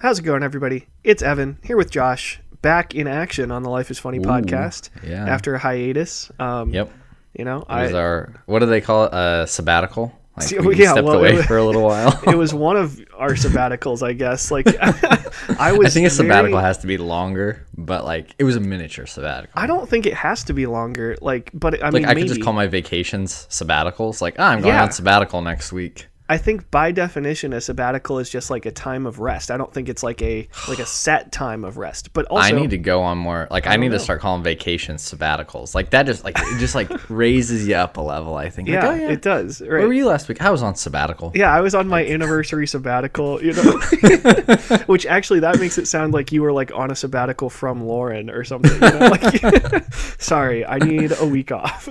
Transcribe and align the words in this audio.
How's 0.00 0.18
it 0.20 0.22
going, 0.22 0.42
everybody? 0.42 0.86
It's 1.02 1.22
Evan 1.22 1.58
here 1.64 1.76
with 1.76 1.90
Josh, 1.90 2.40
back 2.62 2.94
in 2.94 3.06
action 3.08 3.50
on 3.50 3.62
the 3.64 3.70
Life 3.70 3.90
is 3.90 3.98
Funny 3.98 4.20
podcast 4.20 4.90
yeah. 5.04 5.26
after 5.26 5.54
a 5.54 5.58
hiatus. 5.58 6.30
Um, 6.38 6.72
Yep. 6.72 6.92
You 7.36 7.44
know, 7.44 7.58
It 7.62 7.68
was 7.82 7.94
I, 7.94 7.98
our 8.00 8.42
what 8.46 8.60
do 8.60 8.66
they 8.66 8.80
call 8.80 9.04
it? 9.04 9.12
A 9.12 9.46
sabbatical. 9.46 10.12
Like 10.36 10.46
See, 10.46 10.58
we 10.60 10.76
yeah, 10.76 10.92
stepped 10.92 11.04
well, 11.06 11.18
away 11.18 11.34
it- 11.34 11.42
for 11.46 11.56
a 11.56 11.64
little 11.64 11.82
while. 11.84 12.18
it 12.26 12.36
was 12.36 12.54
one 12.54 12.76
of 12.76 12.98
our 13.16 13.30
sabbaticals, 13.30 14.02
I 14.06 14.12
guess. 14.12 14.50
Like, 14.52 14.66
I 15.58 15.72
was. 15.72 15.88
I 15.88 15.90
think 15.90 16.06
a 16.06 16.10
sabbatical 16.10 16.56
very- 16.58 16.62
has 16.66 16.78
to 16.78 16.86
be 16.86 16.96
longer, 16.96 17.66
but 17.76 18.04
like 18.04 18.34
it 18.38 18.44
was 18.44 18.56
a 18.56 18.60
miniature 18.60 19.06
sabbatical. 19.06 19.52
I 19.60 19.66
don't 19.66 19.88
think 19.88 20.06
it 20.06 20.14
has 20.14 20.44
to 20.44 20.52
be 20.52 20.66
longer. 20.66 21.16
Like, 21.20 21.50
but 21.54 21.80
I 21.82 21.86
like 21.90 21.94
mean, 21.94 22.04
I 22.04 22.08
maybe. 22.08 22.22
could 22.22 22.28
just 22.28 22.42
call 22.42 22.52
my 22.54 22.66
vacations 22.68 23.46
sabbaticals. 23.50 24.20
Like, 24.20 24.36
ah, 24.38 24.48
I'm 24.50 24.60
going 24.62 24.74
Yeah. 24.74 24.82
on 24.84 24.90
sabbatical 24.92 25.42
next 25.42 25.72
week. 25.72 26.06
I 26.30 26.36
think 26.36 26.70
by 26.70 26.92
definition, 26.92 27.52
a 27.54 27.60
sabbatical 27.60 28.18
is 28.18 28.28
just 28.28 28.50
like 28.50 28.66
a 28.66 28.70
time 28.70 29.06
of 29.06 29.18
rest. 29.18 29.50
I 29.50 29.56
don't 29.56 29.72
think 29.72 29.88
it's 29.88 30.02
like 30.02 30.20
a 30.20 30.46
like 30.68 30.78
a 30.78 30.86
set 31.04 31.32
time 31.32 31.64
of 31.64 31.78
rest. 31.78 32.12
But 32.12 32.26
also, 32.26 32.42
I 32.46 32.50
need 32.52 32.70
to 32.70 32.78
go 32.78 33.00
on 33.02 33.16
more. 33.18 33.48
Like, 33.50 33.66
I, 33.66 33.76
need 33.76 33.88
know. 33.88 33.98
to 33.98 34.02
start 34.04 34.20
calling 34.20 34.42
vacations 34.42 35.02
sabbaticals. 35.10 35.74
Like 35.74 35.90
that 35.90 36.04
just 36.06 36.24
like 36.24 36.36
it 36.38 36.58
just 36.58 36.74
like 36.74 36.90
raises 37.10 37.66
you 37.66 37.76
up 37.76 37.96
a 37.96 38.00
level. 38.00 38.36
I 38.36 38.50
think. 38.50 38.68
Like, 38.68 38.74
yeah, 38.82 38.88
oh, 38.88 38.94
yeah. 38.94 39.10
it 39.10 39.22
does. 39.22 39.60
Right. 39.60 39.70
Where 39.70 39.86
were 39.86 39.92
you 39.94 40.06
last 40.06 40.28
week? 40.28 40.42
I 40.42 40.50
was 40.50 40.62
on 40.62 40.74
sabbatical. 40.74 41.32
Yeah, 41.34 41.52
I 41.52 41.60
was 41.60 41.74
on 41.74 41.88
my 41.88 42.04
anniversary 42.04 42.66
sabbatical, 42.66 43.42
you 43.42 43.52
know, 43.54 43.78
which 44.86 45.06
actually 45.06 45.40
that 45.40 45.58
makes 45.58 45.78
it 45.78 45.86
sound 45.86 46.12
like 46.12 46.30
you 46.32 46.42
were 46.42 46.52
like 46.52 46.72
on 46.74 46.90
a 46.90 46.94
sabbatical 46.94 47.48
from 47.50 47.86
Lauren 47.86 48.28
or 48.30 48.44
something. 48.44 48.72
You 48.72 48.80
know? 48.80 49.08
like, 49.08 49.84
sorry, 50.18 50.64
I 50.66 50.78
need 50.78 51.12
a 51.18 51.26
week 51.26 51.52
off. 51.52 51.88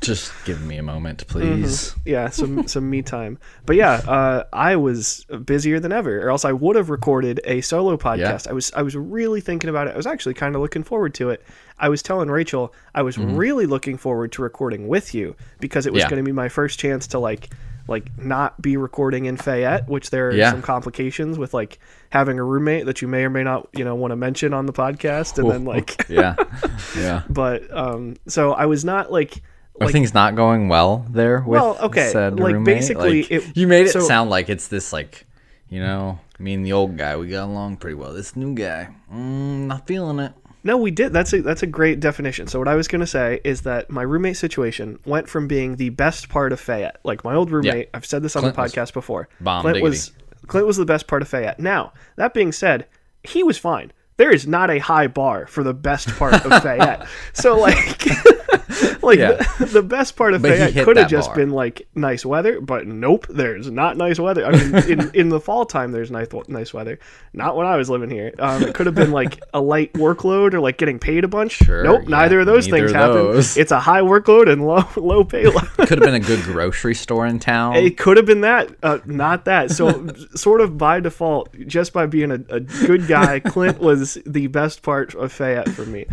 Just 0.00 0.32
give 0.44 0.62
me 0.62 0.76
a 0.76 0.82
moment, 0.82 1.26
Mm-hmm. 1.28 1.62
please. 1.62 1.94
yeah, 2.04 2.28
some 2.28 2.66
some 2.68 2.88
me 2.90 3.00
time. 3.02 3.38
But 3.66 3.76
yeah, 3.76 3.92
uh, 4.06 4.44
I 4.52 4.76
was 4.76 5.24
busier 5.44 5.80
than 5.80 5.90
ever, 5.92 6.20
or 6.26 6.30
else 6.30 6.44
I 6.44 6.52
would 6.52 6.76
have 6.76 6.90
recorded 6.90 7.40
a 7.44 7.60
solo 7.62 7.96
podcast. 7.96 8.46
I 8.48 8.52
was 8.52 8.70
I 8.74 8.82
was 8.82 8.94
really 8.96 9.40
thinking 9.40 9.70
about 9.70 9.86
it. 9.88 9.94
I 9.94 9.96
was 9.96 10.06
actually 10.06 10.34
kind 10.34 10.54
of 10.54 10.60
looking 10.60 10.82
forward 10.82 11.14
to 11.14 11.30
it. 11.30 11.42
I 11.78 11.88
was 11.88 12.02
telling 12.02 12.30
Rachel 12.30 12.72
I 12.94 13.02
was 13.02 13.16
really 13.18 13.66
looking 13.66 13.96
forward 13.96 14.32
to 14.32 14.42
recording 14.42 14.86
with 14.88 15.14
you 15.14 15.34
because 15.60 15.86
it 15.86 15.92
was 15.92 16.00
Mm-hmm. 16.02 16.06
Yeah. 16.06 16.10
going 16.10 16.24
to 16.24 16.28
be 16.28 16.32
my 16.32 16.48
first 16.48 16.78
chance 16.78 17.06
to 17.08 17.18
like 17.18 17.50
like 17.86 18.06
not 18.18 18.60
be 18.62 18.76
recording 18.78 19.26
in 19.26 19.36
Fayette, 19.36 19.88
which 19.88 20.08
there 20.10 20.28
are 20.28 20.32
Yeah. 20.32 20.50
some 20.50 20.62
complications 20.62 21.38
with 21.38 21.52
like 21.52 21.78
having 22.10 22.38
a 22.38 22.44
roommate 22.44 22.86
that 22.86 23.02
you 23.02 23.08
may 23.08 23.24
or 23.24 23.30
may 23.30 23.44
not 23.44 23.68
you 23.74 23.84
know 23.84 23.94
want 23.94 24.12
to 24.12 24.16
mention 24.16 24.54
on 24.54 24.66
the 24.66 24.72
podcast, 24.72 25.38
and 25.38 25.50
then 25.50 25.64
like. 25.64 26.06
yeah, 26.08 26.34
yeah. 26.96 27.22
But 27.28 27.70
um, 27.76 28.16
so 28.26 28.52
I 28.52 28.66
was 28.66 28.84
not 28.84 29.10
like 29.12 29.42
Are 29.80 29.90
things 29.90 30.14
not 30.14 30.36
going 30.36 30.68
well 30.68 31.04
there 31.10 31.38
with 31.40 31.60
Well, 31.60 31.76
okay, 31.82 32.10
said 32.10 32.38
like, 32.38 32.54
roommate? 32.54 32.76
basically, 32.76 33.22
Like, 33.22 33.30
it- 33.30 33.56
you 33.56 33.66
made 33.66 33.86
it 33.86 33.90
so- 33.90 34.00
sound 34.00 34.30
like 34.30 34.48
it's 34.48 34.68
this 34.68 34.92
like 34.92 35.26
you 35.68 35.80
know 35.80 36.20
me 36.38 36.54
and 36.54 36.64
the 36.64 36.72
old 36.72 36.96
guy 36.96 37.16
we 37.16 37.28
got 37.28 37.44
along 37.46 37.76
pretty 37.78 37.94
well. 37.94 38.12
This 38.12 38.36
new 38.36 38.54
guy, 38.54 38.88
mm, 39.12 39.66
not 39.66 39.86
feeling 39.86 40.18
it. 40.20 40.32
No, 40.66 40.76
we 40.78 40.90
did. 40.90 41.12
That's 41.12 41.32
a 41.34 41.42
that's 41.42 41.62
a 41.62 41.66
great 41.66 42.00
definition. 42.00 42.46
So 42.46 42.58
what 42.58 42.68
I 42.68 42.74
was 42.74 42.88
going 42.88 43.00
to 43.00 43.06
say 43.06 43.40
is 43.44 43.62
that 43.62 43.90
my 43.90 44.02
roommate 44.02 44.36
situation 44.38 44.98
went 45.04 45.28
from 45.28 45.46
being 45.46 45.76
the 45.76 45.90
best 45.90 46.28
part 46.30 46.52
of 46.52 46.60
Fayette. 46.60 46.96
Like 47.04 47.22
my 47.24 47.34
old 47.34 47.50
roommate, 47.50 47.90
I've 47.92 48.06
said 48.06 48.22
this 48.22 48.34
on 48.36 48.42
Clint 48.42 48.56
the 48.56 48.62
podcast 48.62 48.92
before. 48.94 49.28
bomb 49.40 49.60
Clint 49.62 49.74
diggity. 49.74 49.90
was 49.90 50.12
Clint 50.46 50.66
was 50.66 50.76
the 50.78 50.86
best 50.86 51.06
part 51.06 51.20
of 51.22 51.28
Fayette. 51.28 51.58
Now, 51.60 51.92
that 52.16 52.32
being 52.32 52.52
said, 52.52 52.86
he 53.24 53.42
was 53.42 53.58
fine. 53.58 53.92
There 54.16 54.30
is 54.32 54.46
not 54.46 54.70
a 54.70 54.78
high 54.78 55.06
bar 55.08 55.46
for 55.48 55.62
the 55.64 55.74
best 55.74 56.08
part 56.16 56.34
of 56.34 56.40
Fayette. 56.62 57.06
So 57.34 57.58
like 57.58 58.02
like 59.02 59.18
Yeah. 59.18 59.32
the, 59.58 59.66
the 59.74 59.82
best 59.82 60.16
part 60.16 60.34
of 60.34 60.42
But 60.42 60.52
Fayette 60.58 60.84
could 60.84 60.96
have 60.96 61.08
just 61.08 61.28
bar. 61.30 61.36
been 61.36 61.50
like 61.50 61.86
nice 61.94 62.24
weather, 62.24 62.60
but 62.60 62.86
nope, 62.86 63.26
there's 63.28 63.70
not 63.70 63.96
nice 63.96 64.18
weather. 64.18 64.44
I 64.46 64.52
mean, 64.52 64.74
in, 64.90 65.10
in 65.14 65.28
the 65.28 65.40
fall 65.40 65.66
time, 65.66 65.92
there's 65.92 66.10
nice 66.10 66.28
nice 66.48 66.72
weather. 66.74 66.98
Not 67.32 67.56
when 67.56 67.66
I 67.66 67.76
was 67.76 67.90
living 67.90 68.10
here. 68.10 68.32
Um, 68.38 68.62
it 68.62 68.74
could 68.74 68.86
have 68.86 68.94
been 68.94 69.10
like 69.12 69.40
a 69.52 69.60
light 69.60 69.92
workload 69.94 70.54
or 70.54 70.60
like 70.60 70.78
getting 70.78 70.98
paid 70.98 71.24
a 71.24 71.28
bunch. 71.28 71.52
Sure, 71.52 71.82
nope, 71.84 72.02
yeah, 72.04 72.08
neither 72.08 72.40
of 72.40 72.46
those 72.46 72.66
neither 72.66 72.88
things 72.88 72.92
happen. 72.92 73.36
It's 73.60 73.72
a 73.72 73.80
high 73.80 74.00
workload 74.02 74.50
and 74.50 74.66
low 74.66 74.84
low 74.96 75.24
payload. 75.24 75.66
Could 75.76 75.90
have 75.98 76.00
been 76.00 76.14
a 76.14 76.20
good 76.20 76.42
grocery 76.42 76.94
store 76.94 77.26
in 77.26 77.38
town. 77.38 77.76
It 77.76 77.98
could 77.98 78.16
have 78.16 78.26
been 78.26 78.42
that, 78.42 78.74
uh, 78.82 78.98
not 79.04 79.44
that. 79.46 79.70
So, 79.70 80.06
sort 80.34 80.60
of 80.60 80.78
by 80.78 81.00
default, 81.00 81.48
just 81.66 81.92
by 81.92 82.06
being 82.06 82.30
a, 82.30 82.40
a 82.48 82.60
good 82.60 83.06
guy, 83.06 83.40
Clint 83.40 83.78
was 83.78 84.18
the 84.26 84.46
best 84.48 84.82
part 84.82 85.14
of 85.14 85.32
Fayette 85.32 85.68
for 85.70 85.84
me. 85.86 86.06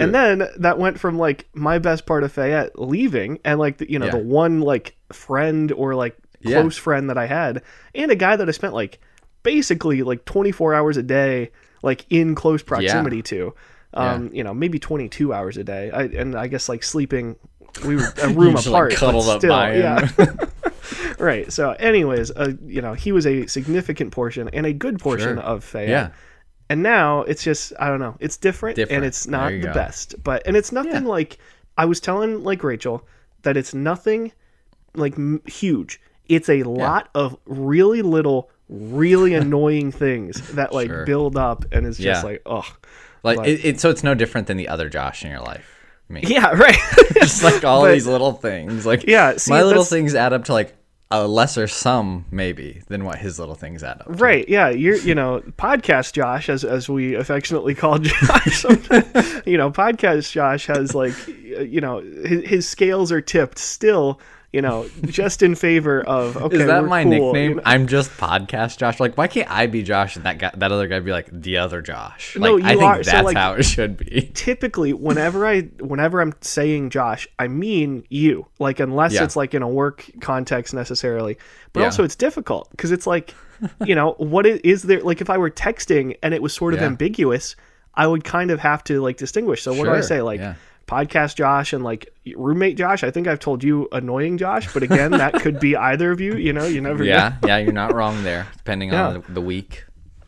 And 0.00 0.14
then 0.14 0.48
that 0.58 0.78
went 0.78 0.98
from 0.98 1.18
like 1.18 1.46
my 1.54 1.78
best 1.78 2.06
part 2.06 2.24
of 2.24 2.32
Fayette 2.32 2.78
leaving, 2.78 3.38
and 3.44 3.58
like 3.58 3.78
the, 3.78 3.90
you 3.90 3.98
know 3.98 4.06
Yeah. 4.06 4.12
the 4.12 4.18
one 4.18 4.60
like 4.60 4.96
friend 5.12 5.70
or 5.72 5.94
like 5.94 6.16
Yeah. 6.40 6.60
close 6.60 6.76
friend 6.76 7.10
that 7.10 7.18
I 7.18 7.26
had, 7.26 7.62
and 7.94 8.10
a 8.10 8.16
guy 8.16 8.36
that 8.36 8.48
I 8.48 8.52
spent 8.52 8.74
like 8.74 8.98
basically 9.42 10.02
like 10.02 10.24
24 10.24 10.74
hours 10.74 10.96
a 10.96 11.02
day 11.02 11.50
like 11.82 12.06
in 12.10 12.34
close 12.34 12.62
proximity 12.62 13.22
to. 13.22 13.54
Um, 13.94 14.30
you 14.32 14.42
know, 14.42 14.54
maybe 14.54 14.78
22 14.78 15.34
hours 15.34 15.58
a 15.58 15.64
day. 15.64 15.90
I, 15.90 16.04
and 16.04 16.34
I 16.34 16.46
guess 16.46 16.66
like 16.68 16.82
sleeping, 16.82 17.36
we 17.84 17.96
were 17.96 18.10
a 18.22 18.28
room 18.30 18.54
just, 18.54 18.66
like, 18.66 18.92
apart, 18.92 18.92
cuddled 18.94 19.26
but 19.26 19.32
up 19.34 19.40
still, 19.40 19.60
him. 19.60 20.08
yeah. 20.18 20.46
right. 21.18 21.52
So, 21.52 21.72
anyways, 21.72 22.30
uh, 22.30 22.52
you 22.64 22.80
know, 22.80 22.94
he 22.94 23.12
was 23.12 23.26
a 23.26 23.46
significant 23.48 24.12
portion 24.12 24.48
and 24.54 24.64
a 24.64 24.72
good 24.72 24.98
portion 24.98 25.36
Sure. 25.36 25.40
of 25.44 25.62
Fayette. 25.64 26.12
Yeah, 26.72 26.82
And 26.82 26.82
now 26.82 27.20
it's 27.22 27.42
just 27.42 27.72
I 27.78 27.88
don't 27.88 28.00
know. 28.00 28.16
It's 28.20 28.36
different, 28.36 28.78
and 28.78 29.04
it's 29.04 29.26
not 29.26 29.50
the 29.50 29.58
go. 29.60 29.72
best. 29.74 30.14
But 30.22 30.46
and 30.46 30.56
it's 30.56 30.72
nothing 30.72 30.92
Yeah. 31.04 31.08
like 31.08 31.38
I 31.78 31.84
was 31.84 32.00
telling 32.00 32.42
like 32.42 32.62
Rachel 32.64 33.06
that 33.42 33.56
it's 33.56 33.74
nothing 33.74 34.32
like 34.94 35.14
m- 35.14 35.42
huge. 35.46 36.00
It's 36.28 36.48
a 36.48 36.62
lot 36.62 37.08
of 37.14 37.36
really 37.46 38.02
little, 38.02 38.50
really 38.68 39.34
annoying 39.42 39.90
things 39.92 40.40
that 40.52 40.72
like 40.72 40.88
Sure. 40.88 41.04
build 41.06 41.36
up, 41.36 41.64
and 41.72 41.86
it's 41.86 41.98
just 41.98 42.22
Yeah. 42.22 42.28
like 42.30 42.42
oh 42.46 42.66
like 43.22 43.38
it, 43.46 43.64
it. 43.64 43.80
So 43.80 43.90
it's 43.90 44.02
no 44.04 44.14
different 44.14 44.46
than 44.46 44.56
the 44.56 44.68
other 44.68 44.88
Josh 44.88 45.24
in 45.24 45.30
your 45.30 45.40
life. 45.40 45.68
Me, 46.08 46.20
yeah, 46.26 46.50
right. 46.50 46.76
just 47.14 47.42
like 47.42 47.64
all 47.64 47.82
But- 47.82 47.92
these 47.92 48.06
little 48.06 48.32
things. 48.32 48.84
Like 48.84 49.04
Yeah, 49.06 49.36
see, 49.36 49.50
my 49.50 49.62
little 49.62 49.84
things 49.84 50.14
add 50.14 50.32
up 50.32 50.44
to 50.44 50.52
like 50.52 50.74
a 51.12 51.26
lesser 51.26 51.68
sum 51.68 52.24
maybe 52.30 52.80
than 52.88 53.04
what 53.04 53.18
his 53.18 53.38
little 53.38 53.54
things 53.54 53.82
add 53.82 54.00
up. 54.00 54.06
to. 54.06 54.12
Right, 54.12 54.48
yeah, 54.48 54.70
you're 54.70 54.96
you 54.96 55.14
know 55.14 55.40
podcast 55.58 56.14
Josh 56.14 56.48
as 56.48 56.64
as 56.64 56.88
we 56.88 57.14
affectionately 57.14 57.74
call 57.74 57.98
Josh. 57.98 58.64
you 59.44 59.58
know, 59.58 59.70
podcast 59.70 60.32
Josh 60.32 60.66
has 60.66 60.94
like 60.94 61.14
you 61.28 61.80
know 61.80 62.00
his, 62.00 62.48
his 62.48 62.68
scales 62.68 63.12
are 63.12 63.20
tipped 63.20 63.58
still. 63.58 64.18
You 64.52 64.60
know, 64.60 64.86
just 65.06 65.42
in 65.42 65.54
favor 65.54 66.02
of 66.02 66.36
okay. 66.42 66.58
Is 66.58 66.66
that 66.66 66.84
my 66.84 67.04
cool, 67.04 67.10
nickname? 67.32 67.50
you 67.50 67.54
know? 67.56 67.62
I'm 67.64 67.86
just 67.86 68.10
podcast 68.18 68.76
Josh. 68.76 69.00
Like, 69.00 69.16
why 69.16 69.26
can't 69.26 69.50
I 69.50 69.66
be 69.66 69.82
Josh 69.82 70.16
and 70.16 70.26
that 70.26 70.36
guy, 70.36 70.50
that 70.54 70.70
other 70.70 70.86
guy 70.88 71.00
be 71.00 71.10
like 71.10 71.28
the 71.32 71.56
other 71.56 71.80
Josh? 71.80 72.36
Like, 72.36 72.50
No, 72.50 72.54
I 72.66 72.72
you 72.72 72.78
think 72.78 72.82
are- 72.82 73.02
so, 73.02 73.22
like- 73.22 73.34
how 73.36 73.54
it 73.54 73.62
should 73.62 73.96
be. 73.96 74.30
Typically, 74.34 74.92
whenever 74.92 75.46
I 75.46 75.62
whenever 75.80 76.20
I'm 76.20 76.34
saying 76.42 76.90
Josh, 76.90 77.26
I 77.38 77.48
mean 77.48 78.04
you. 78.10 78.46
Like 78.58 78.78
unless 78.78 79.14
Yeah. 79.14 79.24
it's 79.24 79.36
like 79.36 79.54
in 79.54 79.62
a 79.62 79.68
work 79.68 80.04
context 80.20 80.74
necessarily, 80.74 81.38
but 81.72 81.80
Yeah. 81.80 81.86
also 81.86 82.04
it's 82.04 82.16
difficult 82.16 82.70
because 82.72 82.92
it's 82.92 83.06
like, 83.06 83.34
you 83.86 83.94
know, 83.94 84.12
what 84.18 84.44
is, 84.44 84.60
is 84.64 84.82
there? 84.82 85.00
Like 85.00 85.22
if 85.22 85.30
I 85.30 85.38
were 85.38 85.50
texting 85.50 86.18
and 86.22 86.34
it 86.34 86.42
was 86.42 86.52
sort 86.52 86.74
of 86.74 86.80
Yeah. 86.80 86.88
ambiguous, 86.88 87.56
I 87.94 88.06
would 88.06 88.22
kind 88.24 88.50
of 88.50 88.60
have 88.60 88.84
to 88.84 89.00
like 89.00 89.16
distinguish. 89.16 89.62
So 89.62 89.72
what 89.72 89.84
do 89.84 89.92
I 89.92 90.02
say? 90.02 90.20
Like. 90.20 90.42
Podcast 90.86 91.36
Josh 91.36 91.72
and 91.72 91.82
like 91.84 92.12
roommate 92.36 92.76
Josh. 92.76 93.02
I 93.04 93.10
think 93.10 93.26
I've 93.26 93.40
told 93.40 93.62
you 93.64 93.88
annoying 93.92 94.38
Josh, 94.38 94.72
but 94.72 94.82
again, 94.82 95.10
that 95.12 95.34
could 95.34 95.58
be 95.60 95.76
either 95.90 96.10
of 96.12 96.20
you. 96.20 96.34
You 96.36 96.52
know, 96.52 96.64
you 96.66 96.80
never 96.80 96.98
know. 97.04 97.10
Yeah, 97.10 97.36
yeah, 97.46 97.58
you're 97.58 97.72
not 97.72 97.94
wrong 97.94 98.22
there. 98.24 98.46
Depending 98.56 98.90
Yeah. 98.92 99.08
on 99.08 99.24
the, 99.28 99.40
week. 99.40 99.84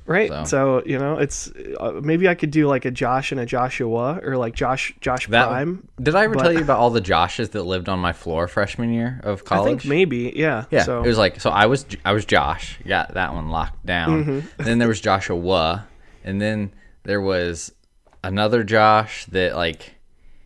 Right. 0.06 0.28
So. 0.30 0.44
So. 0.44 0.82
you 0.84 0.98
know, 0.98 1.16
it's 1.18 1.50
uh, 1.80 1.92
maybe 2.02 2.28
I 2.28 2.34
could 2.34 2.50
do 2.50 2.66
like 2.66 2.84
a 2.84 2.90
Josh 2.90 3.32
and 3.32 3.40
a 3.40 3.46
Joshua 3.46 4.20
or 4.22 4.36
like 4.36 4.54
Josh 4.54 4.94
Josh 5.00 5.26
That 5.28 5.48
Prime. 5.48 5.88
did 6.02 6.14
I 6.14 6.24
ever 6.24 6.34
but- 6.34 6.42
tell 6.42 6.52
you 6.52 6.60
about 6.60 6.78
all 6.78 6.90
the 6.90 7.00
Joshes 7.00 7.52
that 7.52 7.62
lived 7.62 7.88
on 7.88 7.98
my 8.00 8.12
floor 8.12 8.46
freshman 8.46 8.92
year 8.92 9.20
of 9.24 9.40
I 9.40 9.44
college? 9.44 9.80
think 9.82 9.86
maybe, 9.86 10.32
yeah. 10.36 10.64
Yeah, 10.70 10.82
So 10.82 11.02
it 11.02 11.06
was 11.06 11.16
like 11.16 11.40
so. 11.40 11.48
I 11.50 11.66
was 11.66 11.86
I 12.04 12.12
was 12.12 12.26
Josh. 12.26 12.78
Got 12.86 13.14
that 13.14 13.32
one 13.32 13.48
locked 13.48 13.84
down. 13.86 14.24
Mm-hmm. 14.24 14.62
then 14.62 14.78
there 14.78 14.88
was 14.88 15.00
Joshua, 15.00 15.86
and 16.22 16.38
then 16.40 16.74
there 17.04 17.22
was 17.22 17.72
another 18.22 18.62
Josh 18.62 19.24
that 19.26 19.54
like 19.56 19.94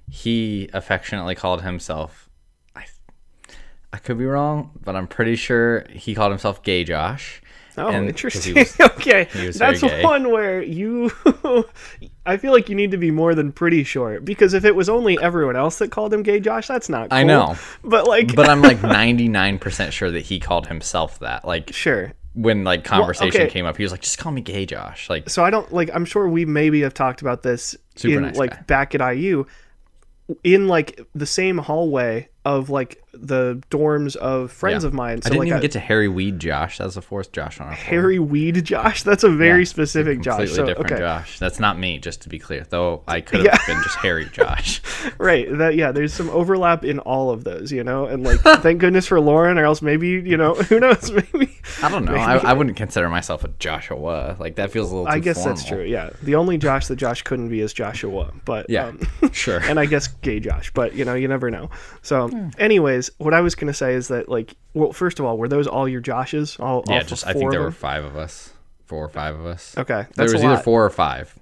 he 0.08 0.68
affectionately 0.72 1.34
called 1.34 1.62
himself. 1.62 2.28
I 2.74 2.84
I 3.92 3.98
could 3.98 4.18
be 4.18 4.26
wrong, 4.26 4.70
but 4.82 4.96
I'm 4.96 5.06
pretty 5.06 5.36
sure 5.36 5.86
he 5.90 6.14
called 6.14 6.32
himself 6.32 6.62
Gay 6.62 6.84
Josh. 6.84 7.42
Oh, 7.78 7.88
And- 7.88 8.08
interesting. 8.08 8.54
was- 8.54 8.78
okay, 8.80 9.28
that's 9.52 9.82
one 10.02 10.30
where 10.30 10.62
you. 10.62 11.12
I 12.26 12.36
feel 12.36 12.52
like 12.52 12.68
you 12.68 12.74
need 12.74 12.90
to 12.90 12.96
be 12.96 13.10
more 13.10 13.34
than 13.34 13.52
pretty 13.52 13.84
sure 13.84 14.20
because 14.20 14.52
if 14.52 14.64
it 14.64 14.74
was 14.74 14.88
only 14.88 15.18
everyone 15.20 15.56
else 15.56 15.78
that 15.78 15.90
called 15.90 16.12
him 16.12 16.22
gay, 16.22 16.40
Josh, 16.40 16.66
that's 16.66 16.88
not. 16.88 17.10
Cool. 17.10 17.18
I 17.18 17.22
know. 17.22 17.56
but 17.84 18.06
like, 18.06 18.34
but 18.34 18.48
I'm 18.48 18.62
like 18.62 18.78
99% 18.78 19.92
sure 19.92 20.10
that 20.10 20.20
he 20.20 20.40
called 20.40 20.66
himself 20.66 21.20
that. 21.20 21.46
Like 21.46 21.72
sure. 21.72 22.12
when 22.34 22.64
like 22.64 22.84
conversation 22.84 23.42
okay. 23.42 23.50
came 23.50 23.64
up, 23.64 23.76
he 23.76 23.84
was 23.84 23.92
like, 23.92 24.02
"Just 24.02 24.18
call 24.18 24.32
me 24.32 24.40
Gay 24.40 24.66
Josh." 24.66 25.08
Like 25.08 25.30
So 25.30 25.44
I 25.44 25.50
don't 25.50 25.72
like. 25.72 25.90
I'm 25.94 26.04
sure 26.04 26.28
we 26.28 26.44
maybe 26.44 26.80
have 26.82 26.94
talked 26.94 27.22
about 27.22 27.42
this 27.42 27.76
Super 27.94 28.16
in 28.16 28.22
nice 28.22 28.36
like 28.36 28.50
guy. 28.50 28.62
back 28.62 28.94
at 28.94 29.14
IU, 29.14 29.46
in 30.44 30.68
like 30.68 31.00
the 31.14 31.26
same 31.26 31.58
hallway 31.58 32.28
of 32.48 32.70
like 32.70 33.02
the 33.12 33.60
dorms 33.70 34.16
of 34.16 34.50
friends 34.52 34.84
Yeah. 34.84 34.88
of 34.88 34.94
mine. 34.94 35.20
So 35.22 35.26
I 35.26 35.30
didn't 35.30 35.38
like 35.40 35.46
even 35.48 35.58
I- 35.58 35.62
get 35.62 35.72
to 35.72 35.80
Harry 35.80 36.08
Weed 36.08 36.38
Josh. 36.38 36.78
That's 36.78 36.94
the 36.94 37.02
fourth 37.02 37.32
Josh 37.32 37.60
on 37.60 37.66
our 37.68 37.74
floor. 37.76 37.84
Harry 37.90 38.18
Weed 38.18 38.64
Josh. 38.64 39.02
That's 39.02 39.24
a 39.24 39.28
very 39.28 39.60
Yeah, 39.60 39.64
specific 39.64 40.20
Josh. 40.20 40.36
Completely 40.36 40.54
So 40.56 40.64
different 40.66 40.92
okay, 40.92 41.00
Josh. 41.00 41.38
That's 41.38 41.58
not 41.60 41.78
me, 41.78 41.98
just 41.98 42.22
to 42.22 42.28
be 42.28 42.38
clear. 42.38 42.64
Though 42.68 43.02
I 43.06 43.20
could 43.26 43.40
have 43.40 43.46
Yeah. 43.46 43.58
been 43.66 43.82
just 43.82 43.96
Harry 43.96 44.26
Josh. 44.32 44.80
right. 45.18 45.46
That 45.58 45.74
yeah. 45.76 45.92
There's 45.92 46.14
some 46.14 46.30
overlap 46.30 46.84
in 46.84 47.00
all 47.00 47.30
of 47.30 47.44
those, 47.44 47.70
you 47.72 47.82
know. 47.84 48.06
And 48.06 48.22
like, 48.24 48.40
thank 48.62 48.78
goodness 48.80 49.06
for 49.06 49.20
Lauren, 49.20 49.58
or 49.58 49.64
else 49.64 49.82
maybe 49.82 50.08
you 50.08 50.36
know 50.36 50.54
who 50.54 50.80
knows 50.80 51.10
maybe. 51.10 51.58
I 51.82 51.88
don't 51.90 52.04
know. 52.04 52.14
I, 52.14 52.36
I 52.38 52.52
wouldn't 52.54 52.76
consider 52.76 53.08
myself 53.10 53.44
a 53.44 53.48
Joshua. 53.58 54.36
Like 54.38 54.56
that 54.56 54.70
feels 54.70 54.90
a 54.90 54.94
little. 54.94 55.06
Too 55.06 55.12
I 55.12 55.18
guess 55.18 55.44
that's 55.44 55.64
true. 55.64 55.82
Yeah. 55.82 56.10
The 56.22 56.34
only 56.36 56.56
Josh 56.56 56.86
that 56.86 56.96
Josh 56.96 57.22
couldn't 57.22 57.48
be 57.48 57.60
is 57.60 57.72
Joshua, 57.72 58.32
but 58.44 58.70
Yeah, 58.70 58.86
um, 59.22 59.32
sure. 59.32 59.58
and 59.58 59.78
I 59.80 59.86
guess 59.86 60.06
gay 60.08 60.40
Josh, 60.40 60.70
but 60.72 60.94
you 60.94 61.04
know, 61.04 61.14
you 61.14 61.26
never 61.28 61.50
know. 61.50 61.68
So, 62.02 62.28
anyways, 62.58 63.10
what 63.18 63.34
I 63.34 63.40
was 63.40 63.54
gonna 63.54 63.74
say 63.74 63.94
is 63.94 64.08
that 64.08 64.28
like, 64.28 64.54
well, 64.74 64.92
first 64.92 65.18
of 65.18 65.24
all, 65.24 65.38
were 65.38 65.48
those 65.48 65.66
all 65.66 65.88
your 65.88 66.00
Joshes? 66.02 66.58
All, 66.60 66.84
yeah, 66.88 66.98
all 66.98 67.04
just 67.04 67.26
I 67.26 67.32
think 67.32 67.50
there 67.50 67.60
were 67.62 67.70
five 67.70 68.04
of 68.04 68.16
us, 68.16 68.52
four 68.86 69.04
or 69.04 69.08
five 69.08 69.38
of 69.38 69.46
us. 69.46 69.76
Okay, 69.76 70.06
there 70.16 70.24
was 70.24 70.42
either 70.44 70.58
four 70.62 70.84
or 70.84 70.90
five. 70.90 71.34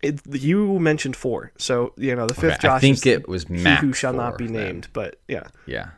It, 0.00 0.20
you 0.32 0.78
mentioned 0.78 1.16
four, 1.16 1.52
so 1.58 1.92
you 1.96 2.14
know 2.14 2.26
the 2.26 2.34
fifth 2.34 2.52
Okay, 2.54 2.58
Josh. 2.62 2.76
I 2.76 2.78
think 2.80 3.04
it 3.06 3.28
was 3.28 3.48
Max. 3.50 3.80
who 3.82 3.92
shall 3.92 4.12
not 4.12 4.38
be 4.38 4.46
then. 4.46 4.54
named. 4.54 4.88
But 4.92 5.18
yeah. 5.26 5.48
Yeah. 5.66 5.90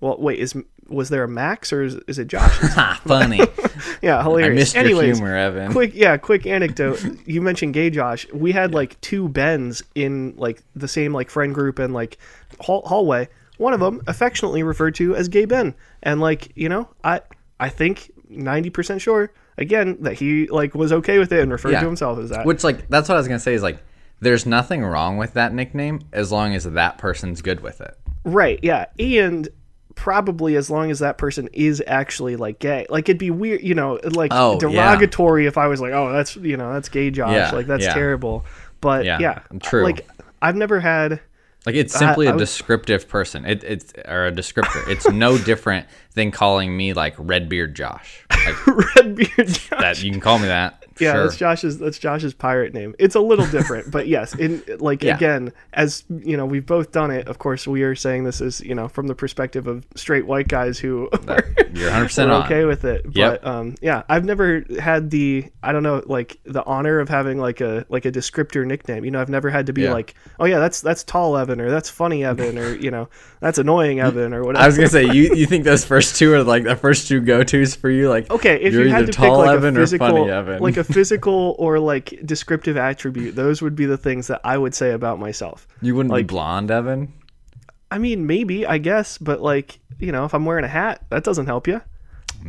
Well, 0.00 0.16
wait, 0.20 0.38
is 0.38 0.54
was 0.88 1.08
there 1.08 1.24
a 1.24 1.28
Max 1.28 1.72
or 1.72 1.82
is, 1.82 1.94
is 2.06 2.18
it 2.18 2.28
Josh? 2.28 2.56
Funny. 3.06 3.40
yeah, 4.02 4.18
I 4.18 4.22
hilarious. 4.22 4.74
missed 4.74 4.88
your 4.88 5.02
humor, 5.02 5.34
Evan. 5.36 5.72
quick 5.72 5.92
yeah 5.94 6.16
quick 6.16 6.46
anecdote 6.46 7.02
you 7.26 7.40
mentioned 7.40 7.74
gay 7.74 7.90
josh 7.90 8.26
we 8.32 8.52
had 8.52 8.72
like 8.74 9.00
two 9.00 9.28
bens 9.28 9.82
in 9.94 10.34
like 10.36 10.62
the 10.76 10.88
same 10.88 11.12
like 11.12 11.30
friend 11.30 11.54
group 11.54 11.78
and 11.78 11.94
like 11.94 12.18
hall- 12.60 12.82
hallway 12.86 13.28
one 13.58 13.72
of 13.72 13.80
them 13.80 14.02
affectionately 14.06 14.62
referred 14.62 14.94
to 14.94 15.14
as 15.16 15.28
gay 15.28 15.44
ben 15.44 15.74
and 16.02 16.20
like 16.20 16.50
you 16.56 16.68
know 16.68 16.88
i 17.04 17.20
i 17.60 17.68
think 17.68 18.10
90% 18.30 19.00
sure 19.00 19.32
again 19.58 19.96
that 20.00 20.14
he 20.14 20.46
like 20.48 20.74
was 20.74 20.92
okay 20.92 21.18
with 21.18 21.32
it 21.32 21.40
and 21.40 21.52
referred 21.52 21.72
Yeah. 21.72 21.80
to 21.80 21.86
himself 21.86 22.18
as 22.18 22.30
that 22.30 22.44
Which 22.46 22.64
like 22.64 22.88
that's 22.88 23.08
what 23.08 23.14
I 23.14 23.18
was 23.18 23.28
gonna 23.28 23.38
say 23.38 23.54
is 23.54 23.62
like 23.62 23.78
there's 24.20 24.44
nothing 24.46 24.82
wrong 24.84 25.18
with 25.18 25.34
that 25.34 25.52
nickname 25.54 26.00
as 26.12 26.32
long 26.32 26.54
as 26.54 26.64
that 26.64 26.98
person's 26.98 27.42
good 27.42 27.60
with 27.60 27.80
it. 27.80 27.96
right 28.24 28.58
yeah 28.62 28.86
and 28.98 29.48
probably 29.94 30.56
as 30.56 30.68
long 30.70 30.90
as 30.90 30.98
that 30.98 31.18
person 31.18 31.48
is 31.52 31.80
actually 31.86 32.34
like 32.34 32.58
gay 32.58 32.84
like 32.90 33.08
it'd 33.08 33.18
be 33.18 33.30
weird 33.30 33.62
you 33.62 33.74
know 33.74 34.00
like 34.10 34.32
Oh, 34.34 34.54
yeah. 34.54 34.58
derogatory 34.58 35.46
if 35.46 35.56
i 35.56 35.68
was 35.68 35.80
like 35.80 35.92
oh 35.92 36.10
that's 36.12 36.34
you 36.36 36.56
know 36.56 36.72
that's 36.72 36.88
gay 36.88 37.10
josh 37.10 37.32
Yeah, 37.32 37.50
like 37.52 37.66
that's 37.66 37.84
yeah. 37.84 37.94
terrible 37.94 38.44
but 38.80 39.04
Yeah, 39.04 39.18
yeah, 39.20 39.38
true. 39.62 39.84
like 39.84 40.04
i've 40.42 40.56
never 40.56 40.80
had 40.80 41.20
Like 41.66 41.74
it's 41.76 41.94
simply 41.98 42.28
I 42.28 42.30
a 42.30 42.34
was- 42.34 42.42
descriptive 42.42 43.08
person. 43.08 43.44
It, 43.46 43.64
it's 43.64 43.92
or 44.06 44.26
a 44.26 44.32
descriptor. 44.32 44.86
It's 44.88 45.08
no 45.08 45.38
different 45.44 45.86
than 46.14 46.30
calling 46.30 46.76
me 46.76 46.92
like 46.92 47.14
Redbeard 47.18 47.74
Josh. 47.74 48.26
Like 48.30 48.66
Redbeard 48.96 49.48
Josh. 49.48 49.68
that 49.80 50.02
you 50.02 50.10
can 50.10 50.20
call 50.20 50.38
me 50.38 50.46
that. 50.48 50.83
Yeah, 51.00 51.12
sure. 51.12 51.22
that's 51.24 51.36
Josh's. 51.36 51.78
That's 51.78 51.98
Josh's 51.98 52.34
pirate 52.34 52.74
name. 52.74 52.94
It's 52.98 53.14
a 53.14 53.20
little 53.20 53.46
different, 53.46 53.90
but 53.90 54.06
yes, 54.08 54.34
in 54.34 54.62
like 54.78 55.02
Yeah. 55.02 55.16
again, 55.16 55.52
as 55.72 56.04
you 56.08 56.36
know, 56.36 56.46
we've 56.46 56.66
both 56.66 56.92
done 56.92 57.10
it. 57.10 57.26
Of 57.28 57.38
course, 57.38 57.66
we 57.66 57.82
are 57.82 57.94
saying 57.94 58.24
this 58.24 58.40
is 58.40 58.60
you 58.60 58.74
know 58.74 58.88
from 58.88 59.06
the 59.06 59.14
perspective 59.14 59.66
of 59.66 59.86
straight 59.96 60.26
white 60.26 60.48
guys 60.48 60.78
who 60.78 61.08
are, 61.28 61.44
You're 61.72 61.86
100 61.90 62.04
percent 62.04 62.30
are 62.30 62.34
on. 62.40 62.44
okay 62.44 62.64
with 62.64 62.84
it. 62.84 63.04
Yep. 63.12 63.42
But 63.42 63.48
um, 63.48 63.74
yeah, 63.82 64.02
I've 64.08 64.24
never 64.24 64.64
had 64.80 65.10
the 65.10 65.46
I 65.62 65.72
don't 65.72 65.82
know 65.82 66.02
like 66.06 66.38
the 66.44 66.64
honor 66.64 67.00
of 67.00 67.08
having 67.08 67.38
like 67.38 67.60
a 67.60 67.84
like 67.88 68.04
a 68.04 68.12
descriptor 68.12 68.66
nickname. 68.66 69.04
You 69.04 69.10
know, 69.10 69.20
I've 69.20 69.28
never 69.28 69.50
had 69.50 69.66
to 69.66 69.72
be 69.72 69.82
Yeah. 69.82 69.92
like, 69.92 70.14
oh 70.38 70.44
yeah, 70.44 70.58
that's 70.58 70.80
that's 70.80 71.02
tall 71.04 71.36
Evan 71.36 71.60
or 71.60 71.70
that's 71.70 71.88
funny 71.90 72.24
Evan 72.24 72.58
or 72.58 72.74
you 72.76 72.90
know 72.90 73.08
that's 73.40 73.58
annoying 73.58 74.00
Evan 74.00 74.32
or 74.34 74.44
whatever. 74.44 74.62
I 74.62 74.66
was 74.66 74.76
gonna 74.76 74.88
say 74.88 75.04
you. 75.04 75.34
You 75.34 75.46
think 75.46 75.64
those 75.64 75.84
first 75.84 76.16
two 76.16 76.32
are 76.34 76.42
like 76.44 76.64
the 76.64 76.76
first 76.76 77.08
two 77.08 77.20
go 77.20 77.42
tos 77.42 77.74
for 77.74 77.90
you? 77.90 78.08
Like 78.08 78.30
Okay, 78.30 78.60
if 78.62 78.72
you're 78.72 78.84
you 78.84 78.90
had 78.90 79.02
either 79.04 79.12
to 79.12 79.18
pick 79.20 79.28
tall 79.28 79.38
like 79.38 79.50
Evan 79.56 79.76
a 79.76 79.80
or 79.80 79.82
physical, 79.82 80.06
funny 80.08 80.30
Evan. 80.30 80.60
like 80.62 80.76
a 80.76 80.83
physical 80.84 81.56
or 81.58 81.78
like 81.78 82.20
descriptive 82.24 82.76
attribute, 82.76 83.34
those 83.34 83.60
would 83.62 83.74
be 83.74 83.86
the 83.86 83.96
things 83.96 84.26
that 84.28 84.40
I 84.44 84.58
would 84.58 84.74
say 84.74 84.92
about 84.92 85.18
myself. 85.18 85.66
you 85.80 85.94
wouldn't 85.94 86.12
like- 86.12 86.26
be 86.26 86.34
blonde, 86.34 86.70
Evan. 86.70 87.12
I 87.90 87.98
mean, 87.98 88.26
maybe 88.26 88.66
I 88.66 88.78
guess, 88.78 89.18
but 89.18 89.40
like 89.40 89.78
you 89.98 90.10
know, 90.12 90.24
if 90.24 90.34
I'm 90.34 90.44
wearing 90.44 90.64
a 90.64 90.68
hat, 90.68 91.04
that 91.10 91.22
doesn't 91.24 91.46
help 91.46 91.66
you. 91.68 91.80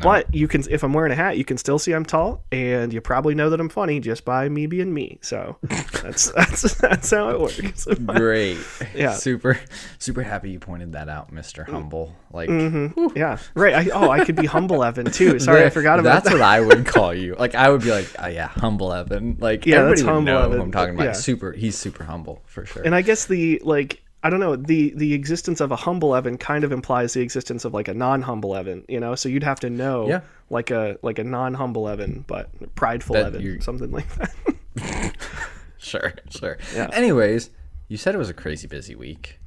But 0.04 0.34
you 0.36 0.48
can, 0.48 0.64
if 0.70 0.84
I'm 0.84 0.94
wearing 0.94 1.12
a 1.12 1.16
hat, 1.16 1.38
you 1.38 1.46
can 1.46 1.58
still 1.58 1.80
see 1.80 1.94
I'm 1.94 2.06
tall, 2.06 2.44
and 2.52 2.92
you 2.92 3.00
probably 3.00 3.34
know 3.34 3.50
that 3.50 3.60
I'm 3.60 3.70
funny 3.70 4.00
just 4.00 4.26
by 4.26 4.50
me 4.50 4.68
being 4.68 4.94
me. 4.94 5.20
So 5.22 5.58
that's 5.64 6.32
that's 6.32 6.76
that's 6.76 7.12
how 7.12 7.30
it 7.30 7.40
works. 7.40 7.86
Great. 7.86 8.58
Yeah. 8.96 9.14
Super, 9.14 9.60
super 10.00 10.22
happy 10.22 10.52
you 10.52 10.60
pointed 10.60 10.94
that 10.94 11.10
out, 11.10 11.32
Mister 11.32 11.66
Humble. 11.66 12.16
Like 12.32 12.50
mm-hmm. 12.50 13.18
yeah, 13.18 13.40
right. 13.54 13.88
I, 13.88 13.90
oh, 13.94 14.10
I 14.10 14.24
could 14.24 14.36
be 14.36 14.46
humble 14.46 14.84
Evan 14.84 15.12
too. 15.12 15.38
Sorry, 15.46 15.66
I 15.66 15.70
forgot 15.70 16.00
about 16.00 16.24
That's 16.24 16.24
that. 16.26 16.30
That's 16.30 16.34
what 16.34 16.42
I 16.42 16.62
would 16.62 16.86
call 16.86 17.14
you. 17.14 17.36
Like 17.36 17.56
I 17.56 17.70
would 17.70 17.82
be 17.82 17.92
like, 17.92 18.08
oh, 18.20 18.28
yeah, 18.28 18.48
humble 18.48 18.94
Evan. 18.94 19.38
Like 19.40 19.66
Yeah, 19.66 19.78
everybody 19.78 20.02
that's 20.02 20.04
would 20.04 20.14
humble 20.14 20.34
know 20.34 20.50
who 20.50 20.62
I'm 20.62 20.72
talking 20.72 20.96
about. 20.96 21.04
Yeah. 21.04 21.12
Super. 21.14 21.52
He's 21.52 21.78
super 21.78 22.06
humble 22.06 22.42
for 22.46 22.66
sure. 22.66 22.84
And 22.84 22.96
I 22.96 23.02
guess 23.02 23.26
the 23.26 23.62
like 23.66 24.02
I 24.26 24.30
don't 24.32 24.40
know 24.40 24.56
the 24.56 24.92
the 24.96 25.14
existence 25.14 25.62
of 25.62 25.72
a 25.72 25.76
humble 25.76 26.16
Evan 26.16 26.38
kind 26.40 26.64
of 26.64 26.72
implies 26.72 27.14
the 27.14 27.22
existence 27.22 27.64
of 27.64 27.74
like 27.76 27.88
a 27.88 27.94
non-humble 27.94 28.56
Evan, 28.56 28.84
you 28.90 29.00
know. 29.00 29.14
So 29.14 29.30
you'd 29.30 29.44
have 29.44 29.60
to 29.60 29.70
know 29.70 30.08
Yeah. 30.10 30.22
like 30.50 30.72
a 30.72 30.98
like 31.04 31.20
a 31.20 31.24
non-humble 31.24 31.88
Evan, 31.88 32.26
but 32.28 32.50
prideful 32.76 33.14
That 33.14 33.28
Evan, 33.28 33.42
you- 33.42 33.62
something 33.62 33.92
like 33.92 34.08
that. 34.16 34.34
sure, 35.78 36.14
sure. 36.30 36.58
Yeah. 36.74 36.90
Anyways, 36.92 37.52
you 37.88 37.98
said 37.98 38.16
it 38.16 38.18
was 38.18 38.30
a 38.30 38.34
crazy 38.34 38.68
busy 38.68 38.96
week. 38.96 39.40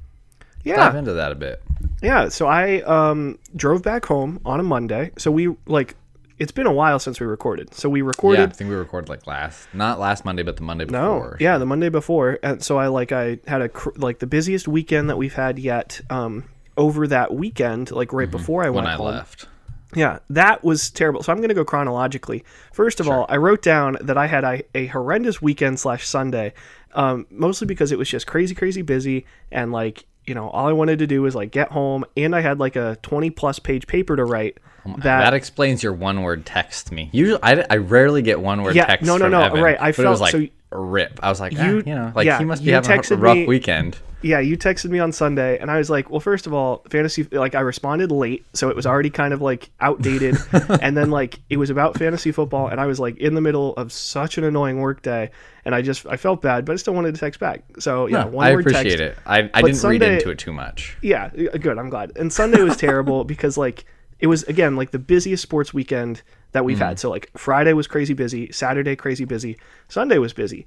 Yeah, 0.63 0.75
dive 0.77 0.95
into 0.95 1.13
that 1.13 1.31
a 1.31 1.35
bit. 1.35 1.61
yeah. 2.01 2.29
So 2.29 2.47
I 2.47 2.81
um 2.81 3.37
drove 3.55 3.81
back 3.83 4.05
home 4.05 4.39
on 4.45 4.59
a 4.59 4.63
Monday. 4.63 5.11
So 5.17 5.31
we 5.31 5.55
like 5.67 5.95
it's 6.39 6.51
been 6.51 6.65
a 6.67 6.71
while 6.73 6.99
since 6.99 7.19
we 7.19 7.25
recorded. 7.27 7.73
So 7.73 7.89
we 7.89 8.01
recorded. 8.01 8.39
Yeah, 8.39 8.45
I 8.45 8.49
think 8.49 8.69
we 8.69 8.75
recorded 8.75 9.09
like 9.09 9.27
last, 9.27 9.67
not 9.73 9.99
last 9.99 10.25
Monday, 10.25 10.43
but 10.43 10.55
the 10.57 10.63
Monday 10.63 10.85
before. 10.85 10.99
No, 11.31 11.35
yeah, 11.39 11.57
the 11.57 11.65
Monday 11.65 11.89
before, 11.89 12.39
and 12.41 12.63
so 12.63 12.77
I 12.77 12.87
like 12.87 13.11
I 13.11 13.39
had 13.47 13.61
a 13.61 13.69
cr- 13.69 13.89
like 13.97 14.19
the 14.19 14.27
busiest 14.27 14.67
weekend 14.67 15.09
that 15.09 15.17
we've 15.17 15.33
had 15.35 15.59
yet. 15.59 16.01
Um, 16.09 16.45
over 16.77 17.07
that 17.07 17.33
weekend, 17.33 17.91
like 17.91 18.13
right 18.13 18.31
before 18.31 18.63
I 18.63 18.67
Mm-hmm. 18.67 18.75
when 18.75 18.83
went 18.85 18.93
I 18.93 18.97
home, 18.97 19.07
left. 19.07 19.47
Yeah, 19.95 20.19
that 20.29 20.63
was 20.63 20.89
terrible. 20.91 21.21
So 21.23 21.33
I'm 21.33 21.39
going 21.39 21.49
to 21.49 21.55
go 21.55 21.65
chronologically. 21.65 22.45
First 22.71 22.99
of 23.01 23.09
all, 23.09 23.25
I 23.27 23.35
wrote 23.37 23.61
down 23.61 23.97
that 24.01 24.17
I 24.17 24.27
had 24.27 24.43
a, 24.45 24.61
a 24.75 24.85
horrendous 24.85 25.41
weekend 25.41 25.79
slash 25.79 26.07
Sunday, 26.07 26.53
um, 26.93 27.25
mostly 27.31 27.65
because 27.67 27.91
it 27.91 27.97
was 27.97 28.07
just 28.07 28.27
crazy, 28.27 28.55
crazy 28.55 28.81
busy, 28.81 29.25
and 29.51 29.73
like 29.73 30.05
you 30.25 30.35
know, 30.35 30.47
all 30.51 30.67
I 30.67 30.71
wanted 30.73 30.99
to 30.99 31.07
do 31.07 31.21
was 31.23 31.35
like 31.35 31.51
get 31.51 31.71
home, 31.71 32.05
and 32.15 32.33
I 32.35 32.39
had 32.41 32.59
like 32.59 32.75
a 32.77 32.97
20 33.01 33.29
plus 33.31 33.59
page 33.59 33.87
paper 33.87 34.15
to 34.15 34.23
write. 34.23 34.57
That, 34.97 35.19
that 35.21 35.33
explains 35.33 35.81
your 35.83 35.93
one 35.93 36.21
word 36.23 36.45
text 36.45 36.91
me. 36.91 37.09
Usually, 37.11 37.39
I, 37.43 37.65
I 37.69 37.77
rarely 37.77 38.21
get 38.21 38.39
one 38.39 38.63
word 38.63 38.75
Yeah, 38.75 38.85
text. 38.85 39.05
no, 39.05 39.17
no, 39.17 39.27
no, 39.29 39.41
Evan, 39.41 39.61
right, 39.61 39.79
I 39.79 39.91
but 39.91 40.05
it 40.05 40.09
was 40.09 40.19
felt- 40.19 40.33
like 40.33 40.51
so 40.71 40.77
rip. 40.77 41.19
I 41.23 41.29
was 41.29 41.39
like, 41.39 41.53
you- 41.53 41.59
you, 41.63 41.75
you 41.85 41.95
know, 41.95 42.11
like 42.15 42.25
yeah, 42.25 42.37
he 42.39 42.45
must 42.45 42.63
be 42.63 42.71
having 42.71 42.91
a 42.91 43.15
rough 43.15 43.35
me- 43.37 43.47
weekend. 43.47 43.97
yeah, 44.21 44.39
you 44.39 44.57
texted 44.57 44.89
me 44.91 44.99
on 44.99 45.11
Sunday, 45.11 45.57
and 45.59 45.71
I 45.71 45.77
was 45.77 45.89
like, 45.89 46.09
well, 46.09 46.19
first 46.19 46.45
of 46.45 46.53
all, 46.53 46.83
fantasy, 46.89 47.23
like, 47.31 47.55
I 47.55 47.61
responded 47.61 48.11
late, 48.11 48.45
so 48.53 48.69
it 48.69 48.75
was 48.75 48.85
already 48.85 49.09
kind 49.09 49.33
of 49.33 49.41
like 49.41 49.69
outdated. 49.79 50.37
and 50.81 50.95
then, 50.97 51.09
like, 51.09 51.39
it 51.49 51.57
was 51.57 51.69
about 51.69 51.97
fantasy 51.97 52.31
football, 52.31 52.67
and 52.67 52.79
I 52.81 52.85
was 52.85 52.99
like 52.99 53.17
in 53.17 53.33
the 53.33 53.41
middle 53.41 53.73
of 53.75 53.91
such 53.93 54.37
an 54.37 54.43
annoying 54.43 54.79
work 54.79 55.01
day, 55.01 55.31
and 55.65 55.73
I 55.73 55.81
just, 55.81 56.05
I 56.05 56.17
felt 56.17 56.41
bad, 56.41 56.65
but 56.65 56.73
I 56.73 56.75
still 56.75 56.93
wanted 56.93 57.15
to 57.15 57.19
text 57.19 57.39
back. 57.39 57.63
So, 57.79 58.07
yeah, 58.07 58.23
No, 58.25 58.27
one 58.27 58.45
I 58.47 58.53
word 58.53 58.59
appreciate 58.67 58.97
text. 58.97 58.99
it. 58.99 59.17
I, 59.25 59.39
I 59.53 59.61
But 59.61 59.65
didn't 59.71 59.83
read 59.83 60.01
into 60.03 60.29
it 60.31 60.37
too 60.39 60.53
much. 60.53 60.97
Yeah, 61.01 61.29
good. 61.29 61.77
I'm 61.79 61.89
glad. 61.89 62.11
And 62.17 62.31
Sunday 62.31 62.61
was 62.61 62.75
terrible 62.85 63.23
because 63.23 63.57
like 63.57 63.85
it 64.19 64.27
was 64.27 64.43
again 64.43 64.75
like 64.75 64.91
the 64.91 64.99
busiest 64.99 65.41
sports 65.43 65.73
weekend 65.73 66.21
that 66.51 66.65
we've 66.65 66.79
had. 66.79 66.99
So 66.99 67.09
like 67.09 67.29
Friday 67.37 67.73
was 67.73 67.87
crazy 67.87 68.13
busy, 68.13 68.51
Saturday 68.51 68.95
crazy 68.95 69.25
busy, 69.25 69.57
Sunday 69.87 70.17
was 70.17 70.33
busy. 70.33 70.65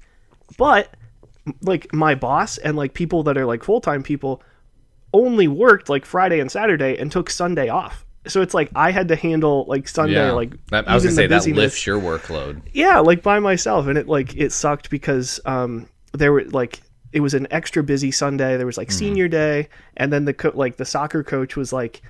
But 0.57 0.89
like 1.61 1.93
my 1.93 2.15
boss 2.15 2.57
and 2.57 2.77
like 2.77 2.93
people 2.93 3.23
that 3.23 3.37
are 3.37 3.45
like 3.45 3.63
full-time 3.63 4.01
people 4.03 4.41
only 5.13 5.47
worked 5.47 5.89
like 5.89 6.05
Friday 6.05 6.39
and 6.39 6.51
Saturday 6.51 6.97
and 6.97 7.11
took 7.11 7.29
Sunday 7.29 7.69
off. 7.69 8.05
So 8.25 8.41
it's 8.41 8.53
like 8.53 8.71
I 8.75 8.91
had 8.91 9.09
to 9.09 9.15
handle 9.17 9.65
like 9.67 9.87
Sunday 9.87 10.13
Yeah, 10.15 10.31
like 10.31 10.53
that, 10.67 10.87
I 10.87 10.93
was 10.95 11.03
gonna 11.03 11.15
say 11.15 11.27
that 11.27 11.45
lifts 11.47 11.85
your 11.85 11.99
workload. 11.99 12.61
yeah 12.71 12.99
like 12.99 13.21
by 13.21 13.39
myself 13.39 13.87
and 13.87 13.97
it 13.97 14.07
like 14.07 14.35
it 14.37 14.51
sucked 14.53 14.89
because 14.89 15.41
um 15.45 15.87
there 16.13 16.31
were 16.31 16.45
like 16.45 16.79
it 17.11 17.19
was 17.19 17.33
an 17.33 17.45
extra 17.51 17.83
busy 17.83 18.09
sunday 18.11 18.55
there 18.57 18.65
was 18.65 18.77
like 18.77 18.91
senior 18.91 19.27
day 19.27 19.67
and 19.97 20.11
then 20.11 20.25
the 20.25 20.33
co- 20.33 20.51
like 20.55 20.77
the 20.77 20.85
soccer 20.85 21.23
coach 21.23 21.55
was 21.57 21.73
like 21.73 22.01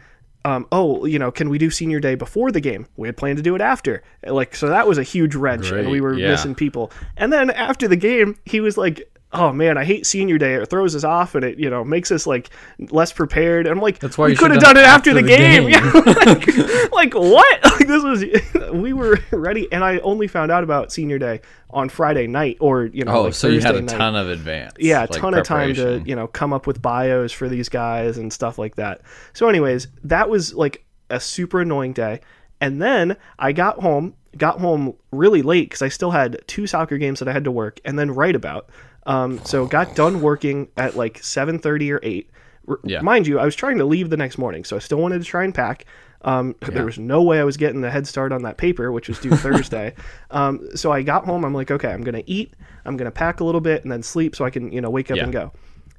um, 0.45 0.67
oh, 0.71 1.05
you 1.05 1.17
know, 1.19 1.31
can 1.31 1.49
we 1.49 1.57
do 1.57 1.69
senior 1.69 1.99
day 1.99 2.15
before 2.15 2.51
the 2.51 2.59
game? 2.59 2.87
We 2.97 3.07
had 3.07 3.15
planned 3.15 3.37
to 3.37 3.43
do 3.43 3.55
it 3.55 3.61
after. 3.61 4.03
Like, 4.25 4.55
so 4.55 4.67
that 4.67 4.87
was 4.87 4.97
a 4.97 5.03
huge 5.03 5.35
wrench, 5.35 5.71
and 5.71 5.89
we 5.89 6.01
were 6.01 6.17
yeah. 6.17 6.29
missing 6.29 6.53
people. 6.53 6.91
And 7.15 7.31
then 7.31 7.49
after 7.51 7.87
the 7.87 7.95
game, 7.95 8.37
he 8.45 8.59
was 8.59 8.77
like, 8.77 9.09
oh 9.33 9.51
man, 9.51 9.77
I 9.77 9.83
hate 9.83 10.05
senior 10.05 10.37
day. 10.37 10.53
It 10.53 10.69
throws 10.69 10.95
us 10.95 11.03
off 11.03 11.35
and 11.35 11.43
it, 11.43 11.59
you 11.59 11.69
know, 11.69 11.83
makes 11.83 12.11
us 12.11 12.25
like 12.27 12.49
less 12.91 13.11
prepared. 13.11 13.65
And 13.67 13.75
I'm 13.75 13.81
like, 13.81 13.99
That's 13.99 14.17
why 14.17 14.25
we 14.27 14.31
you 14.31 14.37
could 14.37 14.51
have 14.51 14.61
should've 14.61 14.75
done 14.75 14.77
it 14.77 14.85
after, 14.85 15.09
after 15.09 15.13
the, 15.13 15.21
the 15.21 15.27
game. 15.27 15.63
game. 15.63 15.69
Yeah, 15.69 16.91
like, 16.91 16.91
like 16.91 17.13
what? 17.15 17.59
Like 17.73 17.87
this 17.87 18.03
was, 18.03 18.71
we 18.73 18.93
were 18.93 19.19
ready. 19.31 19.67
And 19.71 19.83
I 19.83 19.97
only 19.99 20.27
found 20.27 20.51
out 20.51 20.63
about 20.63 20.91
senior 20.91 21.17
day 21.17 21.41
on 21.71 21.89
Friday 21.89 22.27
night 22.27 22.57
or, 22.59 22.85
you 22.85 23.03
know, 23.03 23.11
Oh, 23.13 23.21
like 23.23 23.33
so 23.33 23.47
you 23.47 23.61
had 23.61 23.75
a 23.75 23.81
night 23.81 23.97
ton 23.97 24.15
of 24.15 24.29
advance. 24.29 24.73
yeah, 24.77 24.99
a 24.99 25.09
like, 25.09 25.19
ton 25.19 25.33
of 25.33 25.43
time 25.43 25.73
to 25.73 26.03
you 26.05 26.15
know 26.15 26.27
come 26.27 26.53
up 26.53 26.67
with 26.67 26.81
bios 26.81 27.31
for 27.31 27.49
these 27.49 27.67
guys 27.69 28.19
and 28.19 28.31
stuff 28.31 28.59
like 28.59 28.75
that. 28.75 29.01
So, 29.33 29.49
anyways, 29.49 29.87
that 30.03 30.29
was 30.29 30.53
like 30.53 30.85
a 31.09 31.19
super 31.19 31.61
annoying 31.61 31.93
day. 31.93 32.21
And 32.61 32.81
then 32.81 33.17
I 33.39 33.51
got 33.51 33.79
home, 33.79 34.13
got 34.37 34.59
home 34.61 34.93
really 35.11 35.41
late 35.41 35.69
because 35.69 35.81
I 35.81 35.89
still 35.89 36.11
had 36.11 36.39
two 36.47 36.67
soccer 36.67 36.97
games 36.97 37.19
that 37.19 37.27
I 37.27 37.33
had 37.33 37.43
to 37.45 37.51
work 37.51 37.79
and 37.83 37.97
then 37.97 38.11
write 38.11 38.35
about. 38.35 38.69
Um, 39.05 39.39
so 39.45 39.65
got 39.65 39.95
done 39.95 40.21
working 40.21 40.69
at 40.77 40.95
like 40.95 41.21
seven 41.23 41.59
thirty 41.59 41.91
or 41.91 41.99
eight. 42.03 42.29
R- 42.67 42.79
Yeah. 42.83 43.01
Mind 43.01 43.27
you, 43.27 43.39
I 43.39 43.45
was 43.45 43.55
trying 43.55 43.77
to 43.79 43.85
leave 43.85 44.09
the 44.09 44.17
next 44.17 44.37
morning, 44.37 44.63
so 44.63 44.75
I 44.75 44.79
still 44.79 44.99
wanted 44.99 45.19
to 45.19 45.25
try 45.25 45.43
and 45.43 45.53
pack. 45.53 45.85
Um, 46.21 46.55
There 46.61 46.85
was 46.85 46.97
no 46.97 47.21
way 47.21 47.39
I 47.39 47.43
was 47.43 47.57
getting 47.57 47.81
the 47.81 47.91
head 47.91 48.07
start 48.07 48.31
on 48.31 48.43
that 48.43 48.55
paper, 48.57 48.91
which 48.93 49.09
was 49.09 49.19
due 49.19 49.35
Thursday. 49.35 49.93
Um, 50.31 50.67
so 50.75 50.91
I 50.91 51.03
got 51.03 51.25
home. 51.25 51.43
I'm 51.45 51.53
like, 51.53 51.69
okay, 51.69 51.91
I'm 51.91 52.03
gonna 52.03 52.23
eat. 52.25 52.53
I'm 52.85 52.97
gonna 52.97 53.11
pack 53.11 53.39
a 53.39 53.43
little 53.43 53.61
bit 53.61 53.83
and 53.83 53.91
then 53.91 54.01
sleep 54.01 54.35
so 54.35 54.45
I 54.45 54.49
can, 54.49 54.71
you 54.71 54.81
know, 54.81 54.89
wake 54.89 55.11
up 55.11 55.17
Yeah. 55.17 55.23
and 55.25 55.33
go. 55.33 55.51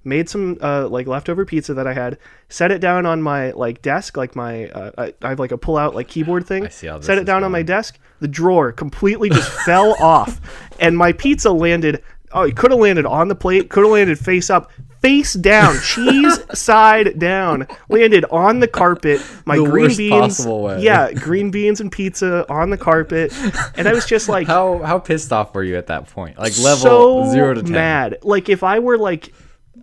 Made 0.06 0.28
some 0.28 0.58
uh, 0.60 0.86
like 0.88 1.06
leftover 1.06 1.44
pizza 1.46 1.72
that 1.74 1.86
I 1.86 1.92
had. 1.94 2.18
Set 2.48 2.70
it 2.72 2.80
down 2.80 3.06
on 3.06 3.22
my 3.22 3.52
like 3.52 3.80
desk, 3.80 4.16
like 4.18 4.34
my 4.36 4.68
uh, 4.70 4.90
I, 4.98 5.14
I 5.22 5.28
have 5.30 5.38
like 5.38 5.52
a 5.52 5.56
pull 5.58 5.76
out 5.78 5.94
like 5.94 6.08
keyboard 6.08 6.46
thing. 6.48 6.66
I 6.66 6.68
see 6.68 6.88
how 6.88 6.96
this 6.98 7.06
Set 7.06 7.16
it 7.18 7.24
down 7.24 7.44
on 7.44 7.52
my 7.52 7.62
desk. 7.62 7.98
The 8.20 8.28
drawer 8.28 8.70
completely 8.72 9.30
just 9.30 9.50
fell 9.50 9.94
off, 10.00 10.40
and 10.80 10.96
my 10.96 11.12
pizza 11.12 11.50
landed. 11.52 12.02
Oh, 12.34 12.42
it 12.42 12.56
could 12.56 12.70
have 12.72 12.80
landed 12.80 13.06
on 13.06 13.28
the 13.28 13.34
plate. 13.34 13.70
Could 13.70 13.84
have 13.84 13.92
landed 13.92 14.18
face 14.18 14.50
up, 14.50 14.70
face 15.00 15.34
down, 15.34 15.78
cheese 15.82 16.38
side 16.58 17.18
down. 17.18 17.66
Landed 17.88 18.24
on 18.30 18.58
the 18.60 18.66
carpet. 18.68 19.22
My 19.46 19.56
The 19.56 19.64
green 19.64 19.84
worst 19.84 19.98
beans. 19.98 20.10
possible 20.12 20.62
way. 20.64 20.82
Yeah, 20.82 21.12
green 21.12 21.50
beans 21.50 21.80
and 21.80 21.92
pizza 21.92 22.44
on 22.52 22.70
the 22.70 22.76
carpet, 22.78 23.32
and 23.76 23.86
I 23.88 23.92
was 23.92 24.04
just 24.04 24.28
like, 24.28 24.46
How 24.48 24.78
how 24.82 24.98
pissed 24.98 25.32
off 25.32 25.54
were 25.54 25.62
you 25.62 25.76
at 25.76 25.86
that 25.86 26.08
point? 26.08 26.36
Like 26.38 26.58
level 26.58 26.76
so 27.24 27.30
zero 27.32 27.54
to 27.54 27.62
ten. 27.62 27.72
mad. 27.72 28.18
Like 28.22 28.48
if 28.48 28.62
I 28.64 28.80
were 28.80 28.98
like, 28.98 29.32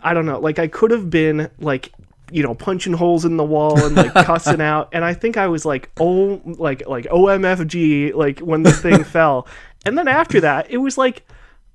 I 0.02 0.12
don't 0.14 0.26
know, 0.26 0.38
like 0.38 0.58
I 0.58 0.66
could 0.68 0.90
have 0.90 1.08
been 1.08 1.48
like, 1.58 1.90
you 2.30 2.42
know, 2.42 2.54
punching 2.54 2.92
holes 2.92 3.24
in 3.24 3.36
the 3.38 3.44
wall 3.44 3.82
and 3.82 3.94
like 3.96 4.12
cussing 4.26 4.60
out, 4.60 4.90
and 4.92 5.04
I 5.04 5.14
think 5.14 5.36
I 5.38 5.46
was 5.48 5.64
like, 5.64 5.90
oh, 5.98 6.40
like 6.44 6.86
like 6.86 7.06
OMFG, 7.06 8.14
like 8.14 8.40
when 8.40 8.62
the 8.62 8.72
thing 8.72 9.04
fell, 9.16 9.46
and 9.86 9.96
then 9.96 10.08
after 10.08 10.40
that, 10.40 10.70
it 10.70 10.78
was 10.78 10.98
like. 10.98 11.24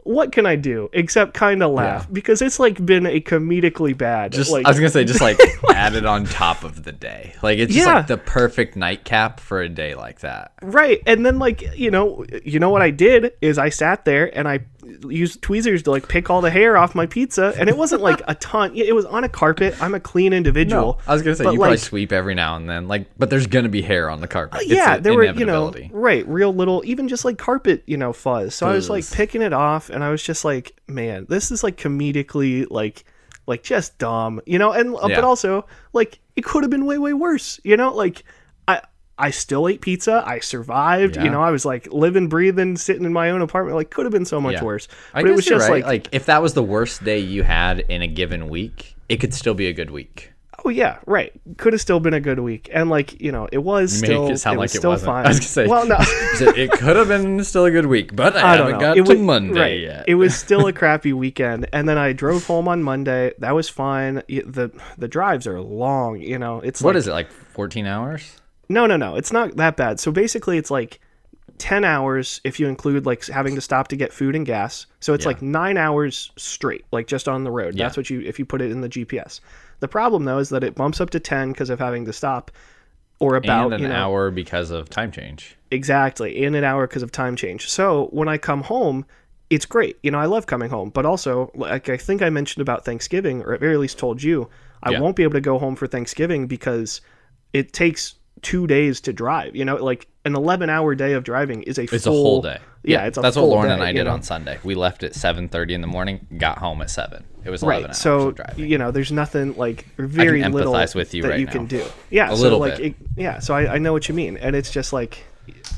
What 0.08 0.32
can 0.32 0.46
I 0.46 0.56
do 0.56 0.90
except 0.94 1.34
kind 1.34 1.62
of 1.62 1.72
laugh 1.72 2.04
Yeah. 2.04 2.14
because 2.14 2.42
it's 2.42 2.60
like 2.60 2.84
been 2.86 3.06
a 3.06 3.20
comedically 3.20 3.96
bad. 3.98 4.32
Just 4.32 4.50
like, 4.52 4.66
I 4.66 4.70
was 4.70 4.78
gonna 4.80 4.90
say 4.90 5.04
just 5.04 5.20
like 5.22 5.38
added 5.74 6.06
on 6.06 6.26
top 6.26 6.64
of 6.64 6.84
the 6.86 6.94
day. 6.94 7.34
Like 7.44 7.60
it's 7.60 7.74
just 7.74 7.86
Yeah. 7.86 7.96
like 7.96 8.08
the 8.08 8.18
perfect 8.18 8.76
nightcap 8.78 9.40
for 9.42 9.62
a 9.62 9.68
day 9.70 9.96
like 9.96 10.22
that. 10.22 10.54
Right. 10.62 11.02
And 11.06 11.26
then 11.26 11.40
like, 11.40 11.62
you 11.78 11.92
know, 11.92 12.26
you 12.46 12.60
know 12.60 12.70
what 12.70 12.82
I 12.82 12.90
did 12.90 13.34
is 13.42 13.58
I 13.58 13.68
sat 13.70 14.06
there 14.06 14.36
and 14.38 14.48
I 14.48 14.60
used 15.10 15.41
tweezers 15.41 15.84
to 15.84 15.91
like 15.91 16.08
pick 16.08 16.29
all 16.29 16.41
the 16.41 16.50
hair 16.50 16.77
off 16.77 16.96
my 16.96 17.06
pizza 17.06 17.53
and 17.58 17.70
it 17.70 17.77
wasn't 17.77 18.01
like 18.01 18.22
a 18.27 18.36
ton. 18.36 18.75
It 18.75 18.96
was 18.96 19.06
on 19.06 19.24
a 19.24 19.29
carpet. 19.29 19.75
I'm 19.82 19.94
a 19.96 20.00
clean 20.00 20.34
individual. 20.34 21.00
I 21.08 21.13
was 21.13 21.22
gonna 21.22 21.36
say 21.36 21.44
you 21.44 21.50
probably 21.51 21.70
like, 21.72 21.79
sweep 21.79 22.12
every 22.12 22.36
now 22.36 22.56
and 22.56 22.70
then, 22.70 22.88
like, 22.88 23.08
but 23.17 23.29
there's 23.29 23.48
gonna 23.48 23.70
be 23.70 23.82
hair 23.82 24.10
on 24.10 24.22
the 24.22 24.27
carpet. 24.27 24.62
It's 24.62 24.72
yeah, 24.72 24.98
there 24.98 25.13
were, 25.13 25.25
you 25.25 25.46
know, 25.46 25.74
right, 25.91 26.27
real 26.27 26.53
little, 26.53 26.82
even 26.86 27.08
just 27.08 27.25
like 27.25 27.38
carpet, 27.38 27.84
you 27.86 27.98
know, 27.98 28.13
fuzz. 28.13 28.56
So 28.56 28.67
I 28.67 28.74
was 28.74 28.89
like 28.89 29.10
picking 29.10 29.41
it 29.41 29.53
off, 29.53 29.89
and 29.89 30.03
I 30.03 30.10
was 30.10 30.24
just 30.24 30.46
like, 30.46 30.74
man, 30.88 31.25
this 31.29 31.51
is 31.51 31.63
like 31.63 31.77
comedically 31.77 32.65
like, 32.70 33.03
like 33.46 33.63
just 33.63 33.98
dumb, 33.98 34.41
you 34.46 34.60
know. 34.60 34.72
And 34.72 34.96
uh, 34.96 35.08
Yeah. 35.08 35.15
but 35.15 35.24
also 35.24 35.65
like 35.94 36.20
it 36.36 36.44
could 36.44 36.63
have 36.63 36.70
been 36.70 36.86
way 36.86 36.98
way 36.98 37.13
worse, 37.13 37.60
you 37.63 37.77
know. 37.77 37.94
Like 37.94 38.24
I 39.20 39.32
still 39.32 39.68
ate 39.68 39.82
pizza. 39.82 40.24
I 40.26 40.40
survived. 40.40 41.18
You 41.18 41.30
know, 41.30 41.42
I 41.42 41.52
was 41.52 41.66
like 41.66 41.92
living, 41.92 42.28
breathing, 42.30 42.78
sitting 42.78 43.04
in 43.06 43.14
my 43.14 43.32
own 43.32 43.42
apartment. 43.42 43.76
Like 43.76 43.90
could 43.90 44.06
have 44.06 44.14
been 44.14 44.26
so 44.26 44.40
much 44.40 44.54
Yeah. 44.56 44.64
worse. 44.64 44.88
I 45.14 45.22
But 45.22 45.30
guess 45.30 45.32
it 45.32 45.36
was 45.38 45.46
just 45.46 45.70
right. 45.70 45.84
like, 45.84 46.06
like 46.06 46.08
if 46.12 46.26
that 46.28 46.42
was 46.42 46.54
the 46.54 46.64
worst 46.64 47.04
day 47.04 47.20
you 47.20 47.44
had 47.44 47.80
in 47.80 48.02
a 48.02 48.08
given 48.08 48.48
week, 48.50 48.96
it 49.10 49.18
could 49.18 49.34
still 49.34 49.54
be 49.56 49.68
a 49.68 49.74
good 49.74 49.90
week. 49.92 50.34
oh 50.66 50.70
yeah, 50.70 50.98
right. 51.06 51.32
Could 51.58 51.74
have 51.74 51.82
still 51.82 52.00
been 52.00 52.14
a 52.14 52.20
good 52.20 52.40
week, 52.40 52.70
and 52.74 52.90
like 52.90 53.20
you 53.22 53.32
know, 53.32 53.48
it 53.52 53.60
was 53.60 54.02
Make 54.02 54.10
still 54.10 54.28
it 54.28 54.32
was 54.32 54.46
like 54.46 54.66
it 54.66 54.78
still 54.78 54.90
wasn't. 54.92 55.08
fine. 55.08 55.26
I 55.26 55.30
was 55.30 55.40
gonna 55.40 55.48
say, 55.48 55.68
well, 55.68 55.86
no. 55.88 55.98
It 56.56 56.72
could 56.72 56.96
have 56.96 57.08
been 57.08 57.44
still 57.44 57.66
a 57.66 57.72
good 57.72 57.86
week, 57.88 58.16
but 58.16 58.36
I, 58.36 58.54
I 58.54 58.58
don't 58.58 58.66
haven't 58.68 58.72
know. 58.74 58.80
got 58.80 58.98
it 58.98 59.06
to 59.06 59.12
was, 59.14 59.20
Monday 59.20 59.60
right. 59.60 59.80
yet. 59.80 60.06
It 60.08 60.16
was 60.16 60.36
still 60.46 60.68
a 60.68 60.74
crappy 60.74 61.14
weekend, 61.14 61.68
and 61.74 61.88
then 61.90 61.98
I 61.98 62.14
drove 62.14 62.46
home 62.46 62.68
on 62.68 62.84
Monday. 62.84 63.34
That 63.40 63.56
was 63.56 63.68
fine. 63.70 64.16
The 64.28 64.72
The 64.98 65.08
drives 65.08 65.48
are 65.48 65.60
long. 65.62 66.20
You 66.22 66.38
know, 66.38 66.60
it's 66.60 66.82
what 66.82 66.94
like, 66.96 67.00
is 67.00 67.08
it 67.08 67.12
like? 67.14 67.32
14 67.32 67.86
hours? 67.88 68.40
No, 68.70 68.86
no, 68.86 68.98
no. 68.98 69.16
It's 69.16 69.32
not 69.32 69.56
that 69.58 69.78
bad. 69.78 70.00
So 70.00 70.12
basically, 70.12 70.58
it's 70.58 70.72
like 70.72 71.00
ten 71.58 71.84
hours 71.84 72.40
if 72.44 72.60
you 72.60 72.68
include 72.68 73.06
like 73.06 73.26
having 73.28 73.56
to 73.56 73.62
stop 73.62 73.88
to 73.88 73.96
get 73.96 74.14
food 74.14 74.36
and 74.36 74.46
gas. 74.46 74.86
So 75.00 75.14
it's 75.14 75.26
Yeah. 75.26 75.30
like 75.30 75.42
nine 75.42 75.78
hours 75.78 76.32
straight, 76.38 76.86
like 76.92 77.08
just 77.08 77.28
on 77.28 77.44
the 77.44 77.52
road. 77.52 77.76
Yeah. 77.76 77.86
That's 77.86 77.98
what 77.98 78.10
you 78.10 78.22
if 78.22 78.38
you 78.40 78.46
put 78.46 78.62
it 78.62 78.72
in 78.72 78.82
the 78.82 78.90
GPS. 78.90 79.40
The 79.80 79.88
problem 79.88 80.26
though 80.26 80.38
is 80.40 80.50
that 80.50 80.64
it 80.64 80.76
bumps 80.76 81.02
up 81.02 81.10
to 81.12 81.20
ten 81.20 81.52
because 81.52 81.70
of 81.70 81.80
having 81.80 82.06
to 82.06 82.14
stop, 82.14 82.52
or 83.20 83.36
about 83.36 83.66
and 83.66 83.74
an 83.76 83.82
you 83.82 83.88
know, 83.88 83.96
hour 83.96 84.30
because 84.32 84.70
of 84.70 84.90
time 84.90 85.12
change. 85.12 85.56
Exactly, 85.72 86.44
in 86.44 86.54
an 86.56 86.64
hour 86.64 86.86
because 86.88 87.04
of 87.04 87.12
time 87.12 87.36
change. 87.36 87.70
So 87.70 88.08
when 88.12 88.28
I 88.28 88.38
come 88.38 88.64
home, 88.64 89.06
it's 89.50 89.66
great. 89.66 89.98
You 90.04 90.12
know, 90.12 90.20
I 90.20 90.26
love 90.26 90.46
coming 90.46 90.70
home, 90.70 90.90
but 90.92 91.06
also, 91.06 91.52
like 91.56 91.90
I 91.90 91.98
think 91.98 92.22
I 92.22 92.30
mentioned 92.30 92.62
about 92.62 92.86
Thanksgiving, 92.86 93.42
or 93.44 93.54
at 93.54 93.60
very 93.62 93.78
least 93.78 93.98
told 93.98 94.22
you, 94.22 94.50
I 94.84 94.92
Yeah. 94.92 95.00
won't 95.00 95.16
be 95.16 95.24
able 95.24 95.34
to 95.34 95.42
go 95.42 95.58
home 95.58 95.76
for 95.76 95.88
Thanksgiving 95.88 96.46
because 96.48 97.02
it 97.54 97.74
takes 97.74 98.14
two 98.41 98.67
days 98.67 99.01
to 99.01 99.13
drive. 99.13 99.56
You 99.56 99.65
know, 99.65 99.75
like 99.75 100.08
an 100.25 100.36
11 100.36 100.70
hour 100.70 100.96
day 100.96 101.13
of 101.13 101.24
driving 101.24 101.63
is 101.63 101.77
a 101.77 101.84
It's 101.84 102.03
full, 102.03 102.13
a 102.13 102.15
whole 102.15 102.41
day. 102.41 102.60
Yeah, 102.84 103.06
it's 103.06 103.17
a 103.17 103.22
that's 103.22 103.36
what 103.36 103.46
Lauren 103.50 103.67
day, 103.70 103.74
and 103.74 103.84
I 103.84 103.91
did 103.91 104.06
know? 104.06 104.12
on 104.13 104.22
Sunday. 104.24 104.60
We 104.63 104.74
left 104.75 105.03
at 105.03 105.13
7:30 105.13 105.72
in 105.74 105.82
the 105.82 105.88
morning, 105.88 106.25
got 106.38 106.58
home 106.60 106.82
at 106.82 106.89
seven. 106.89 107.25
It 107.44 107.50
was 107.50 107.62
11 107.63 107.82
Right. 107.84 107.89
hours 107.89 107.98
So 107.98 108.29
of 108.29 108.36
driving. 108.36 108.67
you 108.70 108.77
know, 108.77 108.91
there's 108.91 109.12
nothing 109.12 109.56
like 109.58 109.86
very 109.98 110.44
little 110.44 110.74
with 110.96 111.13
you 111.13 111.22
that 111.24 111.29
right 111.29 111.39
you 111.39 111.48
can 111.48 111.65
do. 111.65 111.84
Yeah, 112.10 112.32
A 112.32 112.36
so 112.36 112.41
little 112.44 112.60
like 112.60 112.77
bit. 112.77 112.86
It, 112.88 112.96
yeah, 113.17 113.39
so 113.39 113.53
I, 113.56 113.75
I 113.75 113.77
know 113.77 113.91
what 113.94 114.08
you 114.08 114.15
mean, 114.15 114.38
and 114.38 114.56
it's 114.56 114.72
just 114.72 114.94
like 114.94 115.24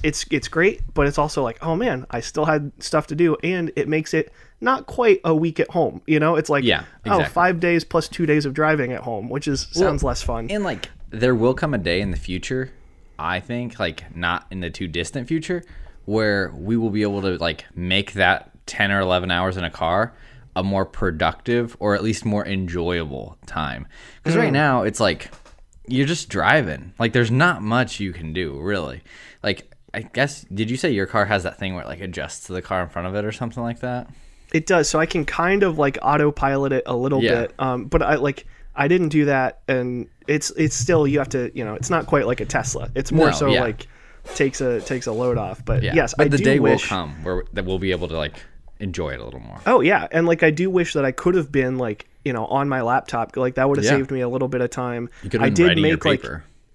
it's 0.04 0.26
it's 0.32 0.48
great, 0.48 0.82
but 0.94 1.08
it's 1.08 1.18
also 1.18 1.44
like 1.44 1.58
oh 1.64 1.76
man, 1.76 2.06
I 2.12 2.20
still 2.22 2.46
had 2.46 2.72
stuff 2.80 3.08
to 3.08 3.16
do, 3.16 3.36
and 3.44 3.72
it 3.76 3.88
makes 3.88 4.14
it 4.14 4.32
not 4.62 4.86
quite 4.88 5.22
a 5.24 5.34
week 5.34 5.60
at 5.60 5.70
home. 5.70 6.02
You 6.06 6.20
know, 6.20 6.36
it's 6.36 6.50
like 6.50 6.64
Yeah, 6.64 6.84
oh 7.06 7.14
exactly. 7.16 7.34
five 7.34 7.60
days 7.60 7.84
plus 7.84 8.08
two 8.08 8.26
days 8.26 8.46
of 8.46 8.54
driving 8.54 8.92
at 8.92 9.02
home, 9.02 9.30
which 9.30 9.48
is 9.48 9.68
sounds 9.72 10.04
less 10.04 10.22
fun. 10.22 10.48
And 10.52 10.64
like 10.64 10.90
there 11.10 11.36
will 11.36 11.54
come 11.54 11.74
a 11.74 11.78
day 11.78 12.02
in 12.02 12.12
the 12.12 12.18
future, 12.18 12.72
I 13.18 13.40
think, 13.40 13.80
like 13.80 14.16
not 14.16 14.46
in 14.52 14.60
the 14.60 14.70
too 14.70 14.88
distant 14.88 15.28
future, 15.28 15.64
where 16.06 16.52
we 16.56 16.78
will 16.78 16.90
be 16.90 17.02
able 17.02 17.22
to 17.22 17.38
like 17.38 17.66
make 17.76 18.14
that 18.14 18.52
10 18.66 18.92
or 18.92 19.00
11 19.00 19.32
hours 19.32 19.58
in 19.58 19.64
a 19.64 19.70
car 19.70 20.14
a 20.56 20.64
more 20.64 20.86
productive 20.86 21.76
or 21.80 21.96
at 21.96 22.04
least 22.04 22.26
more 22.26 22.46
enjoyable 22.46 23.38
time. 23.46 23.88
Cuz 24.24 24.36
Mm. 24.36 24.40
right 24.40 24.54
now 24.54 24.84
it's 24.84 25.00
like 25.00 25.32
you're 25.88 26.08
just 26.08 26.30
driving. 26.30 26.94
Like 27.00 27.14
there's 27.14 27.32
not 27.32 27.62
much 27.62 28.00
you 28.00 28.12
can 28.14 28.34
do, 28.34 28.60
really. 28.60 29.02
Like 29.44 29.72
I 29.94 30.02
guess 30.02 30.46
did 30.54 30.70
you 30.70 30.78
say 30.78 30.92
your 30.92 31.06
car 31.08 31.26
has 31.26 31.44
that 31.44 31.58
thing 31.58 31.74
where 31.74 31.84
it 31.84 31.88
like 31.88 32.02
adjusts 32.02 32.46
to 32.48 32.54
the 32.54 32.62
car 32.62 32.82
in 32.84 32.90
front 32.90 33.08
of 33.08 33.16
it 33.16 33.26
or 33.26 33.32
something 33.32 33.64
like 33.64 33.80
that? 33.80 34.08
It 34.54 34.66
does. 34.66 34.90
So 34.90 35.00
I 35.00 35.06
can 35.06 35.26
kind 35.26 35.62
of 35.64 35.78
like 35.78 35.98
autopilot 36.02 36.74
it 36.74 36.84
a 36.86 36.96
little 36.96 37.22
Yeah. 37.24 37.42
bit. 37.42 37.54
Um, 37.60 37.86
but 37.86 38.02
I 38.02 38.16
like 38.16 38.46
I 38.80 38.88
didn't 38.88 39.10
do 39.10 39.26
that, 39.26 39.60
and 39.68 40.08
it's 40.28 40.50
it's 40.52 40.76
still 40.76 41.06
you 41.06 41.20
have 41.20 41.30
to 41.30 41.52
you 41.54 41.64
know 41.66 41.76
it's 41.76 41.90
not 41.90 42.08
quite 42.08 42.26
like 42.26 42.40
a 42.42 42.46
Tesla. 42.46 42.90
It's 42.96 43.12
more 43.12 43.28
No, 43.28 43.32
so 43.34 43.48
yeah. 43.48 43.62
like 43.62 43.88
takes 44.36 44.62
a 44.62 44.80
takes 44.82 45.06
a 45.06 45.12
load 45.12 45.38
off. 45.38 45.64
But 45.66 45.84
Yeah. 45.84 45.94
yes, 45.96 46.14
but 46.18 46.26
I 46.28 46.30
the 46.30 46.38
do 46.38 46.44
day 46.44 46.60
wish. 46.60 46.84
will 46.84 46.88
come 46.98 47.24
where 47.24 47.44
that 47.54 47.66
we'll 47.66 47.78
be 47.80 47.92
able 47.92 48.08
to 48.08 48.18
like 48.18 48.36
enjoy 48.80 49.10
it 49.10 49.20
a 49.20 49.24
little 49.26 49.42
more. 49.42 49.60
Oh 49.68 49.82
yeah, 49.82 50.08
and 50.12 50.26
like 50.26 50.42
I 50.44 50.50
do 50.52 50.70
wish 50.70 50.94
that 50.94 51.04
I 51.06 51.12
could 51.12 51.36
have 51.36 51.52
been 51.52 51.78
like 51.78 52.08
you 52.24 52.32
know 52.34 52.46
on 52.46 52.70
my 52.70 52.82
laptop. 52.82 53.36
Like 53.36 53.56
that 53.56 53.68
would 53.68 53.78
have 53.78 53.86
Yeah. 53.86 53.98
saved 53.98 54.12
me 54.12 54.22
a 54.22 54.30
little 54.30 54.48
bit 54.48 54.62
of 54.62 54.70
time. 54.70 55.10
You 55.24 55.30
could 55.30 55.42
I 55.44 55.50
did 55.50 55.78
make 55.78 56.06
like 56.06 56.24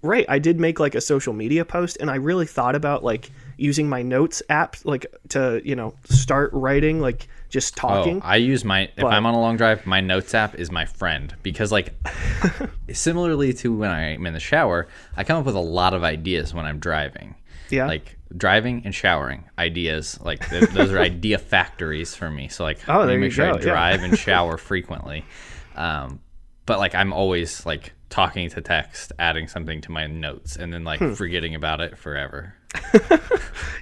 right. 0.02 0.26
I 0.28 0.38
did 0.38 0.60
make 0.60 0.78
like 0.78 0.94
a 0.94 1.00
social 1.00 1.32
media 1.32 1.64
post, 1.64 1.96
and 2.00 2.10
I 2.10 2.16
really 2.16 2.46
thought 2.46 2.74
about 2.74 3.02
like 3.02 3.30
using 3.56 3.88
my 3.88 4.02
notes 4.02 4.42
app 4.48 4.76
like 4.84 5.06
to 5.30 5.60
you 5.64 5.76
know 5.76 5.94
start 6.04 6.50
writing 6.52 7.00
like 7.00 7.28
just 7.48 7.76
talking. 7.76 8.18
Oh, 8.22 8.26
I 8.26 8.36
use 8.36 8.64
my 8.64 8.90
if 8.96 9.04
I'm 9.04 9.26
on 9.26 9.34
a 9.34 9.40
long 9.40 9.56
drive, 9.56 9.86
my 9.86 10.00
notes 10.00 10.34
app 10.34 10.54
is 10.56 10.70
my 10.72 10.84
friend 10.86 11.34
because 11.42 11.70
like 11.70 11.94
similarly 12.92 13.52
to 13.54 13.76
when 13.76 13.90
I'm 13.90 14.26
in 14.26 14.34
the 14.34 14.40
shower, 14.40 14.88
I 15.16 15.24
come 15.24 15.38
up 15.38 15.46
with 15.46 15.54
a 15.54 15.60
lot 15.60 15.94
of 15.94 16.02
ideas 16.04 16.52
when 16.54 16.64
I'm 16.64 16.78
driving. 16.78 17.34
Yeah. 17.70 17.86
Like 17.86 18.18
driving 18.36 18.82
and 18.84 18.94
showering 18.94 19.44
ideas, 19.58 20.18
like 20.22 20.48
th- 20.48 20.70
those 20.70 20.90
are 20.92 20.98
idea 20.98 21.38
factories 21.38 22.14
for 22.14 22.30
me. 22.30 22.48
So 22.48 22.64
like, 22.64 22.78
Oh, 22.88 23.06
there 23.06 23.18
make 23.18 23.26
you 23.26 23.30
sure 23.30 23.46
go, 23.46 23.52
I 23.52 23.56
yeah. 23.56 23.62
drive 23.62 24.02
and 24.02 24.18
shower 24.26 24.56
frequently. 24.56 25.24
Um, 25.76 26.20
but 26.66 26.78
like 26.78 26.94
I'm 26.94 27.12
always 27.12 27.64
like 27.66 27.92
talking 28.10 28.48
to 28.50 28.60
text, 28.60 29.12
adding 29.18 29.48
something 29.48 29.80
to 29.82 29.90
my 29.92 30.06
notes, 30.06 30.56
and 30.56 30.72
then 30.72 30.84
like 30.84 31.00
Hmm. 31.00 31.12
forgetting 31.14 31.54
about 31.54 31.80
it 31.80 31.96
forever. 31.98 32.54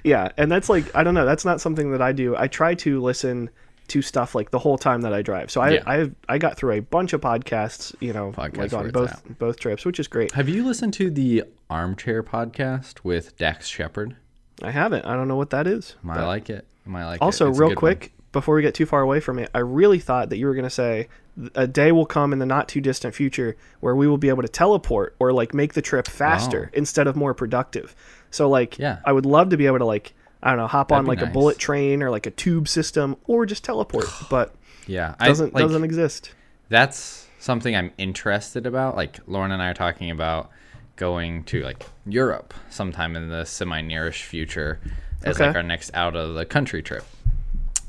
Yeah, 0.03 0.29
and 0.37 0.51
that's 0.51 0.67
like 0.69 0.93
I 0.95 1.03
don't 1.03 1.13
know. 1.13 1.25
That's 1.25 1.45
not 1.45 1.61
something 1.61 1.91
that 1.91 2.01
I 2.01 2.11
do. 2.11 2.35
I 2.35 2.47
try 2.47 2.73
to 2.75 3.01
listen 3.01 3.49
to 3.89 4.01
stuff 4.01 4.35
like 4.35 4.51
the 4.51 4.59
whole 4.59 4.77
time 4.77 5.01
that 5.01 5.13
I 5.13 5.21
drive. 5.21 5.49
So 5.49 5.61
I 5.61 5.69
Yeah. 5.71 5.83
I 5.85 6.11
I 6.27 6.37
got 6.37 6.57
through 6.57 6.73
a 6.73 6.79
bunch 6.81 7.13
of 7.13 7.21
podcasts, 7.21 7.95
you 8.01 8.11
know, 8.13 8.31
Podcast 8.33 8.57
like 8.57 8.73
on 8.73 8.89
both 8.91 9.23
both 9.39 9.59
trips, 9.59 9.85
which 9.85 9.99
is 9.99 10.07
great. 10.07 10.31
Have 10.33 10.49
you 10.49 10.65
listened 10.65 10.93
to 10.95 11.09
the 11.09 11.43
Armchair 11.69 12.21
podcast 12.21 13.03
with 13.03 13.37
Dax 13.37 13.67
Shepard? 13.67 14.15
I 14.61 14.71
haven't. 14.71 15.05
I 15.05 15.15
don't 15.15 15.27
know 15.27 15.37
what 15.37 15.51
that 15.51 15.67
is. 15.67 15.95
I 16.07 16.25
like 16.25 16.49
it. 16.49 16.67
I 16.87 17.05
like 17.05 17.21
Also, 17.21 17.49
it. 17.51 17.57
Real 17.57 17.73
quick, 17.75 18.11
before 18.33 18.55
we 18.55 18.61
get 18.61 18.73
too 18.75 18.85
far 18.85 19.01
away 19.01 19.19
from 19.21 19.39
it, 19.39 19.49
I 19.55 19.59
really 19.59 19.99
thought 19.99 20.29
that 20.29 20.37
you 20.37 20.47
were 20.47 20.53
going 20.53 20.63
to 20.65 20.69
say 20.69 21.07
a 21.55 21.65
day 21.67 21.91
will 21.91 22.05
come 22.05 22.31
in 22.33 22.39
the 22.39 22.45
not 22.45 22.67
too 22.67 22.79
distant 22.81 23.15
future 23.15 23.55
where 23.79 23.95
we 23.95 24.07
will 24.07 24.17
be 24.17 24.29
able 24.29 24.41
to 24.43 24.47
teleport 24.47 25.15
or 25.19 25.33
like 25.33 25.53
make 25.53 25.73
the 25.73 25.81
trip 25.81 26.07
faster 26.07 26.69
instead 26.73 27.07
of 27.07 27.15
more 27.15 27.33
productive. 27.33 27.95
So 28.31 28.47
like, 28.49 28.77
Yeah. 28.77 28.99
I 29.05 29.11
would 29.11 29.25
love 29.25 29.49
to 29.49 29.57
be 29.57 29.65
able 29.65 29.79
to 29.79 29.85
like, 29.85 30.13
I 30.43 30.49
don't 30.49 30.57
know, 30.57 30.67
hop 30.67 30.91
on 30.91 31.05
That'd 31.05 31.19
be 31.19 31.25
like 31.25 31.29
a 31.29 31.33
bullet 31.33 31.57
train 31.57 32.03
or 32.03 32.09
like 32.11 32.25
a 32.27 32.31
tube 32.31 32.67
system 32.67 33.15
or 33.25 33.45
just 33.45 33.63
teleport, 33.63 34.05
but. 34.29 34.53
Yeah, 34.85 35.15
doesn't 35.19 35.55
I, 35.55 35.59
like, 35.59 35.67
doesn't 35.67 35.83
exist. 35.85 36.31
that's 36.69 37.27
something 37.39 37.75
I'm 37.75 37.91
interested 37.97 38.65
about. 38.67 38.95
Like 38.97 39.19
Lauren 39.27 39.51
and 39.51 39.61
I 39.61 39.69
are 39.69 39.73
talking 39.73 40.11
about 40.11 40.49
going 40.97 41.43
to 41.45 41.61
like 41.63 41.85
Europe 42.05 42.53
sometime 42.69 43.15
in 43.15 43.29
the 43.29 43.45
semi 43.45 43.81
nearish 43.81 44.23
future 44.23 44.79
as 45.23 45.37
Okay. 45.37 45.47
like 45.47 45.55
our 45.55 45.63
next 45.63 45.89
out 45.93 46.15
of 46.15 46.35
the 46.35 46.45
country 46.45 46.83
trip. 46.83 47.03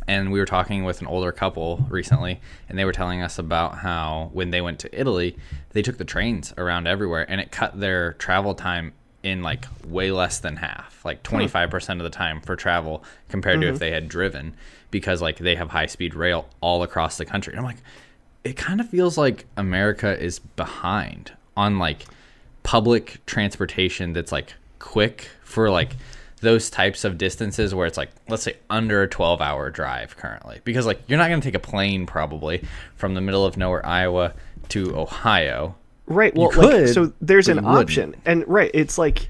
And 0.06 0.32
we 0.32 0.38
were 0.38 0.46
talking 0.46 0.84
with 0.84 1.00
an 1.00 1.06
older 1.06 1.32
couple 1.32 1.86
recently, 1.88 2.40
and 2.68 2.78
they 2.78 2.84
were 2.84 2.92
telling 2.92 3.22
us 3.22 3.38
about 3.38 3.78
how 3.78 4.30
when 4.32 4.50
they 4.50 4.60
went 4.60 4.78
to 4.80 5.00
Italy, 5.00 5.36
they 5.70 5.82
took 5.82 5.98
the 5.98 6.04
trains 6.04 6.52
around 6.58 6.86
everywhere, 6.86 7.24
and 7.28 7.40
it 7.40 7.50
cut 7.50 7.78
their 7.78 8.12
travel 8.14 8.54
time 8.54 8.92
in 9.22 9.42
like 9.42 9.66
way 9.86 10.10
less 10.10 10.38
than 10.38 10.56
half, 10.56 11.02
like 11.04 11.26
hmm. 11.26 11.36
25% 11.36 11.96
of 11.96 12.02
the 12.02 12.10
time 12.10 12.40
for 12.40 12.54
travel 12.54 13.02
compared 13.28 13.60
to 13.62 13.66
if 13.66 13.74
mm-hmm. 13.74 13.80
they 13.80 13.90
had 13.90 14.08
driven, 14.08 14.54
because 14.90 15.22
like 15.22 15.38
they 15.38 15.56
have 15.56 15.70
high 15.70 15.86
speed 15.86 16.14
rail 16.14 16.48
all 16.60 16.82
across 16.82 17.16
the 17.16 17.24
country. 17.24 17.52
And 17.54 17.60
I'm 17.60 17.66
like, 17.66 17.82
it 18.44 18.56
kind 18.56 18.80
of 18.80 18.88
feels 18.88 19.16
like 19.16 19.46
America 19.56 20.22
is 20.22 20.38
behind 20.38 21.32
on 21.56 21.78
like 21.78 22.04
public 22.62 23.24
transportation 23.26 24.12
that's 24.12 24.32
like 24.32 24.54
quick 24.78 25.28
for 25.42 25.70
like 25.70 25.96
those 26.44 26.70
types 26.70 27.04
of 27.04 27.18
distances 27.18 27.74
where 27.74 27.86
it's 27.86 27.96
like 27.98 28.10
let's 28.28 28.44
say 28.44 28.56
under 28.70 29.02
a 29.02 29.08
12 29.08 29.40
hour 29.40 29.70
drive 29.70 30.16
currently 30.16 30.60
because 30.64 30.86
like 30.86 31.00
you're 31.08 31.18
not 31.18 31.28
going 31.28 31.40
to 31.40 31.44
take 31.44 31.54
a 31.56 31.58
plane 31.58 32.06
probably 32.06 32.62
from 32.96 33.14
the 33.14 33.20
middle 33.20 33.44
of 33.44 33.56
nowhere 33.56 33.84
Iowa 33.84 34.32
to 34.68 34.96
Ohio 34.96 35.74
Right. 36.06 36.34
Well, 36.36 36.50
could, 36.50 36.84
like, 36.84 36.88
so 36.88 37.12
there's 37.22 37.48
an 37.48 37.56
you 37.56 37.62
wouldn't. 37.64 37.80
option, 37.80 38.14
and 38.26 38.46
right, 38.46 38.70
it's 38.74 38.98
like 38.98 39.26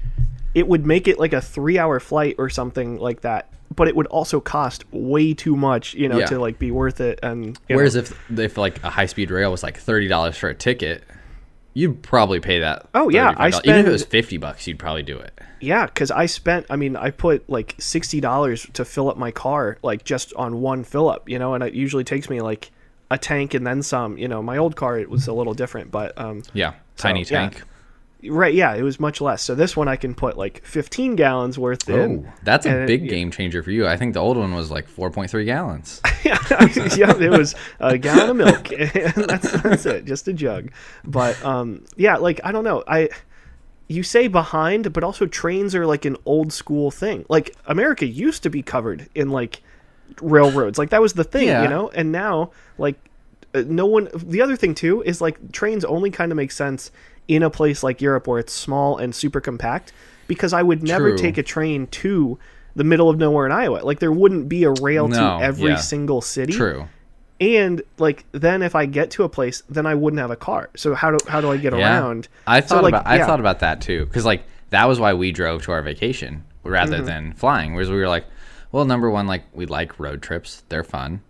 it 0.53 0.67
would 0.67 0.85
make 0.85 1.07
it 1.07 1.17
like 1.17 1.31
a 1.31 1.39
three-hour 1.41 2.01
flight 2.01 2.35
or 2.37 2.49
something 2.49 2.97
like 2.97 3.21
that, 3.21 3.49
but 3.73 3.87
it 3.87 3.95
would 3.95 4.07
also 4.07 4.41
cost 4.41 4.83
way 4.91 5.33
too 5.33 5.55
much, 5.55 5.93
you 5.93 6.09
know, 6.09 6.17
Yeah. 6.19 6.25
to 6.27 6.39
like 6.39 6.59
be 6.59 6.71
worth 6.71 6.99
it. 6.99 7.19
And 7.23 7.57
whereas 7.67 7.95
know, 7.95 8.01
if 8.01 8.39
if 8.39 8.57
like 8.57 8.83
a 8.83 8.89
high 8.89 9.05
speed 9.05 9.31
rail 9.31 9.51
was 9.51 9.63
like 9.63 9.79
$30 9.81 10.35
for 10.35 10.49
a 10.49 10.53
ticket 10.53 11.03
you'd 11.77 12.01
probably 12.01 12.39
pay 12.39 12.59
that 12.59 12.87
Oh, 12.93 13.09
yeah, 13.09 13.33
I 13.37 13.51
$35. 13.51 13.61
even 13.65 13.79
if 13.81 13.87
it 13.87 13.91
was 13.91 14.05
50 14.05 14.37
bucks 14.37 14.65
you'd 14.67 14.79
probably 14.79 15.03
do 15.03 15.17
it 15.17 15.37
yeah, 15.65 15.85
because 15.87 16.11
I 16.11 16.27
spent, 16.27 16.65
I 16.69 16.75
mean, 16.75 16.95
I 16.95 17.11
put 17.11 17.49
like 17.49 17.75
sixty 17.79 18.21
dollars 18.21 18.67
to 18.73 18.85
fill 18.85 19.09
up 19.09 19.17
my 19.17 19.31
car, 19.31 19.77
like 19.83 20.03
just 20.03 20.33
on 20.35 20.61
one 20.61 20.83
fill 20.83 21.09
up, 21.09 21.27
you 21.27 21.39
know, 21.39 21.53
and 21.53 21.63
it 21.63 21.73
usually 21.73 22.03
takes 22.03 22.29
me 22.29 22.41
like 22.41 22.71
a 23.11 23.17
tank 23.17 23.53
and 23.53 23.65
then 23.65 23.81
some. 23.81 24.17
You 24.17 24.27
know, 24.27 24.41
my 24.41 24.57
old 24.57 24.75
car 24.75 24.97
it 24.97 25.09
was 25.09 25.27
a 25.27 25.33
little 25.33 25.53
different, 25.53 25.91
but 25.91 26.17
um, 26.17 26.43
yeah 26.53 26.73
tiny 26.97 27.23
So, 27.23 27.35
yeah. 27.35 27.49
tank 27.49 27.63
right, 28.29 28.53
yeah, 28.53 28.73
it 28.73 28.81
was 28.81 28.99
much 28.99 29.21
less. 29.21 29.41
So 29.41 29.55
this 29.55 29.75
one 29.77 29.87
I 29.87 29.95
can 29.95 30.15
put 30.15 30.37
like 30.37 30.65
fifteen 30.65 31.15
gallons 31.15 31.59
worth 31.59 31.87
in. 31.89 32.25
Oh, 32.27 32.33
that's 32.43 32.65
a 32.65 32.69
and 32.69 32.79
it- 32.81 32.87
big 32.87 33.09
game 33.09 33.31
changer 33.31 33.61
for 33.63 33.71
you. 33.71 33.87
I 33.87 33.97
think 33.97 34.13
the 34.13 34.19
old 34.19 34.37
one 34.37 34.53
was 34.53 34.71
like 34.71 34.89
4.3 34.89 35.45
gallons. 35.45 36.01
yeah, 36.23 36.37
yeah, 36.95 37.15
it 37.17 37.29
was 37.29 37.55
a 37.79 37.97
gallon 37.97 38.29
of 38.31 38.35
milk. 38.37 38.67
that's 39.15 39.51
that's 39.61 39.85
it, 39.85 40.05
just 40.05 40.27
a 40.27 40.33
jug. 40.33 40.71
But 41.03 41.43
um, 41.45 41.85
yeah, 41.95 42.17
like 42.17 42.39
I 42.43 42.51
don't 42.51 42.63
know, 42.63 42.83
I. 42.87 43.09
You 43.87 44.01
say 44.03 44.27
behind, 44.27 44.91
but 44.93 45.03
also 45.03 45.25
trains 45.27 45.75
are 45.75 45.85
like 45.85 46.05
an 46.05 46.17
old 46.25 46.51
school 46.51 46.89
thing. 46.91 47.25
Like 47.29 47.55
America 47.67 48.05
used 48.05 48.41
to 48.43 48.49
be 48.49 48.61
covered 48.63 49.07
in 49.13 49.29
like 49.29 49.61
railroads, 50.21 50.77
like 50.77 50.89
that 50.89 51.01
was 51.01 51.13
the 51.13 51.23
thing, 51.23 51.47
Yeah. 51.47 51.63
you 51.63 51.69
know. 51.69 51.89
And 51.89 52.11
now, 52.11 52.51
like, 52.77 52.95
uh, 53.53 53.63
no 53.67 53.85
one. 53.85 54.09
The 54.15 54.41
other 54.41 54.55
thing 54.55 54.73
too 54.75 55.01
is 55.03 55.21
like 55.21 55.51
trains 55.51 55.85
only 55.85 56.09
kind 56.11 56.31
of 56.31 56.35
make 56.35 56.51
sense 56.51 56.91
in 57.27 57.43
a 57.43 57.49
place 57.49 57.83
like 57.83 58.01
Europe 58.01 58.27
where 58.27 58.39
it's 58.39 58.53
small 58.53 58.97
and 58.97 59.13
super 59.13 59.39
compact. 59.41 59.93
Because 60.27 60.53
I 60.53 60.63
would 60.63 60.81
never 60.81 61.09
True. 61.11 61.17
take 61.19 61.37
a 61.37 61.43
train 61.43 61.85
to 61.87 62.39
the 62.75 62.83
middle 62.83 63.09
of 63.11 63.17
nowhere 63.19 63.45
in 63.45 63.51
Iowa. 63.51 63.81
Like 63.83 63.99
there 63.99 64.11
wouldn't 64.11 64.49
be 64.49 64.63
a 64.63 64.71
rail 64.71 65.07
No, 65.07 65.15
to 65.37 65.43
every 65.43 65.69
yeah. 65.71 65.75
single 65.77 66.21
city 66.21 66.53
True. 66.53 66.87
And 67.41 67.81
like 67.97 68.25
then 68.31 68.61
if 68.61 68.75
I 68.75 68.85
get 68.85 69.11
to 69.11 69.23
a 69.23 69.29
place, 69.29 69.63
then 69.69 69.85
I 69.85 69.95
wouldn't 69.95 70.19
have 70.19 70.31
a 70.31 70.35
car. 70.35 70.69
So 70.75 70.93
how 70.95 71.11
do 71.11 71.17
how 71.27 71.41
do 71.41 71.51
I 71.51 71.57
get 71.57 71.73
Yeah. 71.73 71.99
around? 71.99 72.27
I 72.47 72.61
So, 72.61 72.67
thought 72.75 72.83
like, 72.83 72.91
about 72.93 73.07
I 73.07 73.17
yeah. 73.17 73.25
thought 73.25 73.39
about 73.39 73.59
that 73.59 73.81
too 73.81 74.05
cuz 74.07 74.25
like 74.25 74.43
that 74.69 74.85
was 74.87 74.99
why 74.99 75.13
we 75.13 75.31
drove 75.31 75.63
to 75.63 75.71
our 75.71 75.81
vacation 75.81 76.43
rather 76.63 76.97
Mm-hmm. 76.97 77.05
than 77.05 77.33
flying. 77.33 77.73
Whereas 77.75 77.89
we 77.91 77.97
were 77.97 78.07
like, 78.07 78.25
well, 78.71 78.85
number 78.85 79.09
1 79.09 79.27
like 79.27 79.43
we 79.53 79.65
like 79.65 79.99
road 79.99 80.21
trips. 80.21 80.63
They're 80.69 80.83
fun. 80.83 81.21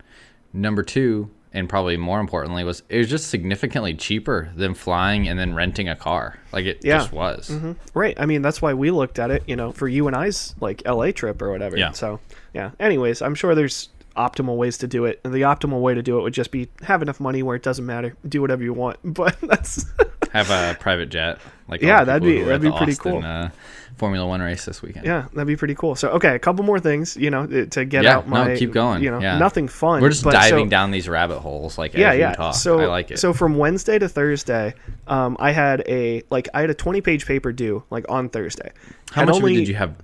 Number 0.53 0.83
2, 0.83 1.29
and 1.53 1.67
probably 1.67 1.97
more 1.97 2.19
importantly 2.19 2.63
was 2.63 2.83
it 2.89 2.97
was 2.97 3.09
just 3.09 3.27
significantly 3.29 3.93
cheaper 3.93 4.49
than 4.55 4.73
flying 4.73 5.27
and 5.27 5.37
then 5.39 5.53
renting 5.53 5.89
a 5.89 5.95
car. 5.95 6.37
Like 6.53 6.65
it 6.65 6.79
Yeah. 6.83 6.99
just 6.99 7.11
was. 7.11 7.51
Right. 7.93 8.15
I 8.19 8.25
mean, 8.25 8.41
that's 8.41 8.61
why 8.61 8.73
we 8.73 8.91
looked 8.91 9.19
at 9.19 9.31
it, 9.31 9.43
you 9.47 9.55
know, 9.55 9.71
for 9.71 9.87
you 9.87 10.07
and 10.07 10.15
I's 10.15 10.55
like 10.61 10.81
LA 10.85 11.11
trip 11.11 11.41
or 11.41 11.51
whatever. 11.51 11.77
Yeah. 11.77 11.91
So, 11.91 12.19
yeah. 12.53 12.71
Anyways, 12.79 13.21
I'm 13.21 13.35
sure 13.35 13.53
there's 13.55 13.89
optimal 14.15 14.57
ways 14.57 14.77
to 14.79 14.87
do 14.87 15.05
it. 15.05 15.19
And 15.23 15.33
the 15.33 15.41
optimal 15.41 15.81
way 15.81 15.93
to 15.93 16.01
do 16.01 16.17
it 16.19 16.21
would 16.23 16.33
just 16.33 16.51
be 16.51 16.69
have 16.83 17.01
enough 17.01 17.19
money 17.19 17.43
where 17.43 17.55
it 17.55 17.63
doesn't 17.63 17.85
matter. 17.85 18.15
Do 18.27 18.41
whatever 18.41 18.63
you 18.63 18.73
want. 18.73 18.97
But 19.15 19.37
that's 19.41 19.85
Have 20.31 20.49
a 20.49 20.75
private 20.79 21.09
jet 21.09 21.39
like 21.67 21.81
Yeah, 21.81 22.03
that'd 22.03 22.23
be- 22.23 22.39
who 22.39 22.45
were 22.45 22.53
at 22.53 22.61
that'd 22.61 22.73
be 22.73 22.77
pretty 22.77 22.91
Austin, 22.93 23.11
cool. 23.11 23.23
Uh, 23.23 23.49
Formula 23.97 24.27
1 24.27 24.41
race 24.41 24.65
this 24.65 24.81
weekend. 24.81 25.05
yeah, 25.05 25.27
that'd 25.33 25.47
be 25.47 25.55
pretty 25.55 25.73
cool. 25.75 25.95
So, 25.95 26.09
okay, 26.09 26.35
a 26.35 26.39
couple 26.39 26.65
more 26.65 26.81
things, 26.81 27.15
you 27.15 27.29
know, 27.29 27.43
uh, 27.43 27.65
to 27.67 27.85
get 27.85 28.03
Yeah, 28.03 28.17
out 28.17 28.27
my 28.27 28.49
no, 28.49 28.55
keep 28.57 28.73
going. 28.73 29.01
you 29.01 29.09
know, 29.09 29.21
Yeah. 29.21 29.37
nothing 29.37 29.69
fun. 29.69 30.01
We're 30.01 30.09
just 30.09 30.25
but 30.25 30.33
so- 30.33 30.49
diving 30.49 30.67
down 30.67 30.91
these 30.91 31.07
rabbit 31.07 31.39
holes 31.39 31.77
like 31.77 31.93
yeah, 31.93 32.11
yeah. 32.11 32.51
So 32.51 32.79
I 32.81 32.87
like 32.87 33.11
it. 33.11 33.19
So 33.19 33.31
from 33.31 33.57
Wednesday 33.57 33.97
to 33.97 34.09
Thursday, 34.09 34.73
um, 35.07 35.37
I 35.39 35.51
had 35.53 35.81
a 35.87 36.23
like 36.29 36.49
I 36.53 36.59
had 36.61 36.69
a 36.69 36.73
twenty 36.73 36.99
page 36.99 37.25
paper 37.25 37.53
due 37.53 37.83
like 37.89 38.05
on 38.09 38.27
Thursday. 38.27 38.71
How 39.11 39.21
Had 39.21 39.27
much 39.27 39.37
of 39.37 39.43
it 39.43 39.45
only- 39.45 39.55
did 39.55 39.67
you 39.69 39.75
have 39.75 39.95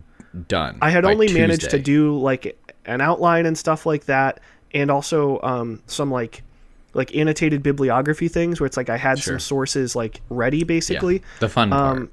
done? 0.47 0.77
I 0.81 0.89
had 0.89 1.03
only 1.03 1.33
managed 1.33 1.69
to 1.71 1.77
do 1.79 2.17
like 2.17 2.57
an 2.85 3.01
outline 3.01 3.45
and 3.45 3.57
stuff 3.57 3.85
like 3.85 4.05
that, 4.05 4.39
and 4.73 4.89
also 4.91 5.39
um, 5.41 5.81
some 5.87 6.11
like 6.11 6.43
like 6.93 7.15
annotated 7.15 7.63
bibliography 7.63 8.27
things 8.27 8.59
where 8.59 8.67
it's 8.67 8.75
like 8.77 8.89
I 8.89 8.97
had 8.97 9.17
Sure. 9.19 9.33
some 9.35 9.39
sources 9.39 9.95
like 9.95 10.19
ready 10.29 10.57
Yeah, 10.59 10.63
basically. 10.65 11.21
the 11.39 11.47
fun 11.49 11.69
part. 11.69 11.97
Um, 11.97 12.09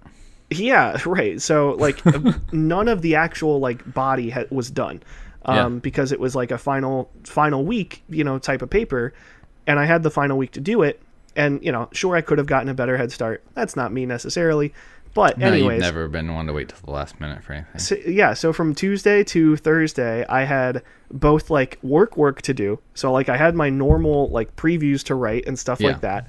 yeah, 0.50 0.96
right. 1.07 1.40
So 1.40 1.70
like 1.72 2.00
none 2.52 2.88
of 2.88 3.02
the 3.02 3.16
actual 3.16 3.59
like 3.61 3.92
body 3.92 4.31
ha- 4.31 4.44
was 4.50 4.70
done 4.70 5.02
um, 5.44 5.57
Yeah. 5.74 5.81
because 5.81 6.12
it 6.12 6.20
was 6.20 6.37
like 6.37 6.50
a 6.52 6.59
final 6.59 7.11
final 7.24 7.64
week, 7.64 8.02
you 8.09 8.22
know, 8.24 8.38
type 8.38 8.62
of 8.62 8.70
paper, 8.70 9.12
and 9.66 9.78
I 9.81 9.85
had 9.85 10.02
the 10.04 10.11
final 10.11 10.38
week 10.38 10.52
to 10.52 10.61
do 10.61 10.83
it. 10.83 11.00
And 11.37 11.62
you 11.64 11.70
know, 11.72 11.88
sure, 11.92 12.16
I 12.16 12.20
could 12.20 12.38
have 12.38 12.46
gotten 12.46 12.68
a 12.68 12.74
better 12.74 12.96
head 12.96 13.12
start. 13.12 13.42
That's 13.54 13.76
not 13.76 13.92
me 13.92 14.07
necessarily, 14.07 14.72
but 15.18 15.37
no, 15.37 15.48
anyways, 15.48 15.74
you've 15.74 15.81
never 15.81 16.07
been 16.07 16.33
one 16.33 16.46
to 16.46 16.52
wait 16.52 16.68
till 16.68 16.78
the 16.85 16.92
last 16.92 17.18
minute 17.18 17.42
for 17.42 17.54
anything. 17.54 17.81
so, 17.81 17.96
yeah, 18.07 18.35
so 18.35 18.52
from 18.52 18.72
Tuesday 18.72 19.24
to 19.24 19.57
Thursday, 19.57 20.24
I 20.28 20.44
had 20.44 20.83
both 21.11 21.50
like 21.50 21.76
work 21.83 22.16
work 22.16 22.40
to 22.42 22.54
do. 22.54 22.78
So 22.94 23.11
like 23.11 23.28
I 23.28 23.37
had 23.37 23.57
my 23.57 23.68
normal 23.68 24.28
like 24.31 24.54
previews 24.54 25.02
to 25.04 25.16
write 25.16 25.46
and 25.48 25.59
stuff 25.59 25.81
Yeah. 25.81 25.88
like 25.88 26.02
that. 26.02 26.28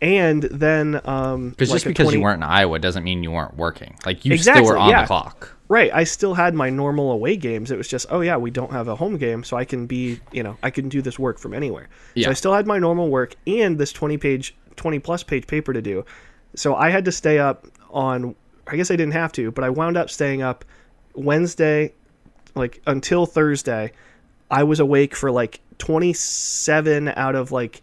And 0.00 0.44
then 0.44 1.00
um 1.04 1.50
Because 1.50 1.70
like 1.70 1.76
just 1.76 1.86
because 1.86 2.04
20 2.04 2.18
you 2.18 2.22
weren't 2.22 2.36
in 2.36 2.48
Iowa 2.48 2.78
doesn't 2.78 3.02
mean 3.02 3.24
you 3.24 3.32
weren't 3.32 3.56
working. 3.56 3.96
Like 4.06 4.24
you 4.24 4.32
Exactly, 4.32 4.62
still 4.64 4.74
were 4.74 4.78
on 4.78 4.90
yeah. 4.90 5.00
the 5.00 5.06
clock. 5.08 5.56
Right, 5.66 5.90
I 5.92 6.04
still 6.04 6.34
had 6.34 6.54
my 6.54 6.70
normal 6.70 7.10
away 7.10 7.36
games. 7.36 7.72
It 7.72 7.76
was 7.76 7.88
just, 7.88 8.06
oh 8.10 8.20
yeah, 8.20 8.36
we 8.36 8.50
don't 8.52 8.70
have 8.70 8.86
a 8.86 8.94
home 8.94 9.16
game, 9.18 9.42
so 9.44 9.56
I 9.56 9.64
can 9.66 9.86
be, 9.86 10.18
you 10.32 10.42
know, 10.42 10.56
I 10.62 10.70
can 10.70 10.88
do 10.88 11.02
this 11.02 11.18
work 11.18 11.38
from 11.38 11.52
anywhere. 11.52 11.88
Yeah. 12.14 12.26
So 12.26 12.30
I 12.30 12.34
still 12.34 12.54
had 12.54 12.66
my 12.68 12.78
normal 12.78 13.10
work 13.10 13.34
and 13.48 13.76
this 13.76 13.92
20 13.92 14.16
page 14.18 14.54
20 14.76 15.00
plus 15.00 15.22
page 15.24 15.46
paper 15.48 15.72
to 15.72 15.82
do. 15.82 16.04
So 16.54 16.74
I 16.76 16.90
had 16.90 17.04
to 17.04 17.12
stay 17.12 17.38
up 17.38 17.66
on 17.90 18.34
I 18.66 18.76
guess 18.76 18.90
I 18.90 18.96
didn't 18.96 19.14
have 19.14 19.32
to, 19.32 19.50
but 19.50 19.64
I 19.64 19.70
wound 19.70 19.96
up 19.96 20.10
staying 20.10 20.42
up 20.42 20.64
Wednesday 21.14 21.92
like 22.54 22.80
until 22.86 23.24
Thursday. 23.26 23.92
I 24.50 24.64
was 24.64 24.80
awake 24.80 25.14
for 25.14 25.30
like 25.30 25.60
27 25.78 27.08
out 27.08 27.34
of 27.34 27.52
like 27.52 27.82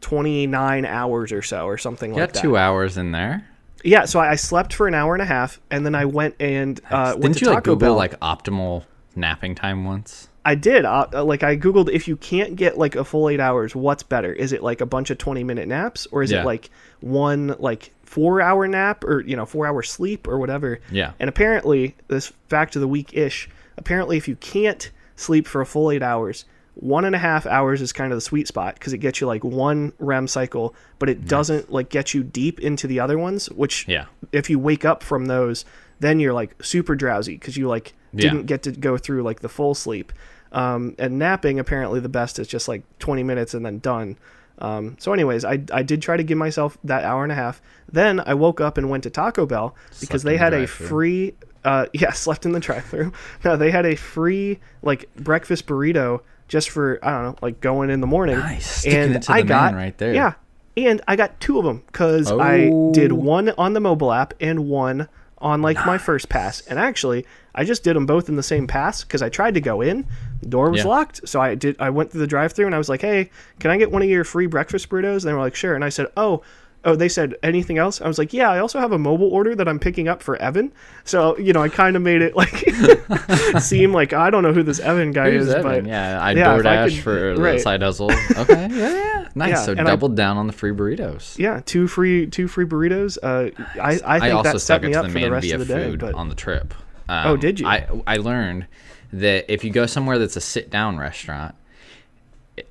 29 0.00 0.84
hours 0.84 1.32
or 1.32 1.42
so 1.42 1.66
or 1.66 1.76
something 1.78 2.10
You 2.14 2.20
like 2.20 2.28
got 2.28 2.34
that. 2.34 2.42
two 2.42 2.56
hours 2.56 2.96
in 2.96 3.12
there. 3.12 3.46
Yeah, 3.84 4.04
so 4.06 4.20
I 4.20 4.30
I 4.32 4.34
slept 4.36 4.72
for 4.74 4.88
an 4.88 4.94
hour 4.94 5.14
and 5.14 5.22
a 5.22 5.26
half 5.26 5.60
and 5.70 5.84
then 5.84 5.94
I 5.94 6.04
went 6.06 6.34
and 6.40 6.80
uh 6.90 7.12
went 7.18 7.22
Didn't 7.22 7.36
to 7.36 7.40
you 7.40 7.46
Taco 7.46 7.54
like 7.56 7.64
Google 7.64 7.76
Bell. 7.76 7.96
like 7.96 8.18
optimal 8.20 8.84
napping 9.14 9.54
time 9.54 9.84
once? 9.84 10.28
I 10.44 10.54
did. 10.54 10.84
Uh, 10.84 11.06
uh, 11.12 11.24
like 11.24 11.42
I 11.42 11.56
googled 11.56 11.90
if 11.90 12.08
you 12.08 12.16
can't 12.16 12.56
get 12.56 12.78
like 12.78 12.96
a 12.96 13.04
full 13.04 13.28
eight 13.28 13.40
hours, 13.40 13.76
what's 13.76 14.02
better? 14.02 14.32
Is 14.32 14.52
it 14.52 14.62
like 14.62 14.80
a 14.80 14.86
bunch 14.86 15.10
of 15.10 15.18
twenty 15.18 15.44
minute 15.44 15.68
naps, 15.68 16.06
or 16.12 16.22
is 16.22 16.30
Yeah. 16.30 16.40
it 16.42 16.46
like 16.46 16.70
one 17.00 17.54
like 17.58 17.92
four 18.04 18.40
hour 18.40 18.66
nap, 18.66 19.04
or 19.04 19.20
you 19.20 19.36
know 19.36 19.44
four 19.46 19.66
hour 19.66 19.82
sleep, 19.82 20.26
or 20.26 20.38
whatever? 20.38 20.80
Yeah. 20.90 21.12
And 21.20 21.28
apparently, 21.28 21.94
this 22.08 22.32
fact 22.48 22.74
of 22.76 22.80
the 22.80 22.88
week 22.88 23.14
ish. 23.16 23.48
Apparently, 23.76 24.16
if 24.16 24.28
you 24.28 24.36
can't 24.36 24.90
sleep 25.16 25.46
for 25.46 25.60
a 25.60 25.66
full 25.66 25.90
eight 25.90 26.02
hours, 26.02 26.44
one 26.74 27.04
and 27.04 27.14
a 27.14 27.18
half 27.18 27.44
hours 27.46 27.82
is 27.82 27.92
kind 27.92 28.10
of 28.12 28.16
the 28.16 28.20
sweet 28.22 28.48
spot 28.48 28.74
because 28.74 28.92
it 28.94 28.98
gets 28.98 29.20
you 29.20 29.26
like 29.26 29.44
one 29.44 29.92
REM 29.98 30.26
cycle, 30.26 30.74
but 30.98 31.10
it 31.10 31.26
doesn't 31.26 31.70
like 31.70 31.90
get 31.90 32.14
you 32.14 32.22
deep 32.22 32.60
into 32.60 32.86
the 32.86 33.00
other 33.00 33.18
ones. 33.18 33.50
Which 33.50 33.86
Yeah. 33.86 34.06
if 34.32 34.48
you 34.48 34.58
wake 34.58 34.84
up 34.86 35.02
from 35.02 35.26
those, 35.26 35.64
then 35.98 36.18
you're 36.20 36.32
like 36.32 36.54
super 36.62 36.94
drowsy 36.94 37.34
because 37.34 37.56
you 37.58 37.68
like 37.68 37.92
Yeah. 38.12 38.30
didn't 38.30 38.46
get 38.46 38.62
to 38.64 38.72
go 38.72 38.96
through 38.98 39.22
like 39.22 39.40
the 39.40 39.48
full 39.48 39.74
sleep. 39.74 40.12
Um, 40.52 40.96
and 40.98 41.18
napping 41.18 41.58
apparently 41.60 42.00
the 42.00 42.08
best 42.08 42.38
is 42.38 42.48
just 42.48 42.66
like 42.68 42.82
20 42.98 43.22
minutes 43.22 43.54
and 43.54 43.64
then 43.64 43.78
done. 43.78 44.16
Um, 44.58 44.96
so, 44.98 45.12
anyways, 45.12 45.44
I, 45.44 45.62
I 45.72 45.82
did 45.82 46.02
try 46.02 46.16
to 46.16 46.22
give 46.24 46.36
myself 46.36 46.76
that 46.84 47.04
hour 47.04 47.22
and 47.22 47.32
a 47.32 47.34
half. 47.36 47.62
Then 47.90 48.20
I 48.20 48.34
woke 48.34 48.60
up 48.60 48.76
and 48.76 48.90
went 48.90 49.04
to 49.04 49.10
Taco 49.10 49.46
Bell 49.46 49.74
because 50.00 50.22
Slept 50.22 50.24
they 50.24 50.32
in 50.34 50.38
the 50.38 50.44
had 50.44 50.52
a 50.54 50.66
free. 50.66 51.34
Uh, 51.64 51.86
yeah, 51.94 52.10
slept 52.12 52.44
in 52.44 52.52
the 52.52 52.60
drive-through. 52.60 53.12
No, 53.44 53.56
they 53.56 53.70
had 53.70 53.86
a 53.86 53.94
free 53.94 54.58
like 54.82 55.08
breakfast 55.14 55.66
burrito 55.66 56.20
just 56.48 56.68
for 56.70 56.98
I 57.02 57.10
don't 57.12 57.22
know, 57.24 57.36
like 57.40 57.60
going 57.60 57.88
in 57.90 58.00
the 58.00 58.06
morning. 58.06 58.38
Nice. 58.38 58.84
And 58.86 59.24
I 59.28 59.42
got 59.42 59.72
right 59.74 59.96
there. 59.96 60.12
yeah, 60.12 60.34
and 60.76 61.00
I 61.08 61.16
got 61.16 61.40
two 61.40 61.58
of 61.58 61.64
them 61.64 61.82
because 61.86 62.30
I 62.30 62.70
Oh. 62.72 62.92
did 62.92 63.12
one 63.12 63.50
on 63.56 63.72
the 63.72 63.80
mobile 63.80 64.12
app 64.12 64.34
and 64.40 64.68
one 64.68 65.08
on 65.40 65.62
like 65.62 65.76
my 65.86 65.98
first 65.98 66.28
pass. 66.28 66.60
And 66.62 66.78
actually, 66.78 67.26
I 67.54 67.64
just 67.64 67.82
did 67.82 67.96
them 67.96 68.06
both 68.06 68.28
in 68.28 68.36
the 68.36 68.42
same 68.42 68.66
pass 68.66 69.02
because 69.02 69.22
I 69.22 69.28
tried 69.28 69.54
to 69.54 69.60
go 69.60 69.80
in, 69.80 70.06
the 70.40 70.46
door 70.48 70.70
was 70.70 70.80
Yeah. 70.80 70.88
locked. 70.88 71.26
So 71.28 71.40
I 71.40 71.54
did. 71.54 71.76
I 71.78 71.90
went 71.90 72.10
through 72.12 72.20
the 72.20 72.26
drive-through 72.26 72.66
and 72.66 72.74
I 72.74 72.78
was 72.78 72.88
like, 72.88 73.00
"Hey, 73.00 73.30
can 73.58 73.70
I 73.70 73.76
get 73.78 73.90
one 73.90 74.02
of 74.02 74.08
your 74.08 74.24
free 74.24 74.46
breakfast 74.46 74.88
burritos?" 74.88 75.20
And 75.20 75.22
they 75.22 75.32
were 75.32 75.40
like, 75.40 75.54
"Sure." 75.54 75.74
And 75.74 75.84
I 75.84 75.88
said, 75.88 76.06
"Oh." 76.16 76.42
Oh, 76.82 76.96
they 76.96 77.10
said 77.10 77.34
anything 77.42 77.76
else? 77.76 78.00
I 78.00 78.08
was 78.08 78.16
like, 78.18 78.32
yeah, 78.32 78.50
I 78.50 78.58
also 78.58 78.80
have 78.80 78.90
a 78.90 78.98
mobile 78.98 79.28
order 79.28 79.54
that 79.54 79.68
I'm 79.68 79.78
picking 79.78 80.08
up 80.08 80.22
for 80.22 80.36
Evan. 80.36 80.72
So, 81.04 81.36
you 81.36 81.52
know, 81.52 81.62
I 81.62 81.68
kind 81.68 81.94
of 81.94 82.00
made 82.00 82.22
it 82.22 82.34
like 82.34 82.48
seem 83.60 83.92
like 83.92 84.12
I 84.14 84.30
don't 84.30 84.42
know 84.42 84.52
who 84.54 84.62
this 84.62 84.80
Evan 84.80 85.12
guy 85.12 85.30
Who's 85.30 85.48
is, 85.48 85.54
Evan? 85.54 85.62
but 85.84 85.86
yeah, 85.86 86.18
I 86.22 86.32
yeah, 86.32 86.56
if 86.58 86.64
I 86.66 86.88
could- 86.88 86.98
for 87.02 87.34
the 87.36 87.58
side 87.58 87.82
hustle. 87.88 88.10
Okay, 88.10 88.68
yeah, 88.70 88.94
yeah, 88.94 89.28
nice. 89.34 89.50
Yeah, 89.50 89.62
so 89.62 89.72
and 89.72 89.82
I- 89.82 89.90
doubled 89.90 90.16
down 90.16 90.38
on 90.38 90.46
the 90.46 90.52
free 90.54 90.72
burritos. 90.72 91.38
yeah, 91.38 91.60
two 91.66 91.86
free 91.86 92.26
two 92.26 92.48
free 92.48 92.64
burritos. 92.64 93.18
Uh, 93.22 93.50
I 93.80 93.88
I 93.88 93.92
think 93.94 94.04
I 94.24 94.30
also 94.30 94.52
that 94.52 94.60
set 94.60 94.82
me 94.82 94.94
up 94.94 95.04
the 95.06 95.10
for 95.12 95.18
the 95.20 95.30
rest 95.30 95.52
of 95.52 95.60
the 95.60 95.66
day. 95.66 95.84
food 95.90 96.00
But 96.00 96.14
on 96.14 96.28
the 96.30 96.34
trip. 96.34 96.72
Um, 97.10 97.26
Oh, 97.26 97.36
did 97.36 97.60
you? 97.60 97.66
I 97.66 97.86
I 98.06 98.16
learned 98.16 98.66
that 99.12 99.52
if 99.52 99.64
you 99.64 99.70
go 99.70 99.84
somewhere 99.84 100.18
that's 100.18 100.36
a 100.36 100.40
sit 100.40 100.70
down 100.70 100.96
restaurant, 100.98 101.54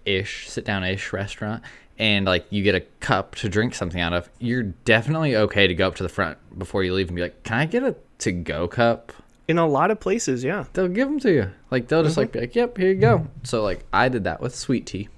ish 0.06 0.50
sit 0.50 0.66
down 0.66 0.84
ish 0.84 1.12
restaurant, 1.14 1.62
and 2.00 2.26
like 2.26 2.46
you 2.50 2.64
get 2.64 2.74
a 2.76 2.82
cup 3.02 3.36
to 3.36 3.50
drink 3.50 3.76
something 3.76 4.02
out 4.02 4.14
of, 4.14 4.30
you're 4.40 4.64
definitely 4.64 5.36
okay 5.36 5.68
to 5.68 5.76
go 5.76 5.88
up 5.88 5.96
to 5.96 6.04
the 6.04 6.10
front 6.10 6.38
before 6.58 6.84
you 6.84 6.94
leave 6.94 7.08
and 7.10 7.16
be 7.16 7.22
like, 7.22 7.44
"Can 7.44 7.58
I 7.58 7.66
get 7.66 7.84
a 7.84 7.96
to 8.20 8.32
go 8.32 8.68
cup?" 8.68 9.12
in 9.48 9.58
a 9.58 9.68
lot 9.68 9.90
of 9.92 10.00
places, 10.00 10.44
yeah, 10.44 10.66
They'll 10.74 10.88
give 10.88 11.08
them 11.08 11.20
to 11.22 11.32
you. 11.32 11.52
Like 11.72 11.88
they'll 11.88 12.04
just 12.04 12.14
Mm-hmm. 12.14 12.20
like 12.22 12.32
be 12.32 12.40
like, 12.42 12.56
"Yep, 12.56 12.78
here 12.78 12.90
you 12.90 13.00
go." 13.02 13.28
So 13.44 13.62
like 13.64 13.84
I 13.92 14.08
did 14.10 14.24
that 14.24 14.42
with 14.42 14.56
sweet 14.56 14.86
tea. 14.86 15.10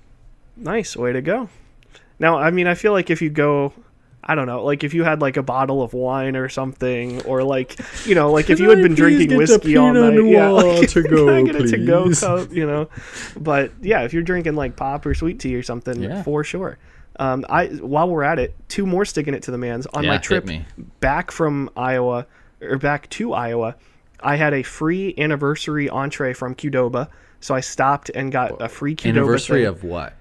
nice 0.57 0.95
way 0.97 1.13
to 1.13 1.21
go. 1.21 1.49
Now, 2.19 2.37
I 2.37 2.51
mean, 2.51 2.67
I 2.67 2.75
feel 2.75 2.91
like 2.93 3.09
if 3.09 3.21
you 3.21 3.29
go. 3.29 3.73
I 4.23 4.35
don't 4.35 4.45
know, 4.45 4.63
like 4.63 4.83
if 4.83 4.93
you 4.93 5.03
had 5.03 5.19
like 5.21 5.35
a 5.37 5.43
bottle 5.43 5.81
of 5.81 5.93
wine 5.93 6.35
or 6.35 6.47
something, 6.47 7.21
or 7.23 7.43
like 7.43 7.79
you 8.05 8.13
know, 8.15 8.31
like 8.31 8.49
if 8.51 8.59
you 8.59 8.69
had 8.69 8.81
been 8.83 8.93
drinking 8.93 9.35
whiskey 9.35 9.75
all 9.77 9.91
Pinot 9.93 10.13
night, 10.13 10.25
yeah, 10.31 10.47
Noir 10.49 10.63
like, 10.79 10.89
to 10.89 11.01
can 11.03 11.13
I 11.13 11.15
go, 11.15 11.45
get 11.45 11.55
a 11.55 11.67
to 11.67 11.77
go 11.85 12.03
please? 12.05 12.19
cup, 12.19 12.51
you 12.53 12.67
know? 12.67 12.87
But 13.39 13.71
yeah, 13.81 14.03
if 14.03 14.13
you're 14.13 14.21
drinking 14.23 14.55
like 14.55 14.75
pop 14.75 15.05
or 15.05 15.13
sweet 15.15 15.39
tea 15.39 15.55
or 15.55 15.63
something, 15.63 16.03
Yeah. 16.03 16.21
for 16.23 16.43
sure. 16.43 16.77
Um, 17.19 17.45
I 17.49 17.67
while 17.67 18.09
we're 18.09 18.23
at 18.23 18.37
it, 18.39 18.55
two 18.67 18.85
more 18.85 19.05
sticking 19.05 19.33
it 19.33 19.43
to 19.43 19.51
the 19.51 19.57
man's 19.57 19.85
on 19.87 20.03
Yeah, 20.03 20.11
my 20.11 20.17
trip 20.17 20.45
me. 20.45 20.65
back 20.99 21.31
from 21.31 21.69
Iowa 21.75 22.25
or 22.61 22.77
back 22.77 23.09
to 23.11 23.33
Iowa. 23.33 23.75
I 24.23 24.35
had 24.35 24.53
a 24.53 24.61
free 24.61 25.15
anniversary 25.17 25.89
entree 25.89 26.33
from 26.33 26.53
Qdoba, 26.53 27.07
so 27.39 27.55
I 27.55 27.59
stopped 27.59 28.11
and 28.13 28.31
got 28.31 28.61
a 28.61 28.69
free 28.69 28.95
Qdoba 28.95 29.09
Anniversary 29.09 29.59
thing. 29.61 29.65
of 29.67 29.83
what? 29.83 30.13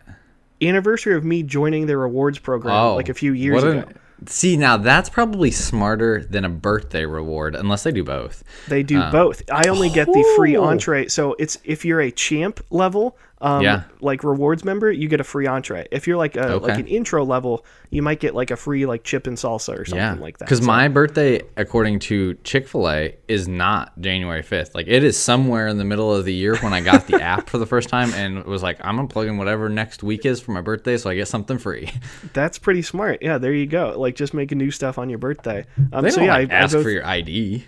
Anniversary 0.62 1.14
of 1.14 1.25
me 1.25 1.42
joining 1.42 1.87
their 1.87 1.99
rewards 1.99 2.38
program 2.38 2.75
oh, 2.75 2.94
like 2.96 3.09
a 3.09 3.14
few 3.14 3.33
years 3.33 3.62
Oh, 3.62 3.66
what 3.68 3.77
an- 3.77 3.83
ago. 3.85 3.92
see, 4.27 4.57
now 4.57 4.77
that's 4.77 5.09
probably 5.09 5.51
smarter 5.51 6.25
than 6.29 6.44
a 6.44 6.49
birthday 6.49 7.05
reward, 7.07 7.55
unless 7.55 7.83
they 7.85 7.92
do 7.92 8.05
both. 8.05 8.44
They 8.68 8.83
do 8.83 8.99
um, 9.01 9.11
both. 9.12 9.42
I 9.51 9.68
only 9.68 9.88
get 9.90 10.07
the 10.07 10.35
free 10.37 10.57
Oh. 10.57 10.64
entree. 10.64 11.09
So 11.09 11.35
it's 11.38 11.59
if 11.64 11.85
you're 11.85 12.01
a 12.01 12.11
champ 12.11 12.61
level, 12.70 13.16
um, 13.40 13.62
Yeah. 13.62 13.85
like 14.00 14.22
rewards 14.22 14.64
member, 14.64 14.90
you 14.92 15.09
get 15.09 15.20
a 15.20 15.24
free 15.24 15.46
entree. 15.46 15.87
If 15.90 16.07
you're 16.07 16.16
like 16.18 16.37
a 16.37 16.57
like 16.57 16.79
an 16.79 16.87
intro 16.87 17.24
level, 17.24 17.64
you 17.90 18.03
might 18.03 18.20
get 18.20 18.35
like 18.35 18.50
a 18.50 18.57
free 18.57 18.85
like 18.87 19.03
chip 19.05 19.26
and 19.26 19.37
salsa 19.37 19.79
or 19.79 19.85
something 19.85 19.96
Yeah, 19.96 20.14
like 20.14 20.38
that. 20.38 20.44
Because 20.44 20.59
So- 20.59 20.64
my 20.66 20.88
birthday, 20.88 21.42
according 21.57 22.00
to 22.00 22.35
Chick 22.44 22.68
Fil 22.68 22.88
A, 22.90 23.16
is 23.29 23.48
not 23.48 23.98
January 24.00 24.42
fifth. 24.42 24.74
Like 24.74 24.87
it 24.88 25.03
is 25.05 25.16
somewhere 25.16 25.68
in 25.68 25.79
the 25.79 25.85
middle 25.85 26.14
of 26.14 26.24
the 26.24 26.35
year 26.35 26.57
when 26.59 26.72
I 26.72 26.81
got 26.81 27.07
the 27.07 27.20
app 27.22 27.48
for 27.48 27.59
the 27.59 27.66
first 27.66 27.88
time 27.88 28.12
and 28.14 28.38
it 28.38 28.46
was 28.46 28.62
like, 28.62 28.79
I'm 28.85 28.96
gonna 28.96 29.09
plug 29.09 29.26
in 29.29 29.38
whatever 29.38 29.68
next 29.68 30.03
week 30.03 30.26
is 30.26 30.40
for 30.40 30.53
my 30.53 30.61
birthday, 30.61 30.96
so 30.96 31.09
I 31.11 31.14
get 31.14 31.29
something 31.29 31.59
free. 31.59 31.90
that's 32.33 32.59
pretty 32.59 32.83
smart. 32.83 33.20
Yeah, 33.22 33.38
there 33.38 33.53
you 33.53 33.66
go. 33.66 33.94
Like 33.98 34.16
just 34.16 34.35
making 34.35 34.59
new 34.59 34.70
stuff 34.70 34.98
on 34.98 35.09
your 35.09 35.18
birthday. 35.18 35.64
Um, 35.92 36.05
They 36.05 36.11
so 36.11 36.16
don't 36.16 36.26
yeah, 36.26 36.33
like 36.35 36.50
I, 36.50 36.55
I 36.55 36.59
ask 36.59 36.74
both- 36.74 36.83
for 36.85 36.90
your 36.90 37.07
ID. 37.07 37.64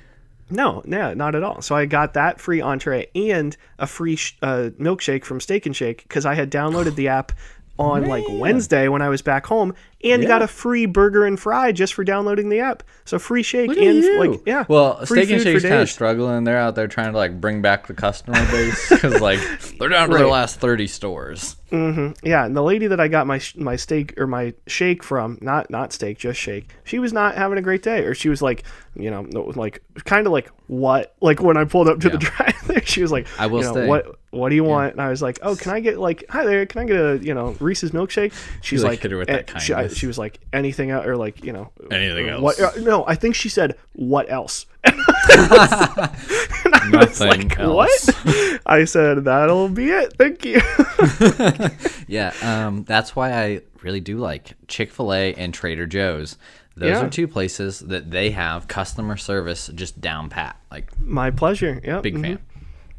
No, 0.52 0.82
yeah, 0.86 1.14
not 1.14 1.34
at 1.34 1.42
all. 1.42 1.62
So 1.62 1.74
I 1.74 1.86
got 1.86 2.14
that 2.14 2.40
free 2.40 2.60
entree 2.60 3.08
and 3.14 3.56
a 3.78 3.86
free 3.86 4.16
sh- 4.16 4.36
uh, 4.42 4.70
milkshake 4.78 5.24
from 5.24 5.40
Steak 5.40 5.66
and 5.66 5.74
Shake 5.74 6.02
because 6.02 6.26
I 6.26 6.34
had 6.34 6.50
downloaded 6.50 6.94
the 6.94 7.08
app 7.08 7.32
on 7.78 8.04
like 8.04 8.24
Wednesday 8.28 8.86
when 8.88 9.00
I 9.02 9.08
was 9.08 9.22
back 9.22 9.46
home 9.46 9.74
and 10.04 10.22
Yeah. 10.22 10.28
got 10.28 10.42
a 10.42 10.48
free 10.48 10.86
burger 10.86 11.24
and 11.26 11.38
fry 11.38 11.72
just 11.72 11.94
for 11.94 12.04
downloading 12.04 12.48
the 12.48 12.60
app. 12.60 12.82
So 13.04 13.18
free 13.18 13.42
shake 13.42 13.68
Look 13.68 13.78
and 13.78 13.96
you. 14.02 14.18
like 14.18 14.40
yeah. 14.46 14.64
Well, 14.68 15.04
free 15.06 15.24
Steak 15.24 15.30
and 15.34 15.42
food 15.42 15.52
for 15.54 15.60
Shake's 15.60 15.70
kind 15.70 15.82
of 15.82 15.90
struggling. 15.90 16.44
They're 16.44 16.58
out 16.58 16.74
there 16.74 16.88
trying 16.88 17.12
to 17.12 17.18
like 17.18 17.40
bring 17.40 17.62
back 17.62 17.86
the 17.86 17.94
customer 17.94 18.44
base 18.50 18.88
because 18.88 19.20
like 19.20 19.40
they're 19.78 19.88
down 19.88 20.08
to 20.10 20.16
their 20.16 20.26
last 20.28 20.60
thirty 20.60 20.86
stores. 20.86 21.56
Yeah, 21.72 22.44
and 22.44 22.54
the 22.54 22.62
lady 22.62 22.86
that 22.88 23.00
I 23.00 23.08
got 23.08 23.26
my 23.26 23.38
sh- 23.38 23.56
my 23.56 23.76
steak 23.76 24.18
or 24.20 24.26
my 24.26 24.52
shake 24.66 25.02
from, 25.02 25.38
not 25.40 25.70
not 25.70 25.92
steak, 25.94 26.18
just 26.18 26.38
shake. 26.38 26.68
She 26.84 26.98
was 26.98 27.14
not 27.14 27.34
having 27.34 27.56
a 27.56 27.62
great 27.62 27.82
day, 27.82 28.00
or 28.04 28.14
she 28.14 28.28
was 28.28 28.42
like, 28.42 28.64
you 28.94 29.10
know, 29.10 29.22
like 29.56 29.82
kind 30.04 30.26
of 30.26 30.34
like 30.34 30.50
what? 30.66 31.14
Like 31.22 31.40
when 31.40 31.56
I 31.56 31.64
pulled 31.64 31.88
up 31.88 32.00
to 32.00 32.10
the 32.10 32.18
drive 32.18 32.54
there, 32.66 32.82
she 32.84 33.00
was 33.00 33.10
like, 33.10 33.26
I 33.38 33.46
will 33.46 33.60
you 33.60 33.64
know, 33.68 33.74
say- 33.74 33.86
what 33.86 34.16
what 34.32 34.48
do 34.50 34.54
you 34.54 34.64
want? 34.64 34.92
And 34.92 35.00
I 35.00 35.08
was 35.08 35.22
like, 35.22 35.38
oh, 35.42 35.56
can 35.56 35.72
I 35.72 35.80
get 35.80 35.98
like, 35.98 36.24
hi 36.28 36.44
there, 36.44 36.64
can 36.66 36.82
I 36.82 36.84
get 36.84 36.96
a 36.96 37.18
you 37.22 37.32
know 37.32 37.56
Reese's 37.58 37.92
milkshake? 37.92 38.34
She's 38.60 38.82
like, 38.82 38.90
like, 38.92 39.00
hit 39.00 39.10
her 39.12 39.16
with 39.16 39.30
eh, 39.30 39.42
that 39.42 39.60
she, 39.62 39.72
I- 39.72 39.88
she 39.94 40.06
was 40.06 40.18
like, 40.18 40.40
anything 40.52 40.90
else, 40.90 41.06
or 41.06 41.16
like 41.16 41.44
you 41.44 41.52
know, 41.52 41.70
Anything 41.90 42.40
What? 42.42 42.58
else? 42.58 42.76
uh, 42.76 42.80
no, 42.80 43.04
I 43.06 43.14
think 43.14 43.34
she 43.34 43.48
said 43.48 43.76
what 43.94 44.30
else. 44.30 44.66
Nothing 46.88 47.28
like, 47.48 47.58
else. 47.58 48.06
what? 48.08 48.60
I 48.66 48.84
said 48.84 49.24
that'll 49.24 49.68
be 49.68 49.90
it. 49.90 50.14
Thank 50.16 50.44
you. 50.44 50.60
Yeah, 52.08 52.34
um, 52.42 52.84
that's 52.84 53.16
why 53.16 53.32
I 53.32 53.62
really 53.82 54.00
do 54.00 54.18
like 54.18 54.52
Chick 54.68 54.90
Fil 54.92 55.14
A 55.14 55.32
and 55.34 55.54
Trader 55.54 55.86
Joe's. 55.86 56.36
Those 56.76 56.90
Yeah. 56.90 57.06
are 57.06 57.08
two 57.08 57.26
places 57.26 57.80
that 57.80 58.10
they 58.10 58.30
have 58.32 58.68
customer 58.68 59.16
service 59.16 59.70
just 59.74 59.98
down 59.98 60.28
pat. 60.28 60.56
Like 60.70 60.90
My 61.00 61.30
pleasure. 61.30 61.80
Yeah. 61.82 62.00
big 62.02 62.20
fan. 62.20 62.38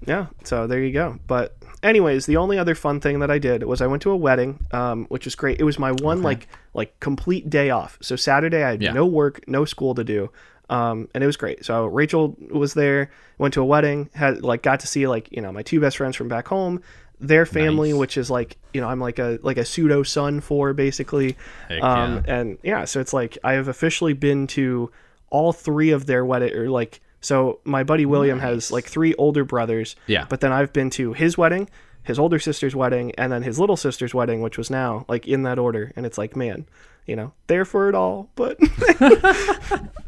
Yeah, 0.08 0.28
so 0.44 0.68
there 0.68 0.82
you 0.84 0.92
go. 0.92 1.18
But 1.28 1.56
anyways, 1.82 2.26
the 2.26 2.38
only 2.38 2.58
other 2.58 2.76
fun 2.76 3.00
thing 3.00 3.20
that 3.20 3.32
I 3.32 3.40
did 3.40 3.64
was 3.64 3.82
I 3.82 3.88
went 3.88 4.02
to 4.04 4.12
a 4.12 4.16
wedding, 4.18 4.60
um, 4.72 5.06
which 5.06 5.26
was 5.26 5.36
great. 5.36 5.60
It 5.60 5.64
was 5.64 5.80
my 5.80 5.92
one 5.92 6.22
like 6.22 6.48
like 6.74 7.00
complete 7.00 7.50
day 7.50 7.70
off. 7.70 7.98
So 8.02 8.16
Saturday 8.16 8.64
I 8.64 8.72
had 8.72 8.82
Yeah. 8.82 8.94
no 8.94 9.06
work, 9.06 9.42
no 9.48 9.66
school 9.66 9.96
to 9.96 10.04
do. 10.04 10.30
Um, 10.70 11.10
and 11.14 11.24
it 11.24 11.28
was 11.28 11.38
great. 11.38 11.66
So 11.66 11.86
Rachel 11.86 12.36
was 12.50 12.74
there, 12.74 13.12
went 13.38 13.54
to 13.56 13.62
a 13.62 13.66
wedding, 13.66 14.10
had 14.14 14.44
like 14.44 14.64
got 14.64 14.80
to 14.80 14.88
see 14.88 15.08
like, 15.08 15.30
you 15.32 15.42
know, 15.42 15.52
my 15.52 15.62
two 15.62 15.80
best 15.80 15.98
friends 15.98 16.16
from 16.16 16.30
back 16.30 16.48
home, 16.48 16.82
their 17.20 17.46
family, 17.46 17.92
Nice. 17.92 18.00
which 18.00 18.18
is 18.18 18.32
like, 18.32 18.58
you 18.74 18.82
know, 18.82 18.88
I'm 18.88 19.00
like 19.00 19.20
a 19.20 19.40
like 19.44 19.58
a 19.58 19.66
pseudo 19.66 20.04
son 20.04 20.40
for 20.40 20.74
basically. 20.74 21.36
Um 21.82 22.24
and 22.28 22.58
yeah, 22.64 22.86
so 22.86 23.00
it's 23.00 23.14
like 23.14 23.38
I 23.44 23.54
have 23.54 23.68
officially 23.68 24.14
been 24.14 24.48
to 24.48 24.90
all 25.30 25.52
three 25.54 25.92
of 25.92 26.06
their 26.06 26.26
wedding 26.26 26.54
or 26.54 26.70
like 26.70 27.02
so 27.24 27.60
my 27.64 27.84
buddy 27.84 28.06
William 28.06 28.40
has 28.40 28.72
like 28.72 28.86
three 28.86 29.16
older 29.16 29.44
brothers. 29.44 29.96
Yeah. 30.08 30.26
But 30.30 30.42
then 30.42 30.52
I've 30.52 30.74
been 30.74 30.90
to 30.92 31.14
his 31.14 31.38
wedding, 31.38 31.70
his 32.04 32.20
older 32.20 32.38
sister's 32.38 32.76
wedding, 32.76 33.14
and 33.18 33.32
then 33.32 33.44
his 33.44 33.60
little 33.60 33.78
sister's 33.78 34.14
wedding, 34.14 34.42
which 34.42 34.58
was 34.58 34.70
now 34.70 35.06
like 35.08 35.28
in 35.28 35.44
that 35.44 35.58
order. 35.58 35.92
And 35.96 36.06
it's 36.06 36.18
like, 36.18 36.36
man, 36.36 36.68
you 37.08 37.16
know, 37.16 37.34
there 37.48 37.66
for 37.66 37.90
it 37.90 37.96
all, 37.96 38.30
but 38.36 38.60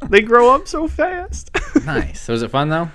they 0.10 0.21
grow 0.21 0.54
up 0.54 0.67
so 0.67 0.88
fast. 0.88 1.49
nice. 1.86 2.28
Was 2.28 2.43
it 2.43 2.51
fun 2.51 2.69
though? 2.69 2.89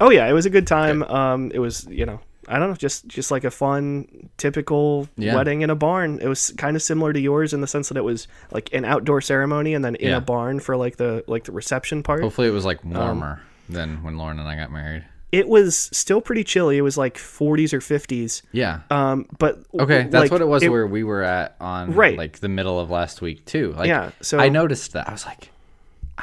oh 0.00 0.10
yeah, 0.10 0.26
it 0.28 0.32
was 0.32 0.46
a 0.46 0.50
good 0.50 0.66
time. 0.66 1.02
Um, 1.02 1.50
it 1.52 1.58
was 1.58 1.86
you 1.90 2.06
know. 2.06 2.20
I 2.48 2.58
don't 2.58 2.70
know, 2.70 2.74
just 2.76 3.06
just 3.06 3.30
like 3.30 3.44
a 3.44 3.50
fun, 3.50 4.28
typical 4.36 5.08
Yeah. 5.16 5.34
wedding 5.36 5.62
in 5.62 5.70
a 5.70 5.74
barn. 5.76 6.18
It 6.20 6.26
was 6.28 6.52
kind 6.58 6.76
of 6.76 6.82
similar 6.82 7.12
to 7.12 7.20
yours 7.20 7.52
in 7.52 7.60
the 7.60 7.66
sense 7.66 7.88
that 7.88 7.96
it 7.96 8.04
was 8.04 8.26
like 8.50 8.68
an 8.72 8.84
outdoor 8.84 9.20
ceremony 9.20 9.74
and 9.74 9.84
then 9.84 9.94
in 9.96 10.10
Yeah. 10.10 10.16
a 10.16 10.20
barn 10.20 10.58
for 10.60 10.76
like 10.76 10.96
the 10.96 11.24
like 11.28 11.44
the 11.44 11.52
reception 11.52 12.02
part. 12.02 12.22
Hopefully 12.22 12.48
it 12.48 12.52
was 12.52 12.64
like 12.64 12.84
Um, 12.84 12.92
warmer 12.92 13.40
than 13.68 14.02
when 14.02 14.16
Lauren 14.18 14.38
and 14.38 14.48
I 14.48 14.56
got 14.56 14.72
married. 14.72 15.04
It 15.30 15.48
was 15.48 15.88
still 15.94 16.20
pretty 16.20 16.44
chilly. 16.44 16.76
It 16.76 16.82
was 16.82 16.98
like 16.98 17.16
40s 17.16 17.72
or 17.72 17.80
50s. 17.80 18.42
Yeah. 18.52 18.80
Um, 18.90 19.24
but 19.38 19.60
Okay, 19.80 20.02
that's 20.10 20.24
like, 20.24 20.30
what 20.30 20.42
it 20.42 20.46
was 20.48 20.62
where 20.68 20.86
we 20.86 21.04
were 21.04 21.22
at 21.22 21.56
on 21.58 21.94
Right. 21.94 22.18
like 22.18 22.40
the 22.40 22.50
middle 22.50 22.78
of 22.78 22.90
last 22.90 23.22
week 23.22 23.46
too. 23.46 23.72
Like 23.78 23.86
Yeah, 23.88 24.10
so- 24.20 24.38
I 24.38 24.50
noticed 24.50 24.92
that. 24.92 25.08
I 25.08 25.12
was 25.12 25.24
like 25.24 25.48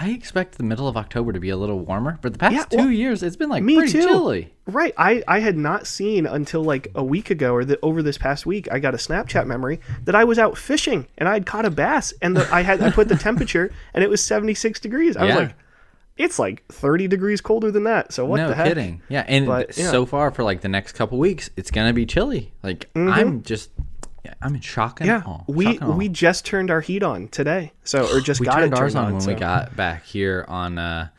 I 0.02 0.12
expect 0.12 0.58
the 0.58 0.64
middle 0.64 0.88
of 0.88 0.96
October 0.96 1.34
to 1.34 1.42
be 1.42 1.50
a 1.50 1.58
little 1.58 1.80
warmer, 1.80 2.18
but 2.22 2.32
the 2.32 2.40
past 2.40 2.56
Yeah, 2.56 2.64
two 2.64 2.78
well, 2.78 2.92
years 2.92 3.22
it's 3.22 3.36
been 3.36 3.50
like 3.50 3.64
me 3.64 3.76
pretty 3.76 3.92
too. 3.92 4.02
chilly. 4.02 4.54
Right. 4.66 4.94
I, 4.98 5.22
I 5.28 5.40
had 5.40 5.58
not 5.58 5.88
seen 5.88 6.26
until 6.26 6.64
like 6.64 6.88
a 6.96 7.04
week 7.04 7.30
ago 7.30 7.54
or 7.54 7.66
the, 7.66 7.78
over 7.84 8.02
this 8.02 8.18
past 8.18 8.46
week, 8.46 8.72
I 8.72 8.80
got 8.80 8.94
a 8.94 8.98
Snapchat 8.98 9.46
memory 9.46 9.82
that 10.06 10.16
I 10.16 10.24
was 10.24 10.40
out 10.40 10.58
fishing 10.58 11.06
and 11.18 11.28
I 11.28 11.34
had 11.34 11.46
caught 11.46 11.66
a 11.66 11.70
bass 11.70 12.14
and 12.22 12.38
the, 12.38 12.48
I 12.54 12.62
had 12.62 12.82
I 12.82 12.92
put 12.92 13.10
the 13.10 13.18
temperature 13.18 13.74
and 13.94 14.02
it 14.02 14.10
was 14.10 14.24
76 14.24 14.80
degrees. 14.80 15.18
I 15.18 15.26
was 15.26 15.36
like, 15.36 15.54
it's 16.16 16.40
like 16.40 16.66
30 16.68 17.10
degrees 17.10 17.42
colder 17.42 17.70
than 17.70 17.84
that. 17.84 18.14
So 18.14 18.26
what 18.26 18.38
no 18.38 18.48
the 18.50 18.56
heck? 18.56 18.68
kidding. 18.68 19.02
Yeah, 19.10 19.26
and 19.28 19.46
But, 19.48 19.78
yeah. 19.78 19.92
so 19.92 20.06
far 20.06 20.32
for 20.32 20.44
like 20.44 20.62
the 20.62 20.70
next 20.70 20.94
couple 20.94 21.18
weeks, 21.18 21.50
it's 21.58 21.72
gonna 21.72 21.94
be 21.94 22.06
chilly. 22.06 22.54
Like 22.64 22.90
mm-hmm. 22.94 23.10
I'm 23.12 23.44
just, 23.44 23.70
yeah, 23.78 23.84
I'm 24.42 24.56
in 24.56 24.62
shock 24.62 25.00
and 25.02 25.08
Yeah. 25.08 25.22
awe. 25.26 25.44
We 25.48 25.78
we 25.80 26.10
just 26.10 26.46
turned 26.46 26.70
our 26.72 26.82
heat 26.82 27.04
on 27.04 27.28
today. 27.30 27.74
So 27.84 28.08
or 28.16 28.20
just 28.22 28.40
we 28.40 28.46
got 28.46 28.56
turned 28.60 28.74
ours 28.76 28.94
turned 28.94 28.98
on 28.98 29.06
on, 29.08 29.12
when 29.14 29.22
so. 29.22 29.34
we 29.34 29.40
got 29.40 29.76
back 29.76 30.04
here 30.06 30.46
on 30.48 30.78
uh, 30.78 31.10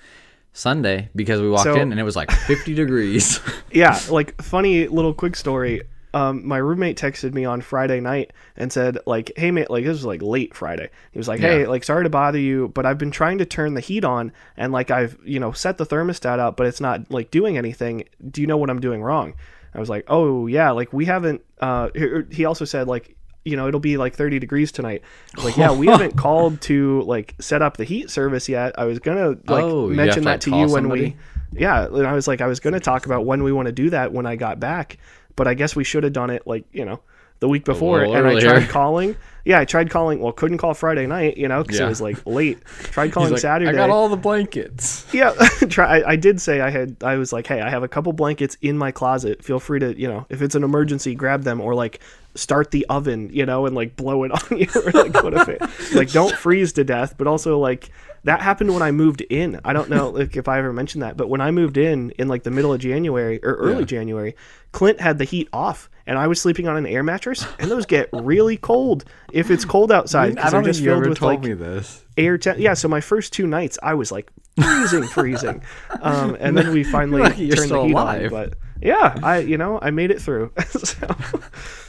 Sunday 0.52 1.08
because 1.14 1.40
we 1.40 1.48
walked 1.48 1.64
So- 1.64 1.74
in 1.76 1.90
and 1.92 2.00
it 2.00 2.04
was 2.04 2.16
like 2.16 2.30
50 2.30 2.74
degrees. 2.82 3.40
yeah, 3.70 3.98
like 4.10 4.40
funny 4.42 4.88
little 4.88 5.14
quick 5.14 5.36
story. 5.36 5.82
Um, 6.12 6.44
my 6.44 6.56
roommate 6.56 6.98
texted 6.98 7.34
me 7.34 7.44
on 7.44 7.60
Friday 7.60 8.00
night 8.00 8.32
and 8.56 8.72
said, 8.72 8.98
like, 9.06 9.30
hey 9.36 9.52
mate, 9.52 9.70
like 9.70 9.84
this 9.84 9.92
was 9.92 10.04
like 10.04 10.20
late 10.20 10.54
Friday. 10.56 10.90
He 11.12 11.18
was 11.18 11.28
like, 11.28 11.38
hey, 11.38 11.60
Yeah. 11.62 11.68
like 11.68 11.84
sorry 11.84 12.02
to 12.02 12.10
bother 12.10 12.38
you, 12.40 12.66
but 12.74 12.84
I've 12.84 12.98
been 12.98 13.12
trying 13.12 13.38
to 13.38 13.44
turn 13.46 13.74
the 13.74 13.80
heat 13.80 14.04
on 14.04 14.32
and 14.56 14.72
like 14.72 14.90
I've 14.90 15.16
you 15.24 15.38
know 15.38 15.52
set 15.52 15.78
the 15.78 15.86
thermostat 15.86 16.40
up, 16.40 16.56
but 16.56 16.66
it's 16.66 16.80
not 16.80 17.12
like 17.12 17.30
doing 17.30 17.56
anything. 17.56 18.04
Do 18.28 18.40
you 18.40 18.48
know 18.48 18.56
what 18.56 18.70
I'm 18.70 18.80
doing 18.80 19.02
wrong? 19.02 19.34
I 19.74 19.80
was 19.80 19.88
like, 19.88 20.04
oh 20.08 20.46
yeah, 20.46 20.70
like 20.72 20.92
we 20.92 21.04
haven't. 21.04 21.42
Uh, 21.60 21.90
he- 21.94 22.22
he 22.36 22.44
also 22.44 22.64
said 22.64 22.86
like. 22.88 23.16
You 23.42 23.56
know, 23.56 23.66
it'll 23.66 23.80
be 23.80 23.96
like 23.96 24.14
30 24.14 24.38
degrees 24.38 24.70
tonight. 24.70 25.00
Like, 25.42 25.56
yeah, 25.56 25.72
we 25.72 25.86
haven't 25.94 26.14
called 26.14 26.60
to 26.62 27.00
like 27.04 27.34
set 27.40 27.62
up 27.62 27.78
the 27.78 27.84
heat 27.84 28.10
service 28.10 28.50
yet. 28.50 28.78
I 28.78 28.84
was 28.84 28.98
gonna 28.98 29.30
like 29.30 29.64
Oh, 29.64 29.86
mention 29.88 30.24
that 30.24 30.42
to, 30.42 30.50
to 30.50 30.56
you 30.56 30.62
when 30.64 30.82
somebody? 30.82 31.02
we 31.02 31.58
yeah 31.58 31.86
and 31.86 32.06
i 32.06 32.12
was 32.12 32.28
like 32.28 32.40
i 32.42 32.46
was 32.46 32.60
going 32.60 32.74
to 32.74 32.78
talk 32.80 33.06
about 33.06 33.24
when 33.26 33.42
we 33.42 33.50
want 33.50 33.66
to 33.66 33.72
do 33.72 33.90
that 33.90 34.12
when 34.12 34.24
i 34.24 34.36
got 34.36 34.60
back 34.60 34.98
but 35.34 35.48
i 35.48 35.54
guess 35.54 35.74
we 35.74 35.82
should 35.82 36.04
have 36.04 36.12
done 36.12 36.30
it 36.30 36.46
like 36.46 36.64
you 36.70 36.84
know 36.84 37.00
the 37.40 37.48
week 37.48 37.64
before 37.64 38.02
and 38.04 38.24
i 38.24 38.38
tried 38.38 38.68
calling 38.68 39.16
yeah 39.44 39.58
i 39.58 39.64
tried 39.64 39.90
calling 39.90 40.20
well 40.20 40.32
couldn't 40.32 40.58
call 40.58 40.74
friday 40.74 41.06
night 41.06 41.36
you 41.36 41.48
know 41.48 41.62
because 41.62 41.78
Yeah. 41.78 41.86
it 41.86 41.88
was 41.88 42.00
like 42.00 42.24
late 42.26 42.64
tried 42.66 43.12
calling 43.12 43.30
like, 43.32 43.40
saturday 43.40 43.70
I 43.70 43.74
got 43.74 43.90
all 43.90 44.08
the 44.08 44.16
blankets. 44.16 45.06
yeah 45.12 45.30
try 45.68 46.00
I, 46.00 46.10
I 46.12 46.16
did 46.16 46.40
say 46.40 46.60
i 46.60 46.70
had 46.70 46.96
i 47.02 47.16
was 47.16 47.32
like 47.32 47.46
hey 47.46 47.60
i 47.60 47.68
have 47.70 47.82
a 47.82 47.88
couple 47.88 48.12
blankets 48.12 48.56
in 48.62 48.76
my 48.78 48.90
closet 48.92 49.42
feel 49.44 49.60
free 49.60 49.80
to 49.80 49.98
you 49.98 50.08
know 50.08 50.26
if 50.28 50.42
it's 50.42 50.54
an 50.54 50.64
emergency 50.64 51.14
grab 51.14 51.42
them 51.42 51.60
or 51.60 51.74
like 51.74 52.00
start 52.36 52.70
the 52.70 52.86
oven 52.88 53.28
you 53.32 53.44
know 53.44 53.66
and 53.66 53.74
like 53.74 53.96
blow 53.96 54.22
it 54.24 54.30
on 54.52 54.58
you 54.58 54.66
or 54.84 54.90
like 54.92 55.14
what 55.22 55.34
if 55.34 55.48
it 55.48 55.60
like 55.94 56.10
don't 56.12 56.34
freeze 56.36 56.72
to 56.74 56.84
death 56.84 57.16
but 57.18 57.26
also 57.26 57.58
like 57.58 57.90
that 58.24 58.40
happened 58.40 58.72
when 58.72 58.82
i 58.82 58.90
moved 58.92 59.20
in 59.22 59.58
i 59.64 59.72
don't 59.72 59.90
know 59.90 60.10
like 60.10 60.36
if 60.36 60.46
i 60.46 60.58
ever 60.58 60.72
mentioned 60.72 61.02
that 61.02 61.16
but 61.16 61.28
when 61.28 61.40
i 61.40 61.50
moved 61.50 61.76
in 61.76 62.10
in 62.12 62.28
like 62.28 62.44
the 62.44 62.50
middle 62.50 62.72
of 62.72 62.80
january 62.80 63.40
or 63.42 63.54
early 63.54 63.80
Yeah. 63.80 63.84
january 63.86 64.36
clint 64.72 65.00
had 65.00 65.18
the 65.18 65.24
heat 65.24 65.48
off 65.52 65.90
and 66.10 66.18
i 66.18 66.26
was 66.26 66.38
sleeping 66.40 66.66
on 66.68 66.76
an 66.76 66.84
air 66.86 67.02
mattress 67.02 67.46
and 67.60 67.70
those 67.70 67.86
get 67.86 68.08
really 68.12 68.56
cold 68.58 69.04
if 69.32 69.50
it's 69.50 69.64
cold 69.64 69.90
outside 69.92 70.34
because 70.34 70.50
they're 70.52 70.62
just 70.62 70.82
filled 70.82 71.06
with 71.06 71.22
like 71.22 71.40
me 71.40 71.54
this. 71.54 72.04
air 72.18 72.36
temp. 72.36 72.58
Yeah, 72.58 72.74
so 72.74 72.88
my 72.88 73.00
first 73.00 73.32
two 73.32 73.46
nights, 73.46 73.78
I 73.82 73.94
was 73.94 74.10
like 74.12 74.30
freezing, 74.60 75.04
freezing, 75.04 75.62
um, 76.02 76.36
and 76.40 76.58
then 76.58 76.72
we 76.72 76.82
finally 76.96 77.22
turned 77.22 77.70
the 77.70 77.82
heat 77.84 77.92
alive. 77.92 78.24
on. 78.24 78.28
But 78.30 78.58
yeah, 78.82 79.18
I 79.22 79.38
you 79.38 79.56
know 79.56 79.78
I 79.80 79.90
made 79.90 80.10
it 80.10 80.20
through. 80.20 80.52
so, 80.68 81.06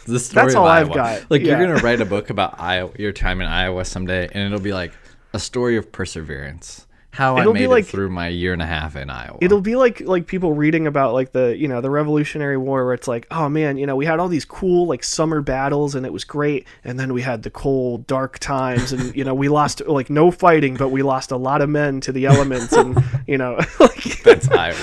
That's 0.08 0.56
all 0.56 0.68
I've 0.68 0.94
got. 0.94 1.30
Like 1.30 1.42
Yeah. 1.42 1.58
you're 1.60 1.68
gonna 1.68 1.82
write 1.82 2.00
a 2.02 2.06
book 2.06 2.30
about 2.30 2.60
Iowa, 2.60 2.92
your 2.98 3.12
time 3.12 3.42
in 3.42 3.48
Iowa 3.48 3.84
someday, 3.86 4.30
and 4.32 4.44
it'll 4.46 4.64
be 4.64 4.74
like 4.74 4.92
a 5.34 5.40
story 5.40 5.78
of 5.78 5.92
perseverance. 5.92 6.86
How 7.14 7.38
It'll 7.38 7.52
I 7.52 7.54
be 7.54 7.60
made 7.62 7.68
like- 7.68 7.84
it 7.84 7.88
through 7.88 8.10
my 8.10 8.30
year 8.30 8.54
and 8.54 8.62
a 8.62 8.66
half 8.66 8.96
in 8.96 9.10
Iowa. 9.10 9.38
it'll 9.42 9.60
be 9.60 9.76
like 9.76 10.00
like 10.00 10.28
people 10.28 10.54
reading 10.54 10.88
about 10.88 11.14
like 11.14 11.34
the 11.34 11.56
you 11.58 11.68
know 11.68 11.82
the 11.82 11.90
Revolutionary 11.90 12.56
War, 12.58 12.86
where 12.86 12.94
it's 12.94 13.08
like, 13.08 13.28
oh 13.32 13.50
man, 13.50 13.78
you 13.78 13.86
know 13.86 13.98
we 13.98 14.06
had 14.06 14.20
all 14.20 14.30
these 14.30 14.46
cool 14.46 14.88
like 14.88 15.04
summer 15.04 15.42
battles 15.42 15.94
and 15.94 16.06
it 16.06 16.14
was 16.14 16.24
great, 16.24 16.66
and 16.86 16.98
then 16.98 17.12
we 17.12 17.22
had 17.22 17.44
the 17.44 17.50
cold 17.50 18.08
dark 18.08 18.40
times, 18.40 18.94
and 18.94 19.14
you 19.14 19.26
know 19.26 19.34
we 19.34 19.50
lost 19.60 19.86
like 19.88 20.10
no 20.10 20.32
fighting, 20.32 20.76
but 20.76 20.88
we 20.90 21.02
lost 21.04 21.32
a 21.32 21.38
lot 21.38 21.62
of 21.62 21.70
men 21.70 22.00
to 22.02 22.14
the 22.14 22.26
elements, 22.28 22.72
and 22.72 22.98
you 23.28 23.38
know 23.38 23.56
like 23.82 24.24
That's 24.24 24.48
Iowa. 24.50 24.76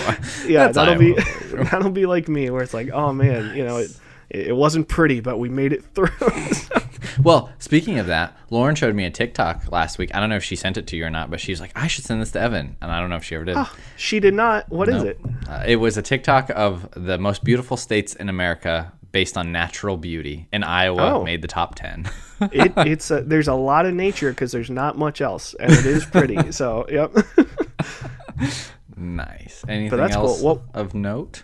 yeah, 0.46 0.64
That's 0.64 0.74
that'll 0.74 0.94
Iowa 1.02 1.14
be 1.14 1.64
that'll 1.70 1.90
be 1.90 2.04
like 2.04 2.28
me, 2.28 2.50
where 2.50 2.62
it's 2.62 2.74
like, 2.74 2.90
oh 2.92 3.12
man, 3.14 3.56
you 3.56 3.64
know, 3.64 3.78
it 3.78 3.90
it 4.30 4.54
wasn't 4.56 4.88
pretty, 4.88 5.20
but 5.20 5.38
we 5.38 5.48
made 5.48 5.72
it 5.72 5.84
through. 5.94 6.08
Well, 7.22 7.50
speaking 7.58 7.98
of 7.98 8.06
that, 8.06 8.36
Lauren 8.50 8.76
showed 8.76 8.94
me 8.94 9.04
a 9.04 9.10
TikTok 9.10 9.72
last 9.72 9.98
week. 9.98 10.14
I 10.14 10.20
don't 10.20 10.28
know 10.28 10.36
if 10.36 10.44
she 10.44 10.54
sent 10.54 10.76
it 10.76 10.86
to 10.88 10.96
you 10.96 11.04
or 11.04 11.10
not, 11.10 11.30
but 11.30 11.40
she's 11.40 11.60
like, 11.60 11.72
I 11.74 11.88
should 11.88 12.04
send 12.04 12.20
this 12.22 12.30
to 12.32 12.40
Evan, 12.40 12.76
and 12.80 12.92
I 12.92 13.00
don't 13.00 13.10
know 13.10 13.16
if 13.16 13.24
she 13.24 13.34
ever 13.34 13.44
did. 13.44 13.56
she 13.96 14.20
did 14.20 14.34
not. 14.34 14.68
What 14.68 14.88
is 14.88 15.02
Nope. 15.02 15.06
it? 15.06 15.48
Uh, 15.48 15.64
it 15.66 15.76
was 15.76 15.96
a 15.96 16.02
TikTok 16.02 16.50
of 16.54 16.88
the 16.96 17.18
most 17.18 17.42
beautiful 17.42 17.76
states 17.76 18.14
in 18.14 18.28
America 18.28 18.92
based 19.10 19.36
on 19.36 19.50
natural 19.50 19.96
beauty, 19.96 20.46
and 20.52 20.64
Iowa 20.64 21.14
Oh. 21.14 21.24
made 21.24 21.42
the 21.42 21.48
top 21.48 21.74
ten. 21.74 22.08
It 22.40 22.72
it's 22.76 23.10
a, 23.10 23.22
there's 23.22 23.48
a 23.48 23.54
lot 23.54 23.84
of 23.86 23.94
nature 23.94 24.30
because 24.30 24.52
there's 24.52 24.70
not 24.70 24.96
much 24.96 25.20
else, 25.20 25.54
and 25.54 25.72
it 25.72 25.86
is 25.86 26.04
pretty. 26.04 26.52
so 26.52 26.86
yep. 26.88 27.12
nice. 28.96 29.64
Anything 29.68 29.98
that's 29.98 30.14
cool. 30.16 30.26
else 30.26 30.42
Well- 30.42 30.62
of 30.74 30.94
note? 30.94 31.42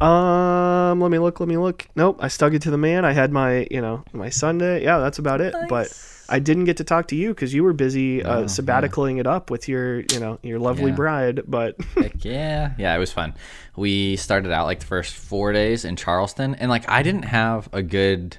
Um, 0.00 1.00
let 1.00 1.10
me 1.10 1.18
look. 1.18 1.40
Let 1.40 1.48
me 1.48 1.56
look. 1.56 1.88
Nope, 1.96 2.18
I 2.20 2.28
stuck 2.28 2.52
it 2.52 2.62
to 2.62 2.70
the 2.70 2.78
man. 2.78 3.04
I 3.04 3.12
had 3.12 3.32
my, 3.32 3.66
you 3.70 3.80
know, 3.80 4.04
my 4.12 4.28
Sunday. 4.28 4.82
Yeah, 4.84 4.98
that's 4.98 5.18
about 5.18 5.40
it. 5.40 5.54
But 5.68 5.88
I 6.28 6.38
didn't 6.38 6.64
get 6.64 6.76
to 6.76 6.84
talk 6.84 7.08
to 7.08 7.16
you 7.16 7.30
because 7.30 7.52
you 7.52 7.64
were 7.64 7.72
busy 7.72 8.22
uh, 8.22 8.42
sabbaticaling 8.44 9.18
it 9.18 9.26
up 9.26 9.50
with 9.50 9.68
your, 9.68 10.00
you 10.12 10.20
know, 10.20 10.38
your 10.42 10.58
lovely 10.60 10.90
Yeah. 10.90 10.96
bride. 10.96 11.40
But 11.48 11.76
Heck 11.96 12.24
yeah. 12.24 12.74
Yeah, 12.78 12.94
it 12.94 12.98
was 12.98 13.12
fun. 13.12 13.34
We 13.76 14.16
started 14.16 14.52
out 14.52 14.66
like 14.66 14.80
the 14.80 14.86
first 14.86 15.14
four 15.14 15.52
days 15.52 15.84
in 15.84 15.96
Charleston, 15.96 16.54
and 16.54 16.70
like 16.70 16.88
I 16.88 17.02
didn't 17.02 17.24
have 17.24 17.68
a 17.72 17.82
good 17.82 18.36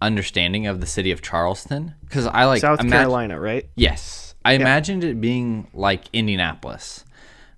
understanding 0.00 0.66
of 0.66 0.80
the 0.80 0.86
city 0.86 1.12
of 1.12 1.22
Charleston 1.22 1.94
because 2.04 2.26
I 2.26 2.44
like 2.44 2.60
South 2.60 2.80
imag- 2.80 2.90
Carolina, 2.90 3.38
right? 3.40 3.68
Yes, 3.76 4.34
I 4.44 4.54
imagined 4.54 5.04
it 5.04 5.20
being 5.20 5.68
like 5.72 6.04
Indianapolis, 6.12 7.04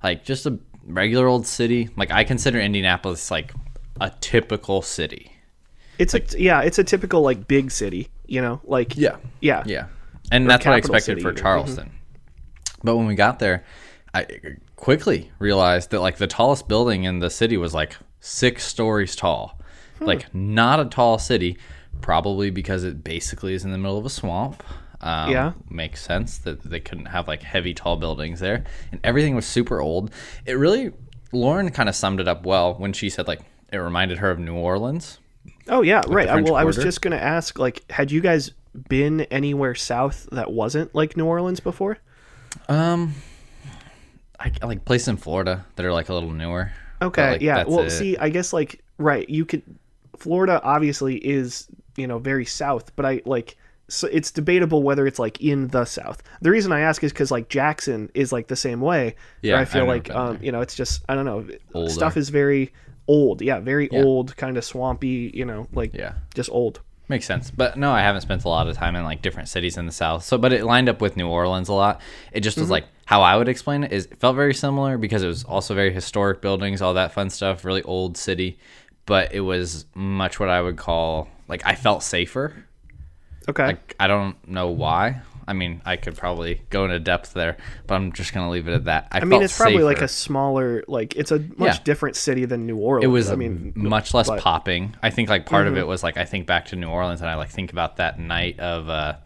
like 0.02 0.24
just 0.24 0.44
a 0.46 0.58
regular 0.86 1.26
old 1.26 1.46
city. 1.46 1.88
Like 1.96 2.10
I 2.10 2.24
consider 2.24 2.60
Indianapolis 2.60 3.30
like 3.30 3.52
a 4.00 4.10
typical 4.20 4.82
city. 4.82 5.32
It's 5.98 6.14
a 6.14 6.20
yeah, 6.36 6.62
it's 6.62 6.78
a 6.78 6.84
typical 6.84 7.22
like 7.22 7.46
big 7.46 7.70
city. 7.70 8.08
You 8.26 8.40
know, 8.40 8.60
like 8.64 8.96
Yeah. 8.96 9.16
yeah, 9.40 9.62
Yeah, 9.66 9.86
and 10.32 10.48
that's 10.48 10.64
what 10.64 10.74
I 10.74 10.78
expected 10.78 11.20
for 11.20 11.30
even. 11.30 11.42
Charleston. 11.42 11.92
But 12.82 12.96
when 12.96 13.06
we 13.06 13.14
got 13.14 13.38
there, 13.38 13.64
I 14.12 14.26
quickly 14.76 15.30
realized 15.38 15.90
that 15.90 16.00
like 16.00 16.16
the 16.16 16.26
tallest 16.26 16.68
building 16.68 17.04
in 17.04 17.18
the 17.18 17.30
city 17.30 17.56
was 17.56 17.74
like 17.74 17.96
six 18.20 18.64
stories 18.64 19.14
tall. 19.14 19.60
Hmm. 19.98 20.04
Like 20.06 20.34
not 20.34 20.80
a 20.80 20.86
tall 20.86 21.18
city, 21.18 21.58
probably 22.00 22.50
because 22.50 22.84
it 22.84 23.04
basically 23.04 23.54
is 23.54 23.64
in 23.64 23.72
the 23.72 23.78
middle 23.78 23.98
of 23.98 24.06
a 24.06 24.10
swamp. 24.10 24.62
Um, 25.04 25.30
Yeah. 25.30 25.52
makes 25.68 26.00
sense 26.00 26.38
that 26.38 26.62
they 26.62 26.80
couldn't 26.80 27.06
have 27.06 27.28
like 27.28 27.42
heavy 27.42 27.74
tall 27.74 27.96
buildings 27.96 28.40
there, 28.40 28.64
and 28.90 29.00
everything 29.04 29.36
was 29.36 29.44
super 29.44 29.80
old. 29.80 30.10
It 30.46 30.54
really, 30.54 30.92
Lauren 31.30 31.70
kind 31.70 31.88
of 31.88 31.94
summed 31.94 32.20
it 32.20 32.26
up 32.26 32.44
well 32.46 32.74
when 32.74 32.94
she 32.94 33.10
said 33.10 33.28
like 33.28 33.42
it 33.70 33.76
reminded 33.76 34.18
her 34.18 34.30
of 34.30 34.38
New 34.38 34.54
Orleans. 34.54 35.18
Oh 35.68 35.82
yeah, 35.82 36.02
right. 36.08 36.28
I, 36.28 36.40
well, 36.40 36.56
I 36.56 36.64
was 36.64 36.76
just 36.76 37.02
gonna 37.02 37.16
ask, 37.16 37.58
like, 37.58 37.90
had 37.90 38.10
you 38.10 38.20
guys 38.20 38.50
been 38.88 39.22
anywhere 39.22 39.74
south 39.74 40.28
that 40.32 40.50
wasn't 40.50 40.94
like 40.94 41.16
New 41.16 41.26
Orleans 41.26 41.60
before? 41.60 41.98
Um, 42.68 43.14
I 44.40 44.52
like 44.62 44.84
places 44.84 45.08
in 45.08 45.16
Florida 45.16 45.66
that 45.76 45.84
are 45.84 45.92
like 45.92 46.08
a 46.08 46.14
little 46.14 46.30
newer. 46.30 46.72
Okay, 47.02 47.32
like, 47.32 47.40
yeah. 47.42 47.64
Well, 47.64 47.80
it. 47.80 47.90
see, 47.90 48.16
I 48.16 48.30
guess 48.30 48.52
like 48.52 48.82
right, 48.98 49.28
you 49.28 49.44
could. 49.44 49.62
Florida 50.16 50.60
obviously 50.62 51.16
is 51.16 51.66
you 51.96 52.06
know 52.06 52.18
very 52.18 52.46
south, 52.46 52.94
but 52.96 53.04
I 53.04 53.20
like 53.26 53.56
so 53.88 54.08
it's 54.10 54.30
debatable 54.30 54.82
whether 54.82 55.06
it's 55.06 55.18
like 55.18 55.40
in 55.40 55.68
the 55.68 55.84
south. 55.84 56.22
The 56.42 56.50
reason 56.50 56.72
I 56.72 56.80
ask 56.80 57.02
is 57.04 57.12
because 57.12 57.30
like 57.30 57.48
Jackson 57.48 58.10
is 58.14 58.32
like 58.32 58.48
the 58.48 58.56
same 58.56 58.80
way. 58.80 59.16
Yeah, 59.42 59.58
I 59.60 59.64
feel 59.64 59.82
never 59.82 59.92
like 59.92 60.10
um, 60.10 60.38
you 60.42 60.52
know 60.52 60.60
it's 60.60 60.74
just 60.74 61.02
I 61.08 61.14
don't 61.14 61.24
know 61.26 61.46
Older. 61.74 61.90
stuff 61.90 62.16
is 62.16 62.28
very 62.30 62.72
old. 63.06 63.42
Yeah, 63.42 63.60
very 63.60 63.88
Yeah. 63.92 64.02
old, 64.02 64.36
kind 64.36 64.56
of 64.56 64.64
swampy. 64.64 65.30
You 65.34 65.44
know, 65.44 65.66
like 65.72 65.92
Yeah. 65.94 66.14
just 66.34 66.50
old. 66.50 66.80
Makes 67.06 67.26
sense. 67.26 67.50
But 67.50 67.76
no, 67.76 67.92
I 67.92 68.00
haven't 68.00 68.22
spent 68.22 68.44
a 68.44 68.48
lot 68.48 68.66
of 68.66 68.74
time 68.76 68.96
in 68.96 69.04
like 69.04 69.20
different 69.20 69.50
cities 69.50 69.76
in 69.76 69.84
the 69.84 69.92
South. 69.92 70.24
So, 70.24 70.38
but 70.38 70.54
it 70.54 70.64
lined 70.64 70.88
up 70.88 71.02
with 71.02 71.18
New 71.18 71.28
Orleans 71.28 71.68
a 71.68 71.74
lot. 71.74 72.00
It 72.32 72.40
just 72.40 72.56
Mm-hmm. 72.56 72.62
was 72.62 72.70
like 72.70 72.86
how 73.04 73.20
I 73.20 73.36
would 73.36 73.48
explain 73.50 73.84
it 73.84 73.92
is 73.92 74.06
it 74.06 74.18
felt 74.18 74.34
very 74.36 74.54
similar 74.54 74.96
because 74.96 75.22
it 75.22 75.26
was 75.26 75.44
also 75.44 75.74
very 75.74 75.92
historic 75.92 76.40
buildings, 76.40 76.80
all 76.80 76.94
that 76.94 77.12
fun 77.12 77.28
stuff, 77.28 77.62
really 77.66 77.82
old 77.82 78.16
city. 78.16 78.58
But 79.04 79.34
it 79.34 79.40
was 79.40 79.84
much 79.94 80.40
what 80.40 80.48
I 80.48 80.62
would 80.62 80.78
call 80.78 81.28
like 81.46 81.60
I 81.66 81.74
felt 81.74 82.02
safer. 82.02 82.64
Okay. 83.48 83.66
Like 83.66 83.94
I 84.00 84.06
don't 84.06 84.36
know 84.48 84.68
why. 84.68 85.20
I 85.46 85.52
mean, 85.52 85.82
I 85.84 85.96
could 85.96 86.16
probably 86.16 86.62
go 86.70 86.86
into 86.86 86.98
depth 86.98 87.34
there, 87.34 87.58
but 87.86 87.96
I'm 87.96 88.12
just 88.12 88.32
gonna 88.32 88.48
leave 88.48 88.66
it 88.66 88.72
at 88.72 88.84
that. 88.84 89.08
I, 89.12 89.18
I 89.20 89.24
mean, 89.24 89.42
it's 89.42 89.54
probably 89.58 89.82
like 89.82 90.00
a 90.00 90.08
smaller, 90.08 90.82
like 90.88 91.16
it's 91.16 91.30
a 91.32 91.38
much 91.38 91.76
Yeah. 91.76 91.78
different 91.84 92.16
city 92.16 92.46
than 92.46 92.64
New 92.64 92.78
Orleans. 92.78 93.04
it 93.04 93.08
was 93.08 93.30
I 93.30 93.34
mean, 93.36 93.72
much 93.76 94.14
less 94.14 94.26
but- 94.28 94.36
Mm-hmm. 94.38 94.42
popping. 94.42 94.96
I 95.02 95.10
think 95.10 95.28
like 95.28 95.44
part 95.44 95.66
of 95.66 95.76
it 95.76 95.86
was 95.86 96.02
like 96.02 96.16
I 96.16 96.24
think 96.24 96.46
back 96.46 96.64
to 96.66 96.76
New 96.76 96.88
Orleans 96.88 97.20
and 97.20 97.28
I 97.28 97.34
like 97.34 97.50
think 97.50 97.72
about 97.72 97.96
that 97.98 98.18
night 98.18 98.58
of 98.58 98.88
uh 98.88 99.16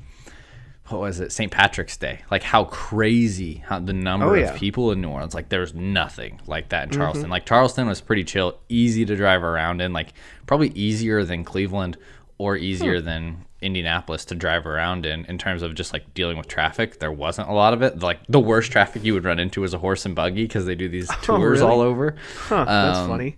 what 0.88 1.02
was 1.02 1.20
it 1.20 1.30
St. 1.30 1.52
Patrick's 1.52 1.96
Day 1.98 2.20
like 2.30 2.42
how 2.42 2.64
crazy 2.64 3.62
how 3.66 3.78
the 3.78 3.92
number 3.92 4.26
Oh, 4.26 4.34
yeah. 4.34 4.52
of 4.54 4.56
people 4.58 4.90
in 4.90 5.00
New 5.02 5.10
Orleans 5.10 5.34
like 5.34 5.50
there's 5.50 5.74
nothing 5.74 6.40
like 6.46 6.70
that 6.70 6.84
in 6.84 6.90
Charleston 6.98 7.28
like 7.30 7.44
Charleston 7.46 7.86
was 7.86 8.00
pretty 8.00 8.24
chill 8.24 8.58
easy 8.68 9.04
to 9.04 9.14
drive 9.14 9.44
around 9.44 9.80
in 9.82 9.92
like 9.92 10.14
probably 10.46 10.70
easier 10.70 11.22
than 11.24 11.44
Cleveland 11.44 11.96
or 12.38 12.56
easier 12.56 13.00
than 13.00 13.44
Indianapolis 13.60 14.24
to 14.26 14.34
drive 14.34 14.66
around 14.66 15.04
in 15.06 15.24
in 15.26 15.38
terms 15.38 15.62
of 15.62 15.74
just 15.74 15.92
like 15.92 16.14
dealing 16.14 16.36
with 16.38 16.46
traffic 16.46 17.00
there 17.00 17.10
wasn't 17.12 17.48
a 17.48 17.52
lot 17.52 17.72
of 17.74 17.82
it 17.82 17.98
like 18.00 18.20
the 18.28 18.38
worst 18.40 18.70
traffic 18.70 19.02
you 19.04 19.14
would 19.14 19.24
run 19.24 19.38
into 19.40 19.60
was 19.60 19.74
a 19.74 19.78
horse 19.78 20.06
and 20.06 20.14
buggy 20.14 20.44
because 20.44 20.64
they 20.66 20.74
do 20.76 20.88
these 20.88 21.08
tours 21.22 21.60
really? 21.60 21.70
all 21.72 21.80
over 21.80 22.14
Huh, 22.46 22.64
that's 22.64 22.98
Um, 22.98 23.08
funny. 23.08 23.36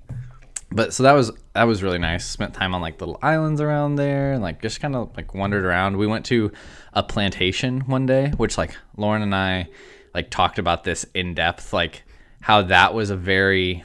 but 0.71 0.93
so 0.93 1.03
that 1.05 1.13
was 1.13 1.33
that 1.55 1.65
was 1.65 1.83
really 1.83 1.99
nice. 1.99 2.25
Spent 2.27 2.55
time 2.55 2.75
on 2.75 2.81
like 2.81 3.01
little 3.01 3.19
islands 3.23 3.61
around 3.61 3.97
there 3.97 4.33
and 4.35 4.43
like 4.43 4.63
just 4.63 4.81
kind 4.81 4.95
of 4.95 5.11
like 5.17 5.35
wandered 5.35 5.65
around. 5.65 5.97
We 5.97 6.07
went 6.07 6.25
to 6.27 6.53
a 6.93 7.03
plantation 7.03 7.81
one 7.83 8.07
day, 8.07 8.29
which 8.37 8.57
like 8.57 8.77
Lauren 8.97 9.23
and 9.23 9.35
I 9.35 9.69
like 10.15 10.31
talked 10.31 10.59
about 10.61 10.85
this 10.85 11.05
in 11.15 11.35
depth, 11.35 11.73
like 11.73 12.05
how 12.41 12.63
that 12.63 12.95
was 12.95 13.11
a 13.11 13.17
very 13.17 13.83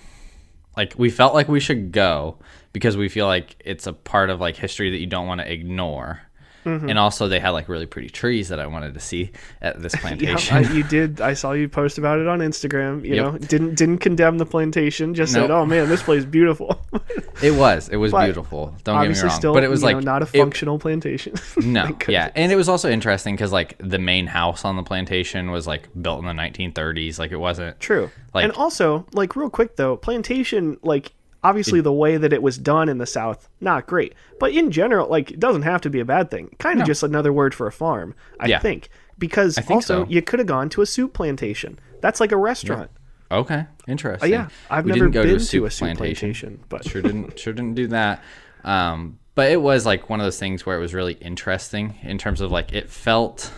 like 0.78 0.94
we 0.98 1.10
felt 1.10 1.34
like 1.34 1.48
we 1.48 1.60
should 1.60 1.92
go 1.92 2.38
because 2.72 2.98
we 2.98 3.08
feel 3.10 3.26
like 3.26 3.56
it's 3.66 3.88
a 3.88 3.94
part 3.94 4.30
of 4.30 4.40
like 4.40 4.56
history 4.58 4.92
that 4.92 5.00
you 5.00 5.08
don't 5.08 5.26
want 5.28 5.42
to 5.42 5.52
ignore. 5.52 6.22
Mm-hmm. 6.66 6.90
And 6.90 7.00
also 7.00 7.28
they 7.28 7.40
had 7.40 7.52
like 7.52 7.70
really 7.70 7.86
pretty 7.86 8.10
trees 8.10 8.50
that 8.50 8.60
I 8.60 8.68
wanted 8.68 8.94
to 8.96 9.00
see 9.00 9.32
at 9.62 9.82
this 9.82 9.94
Yeah, 9.96 10.00
plantation. 10.02 10.58
I, 10.58 10.72
you 10.74 10.84
did. 10.84 11.22
I 11.22 11.34
saw 11.34 11.52
you 11.54 11.70
post 11.70 11.98
about 11.98 12.20
it 12.20 12.28
on 12.28 12.40
Instagram. 12.40 13.06
You 13.06 13.16
Yep. 13.16 13.26
know, 13.32 13.38
didn't 13.38 13.76
didn't 13.76 14.00
condemn 14.00 14.38
the 14.38 14.46
plantation. 14.46 15.14
Just 15.14 15.32
said, 15.34 15.52
"Oh 15.52 15.66
man, 15.66 15.88
this 15.90 16.04
place 16.04 16.20
is 16.20 16.26
beautiful." 16.26 16.82
it 17.44 17.52
was. 17.54 17.90
It 17.90 17.98
was 17.98 18.12
But 18.12 18.26
beautiful. 18.26 18.74
Don't 18.84 19.02
get 19.02 19.16
me 19.16 19.22
wrong. 19.22 19.30
still, 19.32 19.54
but 19.54 19.64
it 19.64 19.70
was 19.70 19.84
like 19.84 19.96
know, 19.98 20.02
not 20.02 20.22
a 20.22 20.26
it- 20.26 20.40
functional 20.40 20.80
plantation. 20.80 21.36
No, 21.58 21.96
yeah, 22.08 22.32
and 22.36 22.52
it 22.52 22.56
was 22.56 22.68
also 22.68 22.90
interesting 22.90 23.36
because 23.36 23.52
like 23.52 23.76
the 23.80 24.00
main 24.00 24.28
house 24.28 24.66
on 24.66 24.76
the 24.76 24.84
plantation 24.84 25.52
was 25.52 25.68
like 25.68 25.88
built 26.02 26.20
in 26.20 26.26
the 26.26 26.34
1930s. 26.34 27.20
Like 27.20 27.32
it 27.32 27.38
wasn't 27.38 27.80
True. 27.80 28.10
Like- 28.34 28.44
and 28.46 28.54
also, 28.54 29.06
like 29.14 29.36
real 29.36 29.50
quick 29.50 29.76
though, 29.76 29.98
plantation, 29.98 30.78
like 30.82 31.14
obviously 31.48 31.82
the 31.82 31.94
way 31.94 32.18
that 32.18 32.34
it 32.34 32.42
was 32.42 32.58
done 32.58 32.90
in 32.90 32.98
the 32.98 33.06
South, 33.06 33.50
not 33.62 33.86
great. 33.88 34.14
But 34.40 34.52
in 34.54 34.72
general, 34.72 35.08
like 35.10 35.32
it 35.32 35.40
doesn't 35.40 35.62
have 35.64 35.82
to 35.82 35.90
be 35.90 36.00
a 36.00 36.06
bad 36.06 36.32
thing. 36.32 36.56
Kind 36.60 36.80
of 36.80 36.88
No. 36.88 36.92
just 36.92 37.04
another 37.04 37.32
word 37.32 37.54
for 37.54 37.68
a 37.68 37.72
farm, 37.72 38.16
I 38.40 38.48
Yeah. 38.48 38.60
think. 38.60 38.90
Because 39.18 39.58
I 39.58 39.62
think 39.62 39.78
also 39.78 40.04
so. 40.06 40.10
you 40.10 40.22
could 40.22 40.40
have 40.40 40.48
gone 40.48 40.70
to 40.70 40.82
a 40.82 40.86
soup 40.86 41.14
plantation. 41.14 41.80
That's 42.02 42.20
like 42.20 42.32
a 42.32 42.38
restaurant. 42.38 42.92
okay. 43.32 43.56
Uh, 43.60 43.64
Interesting. 43.88 44.32
yeah, 44.32 44.48
I've 44.70 44.86
We 44.86 44.92
never 44.92 45.10
been 45.10 45.24
to 45.28 45.36
a 45.36 45.38
to 45.38 45.40
soup 45.40 45.66
a 45.66 45.70
soup 45.72 45.96
plantation, 45.98 46.60
but 46.70 46.84
sure 46.86 47.02
didn't 47.02 47.38
sure 47.40 47.54
didn't 47.54 47.76
do 47.76 47.88
that. 47.88 48.22
Um, 48.64 49.20
but 49.36 49.52
it 49.52 49.62
was 49.62 49.86
like 49.86 50.10
one 50.10 50.20
of 50.20 50.26
those 50.26 50.40
things 50.40 50.66
where 50.66 50.76
it 50.78 50.80
was 50.82 50.94
really 50.94 51.14
interesting 51.14 51.96
in 52.04 52.18
terms 52.18 52.42
of 52.42 52.52
like 52.52 52.74
it 52.74 52.90
felt. 52.90 53.52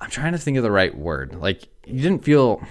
I'm 0.00 0.10
trying 0.10 0.32
to 0.32 0.38
think 0.38 0.56
of 0.56 0.62
the 0.62 0.70
right 0.70 0.96
word. 0.96 1.34
Like 1.34 1.68
you 1.86 2.00
didn't 2.00 2.24
feel 2.24 2.62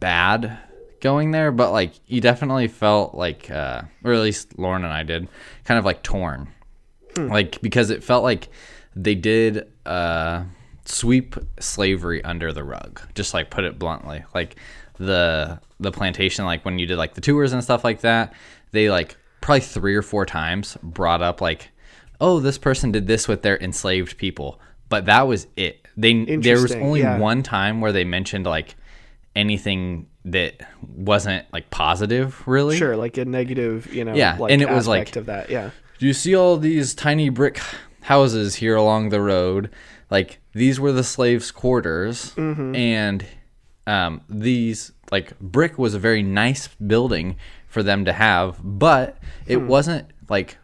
bad 0.00 0.58
going 1.00 1.30
there, 1.30 1.50
but 1.50 1.72
like 1.72 1.92
you 2.06 2.20
definitely 2.20 2.68
felt 2.68 3.14
like, 3.14 3.50
uh, 3.50 3.82
or 4.04 4.12
at 4.12 4.20
least 4.20 4.58
Lauren 4.58 4.84
and 4.84 4.92
I 4.92 5.02
did, 5.02 5.28
kind 5.64 5.78
of 5.78 5.84
like 5.84 6.02
torn, 6.02 6.48
like 7.16 7.60
because 7.60 7.90
it 7.90 8.04
felt 8.04 8.22
like 8.22 8.48
they 8.94 9.14
did 9.14 9.66
uh, 9.86 10.44
sweep 10.84 11.36
slavery 11.58 12.22
under 12.24 12.52
the 12.52 12.64
rug, 12.64 13.00
just 13.14 13.34
like 13.34 13.50
put 13.50 13.64
it 13.64 13.78
bluntly, 13.78 14.24
like 14.34 14.56
the 14.98 15.60
the 15.80 15.90
plantation, 15.90 16.44
like 16.44 16.64
when 16.64 16.78
you 16.78 16.86
did 16.86 16.98
like 16.98 17.14
the 17.14 17.20
tours 17.20 17.52
and 17.52 17.64
stuff 17.64 17.84
like 17.84 18.02
that, 18.02 18.34
they 18.72 18.90
like 18.90 19.16
probably 19.40 19.60
three 19.60 19.94
or 19.94 20.02
four 20.02 20.26
times 20.26 20.76
brought 20.82 21.22
up 21.22 21.40
like, 21.40 21.70
oh, 22.20 22.40
this 22.40 22.58
person 22.58 22.92
did 22.92 23.06
this 23.06 23.26
with 23.26 23.42
their 23.42 23.58
enslaved 23.58 24.18
people, 24.18 24.60
but 24.88 25.06
that 25.06 25.26
was 25.26 25.46
it. 25.56 25.86
They 25.96 26.36
there 26.36 26.60
was 26.60 26.72
only 26.72 27.00
yeah. 27.00 27.18
one 27.18 27.42
time 27.42 27.80
where 27.80 27.92
they 27.92 28.04
mentioned 28.04 28.44
like 28.44 28.76
anything 29.34 30.06
that 30.24 30.60
wasn't 30.82 31.46
like 31.52 31.70
positive 31.70 32.46
really 32.46 32.76
sure, 32.76 32.96
like 32.96 33.16
a 33.16 33.24
negative, 33.24 33.92
you 33.94 34.04
know, 34.04 34.14
Yeah, 34.14 34.36
like 34.38 34.52
and 34.52 34.60
it 34.62 34.68
was, 34.70 34.86
like- 34.86 35.16
of 35.16 35.26
that. 35.26 35.50
Yeah. 35.50 35.70
do 35.98 36.06
you 36.06 36.12
see 36.12 36.34
all 36.34 36.56
these 36.56 36.94
tiny 36.94 37.28
brick 37.30 37.60
houses 38.02 38.56
here 38.56 38.76
along 38.76 39.10
the 39.10 39.20
road 39.20 39.70
like 40.10 40.38
these 40.52 40.80
were 40.80 40.92
the 40.92 41.04
slaves 41.04 41.50
quarters 41.50 42.32
Mm-hmm. 42.34 42.74
and 42.74 43.26
um, 43.86 44.20
these 44.28 44.92
like 45.12 45.38
brick 45.40 45.78
was 45.78 45.94
a 45.94 45.98
very 45.98 46.22
nice 46.22 46.68
building 46.68 47.36
for 47.66 47.82
them 47.82 48.04
to 48.04 48.12
have 48.12 48.58
but 48.62 49.16
it 49.46 49.58
Hmm. 49.58 49.68
wasn't 49.68 50.06
like 50.28 50.56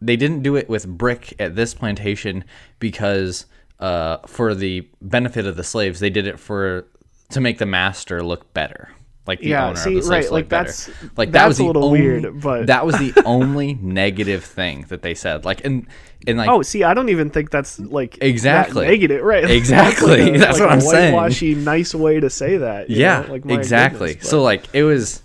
they 0.00 0.16
didn't 0.16 0.42
do 0.42 0.56
it 0.56 0.68
with 0.68 0.86
brick 0.86 1.34
at 1.38 1.56
this 1.56 1.72
plantation 1.74 2.44
because 2.78 3.46
uh, 3.80 4.18
for 4.26 4.54
the 4.54 4.86
benefit 5.02 5.46
of 5.46 5.56
the 5.56 5.64
slaves 5.64 6.00
they 6.00 6.10
did 6.10 6.26
it 6.26 6.38
for 6.38 6.86
to 7.30 7.40
make 7.40 7.58
the 7.58 7.66
master 7.66 8.22
look 8.22 8.52
better 8.54 8.90
like 9.26 9.40
the 9.40 9.48
Yeah, 9.48 9.66
owner 9.66 9.76
see, 9.76 9.98
of 9.98 10.04
the 10.04 10.10
right, 10.10 10.30
like, 10.30 10.48
better. 10.48 10.68
that's- 10.70 10.88
like 11.16 11.32
that 11.32 11.48
was 11.48 11.56
that's 11.56 11.58
a 11.58 11.62
the 11.62 11.66
little 11.66 11.84
only, 11.86 12.00
weird, 12.00 12.40
but- 12.40 12.66
that 12.68 12.86
was 12.86 12.96
the 12.96 13.12
only 13.26 13.74
negative 13.74 14.44
thing 14.44 14.84
that 14.88 15.02
they 15.02 15.14
said 15.14 15.44
like 15.44 15.64
and 15.64 15.86
and 16.28 16.38
like 16.38 16.48
Oh, 16.48 16.62
see, 16.62 16.84
I 16.84 16.94
don't 16.94 17.08
even 17.08 17.30
think 17.30 17.50
that's 17.50 17.78
like 17.80 18.18
Exactly. 18.20 18.86
negative, 18.86 19.24
right? 19.24 19.48
Exactly. 19.50 20.16
That's, 20.16 20.28
like 20.30 20.34
a, 20.34 20.38
That's 20.38 20.60
what 20.60 20.68
I'm 20.70 20.80
saying. 20.80 21.14
Whitewashy, 21.14 21.54
nice 21.56 21.92
way 21.94 22.20
to 22.20 22.30
say 22.30 22.56
that. 22.58 22.88
you 22.88 23.00
yeah 23.00 23.22
know? 23.22 23.32
Like, 23.32 23.46
exactly 23.46 24.10
goodness, 24.14 24.30
so 24.30 24.42
like 24.42 24.64
it 24.72 24.84
was 24.84 25.22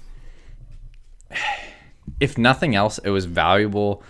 if 2.20 2.38
nothing 2.38 2.76
else 2.76 2.98
it 3.00 3.10
was 3.10 3.26
valuable 3.26 4.04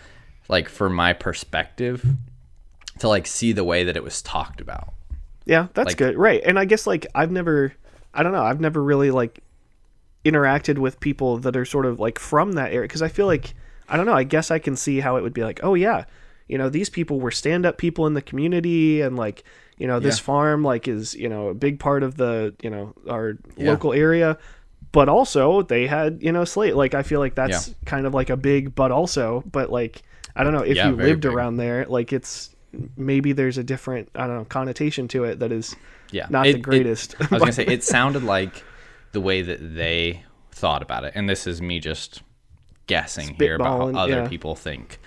like 0.47 0.67
for 0.69 0.89
my 0.89 1.13
perspective 1.13 2.05
to 2.99 3.07
like 3.07 3.25
see 3.27 3.51
the 3.51 3.63
way 3.63 3.83
that 3.83 3.95
it 3.95 4.03
was 4.03 4.21
talked 4.21 4.61
about 4.61 4.93
Yeah, 5.45 5.67
that's 5.73 5.95
good. 5.95 6.15
Right. 6.17 6.41
And 6.45 6.57
I 6.59 6.65
guess 6.65 6.85
like 6.87 7.07
I've 7.15 7.31
never 7.31 7.73
I 8.13 8.23
don't 8.23 8.31
know, 8.33 8.43
I've 8.43 8.59
never 8.61 8.83
really 8.83 9.11
like 9.11 9.39
interacted 10.23 10.77
with 10.77 10.99
people 10.99 11.37
that 11.39 11.55
are 11.57 11.65
sort 11.65 11.85
of 11.85 11.99
like 11.99 12.19
from 12.19 12.53
that 12.53 12.71
area 12.71 12.83
because 12.87 13.01
I 13.01 13.07
feel 13.07 13.25
like 13.25 13.53
I 13.89 13.97
don't 13.97 14.05
know, 14.05 14.13
I 14.13 14.23
guess 14.23 14.51
I 14.51 14.59
can 14.59 14.75
see 14.75 14.99
how 14.99 15.17
it 15.17 15.21
would 15.23 15.33
be 15.33 15.43
like, 15.43 15.59
"Oh 15.63 15.73
yeah, 15.73 16.05
you 16.47 16.57
know, 16.57 16.69
these 16.69 16.89
people 16.89 17.19
were 17.19 17.31
stand-up 17.31 17.77
people 17.77 18.07
in 18.07 18.13
the 18.13 18.21
community 18.21 19.01
and 19.01 19.17
like, 19.17 19.43
you 19.77 19.87
know, 19.87 19.99
this 19.99 20.17
Yeah. 20.19 20.23
farm 20.23 20.63
like 20.63 20.87
is, 20.87 21.13
you 21.15 21.27
know, 21.27 21.47
a 21.49 21.53
big 21.53 21.79
part 21.79 22.03
of 22.03 22.15
the, 22.17 22.53
you 22.61 22.69
know, 22.69 22.93
our 23.09 23.37
Yeah. 23.57 23.71
local 23.71 23.93
area." 23.93 24.37
But 24.93 25.07
also 25.07 25.61
they 25.61 25.87
had, 25.87 26.19
you 26.21 26.31
know, 26.33 26.43
slate. 26.43 26.75
Like 26.75 26.93
I 26.93 27.03
feel 27.03 27.19
like 27.21 27.33
that's 27.35 27.69
Yeah. 27.69 27.73
kind 27.85 28.05
of 28.05 28.13
like 28.13 28.29
a 28.29 28.35
big 28.37 28.75
but 28.75 28.91
also, 28.91 29.43
but 29.51 29.71
like 29.71 30.03
I 30.35 30.43
don't 30.43 30.53
know, 30.53 30.61
if 30.63 30.77
you 30.77 30.95
lived 30.95 31.21
big. 31.21 31.31
around 31.31 31.57
there, 31.57 31.85
like 31.89 32.11
it's 32.13 32.53
maybe 32.97 33.33
there's 33.33 33.57
a 33.57 33.63
different 33.63 34.09
I 34.15 34.27
don't 34.27 34.37
know 34.37 34.45
connotation 34.45 35.07
to 35.09 35.23
it 35.25 35.39
that 35.39 35.51
is 35.51 35.75
yeah 36.11 36.27
not 36.29 36.47
It- 36.47 36.53
the 36.53 36.59
it- 36.59 36.61
greatest. 36.61 37.15
i 37.19 37.27
was 37.31 37.39
gonna 37.39 37.51
say 37.51 37.65
it 37.67 37.83
sounded 37.83 38.23
like 38.23 38.63
the 39.11 39.21
way 39.21 39.41
that 39.41 39.75
they 39.75 40.23
thought 40.51 40.81
about 40.81 41.03
it 41.03 41.13
and 41.15 41.27
this 41.29 41.47
is 41.47 41.61
me 41.61 41.79
just 41.79 42.21
guessing 42.87 43.35
here 43.35 43.55
about 43.55 43.93
how 43.93 43.99
other 44.01 44.23
yeah. 44.23 44.27
people 44.27 44.55
think 44.55 44.99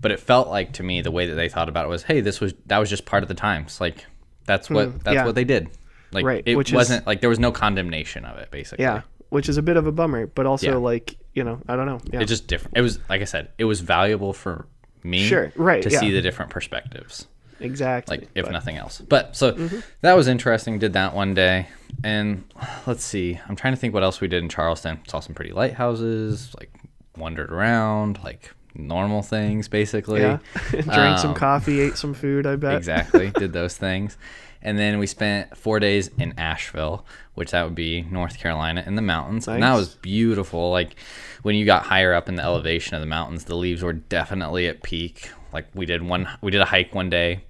but 0.00 0.10
it 0.10 0.18
felt 0.20 0.48
like 0.48 0.72
to 0.72 0.82
me 0.82 1.00
the 1.02 1.10
way 1.10 1.26
that 1.26 1.34
they 1.34 1.48
thought 1.48 1.68
about 1.68 1.84
it 1.84 1.88
was 1.88 2.02
hey 2.04 2.20
this 2.20 2.40
was 2.40 2.54
that 2.66 2.78
was 2.78 2.88
just 2.90 3.04
part 3.06 3.22
of 3.22 3.28
the 3.28 3.34
times 3.34 3.80
like 3.80 4.06
that's 4.46 4.68
what 4.70 4.92
that's 5.04 5.08
Hmm, 5.08 5.12
yeah. 5.14 5.24
what 5.26 5.34
they 5.34 5.44
did 5.44 5.68
like 6.12 6.24
Right, 6.24 6.42
it 6.46 6.56
which 6.56 6.72
wasn't 6.72 7.06
like 7.06 7.20
there 7.20 7.30
was 7.30 7.38
no 7.40 7.50
condemnation 7.52 8.24
of 8.24 8.38
it 8.38 8.50
basically 8.52 8.84
yeah, 8.84 9.02
which 9.30 9.48
is 9.48 9.56
a 9.56 9.62
bit 9.62 9.76
of 9.76 9.88
a 9.88 9.92
bummer, 9.92 10.28
but 10.28 10.46
also 10.46 10.68
Yeah. 10.70 10.76
like 10.76 11.16
you 11.34 11.42
know 11.42 11.60
I 11.68 11.74
don't 11.74 11.86
know. 11.86 11.98
Yeah, 12.12 12.20
it's 12.20 12.28
just 12.30 12.46
different 12.46 12.76
it 12.76 12.82
was 12.82 13.00
like 13.08 13.20
i 13.20 13.24
said 13.24 13.48
it 13.58 13.64
was 13.64 13.80
valuable 13.80 14.32
for 14.32 14.66
me 15.04 15.22
Sure, 15.22 15.52
right, 15.56 15.82
to 15.82 15.90
yeah. 15.90 16.00
see 16.00 16.10
the 16.10 16.20
different 16.22 16.50
perspectives 16.50 17.26
exactly. 17.60 18.16
like 18.18 18.28
if 18.34 18.44
but- 18.46 18.52
nothing 18.52 18.76
else 18.76 19.00
but 19.08 19.36
so 19.36 19.52
that 20.00 20.14
was 20.14 20.26
interesting 20.26 20.78
did 20.80 20.94
that 20.94 21.14
one 21.14 21.34
day 21.34 21.68
and 22.02 22.42
let's 22.86 23.04
see 23.04 23.38
i'm 23.48 23.54
trying 23.54 23.72
to 23.72 23.78
think 23.78 23.94
what 23.94 24.02
else 24.02 24.20
we 24.20 24.26
did 24.28 24.42
in 24.42 24.48
charleston 24.48 24.98
saw 25.06 25.20
some 25.20 25.34
pretty 25.34 25.52
lighthouses 25.52 26.52
like 26.58 26.70
wandered 27.16 27.52
around 27.52 28.18
like 28.24 28.52
normal 28.74 29.22
things 29.22 29.68
basically 29.68 30.20
yeah, 30.20 30.38
drank 30.70 31.18
some 31.20 31.30
Um, 31.30 31.36
coffee, 31.36 31.78
ate 31.80 31.96
some 31.96 32.12
food. 32.12 32.44
I 32.44 32.56
bet. 32.56 32.74
exactly 32.74 33.30
did 33.30 33.52
those 33.60 33.76
things 33.76 34.18
and 34.64 34.78
then 34.78 34.98
we 34.98 35.06
spent 35.06 35.56
four 35.56 35.78
days 35.78 36.08
in 36.18 36.32
asheville 36.38 37.04
which 37.34 37.50
that 37.52 37.62
would 37.64 37.74
be 37.74 38.02
north 38.02 38.38
carolina 38.38 38.82
in 38.86 38.94
the 38.96 39.02
mountains 39.02 39.46
and 39.46 39.62
that 39.62 39.74
was 39.74 39.94
beautiful 39.96 40.70
like 40.70 40.96
when 41.42 41.54
you 41.54 41.64
got 41.64 41.82
higher 41.84 42.14
up 42.14 42.28
in 42.28 42.34
the 42.36 42.42
elevation 42.42 42.94
of 42.94 43.00
the 43.00 43.06
mountains 43.06 43.44
the 43.44 43.54
leaves 43.56 43.82
were 43.82 43.92
definitely 43.92 44.66
at 44.66 44.82
peak 44.82 45.30
like 45.52 45.66
we 45.74 45.86
did 45.86 46.02
one 46.02 46.28
we 46.40 46.50
did 46.50 46.60
a 46.60 46.64
hike 46.66 46.94
one 46.94 47.10
day 47.10 47.44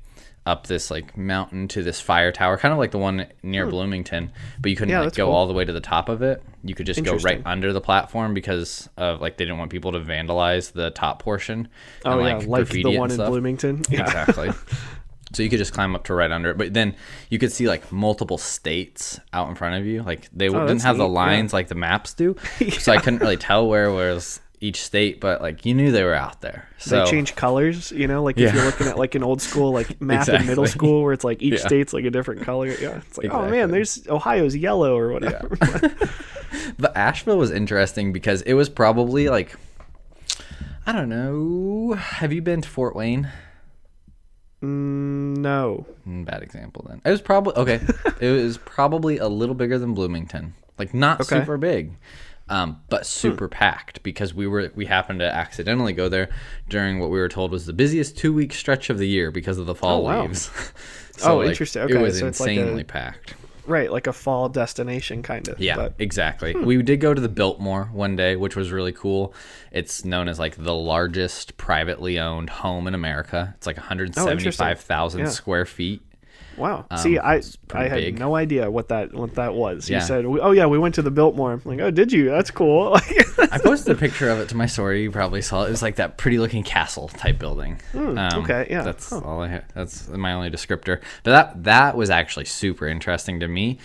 up 0.46 0.66
this 0.66 0.90
like 0.90 1.16
mountain 1.16 1.66
to 1.68 1.82
this 1.82 2.02
fire 2.02 2.30
tower 2.30 2.58
kind 2.58 2.70
of 2.72 2.78
like 2.78 2.90
the 2.90 2.98
one 2.98 3.26
near 3.42 3.66
bloomington 3.66 4.30
but 4.60 4.70
you 4.70 4.76
couldn't 4.76 4.90
Hmm. 4.94 5.00
Yeah, 5.00 5.04
like 5.06 5.14
go 5.14 5.24
cool. 5.24 5.34
all 5.34 5.46
the 5.46 5.54
way 5.54 5.64
to 5.64 5.72
the 5.72 5.80
top 5.80 6.10
of 6.10 6.20
it 6.20 6.42
you 6.62 6.74
could 6.74 6.84
just 6.84 7.02
go 7.02 7.16
right 7.16 7.40
under 7.46 7.72
the 7.72 7.80
platform 7.80 8.34
because 8.34 8.86
of 8.98 9.22
like 9.22 9.38
they 9.38 9.44
didn't 9.46 9.56
want 9.56 9.70
people 9.70 9.92
to 9.92 10.00
vandalize 10.00 10.72
the 10.72 10.90
top 10.90 11.22
portion 11.22 11.68
Oh 12.04 12.18
and, 12.18 12.42
yeah, 12.42 12.46
like 12.48 12.68
the 12.68 12.98
one 12.98 13.10
in. 13.10 13.16
Bloomington. 13.16 13.82
Yeah. 13.88 14.02
Exactly. 14.02 14.50
so 15.34 15.42
you 15.42 15.50
could 15.50 15.58
just 15.58 15.72
climb 15.74 15.94
up 15.94 16.04
to 16.04 16.14
right 16.14 16.30
under 16.30 16.50
it, 16.50 16.58
but 16.58 16.72
then 16.74 16.94
you 17.30 17.38
could 17.38 17.52
see 17.52 17.66
like 17.68 17.90
multiple 17.92 18.38
states 18.38 19.20
out 19.32 19.48
in 19.48 19.54
front 19.54 19.74
of 19.80 19.86
you. 19.86 20.02
Like 20.02 20.28
they 20.32 20.48
Oh, 20.48 20.66
didn't 20.66 20.82
have 20.82 20.96
the 20.96 21.04
neat, 21.06 21.12
yeah. 21.12 21.18
lines 21.20 21.52
like 21.52 21.68
the 21.68 21.74
maps 21.74 22.14
do, 22.14 22.36
so 22.78 22.92
I 22.92 22.98
couldn't 22.98 23.20
really 23.20 23.36
tell 23.36 23.66
where 23.66 23.90
was 23.90 24.40
each 24.60 24.82
state, 24.82 25.20
but 25.20 25.42
like 25.42 25.66
you 25.66 25.74
knew 25.74 25.92
they 25.92 26.04
were 26.04 26.14
out 26.14 26.40
there. 26.40 26.66
So 26.78 27.04
they 27.04 27.10
change 27.10 27.34
colors, 27.36 27.90
you 27.92 28.06
know, 28.08 28.22
like 28.22 28.38
Yeah. 28.38 28.48
if 28.48 28.54
you're 28.54 28.64
looking 28.64 28.86
at 28.86 28.96
like 28.98 29.14
an 29.14 29.22
old 29.22 29.42
school 29.42 29.72
like 29.72 30.00
map 30.00 30.26
in 30.28 30.46
middle 30.46 30.66
school 30.66 31.02
where 31.02 31.12
it's 31.12 31.24
like 31.24 31.42
each 31.42 31.54
Yeah. 31.60 31.66
state's 31.66 31.92
like 31.92 32.04
a 32.06 32.10
different 32.10 32.42
color. 32.42 32.68
Yeah, 32.68 32.96
it's 32.96 33.18
like 33.18 33.30
oh 33.30 33.50
man, 33.50 33.70
there's 33.70 34.06
Ohio's 34.08 34.56
yellow 34.56 34.96
or 34.96 35.12
whatever. 35.12 35.56
But 36.78 36.96
Asheville 36.96 37.36
was 37.36 37.50
interesting 37.50 38.12
because 38.12 38.40
it 38.42 38.54
was 38.54 38.68
probably 38.68 39.28
like 39.28 39.56
I 40.86 40.92
don't 40.92 41.08
know. 41.08 41.94
Have 41.94 42.32
you 42.32 42.42
been 42.42 42.60
to 42.62 42.68
Fort 42.68 42.94
Wayne? 42.94 43.28
Mm, 44.62 45.36
no, 45.38 45.86
Mm, 46.08 46.24
Bad 46.24 46.42
example 46.42 46.84
then. 46.88 47.00
It 47.04 47.10
was 47.10 47.20
probably 47.20 47.54
okay. 47.54 47.80
it 48.20 48.30
was 48.30 48.56
probably 48.58 49.18
a 49.18 49.28
little 49.28 49.54
bigger 49.54 49.78
than 49.78 49.94
Bloomington. 49.94 50.54
Like 50.78 50.94
not 50.94 51.20
Okay. 51.20 51.40
super 51.40 51.56
big. 51.58 51.96
Um, 52.48 52.82
but 52.90 53.06
super 53.06 53.48
packed 53.48 54.02
because 54.02 54.34
we 54.34 54.46
were 54.46 54.70
we 54.74 54.84
happened 54.84 55.20
to 55.20 55.26
accidentally 55.34 55.94
go 55.94 56.08
there 56.10 56.28
during 56.68 56.98
what 56.98 57.08
we 57.10 57.18
were 57.18 57.28
told 57.28 57.50
was 57.50 57.64
the 57.64 57.72
busiest 57.72 58.18
two 58.18 58.34
week 58.34 58.52
stretch 58.52 58.90
of 58.90 58.98
the 58.98 59.08
year 59.08 59.30
because 59.30 59.56
of 59.56 59.64
the 59.66 59.74
fall 59.74 60.00
Oh, 60.00 60.02
wow. 60.02 60.22
leaves. 60.26 60.50
Oh, 61.22 61.42
interesting. 61.44 61.82
Okay, 61.82 61.94
It 61.94 62.02
was 62.02 62.18
so 62.18 62.26
it's 62.26 62.40
like 62.40 62.48
a- 62.48 62.60
insanely 62.60 62.82
packed. 62.84 63.34
Right, 63.66 63.90
like 63.90 64.06
a 64.06 64.12
fall 64.12 64.48
destination 64.48 65.22
kind 65.22 65.48
of. 65.48 65.60
Yeah, 65.60 65.76
but, 65.76 65.92
hmm. 65.92 66.02
exactly. 66.02 66.54
We 66.54 66.82
did 66.82 67.00
go 67.00 67.14
to 67.14 67.20
the 67.20 67.28
Biltmore 67.28 67.90
one 67.92 68.16
day, 68.16 68.36
which 68.36 68.56
was 68.56 68.70
really 68.70 68.92
cool. 68.92 69.34
It's 69.72 70.04
known 70.04 70.28
as 70.28 70.38
like 70.38 70.56
the 70.56 70.74
largest 70.74 71.56
privately 71.56 72.18
owned 72.18 72.50
home 72.50 72.86
in 72.86 72.94
America. 72.94 73.54
It's 73.56 73.66
like 73.66 73.76
175,000 73.76 75.20
Yeah. 75.20 75.28
square 75.28 75.66
feet. 75.66 76.02
Wow. 76.56 76.86
See, 76.96 77.18
I 77.18 77.34
I 77.72 77.84
Um, 77.84 77.90
had 77.90 77.96
big. 77.96 78.18
no 78.18 78.34
idea 78.36 78.70
what 78.70 78.88
that 78.88 79.12
what 79.14 79.34
that 79.34 79.54
was. 79.54 79.88
Yeah. 79.90 79.98
You 80.00 80.04
said, 80.04 80.24
oh 80.26 80.50
yeah, 80.52 80.66
we 80.66 80.78
went 80.78 80.94
to 80.96 81.02
the 81.02 81.10
Biltmore. 81.10 81.52
I'm 81.52 81.62
like, 81.64 81.80
oh, 81.80 81.90
did 81.90 82.12
you? 82.12 82.30
That's 82.30 82.50
cool. 82.50 82.96
I 83.52 83.58
posted 83.58 83.96
a 83.96 83.98
picture 83.98 84.28
of 84.30 84.38
it 84.40 84.48
to 84.50 84.56
my 84.56 84.66
story. 84.66 85.02
You 85.02 85.10
probably 85.10 85.42
saw 85.42 85.62
it. 85.64 85.68
It 85.68 85.70
was 85.70 85.82
like 85.82 85.96
that 85.96 86.16
pretty 86.18 86.38
looking 86.38 86.62
castle 86.62 87.08
type 87.08 87.38
building. 87.38 87.80
Um, 87.94 88.16
Hmm, 88.16 88.38
okay, 88.40 88.66
yeah. 88.70 88.82
That's 88.82 89.12
all 89.12 89.42
I. 89.42 89.48
Ha- 89.48 89.60
that's 89.74 90.08
my 90.08 90.32
only 90.32 90.50
descriptor. 90.50 91.00
But 91.22 91.30
that 91.32 91.64
that 91.64 91.96
was 91.96 92.10
actually 92.10 92.44
super 92.46 92.86
interesting 92.86 93.40
to 93.40 93.48
me. 93.48 93.78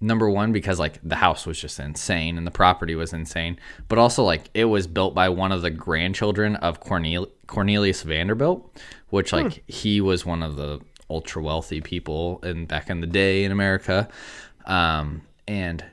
Number 0.00 0.30
one, 0.30 0.52
because 0.52 0.78
like 0.78 1.00
the 1.02 1.16
house 1.16 1.44
was 1.44 1.60
just 1.60 1.80
insane 1.80 2.38
and 2.38 2.46
the 2.46 2.52
property 2.52 2.94
was 2.94 3.12
insane, 3.12 3.58
but 3.88 3.98
also 3.98 4.22
like 4.22 4.48
it 4.54 4.66
was 4.66 4.86
built 4.86 5.12
by 5.12 5.28
one 5.28 5.50
of 5.50 5.60
the 5.62 5.70
grandchildren 5.70 6.54
of 6.54 6.78
Cornel- 6.78 7.26
Cornelius 7.48 8.02
Vanderbilt, 8.04 8.80
which 9.10 9.32
like 9.32 9.54
Hmm. 9.54 9.60
he 9.66 10.00
was 10.00 10.24
one 10.24 10.44
of 10.44 10.54
the 10.54 10.78
ultra 11.10 11.42
wealthy 11.42 11.80
people 11.80 12.40
in 12.42 12.66
back 12.66 12.90
in 12.90 13.00
the 13.00 13.06
day 13.06 13.44
in 13.44 13.52
America, 13.52 14.08
um, 14.66 15.22
and 15.46 15.84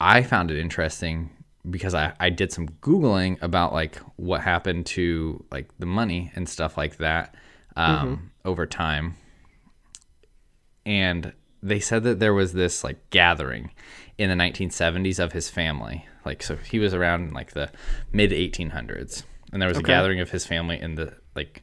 I 0.00 0.22
found 0.22 0.50
it 0.50 0.58
interesting 0.58 1.30
because 1.68 1.94
I, 1.94 2.12
I 2.18 2.30
did 2.30 2.52
some 2.52 2.68
googling 2.82 3.40
about 3.40 3.72
like 3.72 3.96
what 4.16 4.40
happened 4.40 4.86
to 4.86 5.44
like 5.50 5.70
the 5.78 5.86
money 5.86 6.32
and 6.34 6.48
stuff 6.48 6.76
like 6.76 6.96
that 6.96 7.34
um, 7.76 8.32
over 8.44 8.66
time. 8.66 9.16
And 10.84 11.32
they 11.62 11.78
said 11.78 12.02
that 12.02 12.18
there 12.18 12.34
was 12.34 12.52
this 12.52 12.82
like 12.82 12.98
gathering 13.10 13.70
in 14.18 14.28
the 14.28 14.34
1970s 14.34 15.22
of 15.22 15.32
his 15.32 15.48
family. 15.48 16.06
Like 16.24 16.42
so 16.42 16.56
he 16.56 16.80
was 16.80 16.94
around 16.94 17.28
in 17.28 17.32
like 17.32 17.52
the 17.52 17.70
mid 18.12 18.32
1800s 18.32 19.22
and 19.52 19.60
there 19.60 19.68
was 19.68 19.78
a 19.78 19.82
gathering 19.82 20.18
of 20.20 20.30
his 20.30 20.46
family 20.46 20.80
in 20.80 20.94
the 20.94 21.14
like 21.36 21.62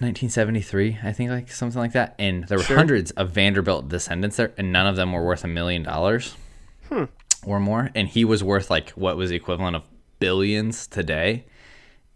1973 0.00 0.98
i 1.04 1.12
think 1.12 1.30
like 1.30 1.50
something 1.50 1.80
like 1.80 1.92
that 1.92 2.14
and 2.18 2.48
there 2.48 2.58
were 2.58 2.64
Sure. 2.64 2.76
hundreds 2.76 3.10
of 3.12 3.30
vanderbilt 3.30 3.88
descendants 3.88 4.36
there 4.36 4.52
and 4.58 4.72
none 4.72 4.86
of 4.86 4.96
them 4.96 5.12
were 5.12 5.24
worth 5.24 5.44
a 5.44 5.48
million 5.48 5.82
dollars 5.82 6.36
hmm. 6.88 7.04
or 7.46 7.60
more 7.60 7.90
and 7.94 8.08
he 8.08 8.24
was 8.24 8.42
worth 8.42 8.70
like 8.70 8.90
what 8.90 9.16
was 9.16 9.30
the 9.30 9.36
equivalent 9.36 9.76
of 9.76 9.84
billions 10.18 10.86
today 10.88 11.44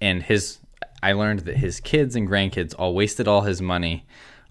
and 0.00 0.24
his 0.24 0.58
i 1.02 1.12
learned 1.12 1.40
that 1.40 1.58
his 1.58 1.78
kids 1.78 2.16
and 2.16 2.28
grandkids 2.28 2.74
all 2.78 2.94
wasted 2.94 3.28
all 3.28 3.42
his 3.42 3.62
money 3.62 4.04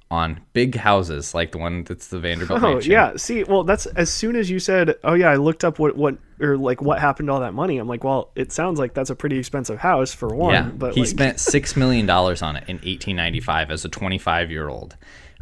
on 0.09 0.39
big 0.53 0.75
houses 0.75 1.33
like 1.33 1.51
the 1.51 1.57
one 1.57 1.83
that's 1.83 2.07
the 2.07 2.19
vanderbilt 2.19 2.59
oh 2.63 2.73
mansion. 2.73 2.91
yeah. 2.91 3.15
See, 3.17 3.43
well, 3.43 3.63
that's 3.63 3.85
as 3.87 4.09
soon 4.09 4.35
as 4.35 4.49
you 4.49 4.59
said, 4.59 4.95
oh 5.03 5.13
yeah, 5.13 5.29
I 5.29 5.35
looked 5.35 5.63
up 5.65 5.79
what 5.79 5.97
what 5.97 6.17
or 6.39 6.57
like 6.57 6.81
what 6.81 6.99
happened 6.99 7.27
to 7.27 7.33
all 7.33 7.39
that 7.41 7.53
money. 7.53 7.77
I'm 7.77 7.87
like, 7.87 8.03
well, 8.03 8.31
it 8.35 8.51
sounds 8.51 8.79
like 8.79 8.93
that's 8.93 9.09
a 9.09 9.15
pretty 9.15 9.37
expensive 9.37 9.79
house 9.79 10.13
for 10.13 10.29
one. 10.29 10.53
Yeah, 10.53 10.69
but 10.69 10.93
he 10.93 11.01
like, 11.01 11.09
spent 11.09 11.39
six 11.41 11.75
million 11.75 12.05
dollars 12.05 12.41
on 12.41 12.55
it 12.55 12.63
in 12.67 12.75
1895 12.77 13.71
as 13.71 13.85
a 13.85 13.89
25 13.89 14.51
year 14.51 14.69
old. 14.69 14.95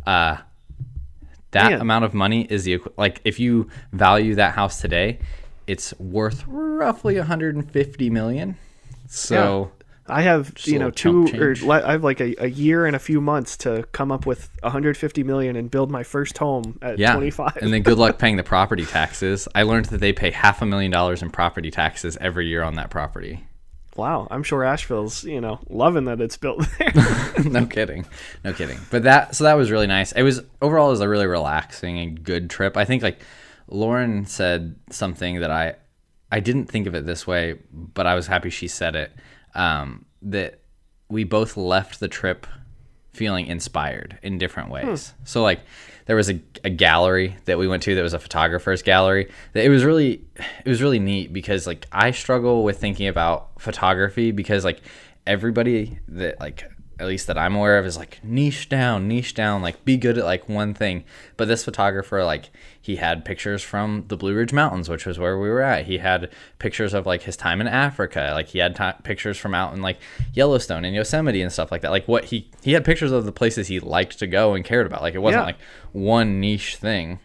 Uh, 0.05 0.37
that 1.51 1.71
Man. 1.71 1.81
amount 1.81 2.05
of 2.05 2.13
money 2.13 2.47
is 2.49 2.65
the 2.65 2.81
like 2.97 3.21
if 3.23 3.39
you 3.39 3.69
value 3.93 4.35
that 4.35 4.55
house 4.55 4.81
today, 4.81 5.19
it's 5.67 5.97
worth 5.99 6.43
roughly 6.47 7.17
150 7.17 8.09
million. 8.09 8.57
So 9.07 9.71
I 10.07 10.21
have 10.21 10.53
a 10.55 10.69
you 10.69 10.77
know 10.77 10.91
two 10.91 11.27
or 11.35 11.55
le- 11.55 11.83
I 11.85 11.93
have 11.93 12.03
like 12.03 12.19
a, 12.21 12.35
a 12.43 12.47
year 12.47 12.85
and 12.85 12.95
a 12.95 12.99
few 12.99 13.19
months 13.19 13.57
to 13.57 13.87
come 13.91 14.11
up 14.11 14.25
with 14.25 14.49
150 14.61 15.23
million 15.23 15.55
and 15.55 15.69
build 15.71 15.89
my 15.89 16.03
first 16.03 16.37
home 16.37 16.77
at 16.81 16.99
yeah, 16.99 17.13
25. 17.13 17.57
and 17.57 17.73
then 17.73 17.81
good 17.81 17.97
luck 17.97 18.17
paying 18.19 18.35
the 18.37 18.43
property 18.43 18.85
taxes. 18.85 19.47
I 19.55 19.63
learned 19.63 19.85
that 19.85 19.99
they 19.99 20.13
pay 20.13 20.31
half 20.31 20.61
a 20.61 20.65
million 20.65 20.91
dollars 20.91 21.23
in 21.23 21.31
property 21.31 21.71
taxes 21.71 22.17
every 22.21 22.47
year 22.47 22.61
on 22.61 22.75
that 22.75 22.91
property. 22.91 23.47
wow, 23.95 24.27
I'm 24.29 24.43
sure 24.43 24.63
Asheville's 24.63 25.23
you 25.23 25.41
know 25.41 25.59
loving 25.69 26.05
that 26.05 26.21
it's 26.21 26.37
built 26.37 26.67
there. 26.77 26.93
no 27.45 27.65
kidding 27.65 28.05
no 28.43 28.53
kidding 28.53 28.77
but 28.91 29.03
that 29.03 29.35
so 29.35 29.43
that 29.45 29.55
was 29.55 29.71
really 29.71 29.87
nice 29.87 30.11
it 30.11 30.23
was 30.23 30.41
overall 30.61 30.87
it 30.87 30.91
was 30.91 31.01
a 31.01 31.09
really 31.09 31.27
relaxing 31.27 31.97
and 31.99 32.23
good 32.23 32.49
trip 32.49 32.77
i 32.77 32.85
think 32.85 33.03
like 33.03 33.19
lauren 33.67 34.25
said 34.25 34.75
something 34.89 35.39
that 35.41 35.51
i 35.51 35.73
i 36.31 36.39
didn't 36.39 36.65
think 36.67 36.87
of 36.87 36.95
it 36.95 37.05
this 37.05 37.25
way 37.27 37.55
but 37.71 38.07
i 38.07 38.15
was 38.15 38.27
happy 38.27 38.49
she 38.49 38.67
said 38.67 38.95
it 38.95 39.11
um, 39.55 40.05
that 40.21 40.59
we 41.09 41.23
both 41.23 41.57
left 41.57 41.99
the 41.99 42.07
trip 42.07 42.47
feeling 43.13 43.47
inspired 43.47 44.17
in 44.21 44.37
different 44.37 44.69
ways. 44.69 45.13
So 45.23 45.41
like 45.41 45.61
there 46.05 46.15
was 46.15 46.29
a, 46.29 46.39
a 46.63 46.69
gallery 46.69 47.37
that 47.45 47.57
we 47.57 47.67
went 47.67 47.81
to 47.83 47.95
that 47.95 48.01
was 48.01 48.13
a 48.13 48.19
photographer's 48.19 48.81
gallery. 48.81 49.31
That 49.53 49.63
it 49.63 49.69
was 49.69 49.83
really 49.85 50.21
it 50.65 50.69
was 50.69 50.81
really 50.81 50.99
neat 50.99 51.31
because 51.31 51.65
like 51.65 51.87
i 51.91 52.11
struggle 52.11 52.63
with 52.63 52.77
thinking 52.79 53.07
about 53.07 53.61
photography 53.61 54.31
because 54.31 54.65
like 54.65 54.81
everybody 55.25 55.97
that 56.09 56.39
like 56.39 56.69
at 56.99 57.07
least 57.07 57.27
that 57.27 57.37
I'm 57.37 57.55
aware 57.55 57.77
of 57.77 57.85
is 57.85 57.97
like 57.97 58.19
niche 58.23 58.69
down, 58.69 59.07
niche 59.07 59.33
down, 59.33 59.61
like 59.61 59.83
be 59.83 59.97
good 59.97 60.17
at 60.17 60.23
like 60.23 60.47
one 60.47 60.73
thing. 60.73 61.03
But 61.35 61.47
this 61.49 61.63
photographer, 61.65 62.23
like 62.23 62.51
he 62.81 62.95
had 62.95 63.25
pictures 63.25 63.61
from 63.61 64.05
the 64.07 64.15
Blue 64.15 64.33
Ridge 64.33 64.53
Mountains, 64.53 64.87
which 64.87 65.05
was 65.05 65.19
where 65.19 65.37
we 65.37 65.49
were 65.49 65.61
at. 65.61 65.85
He 65.85 65.97
had 65.97 66.29
pictures 66.59 66.93
of 66.93 67.05
like 67.05 67.23
his 67.23 67.35
time 67.35 67.59
in 67.59 67.67
Africa. 67.67 68.31
Like 68.33 68.47
he 68.47 68.59
had 68.59 68.75
ti 68.75 68.91
pictures 69.03 69.37
from 69.37 69.53
out 69.53 69.73
in 69.73 69.81
like 69.81 69.97
Yellowstone 70.33 70.85
and 70.85 70.95
Yosemite 70.95 71.41
and 71.41 71.51
stuff 71.51 71.71
like 71.71 71.81
that. 71.81 71.91
Like 71.91 72.07
what 72.07 72.25
he 72.25 72.49
he 72.63 72.71
had 72.73 72.85
pictures 72.85 73.11
of 73.11 73.25
the 73.25 73.31
places 73.33 73.67
he 73.67 73.79
liked 73.81 74.19
to 74.19 74.27
go 74.27 74.53
and 74.53 74.63
cared 74.63 74.85
about. 74.85 75.01
Like 75.01 75.15
it 75.15 75.19
wasn't 75.19 75.41
Yeah. 75.41 75.45
like 75.47 75.57
one 75.91 76.39
niche 76.39 76.77
thing 76.77 77.19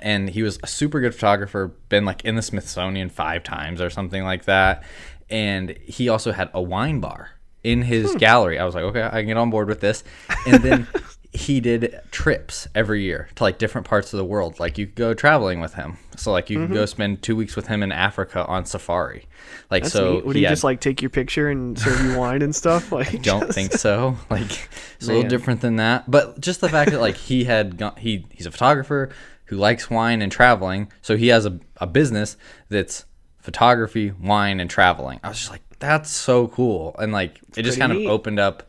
and 0.00 0.30
he 0.30 0.42
was 0.42 0.58
a 0.62 0.66
super 0.68 1.00
good 1.00 1.12
photographer 1.14 1.72
been 1.88 2.04
like 2.04 2.24
in 2.24 2.36
the 2.36 2.42
smithsonian 2.42 3.08
five 3.08 3.42
times 3.42 3.80
or 3.80 3.90
something 3.90 4.22
like 4.22 4.44
that 4.44 4.84
and 5.28 5.76
he 5.82 6.08
also 6.08 6.30
had 6.30 6.48
a 6.54 6.62
wine 6.62 7.00
bar 7.00 7.30
in 7.70 7.82
his 7.82 8.12
hmm. 8.12 8.18
gallery 8.18 8.58
i 8.58 8.64
was 8.64 8.74
like 8.74 8.84
okay 8.84 9.02
i 9.02 9.20
can 9.20 9.26
get 9.26 9.36
on 9.36 9.50
board 9.50 9.68
with 9.68 9.80
this 9.80 10.04
and 10.46 10.62
then 10.62 10.86
he 11.32 11.60
did 11.60 12.00
trips 12.10 12.66
every 12.74 13.02
year 13.02 13.28
to 13.34 13.42
like 13.42 13.58
different 13.58 13.86
parts 13.86 14.12
of 14.12 14.18
the 14.18 14.24
world 14.24 14.58
like 14.58 14.78
you 14.78 14.86
could 14.86 14.94
go 14.94 15.14
traveling 15.14 15.60
with 15.60 15.74
him 15.74 15.98
so 16.16 16.32
like 16.32 16.48
you 16.48 16.58
could 16.58 16.70
go 16.70 16.76
mm-hmm. 16.76 16.86
spend 16.86 17.22
two 17.22 17.36
weeks 17.36 17.54
with 17.54 17.66
him 17.66 17.82
in 17.82 17.92
africa 17.92 18.46
on 18.46 18.64
safari 18.64 19.26
like 19.70 19.82
That's 19.82 19.92
so 19.92 20.14
neat. 20.14 20.24
Would 20.24 20.36
he 20.36 20.42
had- 20.42 20.50
just 20.50 20.64
like 20.64 20.80
take 20.80 21.02
your 21.02 21.10
picture 21.10 21.48
and 21.48 21.78
serve 21.78 22.02
you 22.02 22.18
wine 22.18 22.42
and 22.42 22.54
stuff? 22.54 22.92
Like, 22.98 23.22
don't 23.22 23.42
just- 23.42 23.54
think 23.54 23.72
so. 23.72 24.16
Like 24.30 24.68
it's 24.96 25.08
a 25.08 25.12
little 25.12 25.28
different 25.28 25.60
than 25.60 25.76
that. 25.76 26.10
But 26.10 26.40
just 26.40 26.60
the 26.60 26.68
fact 26.68 26.90
that 26.90 27.00
like 27.00 27.16
he 27.16 27.44
had 27.44 27.76
gone, 27.76 27.96
he 27.96 28.26
he's 28.30 28.46
a 28.46 28.50
photographer 28.50 29.10
who 29.46 29.56
likes 29.56 29.88
wine 29.90 30.20
and 30.20 30.32
traveling, 30.32 30.90
so 31.00 31.16
he 31.16 31.28
has 31.28 31.46
a, 31.46 31.58
a 31.76 31.86
business 31.86 32.36
that's 32.68 33.04
photography, 33.38 34.10
wine, 34.10 34.60
and 34.60 34.68
traveling. 34.68 35.20
I 35.22 35.28
was 35.28 35.38
just 35.38 35.50
like, 35.50 35.62
that's 35.78 36.10
so 36.10 36.48
cool, 36.48 36.94
and 36.98 37.12
like 37.12 37.40
it 37.56 37.62
just 37.62 37.78
kind 37.78 37.92
of 37.92 37.98
opened 38.06 38.38
up 38.38 38.64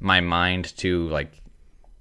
my 0.00 0.20
mind 0.20 0.76
to 0.78 1.08
like 1.08 1.40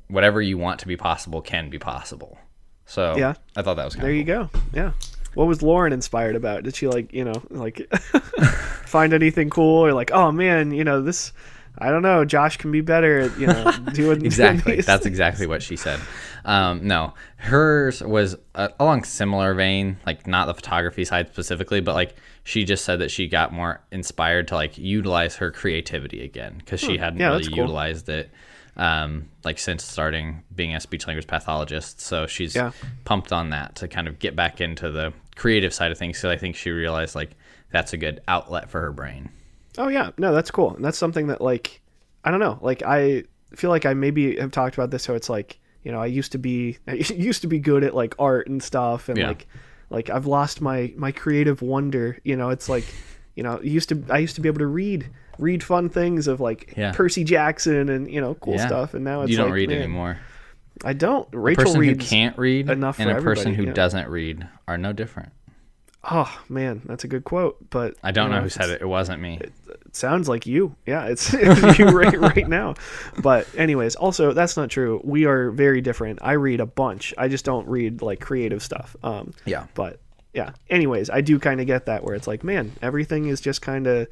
whatever 0.08 0.42
you 0.42 0.58
want 0.58 0.80
to 0.80 0.88
be 0.88 0.98
possible 0.98 1.42
can 1.42 1.70
be 1.70 1.80
possible. 1.80 2.38
So 2.86 3.18
Yeah. 3.18 3.34
I 3.56 3.62
thought 3.62 3.76
that 3.76 3.86
was 3.86 3.96
kind 3.96 4.06
There 4.06 4.14
you 4.14 4.24
go. 4.24 4.50
Yeah. 4.74 4.92
What 5.34 5.48
was 5.48 5.62
Lauren 5.62 5.94
inspired 5.94 6.36
about? 6.36 6.64
Did 6.64 6.76
she 6.76 6.88
like, 6.88 7.14
you 7.14 7.24
know, 7.24 7.44
like 7.50 7.94
find 8.86 9.14
anything 9.14 9.50
cool 9.50 9.86
or 9.86 9.94
like, 9.94 10.12
oh 10.12 10.32
man, 10.32 10.72
you 10.72 10.84
know, 10.84 11.02
this 11.02 11.34
I 11.80 11.90
don't 11.90 12.02
know, 12.02 12.26
Josh 12.26 12.58
can 12.58 12.72
be 12.72 12.82
better 12.82 13.20
at, 13.20 13.40
you 13.40 13.48
know, 13.48 13.72
doing 13.94 14.26
exactly 14.26 14.76
these 14.78 14.86
that's 14.86 15.06
exactly 15.06 15.48
what 15.48 15.62
she 15.62 15.76
said 15.76 16.00
um, 16.46 16.88
no 16.88 17.14
hers 17.38 18.02
was 18.02 18.36
uh, 18.56 18.70
along 18.80 19.04
similar 19.04 19.54
vein 19.54 19.98
like 20.06 20.26
not 20.28 20.46
the 20.48 20.54
photography 20.54 21.04
side 21.06 21.28
specifically 21.30 21.82
but 21.82 21.94
like 21.94 22.16
she 22.44 22.64
just 22.64 22.86
said 22.86 23.00
that 23.00 23.12
she 23.12 23.28
got 23.28 23.52
more 23.54 23.82
inspired 23.92 24.48
to 24.48 24.56
like 24.56 24.78
utilize 24.78 25.36
her 25.36 25.52
creativity 25.52 26.24
again 26.24 26.56
because 26.58 26.80
she 26.80 26.98
hadn't 26.98 27.16
Hmm. 27.18 27.22
Yeah, 27.22 27.30
really 27.30 27.48
cool. 27.50 27.58
utilized 27.58 28.10
it 28.10 28.30
um, 28.78 29.28
like 29.44 29.58
since 29.60 29.84
starting 29.84 30.44
being 30.56 30.76
a 30.76 30.80
speech 30.80 31.08
language 31.08 31.28
pathologist 31.28 32.00
so 32.00 32.28
she's 32.28 32.56
Yeah. 32.56 32.72
pumped 33.06 33.32
on 33.34 33.50
that 33.50 33.76
to 33.78 33.88
kind 33.88 34.08
of 34.08 34.20
get 34.20 34.36
back 34.36 34.62
into 34.62 34.92
the 34.92 35.14
creative 35.36 35.74
side 35.74 35.92
of 35.92 35.98
things 35.98 36.18
so 36.18 36.30
i 36.30 36.38
think 36.38 36.56
she 36.56 36.70
realized 36.72 37.14
like 37.16 37.32
that's 37.72 37.92
a 37.94 37.98
good 37.98 38.22
outlet 38.30 38.70
for 38.70 38.80
her 38.82 38.92
brain. 38.94 39.30
Oh 39.78 39.88
yeah, 39.88 40.12
no, 40.18 40.34
that's 40.34 40.52
cool. 40.52 40.76
And 40.76 40.84
that's 40.84 40.98
something 40.98 41.28
that 41.28 41.42
like 41.42 41.82
I 42.24 42.32
don't 42.32 42.40
know, 42.40 42.60
like 42.62 42.84
I 42.84 43.24
feel 43.56 43.70
like 43.70 43.86
I 43.86 43.94
maybe 43.94 44.38
have 44.38 44.52
talked 44.52 44.76
about 44.76 44.92
this 44.92 45.04
so 45.04 45.16
it's 45.16 45.30
like, 45.30 45.60
you 45.84 45.92
know, 45.92 46.02
I 46.02 46.08
used 46.08 46.32
to 46.34 46.38
be 46.38 46.78
I 46.88 46.94
used 46.94 47.42
to 47.42 47.48
be 47.48 47.60
good 47.60 47.84
at 47.84 47.94
like 47.96 48.16
art 48.20 48.48
and 48.48 48.62
stuff 48.62 49.10
and 49.10 49.18
Yeah. 49.18 49.28
like 49.30 49.48
like 49.90 50.10
I've 50.10 50.26
lost 50.26 50.62
my 50.62 50.94
my 50.98 51.12
creative 51.12 51.62
wonder, 51.62 52.18
you 52.24 52.36
know, 52.36 52.50
it's 52.50 52.68
like, 52.70 52.84
you 53.36 53.44
know, 53.44 53.62
used 53.62 53.90
to 53.90 54.04
I 54.10 54.18
used 54.18 54.36
to 54.36 54.42
be 54.42 54.50
able 54.50 54.60
to 54.60 54.68
read 54.68 55.08
read 55.38 55.64
fun 55.64 55.90
things 55.90 56.28
of 56.28 56.40
like 56.40 56.74
Yeah. 56.76 56.92
Percy 56.94 57.24
Jackson 57.24 57.90
and, 57.90 58.12
you 58.12 58.20
know, 58.20 58.34
cool 58.36 58.56
Yeah. 58.56 58.68
stuff 58.68 58.94
and 58.96 59.04
now 59.06 59.22
it's 59.22 59.32
you 59.32 59.38
don't 59.38 59.48
like, 59.48 59.56
read 59.56 59.70
man, 59.70 59.78
anymore. 59.80 60.18
I 60.84 60.94
don't. 60.94 61.28
A 61.34 61.40
Rachel 61.40 61.64
person 61.64 61.76
who 61.82 61.90
reads 61.90 62.10
can't 62.10 62.38
read 62.38 62.70
enough 62.70 63.00
and 63.00 63.10
a 63.10 63.22
person 63.22 63.54
who 63.56 63.68
doesn't 63.74 64.10
read 64.10 64.48
are 64.68 64.78
no 64.78 64.94
different. 64.94 65.32
Oh 66.04 66.40
man, 66.48 66.82
that's 66.86 67.04
a 67.04 67.08
good 67.08 67.24
quote, 67.26 67.58
but 67.70 67.96
I 68.04 68.12
don't 68.12 68.30
you 68.30 68.36
know 68.38 68.42
who 68.44 68.50
said 68.50 68.70
it. 68.70 68.82
It 68.82 68.86
wasn't 68.86 69.22
me. 69.22 69.40
It 69.42 69.52
sounds 69.92 70.30
like 70.30 70.46
you. 70.46 70.76
Yeah, 70.86 71.06
it's, 71.08 71.34
you 71.80 71.86
right, 71.90 72.18
right 72.18 72.48
now. 72.48 72.76
But 73.22 73.48
anyways, 73.58 73.96
also 73.96 74.32
that's 74.32 74.56
not 74.56 74.70
true. 74.70 75.02
We 75.04 75.26
are 75.26 75.52
very 75.52 75.82
different. 75.82 76.20
I 76.22 76.34
read 76.34 76.60
a 76.62 76.66
bunch. 76.66 77.14
I 77.18 77.28
just 77.28 77.44
don't 77.46 77.68
read 77.68 78.02
like 78.02 78.22
creative 78.22 78.64
stuff. 78.64 78.96
Um, 79.04 79.34
Yeah. 79.46 79.66
but 79.74 80.00
yeah. 80.34 80.52
Anyways, 80.70 81.10
I 81.10 81.22
do 81.22 81.40
kind 81.40 81.60
of 81.60 81.68
get 81.68 81.88
that 81.88 82.04
where 82.04 82.16
it's 82.16 82.28
like, 82.28 82.44
man, 82.44 82.72
everything 82.82 83.26
is 83.28 83.42
just 83.42 83.62
kind 83.62 83.88
of 83.88 84.08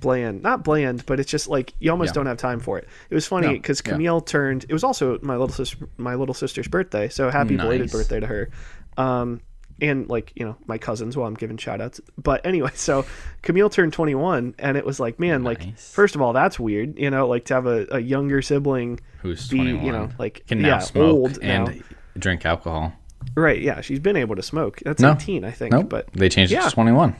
bland. 0.00 0.42
Not 0.42 0.64
bland, 0.64 1.04
but 1.06 1.20
it's 1.20 1.30
just 1.30 1.48
like 1.48 1.74
you 1.80 1.90
almost 1.90 2.10
Yeah. 2.10 2.14
don't 2.14 2.26
have 2.26 2.38
time 2.38 2.60
for 2.60 2.78
it. 2.78 2.88
It 3.10 3.14
was 3.14 3.26
funny 3.26 3.48
No, 3.48 3.52
because 3.54 3.82
yeah. 3.84 3.92
Camille 3.92 4.20
turned. 4.20 4.64
It 4.68 4.72
was 4.72 4.84
also 4.84 5.18
my 5.22 5.34
little 5.34 5.48
sister, 5.54 5.86
my 5.98 6.14
little 6.14 6.34
sister's 6.34 6.68
birthday. 6.68 7.08
So 7.08 7.30
happy 7.30 7.56
belated 7.56 7.90
birthday 7.90 8.20
to 8.20 8.26
her. 8.26 8.50
Um, 8.96 9.40
and 9.80 10.08
like 10.08 10.32
you 10.34 10.44
know 10.44 10.56
my 10.66 10.78
cousins 10.78 11.16
while 11.16 11.26
I'm 11.28 11.34
giving 11.34 11.56
shout 11.56 11.80
outs. 11.80 12.00
But 12.16 12.44
anyway, 12.46 12.70
so 12.74 13.04
Camille 13.42 13.70
turned 13.70 13.92
21, 13.92 14.54
and 14.58 14.76
it 14.76 14.84
was 14.84 14.98
like, 15.00 15.18
man, 15.20 15.44
like 15.44 15.76
first 15.78 16.14
of 16.14 16.22
all, 16.22 16.32
that's 16.32 16.58
weird. 16.58 16.98
You 16.98 17.10
know, 17.10 17.26
like 17.28 17.44
to 17.46 17.54
have 17.54 17.66
a, 17.66 17.86
a 17.90 17.98
younger 18.00 18.42
sibling 18.42 19.00
Who's 19.22 19.48
be, 19.48 19.58
21? 19.58 19.84
you 19.84 19.92
know, 19.92 20.08
like 20.18 20.44
can 20.46 20.60
now 20.62 20.68
yeah, 20.68 20.78
smoke 20.78 21.12
old 21.14 21.38
and 21.42 21.66
now. 21.66 21.74
drink 22.18 22.44
alcohol. 22.46 22.92
Right? 23.34 23.60
Yeah, 23.60 23.80
she's 23.80 23.98
been 23.98 24.16
able 24.16 24.36
to 24.36 24.42
smoke. 24.42 24.78
That's 24.84 25.02
No. 25.02 25.12
18, 25.12 25.44
I 25.44 25.50
think. 25.50 25.72
Nope. 25.72 25.88
But 25.88 26.12
they 26.12 26.28
changed 26.28 26.52
it 26.52 26.62
to 26.62 26.70
21. 26.70 27.16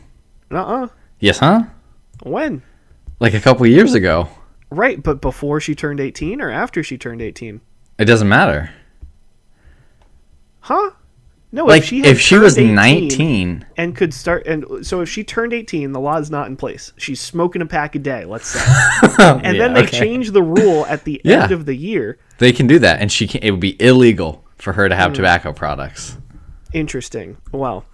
uh, 0.53 0.57
uh 0.57 0.89
Yes, 1.21 1.39
huh? 1.41 1.65
when? 2.23 2.63
Like 3.21 3.35
a 3.35 3.41
couple 3.41 3.67
years 3.67 3.95
ago. 3.95 4.29
Right, 4.71 5.03
but 5.03 5.21
before 5.21 5.61
she 5.61 5.75
turned 5.75 5.99
18 5.99 6.41
or 6.41 6.51
after 6.51 6.83
she 6.85 6.97
turned 6.99 7.21
18? 7.21 7.61
It 7.99 8.05
doesn't 8.05 8.29
matter. 8.29 8.71
Huh? 10.61 10.91
No, 11.51 11.65
Like 11.65 11.83
if 11.83 11.89
she, 11.89 12.05
if 12.05 12.21
she, 12.21 12.37
was 12.37 12.59
18 12.59 12.75
19, 12.75 13.67
and 13.79 13.97
could 13.97 14.13
start, 14.13 14.47
and 14.47 14.87
so 14.87 15.01
if 15.01 15.09
she 15.09 15.25
turned 15.25 15.55
18, 15.55 15.93
the 15.93 16.01
law's 16.01 16.31
not 16.31 16.47
in 16.47 16.57
place. 16.57 16.93
She's 16.99 17.23
smoking 17.23 17.63
a 17.63 17.67
pack 17.67 17.95
a 17.95 17.99
day, 17.99 18.27
let's 18.27 18.49
say, 18.49 18.61
and 19.19 19.59
then 19.59 19.73
they 19.73 19.87
change 19.87 20.33
the 20.33 20.43
rule 20.43 20.85
at 20.87 21.05
the 21.05 21.23
Yeah. 21.25 21.45
end 21.45 21.53
of 21.53 21.65
the 21.65 21.75
year. 21.75 22.19
They 22.37 22.53
can 22.53 22.67
do 22.67 22.79
that, 22.81 23.01
and 23.01 23.11
she 23.11 23.27
can. 23.27 23.43
It 23.43 23.51
would 23.51 23.61
be 23.61 23.81
illegal 23.81 24.45
for 24.57 24.75
her 24.75 24.91
to 24.91 24.95
have 24.95 25.13
hmm. 25.13 25.17
tobacco 25.17 25.55
products. 25.55 26.19
Interesting. 26.75 27.39
Well, 27.51 27.87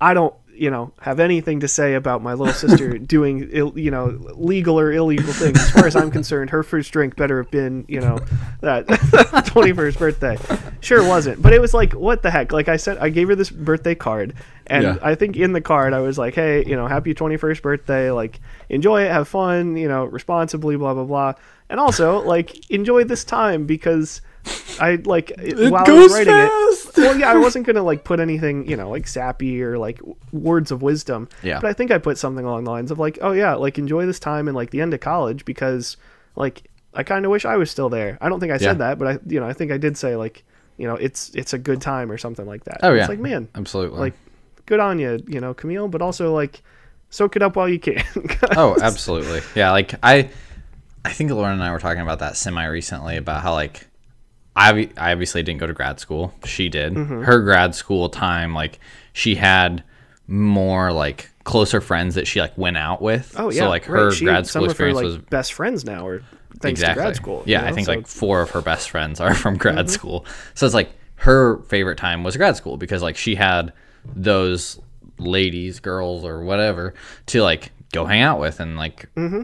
I 0.00 0.12
don't, 0.14 0.34
you 0.60 0.70
know, 0.70 0.92
have 1.00 1.20
anything 1.20 1.60
to 1.60 1.68
say 1.68 1.94
about 1.94 2.22
my 2.22 2.34
little 2.34 2.52
sister 2.52 2.98
doing, 3.16 3.48
Ill, 3.50 3.72
you 3.78 3.90
know, 3.90 4.08
legal 4.34 4.78
or 4.78 4.92
illegal 4.92 5.32
things. 5.32 5.58
As 5.58 5.70
far 5.70 5.86
as 5.86 5.96
I'm 5.96 6.10
concerned, 6.10 6.50
her 6.50 6.62
first 6.62 6.92
drink 6.92 7.16
better 7.16 7.42
have 7.42 7.50
been, 7.50 7.86
you 7.88 7.98
know, 7.98 8.18
that 8.60 8.86
21st 8.86 9.98
birthday. 9.98 10.36
Sure 10.80 11.02
wasn't, 11.02 11.40
but 11.40 11.54
it 11.54 11.62
was 11.62 11.72
like, 11.72 11.94
what 11.94 12.22
the 12.22 12.30
heck? 12.30 12.52
Like 12.52 12.68
I 12.68 12.76
said, 12.76 12.98
I 12.98 13.08
gave 13.08 13.28
her 13.28 13.34
this 13.34 13.48
birthday 13.48 13.94
card, 13.94 14.34
and 14.66 14.84
Yeah. 14.84 14.98
I 15.02 15.14
think 15.14 15.38
in 15.38 15.54
the 15.54 15.62
card 15.62 15.94
I 15.94 16.00
was 16.00 16.18
like, 16.18 16.34
hey, 16.34 16.62
you 16.66 16.76
know, 16.76 16.86
happy 16.86 17.14
21st 17.14 17.62
birthday. 17.62 18.10
Like, 18.10 18.38
enjoy 18.68 19.04
it, 19.04 19.10
have 19.10 19.28
fun, 19.28 19.78
you 19.78 19.88
know, 19.88 20.04
responsibly, 20.04 20.76
blah 20.76 20.92
blah 20.92 21.04
blah, 21.04 21.32
and 21.70 21.80
also 21.80 22.20
like 22.20 22.70
enjoy 22.70 23.04
this 23.04 23.24
time 23.24 23.64
because. 23.64 24.20
I 24.80 24.96
like 25.04 25.32
while 25.36 25.84
I 25.86 25.90
was 25.92 26.12
writing 26.12 26.34
it. 26.34 26.96
Well, 26.96 27.18
yeah, 27.18 27.30
I 27.30 27.36
wasn't 27.38 27.66
gonna 27.66 27.82
like 27.82 28.02
put 28.04 28.18
anything, 28.20 28.66
you 28.68 28.76
know, 28.76 28.88
like 28.90 29.06
sappy 29.06 29.62
or 29.62 29.78
like 29.78 29.98
w- 29.98 30.16
words 30.32 30.70
of 30.70 30.80
wisdom. 30.82 31.28
Yeah. 31.42 31.60
But 31.60 31.68
I 31.68 31.72
think 31.74 31.90
I 31.90 31.98
put 31.98 32.16
something 32.18 32.44
along 32.44 32.64
the 32.64 32.70
lines 32.70 32.90
of 32.90 32.98
like, 32.98 33.18
oh 33.20 33.32
yeah, 33.32 33.54
like 33.54 33.78
enjoy 33.78 34.06
this 34.06 34.18
time 34.18 34.48
and 34.48 34.56
like 34.56 34.70
the 34.70 34.80
end 34.80 34.94
of 34.94 35.00
college 35.00 35.44
because 35.44 35.96
like 36.36 36.62
I 36.94 37.02
kind 37.02 37.24
of 37.24 37.30
wish 37.30 37.44
I 37.44 37.56
was 37.56 37.70
still 37.70 37.88
there. 37.90 38.16
I 38.20 38.28
don't 38.28 38.40
think 38.40 38.50
I 38.52 38.54
Yeah. 38.54 38.58
said 38.58 38.78
that, 38.78 38.98
but 38.98 39.08
I, 39.08 39.18
you 39.26 39.38
know, 39.38 39.46
I 39.46 39.52
think 39.52 39.70
I 39.70 39.76
did 39.76 39.96
say 39.98 40.16
like, 40.16 40.44
you 40.78 40.86
know, 40.86 40.94
it's 40.94 41.30
it's 41.34 41.52
a 41.52 41.58
good 41.58 41.82
time 41.82 42.10
or 42.10 42.16
something 42.16 42.46
like 42.46 42.64
that. 42.64 42.78
Oh 42.82 42.92
yeah. 42.94 43.00
It's 43.02 43.08
like 43.10 43.18
man, 43.18 43.48
absolutely. 43.54 43.98
like 44.00 44.14
good 44.64 44.80
on 44.80 44.98
you, 44.98 45.22
you 45.26 45.40
know, 45.40 45.52
Camille, 45.52 45.88
but 45.88 46.00
also 46.00 46.32
like 46.34 46.62
soak 47.10 47.36
it 47.36 47.42
up 47.42 47.54
while 47.56 47.68
you 47.68 47.78
can. 47.78 48.02
oh, 48.56 48.76
absolutely. 48.80 49.42
Yeah, 49.54 49.72
like 49.72 49.94
I, 50.02 50.30
I 51.04 51.12
think 51.12 51.30
Lauren 51.32 51.52
and 51.54 51.62
I 51.62 51.70
were 51.72 51.80
talking 51.80 52.00
about 52.02 52.20
that 52.20 52.36
semi 52.36 52.64
recently 52.64 53.16
about 53.18 53.42
how 53.42 53.52
like, 53.52 53.86
I 54.56 54.90
I 54.96 55.12
obviously 55.12 55.42
didn't 55.42 55.60
go 55.60 55.66
to 55.66 55.72
grad 55.72 56.00
school. 56.00 56.32
She 56.44 56.68
did. 56.68 56.94
Mm-hmm. 56.94 57.22
Her 57.22 57.40
grad 57.40 57.74
school 57.74 58.08
time, 58.08 58.54
like 58.54 58.78
she 59.12 59.34
had 59.36 59.84
more 60.26 60.92
like 60.92 61.30
closer 61.44 61.80
friends 61.80 62.14
that 62.16 62.26
she 62.26 62.40
like 62.40 62.56
went 62.58 62.76
out 62.76 63.00
with. 63.02 63.34
Oh 63.38 63.50
yeah, 63.50 63.60
So 63.62 63.68
like 63.68 63.88
right. 63.88 64.00
her 64.00 64.10
She- 64.12 64.24
grad 64.24 64.46
some 64.46 64.62
school 64.62 64.70
of 64.70 64.78
her, 64.78 64.86
experience 64.88 64.96
like, 64.96 65.04
was 65.04 65.16
best 65.18 65.52
friends 65.54 65.84
now, 65.84 66.06
or 66.06 66.22
thanks 66.60 66.80
exactly 66.80 67.00
to 67.02 67.06
grad 67.06 67.16
school. 67.16 67.42
Yeah, 67.46 67.62
you 67.62 67.68
I 67.68 67.72
think 67.72 67.86
So- 67.86 67.92
like 67.94 68.06
four 68.06 68.40
of 68.42 68.50
her 68.50 68.60
best 68.62 68.90
friends 68.90 69.20
are 69.20 69.34
from 69.42 69.56
grad 69.56 69.76
Mm-hmm. 69.76 69.86
school. 69.88 70.26
So 70.54 70.66
it's 70.66 70.74
like 70.74 70.90
her 71.16 71.58
favorite 71.64 71.98
time 71.98 72.24
was 72.24 72.36
grad 72.36 72.56
school 72.56 72.76
because 72.76 73.02
like 73.02 73.16
she 73.16 73.34
had 73.34 73.72
those 74.14 74.80
ladies, 75.18 75.80
girls, 75.80 76.24
or 76.24 76.42
whatever 76.42 76.94
to 77.26 77.42
like 77.42 77.72
go 77.92 78.04
hang 78.04 78.22
out 78.22 78.40
with 78.40 78.58
and 78.60 78.76
like 78.76 79.08
Mm-hmm. 79.16 79.42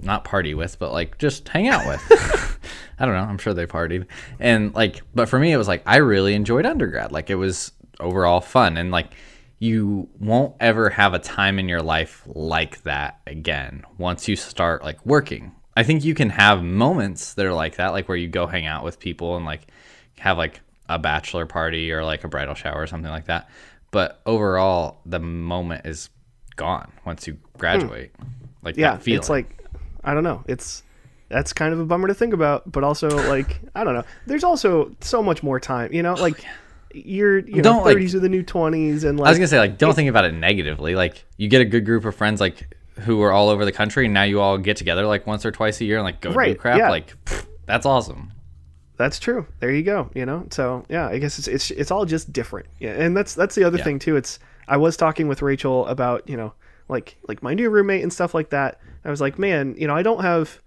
not 0.00 0.24
party 0.24 0.54
with, 0.54 0.78
but 0.78 0.92
like 0.92 1.18
just 1.18 1.48
hang 1.48 1.68
out 1.68 1.86
with. 1.86 2.58
I 2.98 3.04
don't 3.04 3.14
know. 3.14 3.20
I'm 3.20 3.38
sure 3.38 3.54
they 3.54 3.66
partied. 3.66 4.06
And 4.40 4.74
like, 4.74 5.02
but 5.14 5.28
for 5.28 5.38
me, 5.38 5.52
it 5.52 5.56
was 5.56 5.68
like 5.68 5.82
I 5.86 5.96
really 5.96 6.34
enjoyed 6.34 6.66
undergrad. 6.66 7.12
Like 7.12 7.30
it 7.30 7.34
was 7.34 7.72
overall 8.00 8.40
fun. 8.40 8.76
And 8.76 8.90
like, 8.90 9.12
you 9.58 10.08
won't 10.20 10.54
ever 10.60 10.90
have 10.90 11.14
a 11.14 11.18
time 11.18 11.58
in 11.58 11.68
your 11.68 11.80
life 11.80 12.22
like 12.26 12.82
that 12.82 13.20
again 13.26 13.84
once 13.96 14.28
you 14.28 14.36
start 14.36 14.82
like 14.82 15.04
working. 15.06 15.52
I 15.76 15.82
think 15.82 16.04
you 16.04 16.14
can 16.14 16.30
have 16.30 16.62
moments 16.62 17.34
that 17.34 17.46
are 17.46 17.54
like 17.54 17.76
that, 17.76 17.88
like 17.88 18.08
where 18.08 18.18
you 18.18 18.28
go 18.28 18.46
hang 18.46 18.66
out 18.66 18.84
with 18.84 18.98
people 18.98 19.36
and 19.36 19.44
like 19.44 19.66
have 20.18 20.38
like 20.38 20.60
a 20.88 20.98
bachelor 20.98 21.46
party 21.46 21.90
or 21.92 22.04
like 22.04 22.24
a 22.24 22.28
bridal 22.28 22.54
shower 22.54 22.82
or 22.82 22.86
something 22.86 23.10
like 23.10 23.26
that. 23.26 23.48
But 23.90 24.20
overall, 24.26 25.00
the 25.06 25.20
moment 25.20 25.86
is 25.86 26.10
gone 26.56 26.92
once 27.04 27.26
you 27.26 27.34
hmm. 27.34 27.58
graduate. 27.58 28.12
Like 28.62 28.76
yeah 28.76 28.98
it's 29.06 29.30
like 29.30 29.64
i 30.02 30.12
don't 30.12 30.24
know 30.24 30.42
it's 30.48 30.82
that's 31.28 31.52
kind 31.52 31.72
of 31.72 31.80
a 31.80 31.84
bummer 31.84 32.06
to 32.08 32.14
think 32.14 32.32
about 32.32 32.70
but 32.70 32.84
also 32.84 33.08
like 33.28 33.60
i 33.74 33.82
don't 33.84 33.94
know 33.94 34.04
there's 34.26 34.44
also 34.44 34.94
so 35.00 35.22
much 35.22 35.42
more 35.42 35.58
time 35.58 35.92
you 35.92 36.02
know 36.02 36.14
oh, 36.16 36.20
like 36.20 36.44
you're 36.94 37.38
you 37.40 37.56
know 37.56 37.62
Don't, 37.62 37.84
like- 37.84 37.96
30s 37.98 38.14
are 38.14 38.20
the 38.20 38.28
new 38.28 38.42
20s 38.42 39.04
and 39.04 39.20
I 39.20 39.28
was 39.28 39.36
gonna 39.38 39.48
say 39.48 39.58
like 39.58 39.76
don't 39.76 39.94
think 39.94 40.08
about 40.08 40.24
it 40.24 40.32
negatively. 40.32 40.94
Like 40.94 41.24
you 41.36 41.48
get 41.48 41.60
a 41.60 41.64
good 41.66 41.84
group 41.84 42.04
of 42.06 42.14
friends 42.14 42.40
like 42.40 42.74
who 43.00 43.20
are 43.22 43.32
all 43.32 43.50
over 43.50 43.66
the 43.66 43.72
country, 43.72 44.06
and 44.06 44.14
now 44.14 44.22
you 44.22 44.40
all 44.40 44.56
get 44.56 44.78
together 44.78 45.04
like 45.06 45.26
once 45.26 45.44
or 45.44 45.50
twice 45.52 45.78
a 45.82 45.84
year 45.84 45.96
and 45.98 46.04
like 46.04 46.22
go 46.22 46.32
do 46.32 46.54
crap. 46.54 46.78
yeah. 46.78 46.88
Like 46.88 47.12
pfft, 47.26 47.46
that's 47.66 47.84
awesome. 47.84 48.32
that's 48.96 49.18
true 49.18 49.46
there 49.60 49.70
you 49.70 49.82
go 49.82 50.08
you 50.14 50.24
know 50.24 50.46
so 50.50 50.86
yeah 50.88 51.06
i 51.08 51.18
guess 51.18 51.38
it's 51.38 51.48
it's, 51.48 51.70
it's 51.72 51.90
all 51.90 52.06
just 52.06 52.32
different 52.32 52.66
yeah 52.80 52.92
and 52.92 53.14
that's 53.14 53.34
that's 53.34 53.54
the 53.54 53.64
other 53.64 53.76
Yeah. 53.76 53.84
thing 53.84 53.98
too 53.98 54.16
it's 54.16 54.38
i 54.68 54.78
was 54.78 54.96
talking 54.96 55.28
with 55.28 55.42
rachel 55.42 55.86
about 55.88 56.26
you 56.26 56.36
know 56.38 56.54
like 56.88 57.16
like 57.28 57.42
my 57.42 57.52
new 57.52 57.68
roommate 57.68 58.02
and 58.02 58.10
stuff 58.12 58.32
like 58.32 58.48
that 58.50 58.80
i 59.04 59.10
was 59.10 59.20
like 59.20 59.38
man 59.38 59.74
you 59.76 59.86
know 59.86 59.94
i 59.94 60.02
don't 60.02 60.22
have 60.22 60.62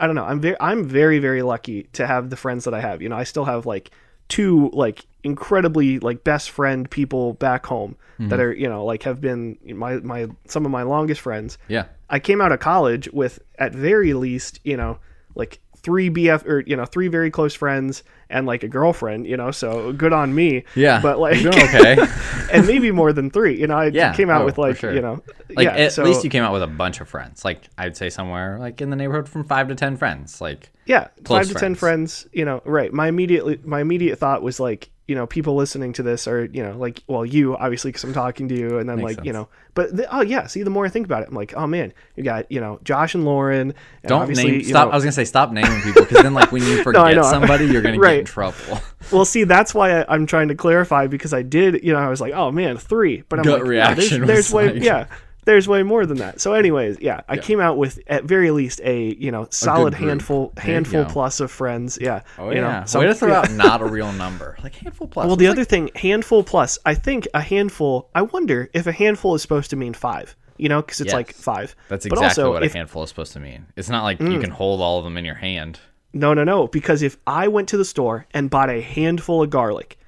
I 0.00 0.06
don't 0.06 0.16
know. 0.16 0.24
I'm 0.24 0.40
very 0.40 0.56
I'm 0.60 0.84
very 0.84 1.18
very 1.20 1.42
lucky 1.42 1.84
to 1.92 2.06
have 2.06 2.30
the 2.30 2.36
friends 2.36 2.64
that 2.64 2.74
I 2.74 2.80
have. 2.80 3.02
You 3.02 3.08
know, 3.08 3.16
I 3.16 3.24
still 3.24 3.44
have 3.44 3.66
like 3.66 3.90
two 4.28 4.70
like 4.72 5.04
incredibly 5.22 5.98
like 5.98 6.24
best 6.24 6.50
friend 6.50 6.90
people 6.90 7.34
back 7.34 7.66
home 7.66 7.96
Mm-hmm. 8.20 8.28
that 8.28 8.40
are, 8.40 8.52
you 8.52 8.68
know, 8.68 8.84
like 8.84 9.04
have 9.04 9.18
been 9.22 9.56
my 9.64 9.94
my 9.96 10.28
some 10.46 10.66
of 10.66 10.70
my 10.70 10.82
longest 10.82 11.22
friends. 11.22 11.56
Yeah. 11.68 11.86
I 12.10 12.18
came 12.18 12.42
out 12.42 12.52
of 12.52 12.60
college 12.60 13.08
with 13.14 13.38
at 13.58 13.72
very 13.74 14.12
least, 14.12 14.60
you 14.62 14.76
know, 14.76 14.98
like 15.34 15.58
three 15.82 16.10
BF 16.10 16.46
or 16.46 16.60
you 16.60 16.76
know, 16.76 16.84
three 16.84 17.08
very 17.08 17.30
close 17.30 17.54
friends 17.54 18.02
and 18.28 18.46
like 18.46 18.62
a 18.62 18.68
girlfriend, 18.68 19.26
you 19.26 19.36
know, 19.36 19.50
so 19.50 19.92
good 19.92 20.12
on 20.12 20.34
me. 20.34 20.64
Yeah. 20.74 21.00
But 21.02 21.18
like 21.18 21.44
okay. 21.44 21.96
and 22.52 22.66
maybe 22.66 22.90
more 22.92 23.12
than 23.12 23.30
three. 23.30 23.58
You 23.58 23.66
know, 23.66 23.76
I 23.76 23.86
Yeah. 23.86 24.12
came 24.14 24.30
out 24.30 24.42
Oh, 24.42 24.44
with 24.44 24.58
like, 24.58 24.76
sure. 24.76 24.94
you 24.94 25.00
know, 25.00 25.22
Like 25.48 25.64
yeah, 25.66 25.72
at 25.76 25.92
so, 25.92 26.04
least 26.04 26.22
you 26.24 26.30
came 26.30 26.44
out 26.44 26.52
with 26.52 26.62
a 26.62 26.66
bunch 26.68 27.00
of 27.00 27.08
friends. 27.08 27.44
Like 27.44 27.62
I'd 27.76 27.96
say 27.96 28.10
somewhere 28.10 28.58
like 28.58 28.80
in 28.80 28.90
the 28.90 28.96
neighborhood 28.96 29.28
from 29.28 29.44
five 29.44 29.68
to 29.68 29.74
ten 29.74 29.96
friends. 29.96 30.40
Like 30.40 30.70
yeah 30.86 31.08
five 31.24 31.46
to 31.48 31.54
ten 31.54 31.74
friends 31.74 32.26
you 32.32 32.44
know 32.44 32.60
right 32.64 32.92
my 32.92 33.06
immediate 33.06 33.64
my 33.64 33.80
immediate 33.80 34.18
thought 34.18 34.42
was 34.42 34.58
like 34.58 34.90
you 35.10 35.16
know 35.16 35.26
people 35.26 35.56
listening 35.56 35.92
to 35.92 36.04
this 36.04 36.28
are 36.28 36.44
you 36.44 36.62
know 36.62 36.70
like 36.78 37.02
well 37.08 37.26
you 37.26 37.56
obviously 37.56 37.88
because 37.90 38.04
i'm 38.04 38.12
talking 38.12 38.48
to 38.48 38.54
you 38.56 38.78
and 38.78 38.88
then 38.88 38.98
Makes 38.98 39.16
like 39.16 39.26
you 39.26 39.32
know 39.32 39.48
but 39.74 39.96
the, 39.96 40.06
oh 40.16 40.20
yeah 40.20 40.46
see 40.46 40.62
the 40.62 40.70
more 40.70 40.86
i 40.86 40.88
think 40.88 41.04
about 41.04 41.22
it 41.22 41.28
i'm 41.28 41.34
like 41.34 41.52
oh 41.56 41.66
man 41.66 41.92
you 42.14 42.22
got 42.22 42.50
you 42.52 42.60
know 42.60 42.78
josh 42.84 43.16
and 43.16 43.24
lauren 43.24 43.74
and 44.04 44.08
don't 44.08 44.28
name 44.30 44.62
stop. 44.62 44.86
know- 44.86 44.92
I 44.92 44.94
was 44.94 45.02
gonna 45.02 45.10
say 45.10 45.24
stop 45.24 45.50
naming 45.50 45.80
people 45.80 46.02
because 46.02 46.22
then 46.22 46.32
like 46.32 46.52
when 46.52 46.62
you 46.62 46.80
forget 46.84 47.16
know. 47.16 47.22
somebody, 47.24 47.64
you're 47.66 47.82
gonna 47.82 47.98
get 48.00 48.18
in 48.20 48.24
trouble. 48.24 48.78
well 49.10 49.24
see 49.24 49.42
that's 49.42 49.74
why 49.74 50.00
I, 50.00 50.04
i'm 50.14 50.26
trying 50.26 50.46
to 50.46 50.54
clarify 50.54 51.08
because 51.08 51.34
i 51.34 51.42
did 51.42 51.82
you 51.82 51.92
know 51.92 51.98
i 51.98 52.08
was 52.08 52.20
like 52.20 52.32
oh 52.32 52.52
man 52.52 52.78
three 52.78 53.24
but 53.28 53.40
i'm 53.40 53.44
Gut 53.44 53.54
like 53.54 53.62
oh, 53.62 53.64
no, 53.64 53.70
reaction 53.70 54.26
there's, 54.26 54.48
there's 54.48 54.52
way 54.52 54.72
like- 54.74 54.82
yeah 54.84 55.06
there's 55.50 55.66
way 55.66 55.82
more 55.82 56.06
than 56.06 56.18
that. 56.18 56.40
So, 56.40 56.54
anyways, 56.54 56.98
yeah, 57.00 57.22
I 57.28 57.36
came 57.36 57.58
out 57.60 57.76
with 57.76 57.98
at 58.06 58.22
very 58.24 58.52
least 58.52 58.80
a 58.84 59.14
you 59.16 59.32
know 59.32 59.48
solid 59.50 59.94
handful 59.94 60.52
handful 60.56 61.04
plus 61.06 61.40
of 61.40 61.50
friends. 61.50 61.98
Yeah. 62.00 62.22
Oh 62.38 62.50
you 62.50 62.56
yeah. 62.56 62.80
Know, 62.80 62.86
some- 62.86 63.00
Way 63.00 63.08
to 63.08 63.14
throw 63.14 63.30
yeah. 63.30 63.38
out 63.40 63.50
not 63.52 63.82
a 63.82 63.86
real 63.86 64.12
number. 64.12 64.56
Like 64.62 64.76
handful 64.76 65.08
plus. 65.08 65.26
Well, 65.26 65.36
the 65.36 65.46
like- 65.48 65.52
other 65.54 65.64
thing, 65.64 65.90
handful 65.96 66.44
plus. 66.44 66.78
I 66.86 66.94
think 66.94 67.26
a 67.34 67.40
handful. 67.40 68.08
I 68.14 68.22
wonder 68.22 68.70
if 68.72 68.86
a 68.86 68.92
handful 68.92 69.34
is 69.34 69.42
supposed 69.42 69.70
to 69.70 69.76
mean 69.76 69.92
five. 69.94 70.36
You 70.56 70.68
know, 70.68 70.82
because 70.82 71.00
it's 71.00 71.08
Yes. 71.08 71.14
like 71.14 71.32
five. 71.32 71.74
That's 71.88 72.04
exactly 72.06 72.26
also, 72.44 72.52
what 72.52 72.62
if, 72.62 72.72
Mm. 72.72 72.74
a 72.74 72.78
handful 72.78 73.02
is 73.02 73.08
supposed 73.08 73.32
to 73.32 73.40
mean. 73.40 73.66
It's 73.76 73.88
not 73.88 74.04
like 74.04 74.20
you 74.20 74.38
can 74.38 74.50
hold 74.50 74.80
all 74.82 74.98
of 74.98 75.04
them 75.04 75.16
in 75.16 75.24
your 75.24 75.34
hand. 75.36 75.80
No, 76.12 76.34
no, 76.34 76.44
no. 76.44 76.66
Because 76.68 77.02
if 77.02 77.16
I 77.26 77.48
went 77.48 77.68
to 77.70 77.76
the 77.78 77.84
store 77.84 78.26
and 78.32 78.50
bought 78.50 78.68
a 78.68 78.80
handful 78.82 79.42
of 79.42 79.48
garlic, 79.50 79.98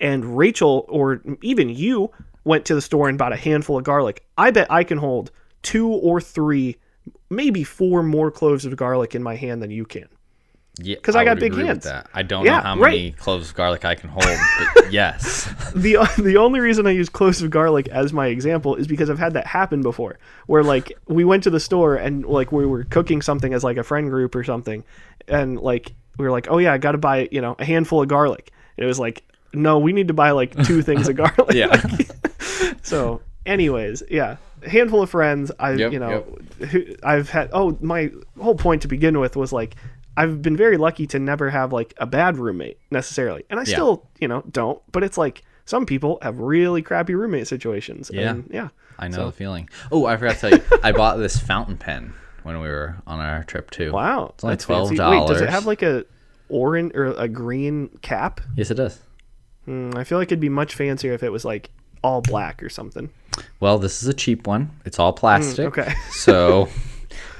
and 0.00 0.36
Rachel 0.36 0.84
or 0.88 1.22
even 1.42 1.68
you 1.68 2.10
went 2.44 2.64
to 2.66 2.74
the 2.74 2.80
store 2.80 3.08
and 3.08 3.18
bought 3.18 3.32
a 3.32 3.36
handful 3.36 3.78
of 3.78 3.84
garlic, 3.84 4.24
I 4.36 4.50
bet 4.50 4.70
I 4.70 4.84
can 4.84 4.98
hold 4.98 5.30
two 5.62 5.88
or 5.88 6.20
three, 6.20 6.76
maybe 7.30 7.64
four 7.64 8.02
more 8.02 8.30
cloves 8.30 8.64
of 8.64 8.76
garlic 8.76 9.14
in 9.14 9.22
my 9.22 9.36
hand 9.36 9.62
than 9.62 9.70
you 9.70 9.84
can. 9.84 10.08
Yeah, 10.78 10.94
because 10.96 11.16
I 11.16 11.24
got 11.24 11.32
would 11.32 11.40
big 11.40 11.54
hands. 11.54 11.86
I 12.14 12.22
don't 12.22 12.46
Yeah, 12.46 12.56
know 12.56 12.62
how 12.62 12.76
right. 12.78 12.92
many 12.92 13.12
cloves 13.12 13.50
of 13.50 13.54
garlic 13.54 13.84
I 13.84 13.94
can 13.94 14.08
hold, 14.08 14.24
but 14.24 14.90
yes. 14.92 15.44
the 15.74 15.98
the 16.16 16.38
only 16.38 16.60
reason 16.60 16.86
I 16.86 16.92
use 16.92 17.10
cloves 17.10 17.42
of 17.42 17.50
garlic 17.50 17.88
as 17.88 18.14
my 18.14 18.28
example 18.28 18.74
is 18.76 18.86
because 18.86 19.10
I've 19.10 19.18
had 19.18 19.34
that 19.34 19.46
happen 19.46 19.82
before, 19.82 20.18
where 20.46 20.64
like 20.64 20.90
we 21.08 21.26
went 21.26 21.42
to 21.42 21.50
the 21.50 21.60
store 21.60 21.96
and 21.96 22.24
like 22.24 22.52
we 22.52 22.64
were 22.64 22.84
cooking 22.84 23.20
something 23.20 23.52
as 23.52 23.62
like 23.62 23.76
a 23.76 23.82
friend 23.82 24.08
group 24.08 24.34
or 24.34 24.44
something, 24.44 24.82
and 25.28 25.60
like 25.60 25.92
we 26.16 26.24
were 26.24 26.30
like, 26.30 26.46
oh 26.50 26.56
yeah, 26.56 26.72
I 26.72 26.78
got 26.78 26.92
to 26.92 26.98
buy 26.98 27.28
you 27.30 27.42
know 27.42 27.54
a 27.58 27.66
handful 27.66 28.00
of 28.00 28.08
garlic. 28.08 28.50
And 28.78 28.84
it 28.84 28.86
was 28.86 28.98
like, 28.98 29.24
no, 29.52 29.78
we 29.78 29.92
need 29.92 30.08
to 30.08 30.14
buy 30.14 30.30
like 30.32 30.54
two 30.64 30.82
things 30.88 31.08
of 31.08 31.16
garlic. 31.16 31.54
Yeah. 31.54 31.82
So, 32.82 33.22
anyways, 33.46 34.02
yeah, 34.10 34.36
a 34.62 34.68
handful 34.68 35.02
of 35.02 35.10
friends. 35.10 35.52
I, 35.58 35.72
Yep, 35.72 35.92
you 35.92 35.98
know, 35.98 36.24
who, 36.70 36.84
I've 37.02 37.30
had. 37.30 37.50
Oh, 37.52 37.76
my 37.80 38.10
whole 38.40 38.54
point 38.56 38.82
to 38.82 38.88
begin 38.88 39.18
with 39.20 39.36
was 39.36 39.52
like, 39.52 39.76
I've 40.16 40.42
been 40.42 40.56
very 40.56 40.76
lucky 40.76 41.06
to 41.08 41.18
never 41.18 41.48
have 41.50 41.72
like 41.72 41.94
a 41.98 42.06
bad 42.06 42.36
roommate 42.38 42.78
necessarily, 42.90 43.44
and 43.50 43.60
I 43.60 43.64
still, 43.64 44.08
you 44.20 44.28
know, 44.28 44.42
don't. 44.50 44.82
But 44.90 45.04
it's 45.04 45.16
like 45.16 45.42
some 45.64 45.86
people 45.86 46.18
have 46.22 46.38
really 46.40 46.82
crappy 46.82 47.14
roommate 47.14 47.46
situations. 47.46 48.10
Yeah. 48.12 48.30
and, 48.30 48.50
yeah. 48.52 48.68
I 48.98 49.08
know 49.08 49.16
So- 49.16 49.26
the 49.26 49.32
feeling. 49.32 49.68
Oh, 49.90 50.04
I 50.06 50.16
forgot 50.16 50.34
to 50.36 50.40
tell 50.40 50.50
you. 50.50 50.62
I 50.82 50.92
bought 50.92 51.16
this 51.18 51.38
fountain 51.38 51.76
pen 51.76 52.12
when 52.42 52.60
we 52.60 52.68
were 52.68 52.96
on 53.06 53.20
our 53.20 53.44
trip 53.44 53.70
too. 53.70 53.92
Wow, 53.92 54.34
It's 54.44 54.68
only. 54.68 54.96
$12. 54.96 55.20
Wait, 55.20 55.28
does 55.28 55.40
it 55.40 55.48
have 55.48 55.66
like 55.66 55.82
a 55.82 56.04
orange 56.48 56.92
or 56.94 57.12
a 57.12 57.28
green 57.28 57.88
cap? 58.02 58.40
Yes, 58.56 58.70
it 58.70 58.74
does. 58.74 59.00
Hmm, 59.66 59.92
I 59.96 60.04
feel 60.04 60.18
like 60.18 60.28
it'd 60.28 60.40
be 60.40 60.48
much 60.48 60.74
fancier 60.74 61.12
if 61.12 61.22
it 61.22 61.30
was 61.30 61.44
like 61.44 61.70
all 62.02 62.20
black 62.20 62.62
or 62.62 62.68
something. 62.68 63.10
Well, 63.60 63.78
this 63.78 64.02
is 64.02 64.08
a 64.08 64.14
cheap 64.14 64.46
one. 64.46 64.70
It's 64.84 64.98
all 64.98 65.12
plastic. 65.12 65.66
Mm, 65.66 65.68
okay. 65.68 65.94
so 66.10 66.68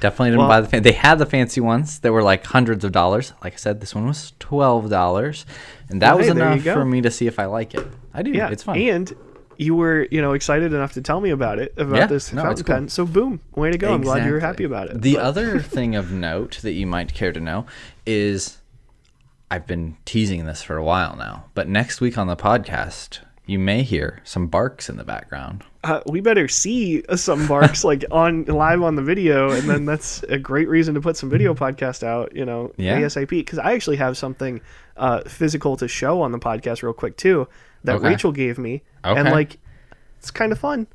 definitely 0.01 0.31
didn't 0.31 0.41
Well- 0.41 0.49
buy 0.49 0.61
the 0.61 0.69
fan. 0.69 0.83
They 0.83 0.93
had 0.93 1.19
the 1.19 1.27
fancy 1.27 1.61
ones 1.61 1.99
that 2.01 2.13
were 2.13 2.23
like 2.23 2.45
hundreds 2.47 2.85
of 2.85 2.93
dollars. 2.93 3.33
Like 3.43 3.55
I 3.55 3.57
said, 3.57 3.81
this 3.81 3.95
one 3.95 4.07
was 4.07 4.33
twelve 4.39 4.89
dollars, 4.89 5.45
and 5.89 6.01
that 6.03 6.11
Well, 6.11 6.19
was 6.19 6.27
hey, 6.27 6.33
enough 6.33 6.63
for 6.63 6.85
me 6.85 7.01
to 7.03 7.11
see 7.11 7.27
if 7.27 7.39
I 7.39 7.47
like 7.47 7.75
it. 7.75 7.87
I 8.15 8.23
do. 8.23 8.31
Yeah, 8.31 8.51
it's 8.51 8.63
fun. 8.63 8.79
And 8.79 9.13
you 9.59 9.75
were, 9.75 10.09
you 10.11 10.21
know, 10.23 10.33
excited 10.33 10.73
enough 10.73 10.93
to 10.95 11.03
tell 11.03 11.21
me 11.21 11.31
about 11.31 11.59
it 11.59 11.75
about 11.77 11.97
Yeah, 11.97 12.07
this 12.07 12.33
no, 12.33 12.43
fountain 12.43 12.65
cool. 12.65 12.75
pen. 12.75 12.89
So 12.89 13.05
boom, 13.05 13.41
way 13.55 13.71
to 13.71 13.79
go! 13.79 13.93
I'm 13.93 14.01
glad 14.01 14.25
you 14.27 14.33
were 14.33 14.41
happy 14.41 14.65
about 14.65 14.89
it. 14.91 15.03
The 15.03 15.15
But- 15.17 15.25
other 15.25 15.59
thing 15.61 15.95
of 15.97 16.11
note 16.13 16.61
that 16.63 16.73
you 16.73 16.87
might 16.87 17.13
care 17.15 17.33
to 17.33 17.41
know 17.41 17.67
is 18.07 18.59
I've 19.53 19.67
been 19.67 19.97
teasing 20.07 20.47
this 20.47 20.63
for 20.63 20.77
a 20.79 20.83
while 20.85 21.15
now, 21.15 21.45
but 21.53 21.69
next 21.69 22.01
week 22.01 22.17
on 22.17 22.27
the 22.27 22.37
podcast, 22.37 23.19
you 23.45 23.59
may 23.59 23.83
hear 23.83 24.21
some 24.25 24.47
barks 24.47 24.89
in 24.89 24.97
the 24.97 25.05
background. 25.05 25.63
uh, 25.85 26.01
we 26.07 26.21
better 26.23 26.49
see 26.49 27.03
some 27.17 27.47
barks 27.47 27.85
like 27.91 28.03
on 28.11 28.45
live 28.47 28.81
on 28.83 28.97
the 28.97 29.03
video, 29.03 29.51
and 29.51 29.69
then 29.69 29.85
that's 29.85 30.23
a 30.25 30.39
great 30.39 30.69
reason 30.69 30.95
to 30.95 31.03
put 31.03 31.19
some 31.19 31.29
video 31.29 31.53
podcast 31.55 32.03
out. 32.03 32.35
You 32.35 32.47
know, 32.47 32.73
Yeah. 32.79 32.99
ASAP. 33.01 33.29
Because 33.29 33.59
I 33.59 33.75
actually 33.75 33.97
have 33.97 34.17
something 34.17 34.63
uh, 34.97 35.21
physical 35.27 35.77
to 35.77 35.87
show 35.87 36.23
on 36.23 36.33
the 36.33 36.39
podcast 36.39 36.83
real 36.83 36.95
quick 36.95 37.19
too 37.19 37.47
that 37.85 37.97
Okay. 37.97 38.09
Rachel 38.09 38.33
gave 38.33 38.57
me, 38.59 38.83
and 39.05 39.29
like 39.31 39.59
it's 40.19 40.31
kind 40.31 40.51
of 40.53 40.59
fun. 40.59 40.87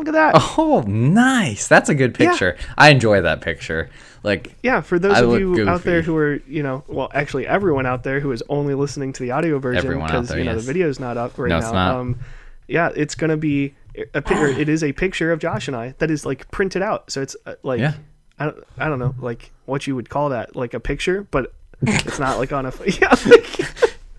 Look 0.00 0.08
at 0.08 0.14
that. 0.14 0.34
Oh, 0.58 0.80
nice. 0.86 1.68
That's 1.68 1.90
a 1.90 1.94
good 1.94 2.16
Yeah. 2.18 2.30
picture. 2.30 2.56
I 2.78 2.88
enjoy 2.88 3.20
that 3.20 3.42
picture. 3.42 3.90
Like, 4.22 4.54
Yeah, 4.62 4.80
for 4.80 4.98
those 4.98 5.18
I 5.18 5.20
of 5.20 5.38
you 5.38 5.68
out 5.68 5.82
there 5.82 6.00
who 6.00 6.16
are, 6.16 6.40
you 6.48 6.62
know, 6.62 6.84
well, 6.88 7.10
actually 7.12 7.46
everyone 7.46 7.84
out 7.84 8.02
there 8.02 8.18
who 8.20 8.32
is 8.32 8.42
only 8.48 8.72
listening 8.74 9.12
to 9.12 9.22
the 9.22 9.30
audio 9.32 9.58
version 9.58 10.00
because 10.00 10.30
you 10.34 10.44
know 10.44 10.52
yes. 10.52 10.62
the 10.62 10.66
video's 10.66 10.98
not 10.98 11.18
up 11.18 11.36
right 11.38 11.50
No, 11.50 11.60
now. 11.60 12.00
Um, 12.00 12.18
yeah, 12.66 12.90
it's 12.96 13.14
gonna 13.14 13.36
be 13.36 13.74
a 14.14 14.22
picture. 14.22 14.46
it 14.62 14.70
is 14.70 14.82
a 14.82 14.92
picture 14.94 15.32
of 15.32 15.38
Josh 15.38 15.68
and 15.68 15.76
I 15.76 15.94
that 15.98 16.10
is 16.10 16.24
like 16.24 16.50
printed 16.50 16.80
out. 16.80 17.10
So 17.10 17.20
it's 17.20 17.36
uh, 17.44 17.56
like 17.62 17.80
Yeah. 17.80 17.94
I 18.38 18.44
don't, 18.46 18.64
I 18.78 18.88
don't 18.88 18.98
know 18.98 19.14
like 19.18 19.50
what 19.66 19.86
you 19.86 19.94
would 19.96 20.08
call 20.08 20.30
that 20.30 20.56
like 20.56 20.72
a 20.72 20.80
picture, 20.80 21.26
but 21.30 21.52
it's 21.82 22.18
not 22.18 22.38
like 22.38 22.52
on 22.54 22.64
a 22.64 22.72
yeah 22.86 23.14
like, 23.26 23.60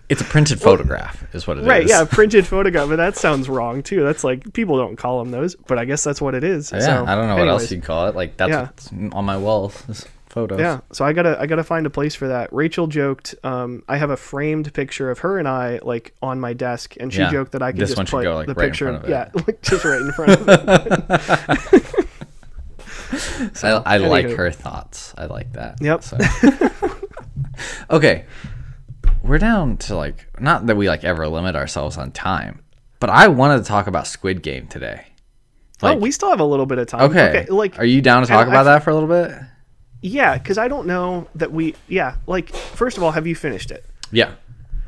it's 0.08 0.20
a 0.20 0.24
printed 0.24 0.60
photograph, 0.60 1.24
is 1.34 1.46
what 1.46 1.58
it 1.58 1.62
is. 1.62 1.66
right 1.66 1.86
yeah 1.86 2.04
printed 2.10 2.46
photograph. 2.46 2.88
But 2.88 2.96
that 2.96 3.16
sounds 3.16 3.48
wrong 3.48 3.82
too. 3.82 4.02
That's 4.02 4.24
like 4.24 4.52
people 4.52 4.76
don't 4.76 4.96
call 4.96 5.18
them 5.22 5.30
those, 5.30 5.54
but 5.54 5.78
I 5.78 5.84
guess 5.84 6.04
that's 6.04 6.20
what 6.20 6.34
it 6.34 6.44
is. 6.44 6.70
Yeah, 6.72 6.80
so, 6.80 7.06
I 7.06 7.14
don't 7.14 7.28
know 7.28 7.36
what 7.36 7.48
else 7.48 7.70
you'd 7.70 7.82
call 7.84 8.08
it. 8.08 8.14
Like, 8.16 8.36
that's 8.36 8.50
Yeah. 8.50 8.62
what's 8.62 8.92
on 9.14 9.24
my 9.24 9.36
wall. 9.36 9.72
is 9.88 10.06
Photos. 10.28 10.58
Yeah, 10.60 10.80
so 10.92 11.04
I 11.04 11.12
gotta 11.12 11.38
I 11.38 11.44
gotta 11.44 11.62
find 11.62 11.84
a 11.84 11.90
place 11.90 12.14
for 12.14 12.28
that. 12.28 12.50
Rachel 12.54 12.86
joked, 12.86 13.34
um, 13.44 13.82
I 13.86 13.98
have 13.98 14.08
a 14.08 14.16
framed 14.16 14.72
picture 14.72 15.10
of 15.10 15.18
her 15.18 15.38
and 15.38 15.46
I 15.46 15.78
like 15.82 16.14
on 16.22 16.40
my 16.40 16.54
desk, 16.54 16.96
and 16.98 17.12
she 17.12 17.18
Yeah, 17.20 17.30
joked 17.30 17.52
that 17.52 17.60
I 17.60 17.70
could 17.72 17.82
this 17.82 17.94
just 17.94 18.10
put 18.10 18.22
go, 18.22 18.36
like, 18.36 18.46
the 18.46 18.54
right 18.54 18.64
in 18.64 18.70
picture, 18.70 18.86
front 18.92 19.04
of 19.04 19.10
yeah, 19.10 19.28
like 19.46 19.60
just 19.60 19.84
right 19.84 20.00
in 20.00 20.12
front 20.12 20.30
of 20.30 20.48
it. 20.48 22.12
I, 23.62 23.82
I 23.84 23.96
like 23.98 24.30
her 24.30 24.50
thoughts. 24.50 25.12
I 25.18 25.26
like 25.26 25.52
that. 25.52 25.82
Yep. 25.82 26.02
So. 26.02 26.16
okay, 27.90 28.24
we're 29.22 29.38
down 29.38 29.76
to 29.78 29.96
like 29.96 30.26
not 30.40 30.66
that 30.66 30.76
we 30.76 30.88
like 30.88 31.04
ever 31.04 31.28
limit 31.28 31.54
ourselves 31.56 31.96
on 31.96 32.10
time, 32.12 32.62
but 33.00 33.10
I 33.10 33.28
wanted 33.28 33.58
to 33.58 33.64
talk 33.64 33.86
about 33.86 34.06
Squid 34.06 34.42
Game 34.42 34.66
today. 34.66 35.06
oh, 35.82 35.96
we 35.96 36.10
still 36.10 36.30
have 36.30 36.40
a 36.40 36.44
little 36.44 36.66
bit 36.66 36.78
of 36.78 36.86
time. 36.86 37.02
Okay. 37.10 37.46
like 37.48 37.78
are 37.78 37.84
you 37.84 38.00
down 38.00 38.22
to 38.22 38.28
talk 38.28 38.46
about 38.46 38.60
I- 38.66 38.74
that 38.74 38.82
for 38.84 38.90
a 38.90 38.94
little 38.94 39.08
bit? 39.08 39.32
yeah, 40.00 40.36
because 40.38 40.58
I 40.58 40.68
don't 40.68 40.86
know 40.86 41.28
that 41.36 41.52
we 41.52 41.74
yeah 41.88 42.16
like 42.26 42.54
first 42.54 42.96
of 42.96 43.02
all, 43.02 43.12
have 43.12 43.26
you 43.26 43.34
finished 43.36 43.70
it? 43.70 43.84
Yeah, 44.10 44.32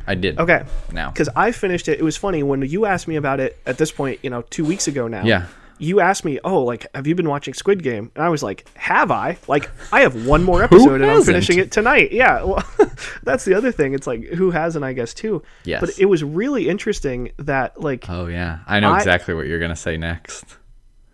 I 0.07 0.15
did. 0.17 0.39
Okay, 0.39 0.65
Now. 0.93 1.11
because 1.11 1.29
I 1.35 1.51
finished 1.53 1.89
it. 1.89 1.99
It 1.99 2.03
was 2.03 2.17
funny 2.17 2.43
when 2.43 2.63
you 2.63 2.85
asked 2.87 3.09
me 3.09 3.17
about 3.17 3.41
it 3.41 3.59
at 3.65 3.79
this 3.79 3.91
point, 3.93 4.21
you 4.23 4.31
know, 4.31 4.43
two 4.43 4.65
weeks 4.65 4.87
ago 4.89 5.09
now. 5.09 5.25
Yeah. 5.25 5.47
You 5.79 6.01
asked 6.01 6.25
me, 6.25 6.39
oh, 6.45 6.63
like, 6.63 6.87
have 6.95 7.07
you 7.07 7.15
been 7.15 7.29
watching 7.29 7.53
Squid 7.55 7.83
Game? 7.83 8.13
And 8.15 8.25
I 8.25 8.29
was 8.29 8.43
like, 8.43 8.69
have 8.77 9.11
I? 9.11 9.39
Like, 9.49 9.71
I 9.93 10.01
have 10.01 10.27
one 10.27 10.43
more 10.45 10.63
episode 10.63 11.01
and 11.01 11.11
I'm 11.11 11.23
finishing 11.23 11.59
it 11.59 11.73
tonight. 11.73 12.13
Yeah. 12.13 12.43
Well, 12.79 12.91
that's 13.25 13.45
the 13.45 13.55
other 13.55 13.73
thing. 13.73 13.95
It's 13.95 14.07
like, 14.07 14.25
who 14.25 14.51
hasn't, 14.51 14.85
I 14.85 14.93
guess, 14.93 15.15
too. 15.15 15.43
Yes. 15.65 15.81
But 15.81 15.99
it 15.99 16.05
was 16.07 16.23
really 16.23 16.69
interesting 16.69 17.33
that, 17.39 17.81
like, 17.81 18.09
Oh 18.09 18.27
yeah, 18.27 18.61
I 18.67 18.81
know 18.81 18.91
I- 18.93 18.99
exactly 18.99 19.35
what 19.35 19.47
you're 19.47 19.59
gonna 19.59 19.75
say 19.77 19.97
next. 19.97 20.45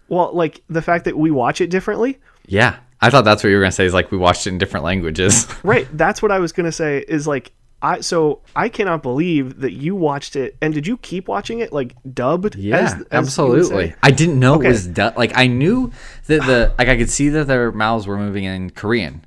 well, 0.09 0.31
like, 0.35 0.63
the 0.69 0.83
fact 0.83 1.05
that 1.07 1.17
we 1.17 1.31
watch 1.31 1.61
it 1.61 1.71
differently. 1.71 2.19
Yeah, 2.47 2.77
I 3.01 3.09
thought 3.11 3.25
that's 3.25 3.43
what 3.43 3.51
you 3.51 3.57
were 3.57 3.63
gonna 3.63 3.73
say. 3.73 3.87
Is 3.87 3.95
like 3.95 4.11
we 4.11 4.19
watched 4.19 4.47
it 4.47 4.51
in 4.51 4.59
different 4.59 4.85
languages. 4.85 5.47
Right. 5.63 5.87
That's 5.97 6.21
what 6.21 6.33
I 6.33 6.39
was 6.39 6.53
going 6.53 6.67
to 6.67 6.73
say 6.73 6.99
is 7.07 7.27
like, 7.27 7.53
I, 7.83 8.01
so 8.01 8.41
I 8.55 8.69
cannot 8.69 9.03
believe 9.03 9.61
that 9.61 9.73
you 9.73 9.95
watched 9.95 10.37
it. 10.37 10.57
And 10.61 10.75
did 10.75 10.87
you 10.87 10.99
keep 10.99 11.29
watching 11.29 11.61
it, 11.61 11.73
like, 11.73 11.95
dubbed? 12.13 12.55
Yeah, 12.57 12.77
as- 12.79 12.93
as 12.95 13.07
absolutely. 13.11 13.95
I 14.03 14.11
didn't 14.11 14.39
know 14.39 14.57
Okay. 14.57 14.67
it 14.67 14.71
was 14.71 14.87
dubbed. 14.87 15.17
like 15.17 15.33
I 15.35 15.47
knew 15.47 15.91
that 16.27 16.45
the 16.47 16.75
like 16.79 16.89
I 16.89 16.97
could 16.97 17.09
see 17.11 17.31
that 17.31 17.47
their 17.47 17.73
mouths 17.73 18.07
were 18.07 18.19
moving 18.19 18.45
in 18.45 18.71
Korean, 18.71 19.25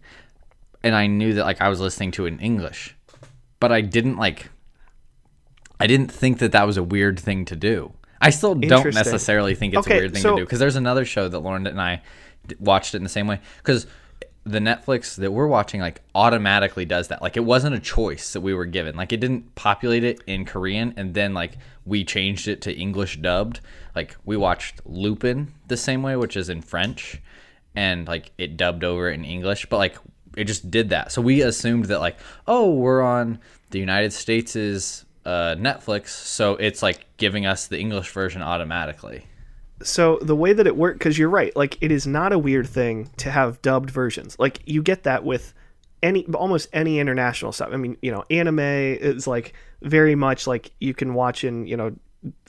and 0.84 0.94
I 0.96 1.08
knew 1.08 1.34
that 1.34 1.46
like 1.46 1.62
I 1.62 1.70
was 1.70 1.80
listening 1.80 2.12
to 2.12 2.26
it 2.26 2.34
in 2.34 2.40
English, 2.40 2.96
but 3.60 3.72
I 3.72 3.82
didn't 3.82 4.18
like. 4.18 4.50
I 5.80 5.88
didn't 5.88 6.12
think 6.12 6.38
that 6.40 6.52
that 6.52 6.66
was 6.68 6.78
a 6.78 6.84
weird 6.84 7.20
thing 7.20 7.46
to 7.46 7.56
do. 7.56 7.94
I 8.22 8.30
still 8.30 8.56
don't 8.56 8.94
necessarily 8.94 9.54
think 9.56 9.74
it's 9.74 9.86
Okay, 9.86 9.98
a 9.98 10.00
weird 10.02 10.14
thing 10.14 10.22
so- 10.22 10.36
to 10.36 10.42
do 10.42 10.46
because 10.46 10.60
there's 10.60 10.76
another 10.78 11.04
show 11.06 11.28
that 11.28 11.40
Lauren 11.40 11.66
and 11.68 11.82
I 11.82 12.02
watched 12.60 12.94
it 12.94 12.98
in 12.98 13.04
the 13.04 13.10
same 13.10 13.28
way 13.28 13.40
because 13.58 13.88
the 14.46 14.60
Netflix 14.60 15.16
that 15.16 15.32
we're 15.32 15.48
watching 15.48 15.80
like 15.80 16.02
automatically 16.14 16.86
does 16.86 17.08
that. 17.08 17.22
Like 17.22 17.38
it 17.38 17.46
wasn't 17.46 17.76
a 17.76 17.80
choice 17.80 18.34
that 18.34 18.42
we 18.42 18.54
were 18.54 18.66
given. 18.66 18.96
Like 18.96 19.14
it 19.14 19.20
didn't 19.20 19.56
populate 19.56 20.04
it 20.04 20.22
in 20.28 20.46
Korean 20.46 20.94
and 20.98 21.14
then 21.14 21.34
like 21.34 21.58
we 21.86 22.04
changed 22.04 22.48
it 22.48 22.62
to 22.64 22.74
English 22.74 23.18
dubbed. 23.18 23.62
Like 23.96 24.16
we 24.26 24.36
watched 24.36 24.82
Lupin 24.86 25.54
the 25.68 25.78
same 25.78 26.04
way, 26.04 26.16
which 26.16 26.36
is 26.36 26.50
in 26.50 26.62
French, 26.62 27.22
and 27.76 28.08
like 28.08 28.32
it 28.38 28.58
dubbed 28.58 28.84
over 28.84 29.10
in 29.10 29.24
English, 29.24 29.68
but 29.68 29.78
like 29.78 29.98
it 30.36 30.46
just 30.46 30.70
did 30.70 30.90
that. 30.90 31.12
So 31.12 31.22
we 31.22 31.42
assumed 31.42 31.86
that 31.86 32.00
like, 32.00 32.18
oh, 32.48 32.74
we're 32.74 33.02
on 33.02 33.40
the 33.70 33.80
United 33.80 34.14
States' 34.14 35.06
uh, 35.26 35.56
Netflix, 35.58 36.10
so 36.10 36.56
it's 36.56 36.82
like 36.82 37.06
giving 37.18 37.46
us 37.46 37.68
the 37.68 37.80
English 37.80 38.12
version 38.12 38.42
automatically. 38.42 39.26
So 39.84 40.18
the 40.22 40.36
way 40.36 40.54
that 40.54 40.66
it 40.68 40.76
worked 40.76 41.00
because 41.00 41.18
you're 41.18 41.30
right 41.30 41.56
like 41.56 41.78
it 41.82 41.92
is 41.92 42.08
not 42.08 42.32
a 42.34 42.40
weird 42.40 42.68
thing 42.68 43.10
to 43.18 43.30
have 43.32 43.62
dubbed 43.62 43.90
versions 43.90 44.36
like 44.40 44.60
you 44.66 44.82
get 44.82 45.04
that 45.04 45.24
with 45.24 45.54
any 46.02 46.26
almost 46.34 46.68
any 46.74 47.00
international 47.00 47.52
stuff 47.52 47.70
i 47.72 47.78
mean 47.78 47.96
you 48.02 48.12
know 48.12 48.24
anime 48.30 48.60
is 48.60 49.28
like 49.28 49.54
very 49.82 50.16
much 50.16 50.48
like 50.48 50.72
you 50.80 50.94
can 50.94 51.14
watch 51.14 51.44
in 51.44 51.66
you 51.68 51.78
know 51.78 51.94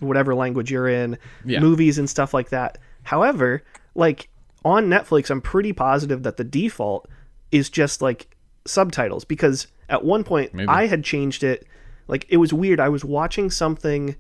whatever 0.00 0.34
language 0.34 0.70
you're 0.70 0.88
in 0.88 1.18
Yeah. 1.44 1.60
movies 1.60 1.98
and 1.98 2.08
stuff 2.08 2.32
like 2.34 2.50
that 2.50 2.78
However, 3.06 3.62
like 3.94 4.30
on 4.64 4.86
Netflix, 4.86 5.28
I'm 5.28 5.42
pretty 5.42 5.74
positive 5.74 6.22
that 6.22 6.38
the 6.38 6.42
default 6.44 7.06
is 7.52 7.68
just 7.68 8.00
like 8.00 8.34
subtitles 8.64 9.26
because 9.26 9.66
at 9.90 10.02
one 10.02 10.24
point 10.24 10.52
I 10.70 10.86
had 10.86 11.04
changed 11.04 11.44
it. 11.44 11.66
Like 12.08 12.24
it 12.30 12.38
was 12.38 12.54
weird. 12.54 12.80
I 12.80 12.88
was 12.88 13.04
watching 13.04 13.50
something 13.50 14.16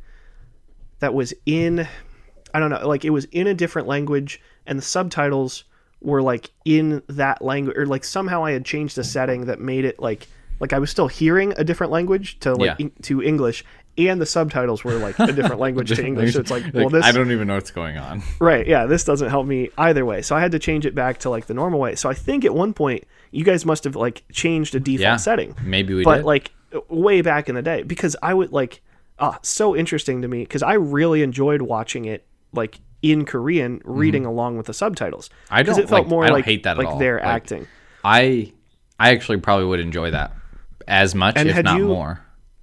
that 0.98 1.14
was 1.14 1.32
in 1.46 1.88
I 2.54 2.60
don't 2.60 2.70
know, 2.70 2.86
like 2.88 3.04
it 3.04 3.10
was 3.10 3.24
in 3.26 3.46
a 3.48 3.54
different 3.54 3.88
language 3.88 4.40
and 4.66 4.78
the 4.78 4.82
subtitles 4.82 5.64
were 6.00 6.22
like 6.22 6.50
in 6.64 7.02
that 7.08 7.42
language 7.42 7.76
or 7.76 7.86
like 7.86 8.04
somehow 8.04 8.44
I 8.44 8.52
had 8.52 8.64
changed 8.64 8.96
a 8.98 9.04
setting 9.04 9.46
that 9.46 9.60
made 9.60 9.84
it 9.84 9.98
like 10.00 10.26
like 10.60 10.72
I 10.72 10.78
was 10.78 10.88
still 10.90 11.08
hearing 11.08 11.52
a 11.56 11.64
different 11.64 11.90
language 11.92 12.38
to 12.40 12.54
like 12.54 12.66
Yeah. 12.78 12.86
in- 12.86 12.92
to 13.02 13.22
English 13.22 13.64
and 13.98 14.20
the 14.20 14.26
subtitles 14.26 14.82
were 14.84 14.94
like 14.94 15.18
a 15.18 15.32
different 15.32 15.60
language 15.66 15.88
to 15.96 16.04
English. 16.04 16.34
So 16.34 16.40
it's 16.40 16.50
like, 16.50 16.64
well 16.74 16.88
this 16.88 17.04
I 17.04 17.12
don't 17.12 17.30
even 17.32 17.46
know 17.48 17.54
what's 17.54 17.70
going 17.70 17.96
on. 17.96 18.22
Right, 18.40 18.66
yeah, 18.66 18.86
this 18.86 19.04
doesn't 19.04 19.30
help 19.30 19.46
me 19.46 19.70
either 19.78 20.04
way. 20.04 20.20
So 20.22 20.34
I 20.36 20.40
had 20.40 20.52
to 20.52 20.58
change 20.58 20.84
it 20.86 20.94
back 20.94 21.18
to 21.20 21.30
like 21.30 21.46
the 21.46 21.54
normal 21.54 21.80
way. 21.80 21.94
So 21.96 22.08
I 22.08 22.14
think 22.14 22.44
at 22.44 22.54
one 22.54 22.72
point 22.74 23.04
you 23.30 23.44
guys 23.44 23.64
must 23.66 23.84
have 23.84 23.96
like 23.96 24.22
changed 24.32 24.74
a 24.74 24.80
default 24.80 25.00
Yeah, 25.00 25.16
setting. 25.16 25.54
maybe 25.62 25.94
we 25.94 26.00
did 26.00 26.04
but 26.06 26.16
did. 26.18 26.24
like 26.24 26.52
way 26.88 27.20
back 27.22 27.48
in 27.48 27.54
the 27.54 27.62
day 27.62 27.82
because 27.82 28.14
I 28.22 28.34
would 28.34 28.52
like 28.52 28.80
ah 29.18 29.38
so 29.42 29.74
interesting 29.76 30.22
to 30.22 30.28
me 30.28 30.40
because 30.40 30.62
I 30.62 30.74
really 30.74 31.22
enjoyed 31.22 31.62
watching 31.62 32.04
it 32.04 32.26
like 32.56 32.80
in 33.02 33.24
Korean 33.24 33.80
reading 33.84 34.24
along 34.24 34.56
with 34.56 34.66
the 34.66 34.74
subtitles. 34.74 35.28
Mm-hmm. 35.28 35.54
I 35.54 35.62
don't, 35.62 35.78
it 35.78 35.88
felt 35.88 36.02
like- 36.02 36.08
more 36.08 36.24
I 36.24 36.28
don't 36.28 36.36
like 36.38 36.44
hate 36.44 36.62
that 36.64 36.72
at 36.72 36.78
like 36.78 36.88
all. 36.88 36.98
they're 36.98 37.16
Like, 37.18 37.24
acting. 37.26 37.66
I 38.02 38.52
I 38.98 39.10
actually 39.10 39.38
probably 39.38 39.66
would 39.66 39.80
enjoy 39.80 40.10
that 40.12 40.32
as 40.88 41.14
much, 41.14 41.36
And 41.36 41.48
if 41.48 41.62
not 41.64 41.78
you- 41.78 41.86
more. 41.88 42.20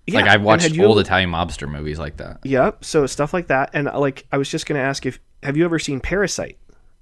Yeah, 0.07 0.21
like 0.21 0.29
I've 0.29 0.41
watched 0.41 0.71
you 0.71 0.83
old 0.83 0.99
Italian 0.99 1.29
mobster 1.29 1.69
movies 1.69 1.99
like 1.99 2.17
that. 2.17 2.39
Yep. 2.43 2.83
So 2.83 3.05
stuff 3.05 3.33
like 3.35 3.47
that, 3.47 3.69
and 3.73 3.87
uh, 3.87 3.99
like 3.99 4.25
I 4.31 4.37
was 4.37 4.49
just 4.49 4.65
gonna 4.65 4.79
ask 4.79 5.05
if 5.05 5.19
have 5.43 5.55
you 5.57 5.63
ever 5.63 5.77
seen 5.79 5.99
Parasite? 6.01 6.57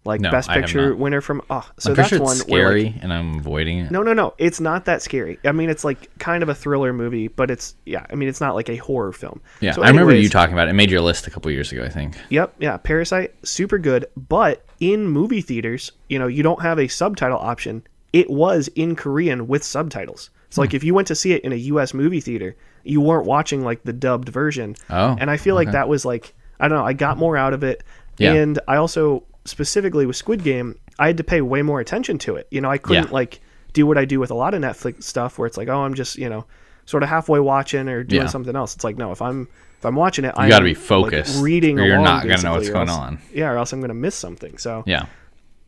Like 0.05 0.21
No, 0.21 0.31
Best 0.31 0.49
Picture 0.49 0.95
winner 0.95 1.19
from 1.19 1.41
oh, 1.49 1.69
so 1.77 1.89
I'm 1.91 1.95
that's 1.97 2.09
sure 2.09 2.19
one 2.21 2.37
where 2.47 2.69
like, 2.71 2.77
scary, 2.87 2.99
and 3.01 3.11
I'm 3.13 3.35
avoiding 3.39 3.79
it. 3.79 3.91
No, 3.91 4.01
no, 4.01 4.13
no. 4.13 4.33
It's 4.37 4.59
not 4.61 4.85
that 4.85 5.01
scary. 5.01 5.37
I 5.43 5.51
mean, 5.51 5.69
it's 5.69 5.83
like 5.83 6.17
kind 6.19 6.41
of 6.41 6.47
a 6.49 6.55
thriller 6.55 6.93
movie, 6.93 7.27
but 7.27 7.51
it's 7.51 7.75
yeah. 7.85 8.05
I 8.09 8.15
mean, 8.15 8.29
it's 8.29 8.39
not 8.39 8.55
like 8.55 8.69
a 8.69 8.77
horror 8.77 9.11
film. 9.11 9.41
Yeah, 9.59 9.73
So 9.73 9.83
I 9.83 9.89
remember 9.89 10.15
you 10.15 10.29
talking 10.29 10.53
about 10.53 10.67
it. 10.67 10.71
It 10.71 10.75
made 10.75 10.89
your 10.89 11.01
list 11.01 11.27
a 11.27 11.29
couple 11.31 11.51
years 11.51 11.71
ago, 11.73 11.83
I 11.83 11.89
think. 11.89 12.17
Yep, 12.29 12.55
yeah. 12.59 12.77
Parasite, 12.77 13.33
super 13.45 13.77
good. 13.77 14.05
But 14.15 14.65
in 14.79 15.05
movie 15.07 15.41
theaters, 15.41 15.91
you 16.07 16.17
know, 16.17 16.27
you 16.27 16.43
don't 16.43 16.61
have 16.61 16.79
a 16.79 16.87
subtitle 16.87 17.37
option. 17.37 17.83
It 18.13 18.29
was 18.29 18.69
in 18.75 18.95
Korean 18.95 19.47
with 19.47 19.63
subtitles. 19.65 20.29
So 20.49 20.61
Hmm. 20.61 20.65
like, 20.67 20.73
if 20.73 20.83
you 20.83 20.93
went 20.93 21.09
to 21.09 21.15
see 21.15 21.33
it 21.33 21.43
in 21.43 21.51
a 21.51 21.57
U.S. 21.57 21.93
movie 21.93 22.21
theater, 22.21 22.55
you 22.83 23.01
weren't 23.01 23.25
watching 23.25 23.63
like 23.65 23.83
the 23.83 23.93
dubbed 23.93 24.29
version. 24.29 24.77
Oh, 24.89 25.17
and 25.19 25.29
I 25.29 25.35
feel 25.35 25.55
like 25.55 25.71
that 25.73 25.89
was 25.89 26.05
like 26.05 26.33
I 26.59 26.69
don't 26.69 26.77
know. 26.77 26.85
I 26.85 26.93
got 26.93 27.17
more 27.17 27.35
out 27.35 27.53
of 27.53 27.63
it, 27.63 27.83
Yeah. 28.17 28.33
and 28.33 28.57
I 28.67 28.77
also 28.77 29.23
specifically 29.49 30.05
with 30.05 30.15
Squid 30.15 30.43
Game, 30.43 30.77
I 30.97 31.07
had 31.07 31.17
to 31.17 31.23
pay 31.23 31.41
way 31.41 31.61
more 31.61 31.79
attention 31.79 32.17
to 32.19 32.35
it. 32.35 32.47
You 32.51 32.61
know, 32.61 32.69
I 32.69 32.77
couldn't 32.77 33.05
Yeah. 33.07 33.13
like 33.13 33.39
do 33.73 33.85
what 33.85 33.97
I 33.97 34.05
do 34.05 34.19
with 34.19 34.31
a 34.31 34.35
lot 34.35 34.53
of 34.53 34.61
Netflix 34.61 35.03
stuff, 35.03 35.37
where 35.37 35.45
it's 35.47 35.57
like, 35.57 35.67
oh, 35.67 35.81
I'm 35.83 35.93
just 35.93 36.17
you 36.17 36.29
know, 36.29 36.45
sort 36.85 37.03
of 37.03 37.09
halfway 37.09 37.39
watching 37.39 37.87
or 37.89 38.03
doing 38.03 38.23
Yeah. 38.23 38.27
something 38.27 38.55
else. 38.55 38.75
It's 38.75 38.83
like, 38.83 38.97
no, 38.97 39.11
if 39.11 39.21
I'm 39.21 39.47
if 39.77 39.85
I'm 39.85 39.95
watching 39.95 40.25
it, 40.25 40.33
I 40.35 40.49
got 40.49 40.59
to 40.59 40.65
be 40.65 40.73
focused. 40.73 41.35
like, 41.35 41.43
reading, 41.45 41.79
or 41.79 41.85
you're 41.85 41.99
not 42.01 42.27
gonna 42.27 42.41
know 42.41 42.53
what's 42.53 42.69
going 42.69 42.89
else- 42.89 42.97
on. 42.99 43.19
Yeah, 43.33 43.49
or 43.51 43.57
else 43.57 43.71
I'm 43.73 43.79
gonna 43.81 43.93
miss 43.93 44.15
something. 44.15 44.57
So 44.57 44.83
Yeah, 44.85 45.05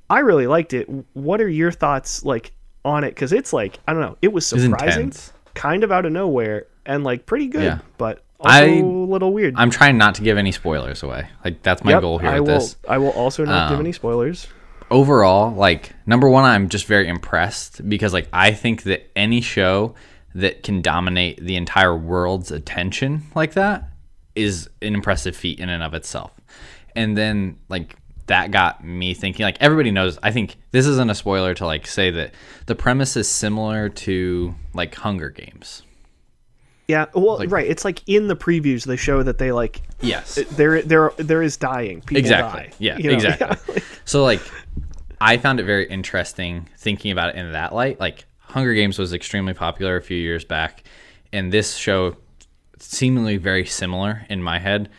I 0.10 0.20
really 0.20 0.48
liked 0.48 0.74
it. 0.74 0.88
What 1.14 1.40
are 1.42 1.48
your 1.48 1.72
thoughts 1.72 2.26
like 2.26 2.52
on 2.84 3.04
it? 3.04 3.10
Because 3.16 3.32
it's 3.32 3.54
like 3.54 3.80
I 3.88 3.94
don't 3.94 4.02
know, 4.02 4.18
it 4.22 4.34
was 4.34 4.46
surprising, 4.46 5.04
intense. 5.04 5.32
kind 5.54 5.84
of 5.84 5.92
out 5.92 6.06
of 6.06 6.12
nowhere, 6.12 6.66
and 6.86 7.04
like 7.04 7.26
pretty 7.26 7.48
good, 7.48 7.64
Yeah. 7.64 7.80
but 7.98 8.24
I- 8.50 8.64
a 8.66 8.84
little 8.84 9.34
weird. 9.34 9.56
I'm 9.58 9.70
trying 9.70 9.98
not 9.98 10.16
to 10.16 10.22
give 10.24 10.38
any 10.38 10.52
spoilers 10.52 11.04
away. 11.04 11.28
Like 11.46 11.62
that's 11.64 11.84
my 11.84 11.92
Yep, 11.92 12.02
goal 12.02 12.18
here 12.20 12.30
I 12.30 12.40
with 12.40 12.50
will. 12.50 12.60
this. 12.60 12.76
I 12.88 12.98
will 12.98 13.10
also 13.12 13.46
not 13.46 13.70
give 13.70 13.80
Um, 13.80 13.86
any 13.86 13.92
spoilers. 13.92 14.48
overall, 14.90 15.54
like 15.54 15.92
number 16.06 16.28
one, 16.30 16.44
I'm 16.44 16.70
just 16.70 16.86
very 16.86 17.08
impressed 17.08 17.88
because 17.88 18.14
like 18.14 18.28
I 18.34 18.52
think 18.52 18.84
that 18.84 19.10
any 19.16 19.42
show 19.42 19.96
that 20.36 20.64
can 20.64 20.82
dominate 20.82 21.44
the 21.46 21.56
entire 21.56 21.96
world's 21.96 22.52
attention 22.52 23.24
like 23.36 23.54
that 23.54 23.90
is 24.34 24.70
an 24.82 24.94
impressive 24.96 25.36
feat 25.36 25.60
in 25.60 25.68
and 25.70 25.84
of 25.84 25.94
itself. 25.94 26.32
And 26.96 27.18
then 27.18 27.58
like 27.70 27.96
that 28.28 28.50
got 28.52 28.82
me 28.84 29.14
thinking 29.14 29.44
like 29.44 29.58
everybody 29.60 29.92
knows 29.92 30.18
I 30.24 30.32
think 30.32 30.56
this 30.72 30.86
isn't 30.88 31.10
a 31.10 31.16
spoiler 31.16 31.54
to 31.56 31.66
like 31.66 31.86
say 31.86 32.12
that 32.12 32.34
the 32.66 32.76
premise 32.76 33.18
is 33.18 33.28
similar 33.28 33.90
to 33.90 34.56
like 34.74 34.96
Hunger 34.96 35.30
Games. 35.30 35.84
Yeah, 36.88 37.06
well, 37.14 37.38
right. 37.48 37.68
It's 37.68 37.86
like 37.86 38.02
in 38.08 38.28
the 38.28 38.36
previews 38.36 38.86
they 38.86 38.98
show 38.98 39.24
that 39.24 39.38
they 39.38 39.52
like 39.52 39.82
Yes. 40.02 40.36
there 40.52 40.82
there 40.82 41.12
there 41.18 41.42
is 41.42 41.56
dying. 41.58 42.02
People 42.02 42.18
exactly. 42.18 42.64
die. 42.64 42.72
Yeah, 42.80 42.98
you 42.98 43.10
know? 43.12 43.16
exactly. 43.16 43.76
Yeah. 43.76 43.82
so 44.06 44.24
like 44.24 44.42
I 45.22 45.38
found 45.38 45.60
it 45.60 45.64
very 45.64 45.88
interesting 45.88 46.68
thinking 46.78 47.12
about 47.12 47.30
it 47.30 47.36
in 47.36 47.52
that 47.54 47.74
light. 47.74 48.00
Like 48.00 48.26
Hunger 48.40 48.74
Games 48.74 49.00
was 49.00 49.14
extremely 49.14 49.54
popular 49.54 49.96
a 49.96 50.02
few 50.02 50.18
years 50.18 50.44
back, 50.44 50.84
and 51.32 51.52
this 51.54 51.76
show 51.76 52.18
seemingly 52.80 53.38
very 53.38 53.66
similar 53.66 54.26
in 54.30 54.42
my 54.44 54.60
head. 54.60 54.90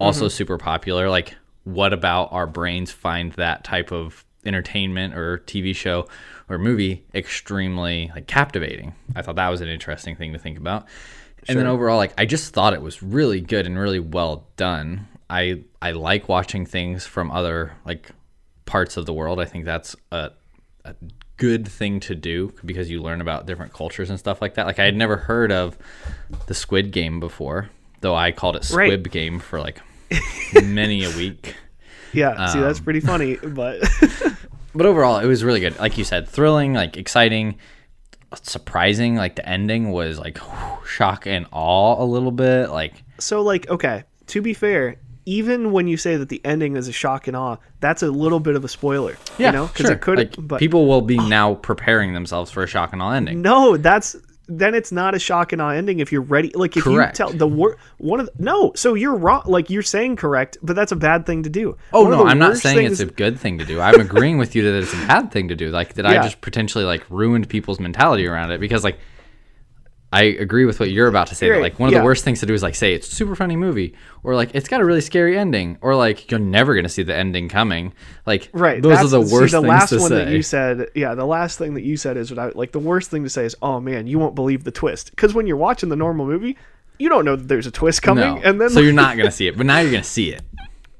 Also 0.00 0.26
Mm-hmm. 0.26 0.30
super 0.30 0.58
popular. 0.58 1.08
Like 1.10 1.34
what 1.64 1.92
about 1.92 2.32
our 2.32 2.46
brains 2.46 2.90
find 2.90 3.32
that 3.34 3.62
type 3.64 3.92
of 3.92 4.24
entertainment 4.44 5.14
or 5.14 5.38
TV 5.38 5.74
show 5.76 6.06
or 6.48 6.56
movie 6.58 7.04
extremely 7.14 8.10
like 8.14 8.26
captivating. 8.26 8.94
I 9.14 9.20
thought 9.22 9.36
that 9.36 9.48
was 9.48 9.60
an 9.60 9.68
interesting 9.68 10.16
thing 10.16 10.32
to 10.32 10.38
think 10.38 10.56
about. 10.56 10.86
And 11.48 11.58
then 11.58 11.66
overall, 11.66 11.96
like 11.96 12.12
I 12.18 12.26
just 12.26 12.52
thought 12.52 12.74
it 12.74 12.82
was 12.82 13.02
really 13.02 13.40
good 13.40 13.66
and 13.66 13.78
really 13.78 14.00
well 14.00 14.46
done. 14.56 15.06
I 15.30 15.62
I 15.82 15.92
like 15.92 16.28
watching 16.28 16.66
things 16.66 17.06
from 17.06 17.30
other 17.30 17.72
like 17.84 18.10
parts 18.66 18.96
of 18.96 19.06
the 19.06 19.12
world. 19.12 19.40
I 19.40 19.44
think 19.44 19.64
that's 19.64 19.96
a, 20.12 20.30
a 20.84 20.94
good 21.36 21.66
thing 21.68 22.00
to 22.00 22.14
do 22.14 22.52
because 22.64 22.90
you 22.90 23.00
learn 23.00 23.20
about 23.20 23.46
different 23.46 23.72
cultures 23.72 24.10
and 24.10 24.18
stuff 24.18 24.42
like 24.42 24.54
that. 24.54 24.66
Like 24.66 24.78
I 24.78 24.84
had 24.84 24.96
never 24.96 25.16
heard 25.16 25.52
of 25.52 25.78
the 26.46 26.54
Squid 26.54 26.90
Game 26.92 27.20
before, 27.20 27.70
though 28.00 28.14
I 28.14 28.32
called 28.32 28.56
it 28.56 28.68
Right. 28.70 28.88
Squib 28.88 29.10
Game 29.10 29.38
for 29.38 29.60
like 29.60 29.80
many 30.64 31.04
a 31.04 31.10
week. 31.16 31.54
yeah. 32.12 32.46
See, 32.48 32.58
Um, 32.58 32.64
that's 32.64 32.80
pretty 32.80 33.00
funny, 33.00 33.36
but 33.36 33.80
But 34.74 34.86
overall, 34.86 35.18
it 35.18 35.26
was 35.26 35.42
really 35.42 35.60
good. 35.60 35.78
Like 35.78 35.96
you 35.98 36.04
said, 36.04 36.28
thrilling, 36.28 36.72
like 36.74 36.96
exciting, 36.96 37.56
surprising. 38.34 39.16
Like 39.16 39.36
the 39.36 39.48
ending 39.48 39.90
was 39.90 40.18
like 40.18 40.38
shock 40.86 41.26
and 41.26 41.46
awe 41.52 42.02
a 42.02 42.06
little 42.06 42.32
bit. 42.32 42.70
Like 42.70 43.02
so 43.18 43.42
like 43.42 43.68
okay. 43.68 44.04
To 44.28 44.42
be 44.42 44.52
fair, 44.52 44.96
even 45.24 45.72
when 45.72 45.86
you 45.86 45.96
say 45.96 46.16
that 46.16 46.28
the 46.28 46.40
ending 46.44 46.76
is 46.76 46.88
a 46.88 46.92
shock 46.92 47.28
and 47.28 47.36
awe, 47.36 47.56
that's 47.80 48.02
a 48.02 48.10
little 48.10 48.40
bit 48.40 48.56
of 48.56 48.64
a 48.64 48.68
spoiler. 48.68 49.16
you 49.38 49.50
know, 49.50 49.66
because 49.66 49.86
sure. 49.86 49.94
it 49.94 50.00
could. 50.00 50.18
Like, 50.18 50.34
but 50.38 50.58
people 50.58 50.86
will 50.86 51.00
be 51.00 51.16
now 51.16 51.54
preparing 51.54 52.12
themselves 52.14 52.50
for 52.50 52.62
a 52.62 52.66
shock 52.66 52.92
and 52.92 53.02
awe 53.02 53.12
ending. 53.12 53.42
No, 53.42 53.76
that's 53.76 54.16
then 54.48 54.74
it's 54.74 54.90
not 54.90 55.14
a 55.14 55.18
shock 55.18 55.52
and 55.52 55.60
awe 55.60 55.70
ending 55.70 56.00
if 56.00 56.10
you're 56.10 56.22
ready. 56.22 56.50
Like 56.54 56.76
if 56.76 56.84
Correct. 56.84 57.18
you 57.18 57.26
tell 57.26 57.32
the 57.34 57.46
wor- 57.46 57.76
one 57.98 58.20
of 58.20 58.26
the, 58.26 58.32
no, 58.42 58.72
so 58.74 58.94
you're 58.94 59.14
wrong. 59.14 59.42
Like 59.46 59.68
you're 59.70 59.82
saying 59.82 60.16
correct, 60.16 60.56
but 60.62 60.74
that's 60.74 60.90
a 60.92 60.96
bad 60.96 61.26
thing 61.26 61.42
to 61.42 61.50
do. 61.50 61.76
Oh 61.92 62.02
One 62.04 62.10
no, 62.12 62.26
I'm 62.26 62.38
not 62.38 62.56
saying 62.56 62.76
things- 62.78 63.00
it's 63.00 63.10
a 63.10 63.14
good 63.14 63.38
thing 63.38 63.58
to 63.58 63.64
do. 63.64 63.80
I'm 63.80 64.00
agreeing 64.00 64.38
with 64.38 64.54
you 64.56 64.62
that 64.62 64.78
it's 64.78 64.92
a 64.92 65.06
bad 65.06 65.30
thing 65.30 65.48
to 65.48 65.54
do. 65.54 65.70
Like 65.70 65.94
that 65.94 66.06
I 66.06 66.14
just 66.22 66.40
potentially 66.40 66.84
like 66.84 67.04
ruined 67.10 67.48
people's 67.48 67.78
mentality 67.78 68.26
around 68.26 68.50
it 68.50 68.60
because 68.60 68.82
like 68.84 68.98
I 70.10 70.22
agree 70.22 70.64
with 70.64 70.80
what 70.80 70.90
you're 70.90 71.06
about 71.06 71.26
to 71.26 71.34
say. 71.34 71.50
That, 71.50 71.60
like 71.60 71.78
one 71.78 71.88
of 71.88 71.92
yeah. 71.92 71.98
the 71.98 72.04
worst 72.04 72.24
things 72.24 72.40
to 72.40 72.46
do 72.46 72.54
is 72.54 72.62
like 72.62 72.74
say 72.74 72.94
it's 72.94 73.12
a 73.12 73.14
super 73.14 73.36
funny 73.36 73.56
movie 73.56 73.94
or 74.22 74.34
like 74.34 74.54
it's 74.54 74.68
got 74.68 74.80
a 74.80 74.84
really 74.84 75.02
scary 75.02 75.36
ending 75.36 75.76
or 75.82 75.94
like 75.94 76.30
you're 76.30 76.40
never 76.40 76.74
gonna 76.74 76.88
see 76.88 77.02
the 77.02 77.14
ending 77.14 77.48
coming. 77.48 77.92
Like 78.24 78.48
right. 78.54 78.80
those 78.80 78.92
are 78.92 78.94
that's- 78.96 79.10
the 79.10 79.26
see, 79.26 79.34
worst 79.34 79.52
the 79.52 79.60
things 79.60 79.68
last 79.68 79.88
to 79.90 79.98
one 79.98 80.08
say. 80.08 80.24
that 80.24 80.32
you 80.32 80.42
said, 80.42 80.88
yeah, 80.94 81.14
the 81.14 81.26
last 81.26 81.58
thing 81.58 81.74
that 81.74 81.82
you 81.82 81.98
said 81.98 82.16
is 82.16 82.30
what 82.30 82.38
I 82.38 82.48
like. 82.54 82.72
The 82.72 82.78
worst 82.78 83.10
thing 83.10 83.22
to 83.24 83.30
say 83.30 83.44
is, 83.44 83.54
"Oh 83.60 83.80
man, 83.80 84.06
you 84.06 84.18
won't 84.18 84.34
believe 84.34 84.64
the 84.64 84.70
twist," 84.70 85.10
because 85.10 85.34
when 85.34 85.46
you're 85.46 85.58
watching 85.58 85.90
the 85.90 85.96
normal 85.96 86.26
movie, 86.26 86.56
you 86.98 87.10
don't 87.10 87.26
know 87.26 87.36
that 87.36 87.48
there's 87.48 87.66
a 87.66 87.70
twist 87.70 88.00
coming, 88.00 88.24
no. 88.24 88.40
and 88.42 88.58
then 88.58 88.70
so 88.70 88.80
you're 88.80 88.92
not 88.94 89.18
gonna 89.18 89.30
see 89.30 89.46
it, 89.46 89.58
but 89.58 89.66
now 89.66 89.78
you're 89.80 89.90
gonna 89.92 90.02
see 90.02 90.30
it. 90.30 90.42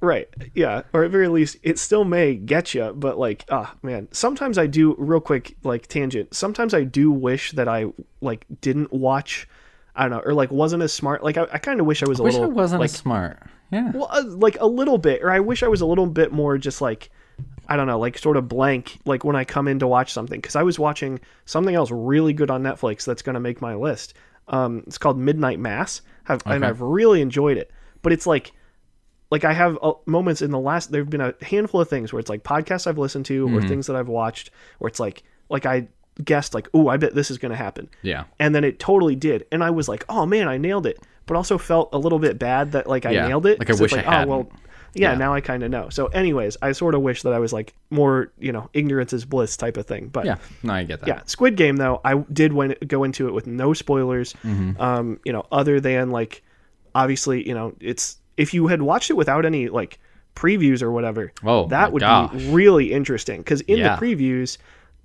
Right. 0.00 0.28
Yeah. 0.54 0.82
Or 0.92 1.04
at 1.04 1.10
very 1.10 1.28
least, 1.28 1.56
it 1.62 1.78
still 1.78 2.04
may 2.04 2.34
get 2.34 2.74
you. 2.74 2.92
But 2.94 3.18
like, 3.18 3.44
ah, 3.50 3.74
man. 3.82 4.08
Sometimes 4.12 4.58
I 4.58 4.66
do. 4.66 4.94
Real 4.98 5.20
quick, 5.20 5.56
like 5.64 5.86
tangent. 5.86 6.34
Sometimes 6.34 6.74
I 6.74 6.84
do 6.84 7.10
wish 7.10 7.52
that 7.52 7.68
I 7.68 7.86
like 8.20 8.46
didn't 8.60 8.92
watch. 8.92 9.48
I 9.96 10.02
don't 10.02 10.10
know, 10.12 10.22
or 10.24 10.32
like 10.32 10.52
wasn't 10.52 10.82
as 10.84 10.92
smart. 10.92 11.24
Like 11.24 11.36
I, 11.36 11.46
I 11.52 11.58
kind 11.58 11.80
of 11.80 11.86
wish 11.86 12.02
I 12.02 12.08
was 12.08 12.20
a 12.20 12.22
Wish 12.22 12.34
I 12.34 12.38
little 12.38 12.54
wasn't 12.54 12.80
like 12.80 12.90
as 12.90 12.96
smart. 12.96 13.42
Yeah. 13.72 13.90
well, 13.92 14.08
uh, 14.10 14.22
like 14.24 14.56
a 14.60 14.66
little 14.66 14.96
bit, 14.96 15.22
or 15.22 15.30
I 15.30 15.40
wish 15.40 15.62
I 15.62 15.68
was 15.68 15.80
a 15.80 15.86
little 15.86 16.06
bit 16.06 16.32
more 16.32 16.56
just 16.56 16.80
like 16.80 17.10
I 17.68 17.76
don't 17.76 17.86
know, 17.86 17.98
like 17.98 18.16
sort 18.16 18.36
of 18.36 18.48
blank, 18.48 18.98
like 19.04 19.24
when 19.24 19.36
I 19.36 19.44
come 19.44 19.68
in 19.68 19.78
to 19.80 19.86
watch 19.86 20.12
something. 20.12 20.40
Because 20.40 20.56
I 20.56 20.62
was 20.62 20.78
watching 20.78 21.20
something 21.44 21.74
else 21.74 21.90
really 21.90 22.32
good 22.32 22.50
on 22.50 22.62
Netflix 22.62 23.04
that's 23.04 23.22
going 23.22 23.34
to 23.34 23.40
make 23.40 23.60
my 23.60 23.74
list. 23.74 24.14
Um, 24.48 24.84
it's 24.86 24.96
called 24.96 25.18
Midnight 25.18 25.58
Mass, 25.58 26.00
have, 26.24 26.42
and 26.46 26.64
I've 26.64 26.80
really 26.80 27.20
enjoyed 27.20 27.58
it. 27.58 27.70
But 28.00 28.12
it's 28.14 28.26
like, 28.26 28.52
like 29.30 29.44
I 29.44 29.52
have 29.52 29.78
uh, 29.82 29.92
moments 30.06 30.42
in 30.42 30.50
the 30.50 30.58
last. 30.58 30.90
There've 30.92 31.08
been 31.08 31.20
a 31.20 31.34
handful 31.42 31.80
of 31.80 31.88
things 31.88 32.12
where 32.12 32.20
it's 32.20 32.30
like 32.30 32.44
podcasts 32.44 32.86
I've 32.86 32.98
listened 32.98 33.26
to 33.26 33.46
or 33.46 33.50
Mm-hmm. 33.60 33.68
things 33.68 33.86
that 33.88 33.96
I've 33.96 34.08
watched 34.08 34.50
where 34.78 34.88
it's 34.88 35.00
like, 35.00 35.22
like 35.50 35.66
I 35.66 35.88
guessed 36.24 36.54
like, 36.54 36.68
oh, 36.74 36.88
I 36.88 36.96
bet 36.96 37.14
this 37.14 37.30
is 37.30 37.38
going 37.38 37.50
to 37.50 37.56
happen 37.56 37.88
Yeah. 38.02 38.24
and 38.40 38.54
then 38.54 38.64
it 38.64 38.78
totally 38.80 39.14
did 39.14 39.46
and 39.52 39.62
i 39.62 39.70
was 39.70 39.88
like 39.88 40.04
oh 40.08 40.26
man 40.26 40.48
i 40.48 40.58
nailed 40.58 40.84
it 40.84 40.98
but 41.26 41.36
also 41.36 41.58
felt 41.58 41.90
a 41.92 41.98
little 41.98 42.18
bit 42.18 42.40
bad 42.40 42.72
that 42.72 42.88
like 42.88 43.06
i 43.06 43.12
Yeah, 43.12 43.28
nailed 43.28 43.46
it 43.46 43.60
like 43.60 43.70
I 43.70 43.74
wish 43.74 43.92
I 43.92 44.24
oh 44.24 44.26
well 44.26 44.50
yeah, 44.94 45.12
Yeah. 45.12 45.18
now 45.18 45.34
I 45.34 45.40
kind 45.42 45.62
of 45.62 45.70
know. 45.70 45.90
So, 45.90 46.06
anyways, 46.06 46.56
I 46.62 46.72
sort 46.72 46.94
of 46.94 47.02
wish 47.02 47.22
that 47.22 47.34
I 47.34 47.38
was 47.38 47.52
like 47.52 47.74
more, 47.90 48.32
you 48.38 48.52
know, 48.52 48.70
ignorance 48.72 49.12
is 49.12 49.26
bliss 49.26 49.54
type 49.56 49.76
of 49.76 49.84
thing. 49.86 50.08
But 50.08 50.24
Yeah, 50.24 50.36
no, 50.62 50.72
I 50.72 50.84
get 50.84 51.00
that. 51.00 51.06
yeah, 51.08 51.20
Squid 51.26 51.56
Game 51.56 51.76
though, 51.76 52.00
I 52.04 52.14
did 52.32 52.54
went, 52.54 52.88
go 52.88 53.04
into 53.04 53.28
it 53.28 53.34
with 53.34 53.46
no 53.46 53.74
spoilers. 53.74 54.32
Mm-hmm. 54.42 54.80
Um, 54.80 55.20
you 55.26 55.32
know, 55.34 55.46
other 55.52 55.78
than 55.78 56.10
like, 56.10 56.42
obviously, 56.94 57.46
you 57.46 57.54
know, 57.54 57.74
it's 57.80 58.16
if 58.38 58.54
you 58.54 58.68
had 58.68 58.80
watched 58.80 59.10
it 59.10 59.14
without 59.16 59.44
any 59.44 59.68
like 59.68 59.98
previews 60.34 60.82
or 60.82 60.90
whatever, 60.92 61.32
Oh, 61.44 61.66
that 61.68 61.92
would 61.92 62.00
gosh. 62.00 62.32
be 62.32 62.48
really 62.50 62.92
interesting 62.92 63.40
because 63.40 63.60
in 63.62 63.78
Yeah. 63.78 63.96
the 63.96 64.06
previews, 64.06 64.56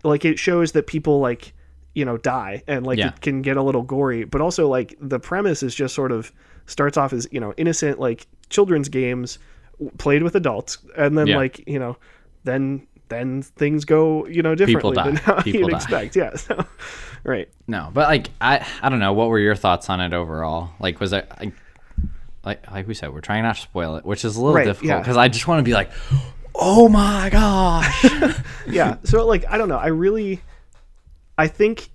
like 0.04 0.24
it 0.24 0.40
shows 0.40 0.72
that 0.74 0.88
people 0.88 1.20
like 1.20 1.54
you 1.96 2.06
know 2.06 2.18
die 2.18 2.64
and 2.68 2.86
like 2.88 2.98
Yeah. 3.00 3.10
it 3.10 3.22
can 3.22 3.42
get 3.42 3.58
a 3.58 3.62
little 3.62 3.82
gory, 3.84 4.24
but 4.24 4.40
also 4.42 4.68
like 4.68 4.96
the 5.02 5.20
premise 5.20 5.62
is 5.64 5.76
just 5.76 5.94
sort 5.94 6.12
of 6.12 6.32
starts 6.68 6.98
off 6.98 7.12
as 7.14 7.28
you 7.32 7.40
know 7.40 7.54
innocent 7.58 8.00
like 8.00 8.26
children's 8.50 8.88
games 8.90 9.38
played 9.98 10.24
with 10.24 10.36
adults, 10.36 10.78
and 10.98 11.18
then 11.18 11.28
Yeah. 11.28 11.38
like 11.38 11.68
you 11.68 11.80
know 11.80 11.98
then 12.46 12.88
then 13.10 13.42
things 13.42 13.86
go 13.86 14.26
you 14.28 14.42
know 14.42 14.56
differently 14.56 14.96
die. 14.96 15.04
than 15.06 15.16
how 15.28 15.42
People 15.42 15.62
you'd 15.62 15.70
die. 15.72 15.78
expect. 15.78 16.16
Yeah, 16.16 16.36
so, 16.36 16.64
right. 17.24 17.48
No, 17.68 17.90
but 17.94 18.08
like 18.08 18.30
I, 18.42 18.66
I 18.82 18.90
don't 18.90 19.00
know. 19.00 19.14
What 19.14 19.30
were 19.30 19.40
your 19.40 19.56
thoughts 19.56 19.90
on 19.90 20.00
it 20.02 20.14
overall? 20.14 20.70
Like, 20.80 21.00
was 21.00 21.14
it 21.14 21.28
like, 21.40 21.54
like, 22.46 22.70
like 22.72 22.88
we 22.88 22.94
said, 22.94 23.14
we're 23.14 23.22
trying 23.22 23.44
not 23.44 23.56
to 23.56 23.62
spoil 23.62 23.96
it, 23.96 24.06
which 24.06 24.26
is 24.26 24.36
a 24.36 24.40
little 24.42 24.56
Right, 24.56 24.66
difficult 24.66 24.90
yeah. 24.90 25.00
because 25.00 25.18
I 25.18 25.28
just 25.30 25.48
want 25.48 25.60
to 25.60 25.64
be 25.64 25.74
like, 25.74 25.92
oh 26.56 26.88
my 26.90 27.30
gosh. 27.32 28.06
yeah 28.68 28.98
so 29.04 29.26
like 29.26 29.44
i 29.50 29.58
don't 29.58 29.68
know 29.70 29.78
i 29.78 29.88
really 29.88 30.40
i 31.38 31.48
think 31.48 31.90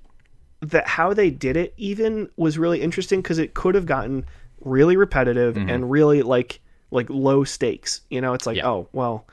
that 0.61 0.87
how 0.87 1.15
they 1.15 1.31
did 1.31 1.57
it 1.57 1.73
even 1.77 2.29
was 2.37 2.59
really 2.59 2.81
interesting 2.83 3.23
because 3.23 3.39
it 3.39 3.55
could 3.55 3.75
have 3.77 3.87
gotten 3.87 4.25
really 4.61 4.97
repetitive 4.97 5.57
and 5.57 5.89
really 5.91 6.23
like 6.23 6.61
like 6.91 7.09
low 7.09 7.45
stakes 7.45 8.01
you 8.11 8.21
know 8.21 8.35
it's 8.35 8.47
like 8.47 8.57
Mm-hmm. 8.59 8.67
Yeah. 8.67 8.71
oh 8.73 8.89
well 8.93 9.27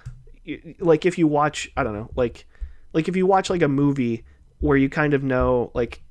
like 0.79 1.05
if 1.07 1.17
you 1.17 1.25
watch 1.27 1.71
i 1.75 1.83
don't 1.83 1.93
know 1.93 2.09
like 2.15 2.45
like 2.93 3.07
if 3.09 3.15
you 3.15 3.25
watch 3.25 3.49
like 3.49 3.63
a 3.63 3.67
movie 3.67 4.23
where 4.59 4.77
you 4.77 4.89
kind 4.89 5.13
of 5.15 5.23
know 5.23 5.71
like 5.73 6.01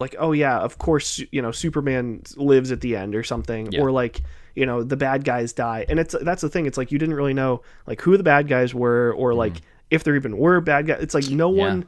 like 0.00 0.14
oh 0.18 0.32
yeah 0.32 0.58
of 0.58 0.78
course 0.78 1.22
you 1.30 1.40
know 1.40 1.50
superman 1.52 2.22
lives 2.36 2.72
at 2.72 2.80
the 2.80 2.96
end 2.96 3.14
or 3.14 3.22
something 3.22 3.70
Yeah. 3.72 3.80
or 3.80 3.90
like 3.92 4.22
you 4.54 4.66
know 4.66 4.82
the 4.82 4.96
bad 4.96 5.24
guys 5.24 5.52
die 5.52 5.84
and 5.88 5.98
it's 6.00 6.14
that's 6.22 6.42
the 6.42 6.48
thing 6.48 6.66
it's 6.66 6.76
like 6.78 6.90
you 6.92 6.98
didn't 6.98 7.14
really 7.14 7.34
know 7.34 7.62
like 7.86 8.00
who 8.00 8.16
the 8.16 8.22
bad 8.24 8.48
guys 8.48 8.74
were 8.74 9.12
or 9.16 9.34
like 9.34 9.54
if 9.90 10.02
there 10.04 10.16
even 10.16 10.36
were 10.36 10.60
bad 10.60 10.86
guys 10.86 10.98
it's 11.00 11.14
like 11.14 11.28
no. 11.28 11.52
Yeah. 11.54 11.66
one 11.68 11.86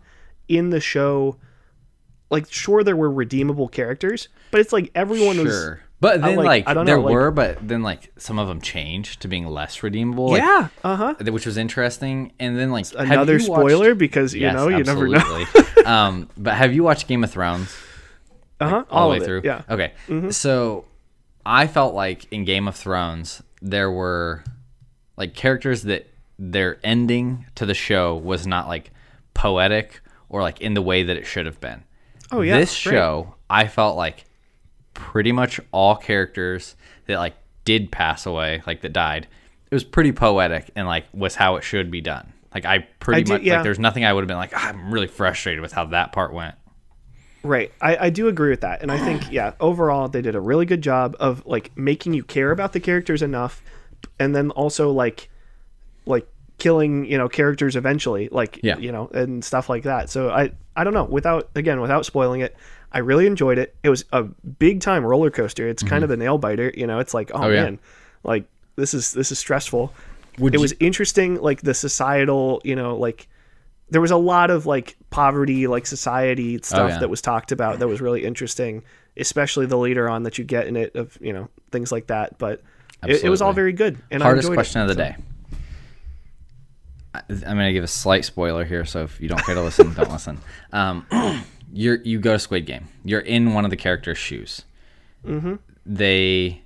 in 0.49 0.71
the 0.71 0.81
show 0.81 1.37
like 2.31 2.51
sure 2.53 2.83
there 2.85 2.97
were 2.97 3.11
redeemable 3.11 3.69
characters 3.69 4.29
but 4.51 4.61
it's 4.61 4.73
like 4.73 4.91
everyone 4.95 5.39
was 5.39 5.53
sure. 5.53 5.81
But 5.99 6.21
then, 6.21 6.37
like- 6.37 6.45
like, 6.47 6.69
I 6.69 6.75
don't 6.75 6.85
there 6.85 6.99
know, 6.99 7.05
like- 7.05 7.13
were, 7.15 7.31
but 7.31 7.67
then, 7.67 7.83
like, 7.83 8.13
some 8.19 8.39
of 8.39 8.49
them 8.49 8.61
changed 8.61 9.23
to 9.23 9.29
being 9.29 9.47
less 9.47 9.83
redeemable. 9.83 10.29
like, 10.29 10.43
yeah 10.43 10.69
uh-huh 10.85 11.15
which 11.31 11.47
was 11.47 11.57
interesting. 11.57 12.33
And 12.39 12.55
then, 12.59 12.71
like, 12.71 12.85
another 12.99 13.39
you 13.39 13.49
watched- 13.51 13.61
spoiler 13.71 13.95
because 13.95 14.35
you 14.35 14.43
Yes, 14.43 14.55
know 14.55 14.69
you 14.69 14.85
never 14.85 15.09
know 15.09 15.47
um, 15.87 16.29
but 16.37 16.53
have 16.55 16.75
you 16.75 16.83
watched 16.83 17.09
Game 17.09 17.25
of 17.25 17.31
Thrones? 17.31 17.75
Uh-huh 18.61 18.85
all, 18.91 19.03
all, 19.05 19.11
the 19.13 19.19
way 19.19 19.25
through. 19.25 19.43
yeah 19.45 19.63
Okay. 19.69 19.93
So 20.31 20.85
I 21.45 21.67
felt 21.67 21.95
like 21.95 22.31
in 22.33 22.45
Game 22.45 22.67
of 22.69 22.77
Thrones 22.77 23.43
there 23.63 23.91
were 23.91 24.43
like 25.17 25.35
characters 25.35 25.83
that 25.85 26.09
their 26.39 26.79
ending 26.85 27.47
to 27.55 27.65
the 27.67 27.75
show 27.75 28.15
was 28.17 28.47
not 28.47 28.69
like 28.69 28.91
poetic 29.35 30.01
or 30.29 30.43
like 30.43 30.61
in 30.61 30.75
the 30.75 30.83
way 30.83 31.03
that 31.05 31.17
it 31.17 31.27
should 31.27 31.47
have 31.47 31.61
been. 31.61 31.83
Oh, 32.33 32.41
yeah, 32.41 32.59
This 32.59 32.85
right. 32.87 32.93
show, 32.93 33.35
I 33.49 33.69
felt 33.69 33.97
like 33.97 34.25
pretty 34.95 35.33
much 35.33 35.61
all 35.73 35.97
characters 35.97 36.75
that 37.07 37.19
like 37.19 37.35
did 37.65 37.91
pass 37.93 38.27
away, 38.27 38.63
like 38.67 38.81
that 38.83 38.93
died, 38.93 39.27
it 39.71 39.75
was 39.75 39.85
pretty 39.85 40.13
poetic 40.13 40.71
and 40.77 40.87
like 40.87 41.05
was 41.13 41.35
how 41.35 41.57
it 41.57 41.63
should 41.65 41.91
be 41.91 42.01
done. 42.01 42.33
Like 42.55 42.65
I 42.65 42.81
pretty 43.01 43.21
I 43.21 43.23
do- 43.23 43.33
much 43.35 43.43
yeah. 43.43 43.55
like 43.57 43.63
there's 43.65 43.79
nothing 43.79 44.05
I 44.05 44.13
would 44.13 44.23
have 44.23 44.29
been 44.29 44.37
like 44.39 44.53
"Ah, 44.55 44.69
I'm 44.71 44.93
really 44.93 45.07
frustrated 45.09 45.61
with 45.61 45.73
how 45.73 45.87
that 45.87 46.13
part 46.13 46.33
went. 46.33 46.55
Right. 47.47 47.73
I, 47.81 47.97
I 48.07 48.11
do 48.11 48.29
agree 48.29 48.51
with 48.51 48.61
that. 48.63 48.83
And 48.83 48.91
I 48.93 48.99
think, 48.99 49.31
yeah, 49.33 49.53
overall, 49.61 50.09
they 50.09 50.23
did 50.23 50.35
a 50.35 50.41
really 50.41 50.67
good 50.67 50.83
job 50.83 51.17
of 51.21 51.45
like 51.47 51.77
making 51.77 52.15
you 52.15 52.23
care 52.25 52.51
about 52.51 52.73
the 52.73 52.81
characters 52.81 53.23
enough. 53.23 53.63
And 54.19 54.35
then 54.35 54.51
also 54.51 54.91
like, 54.91 55.31
like 56.05 56.27
killing, 56.59 57.05
you 57.05 57.19
know, 57.19 57.29
characters 57.29 57.77
eventually, 57.77 58.29
like, 58.31 58.61
Yeah. 58.63 58.79
you 58.79 58.93
know, 58.93 59.09
and 59.13 59.45
stuff 59.45 59.69
like 59.69 59.83
that. 59.85 60.11
So 60.11 60.31
I, 60.31 60.53
I 60.75 60.85
don't 60.85 60.95
know, 60.95 61.05
without, 61.05 61.51
again, 61.55 61.81
without 61.81 62.07
spoiling 62.07 62.41
it, 62.41 62.57
I 62.93 62.99
really 63.01 63.27
enjoyed 63.27 63.59
it. 63.59 63.75
It 63.83 63.91
was 63.91 64.05
a 64.13 64.23
big 64.25 64.81
time 64.81 65.05
roller 65.05 65.31
coaster. 65.31 65.69
It's 65.69 65.83
kind 65.83 66.03
of 66.05 66.11
a 66.11 66.17
nail 66.17 66.39
biter, 66.39 66.73
you 66.77 66.87
know, 66.87 66.99
it's 66.99 67.13
like, 67.15 67.31
oh, 67.35 67.39
Mm-hmm. 67.41 67.45
Oh, 67.45 67.49
yeah. 67.51 67.63
man, 67.65 67.79
like 68.25 68.45
this 68.77 68.95
is, 68.95 69.13
this 69.13 69.31
is 69.33 69.39
stressful. 69.39 69.93
Would 70.39 70.55
it 70.55 70.59
you- 70.59 70.63
was 70.63 70.75
interesting, 70.81 71.37
like 71.41 71.61
the 71.63 71.75
societal, 71.75 72.61
you 72.65 72.77
know, 72.77 72.97
like 72.97 73.29
there 73.91 74.01
was 74.01 74.11
a 74.11 74.17
lot 74.17 74.51
of 74.51 74.67
like 74.67 74.97
poverty, 75.11 75.67
like 75.67 75.87
society 75.87 76.59
stuff 76.63 76.81
Oh, 76.81 76.87
yeah. 76.89 76.99
that 76.99 77.09
was 77.11 77.21
talked 77.23 77.53
about 77.53 77.79
that 77.79 77.89
was 77.89 78.01
really 78.01 78.25
interesting, 78.25 78.83
especially 79.17 79.67
the 79.67 79.77
later 79.79 80.09
on 80.09 80.25
that 80.25 80.39
you 80.39 80.45
get 80.45 80.67
in 80.67 80.77
it 80.77 80.95
of 80.97 81.17
you 81.21 81.33
know 81.33 81.49
things 81.71 81.93
like 81.93 82.09
that. 82.09 82.39
But 82.39 82.63
it, 83.07 83.25
it 83.25 83.29
was 83.29 83.41
all 83.43 83.53
very 83.53 83.73
good, 83.73 83.99
and 84.11 84.23
Hardest 84.23 84.51
I 84.51 84.55
question 84.55 84.81
it, 84.81 84.85
of 84.85 84.89
the 84.89 84.95
so. 84.95 85.11
day. 85.11 85.17
I- 87.15 87.23
I'm 87.29 87.57
going 87.57 87.67
to 87.69 87.73
give 87.73 87.85
a 87.85 87.89
slight 87.89 88.25
spoiler 88.25 88.65
here, 88.65 88.85
so 88.85 89.05
if 89.05 89.21
you 89.21 89.29
don't 89.29 89.43
care 89.45 89.55
to 89.55 89.63
listen, 89.63 89.95
don't 89.95 90.11
listen. 90.11 90.39
Um, 90.73 91.07
you're 91.73 92.03
you 92.03 92.19
go 92.21 92.33
to 92.33 92.39
Squid 92.39 92.67
Game. 92.67 92.89
You're 93.05 93.21
in 93.21 93.55
one 93.55 93.65
of 93.65 93.71
the 93.71 93.77
characters' 93.77 94.19
shoes. 94.19 94.63
Mm-hmm. 95.25 95.55
They 95.85 96.63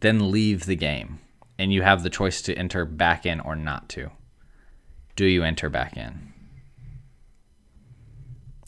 then 0.00 0.30
leave 0.32 0.66
the 0.66 0.76
game, 0.76 1.20
and 1.58 1.72
you 1.72 1.82
have 1.82 2.02
the 2.02 2.10
choice 2.10 2.42
to 2.42 2.54
enter 2.54 2.84
back 2.84 3.24
in 3.24 3.40
or 3.40 3.54
not 3.56 3.88
to. 3.90 4.10
Do 5.16 5.26
you 5.26 5.42
enter 5.44 5.68
back 5.68 5.96
in? 5.96 6.31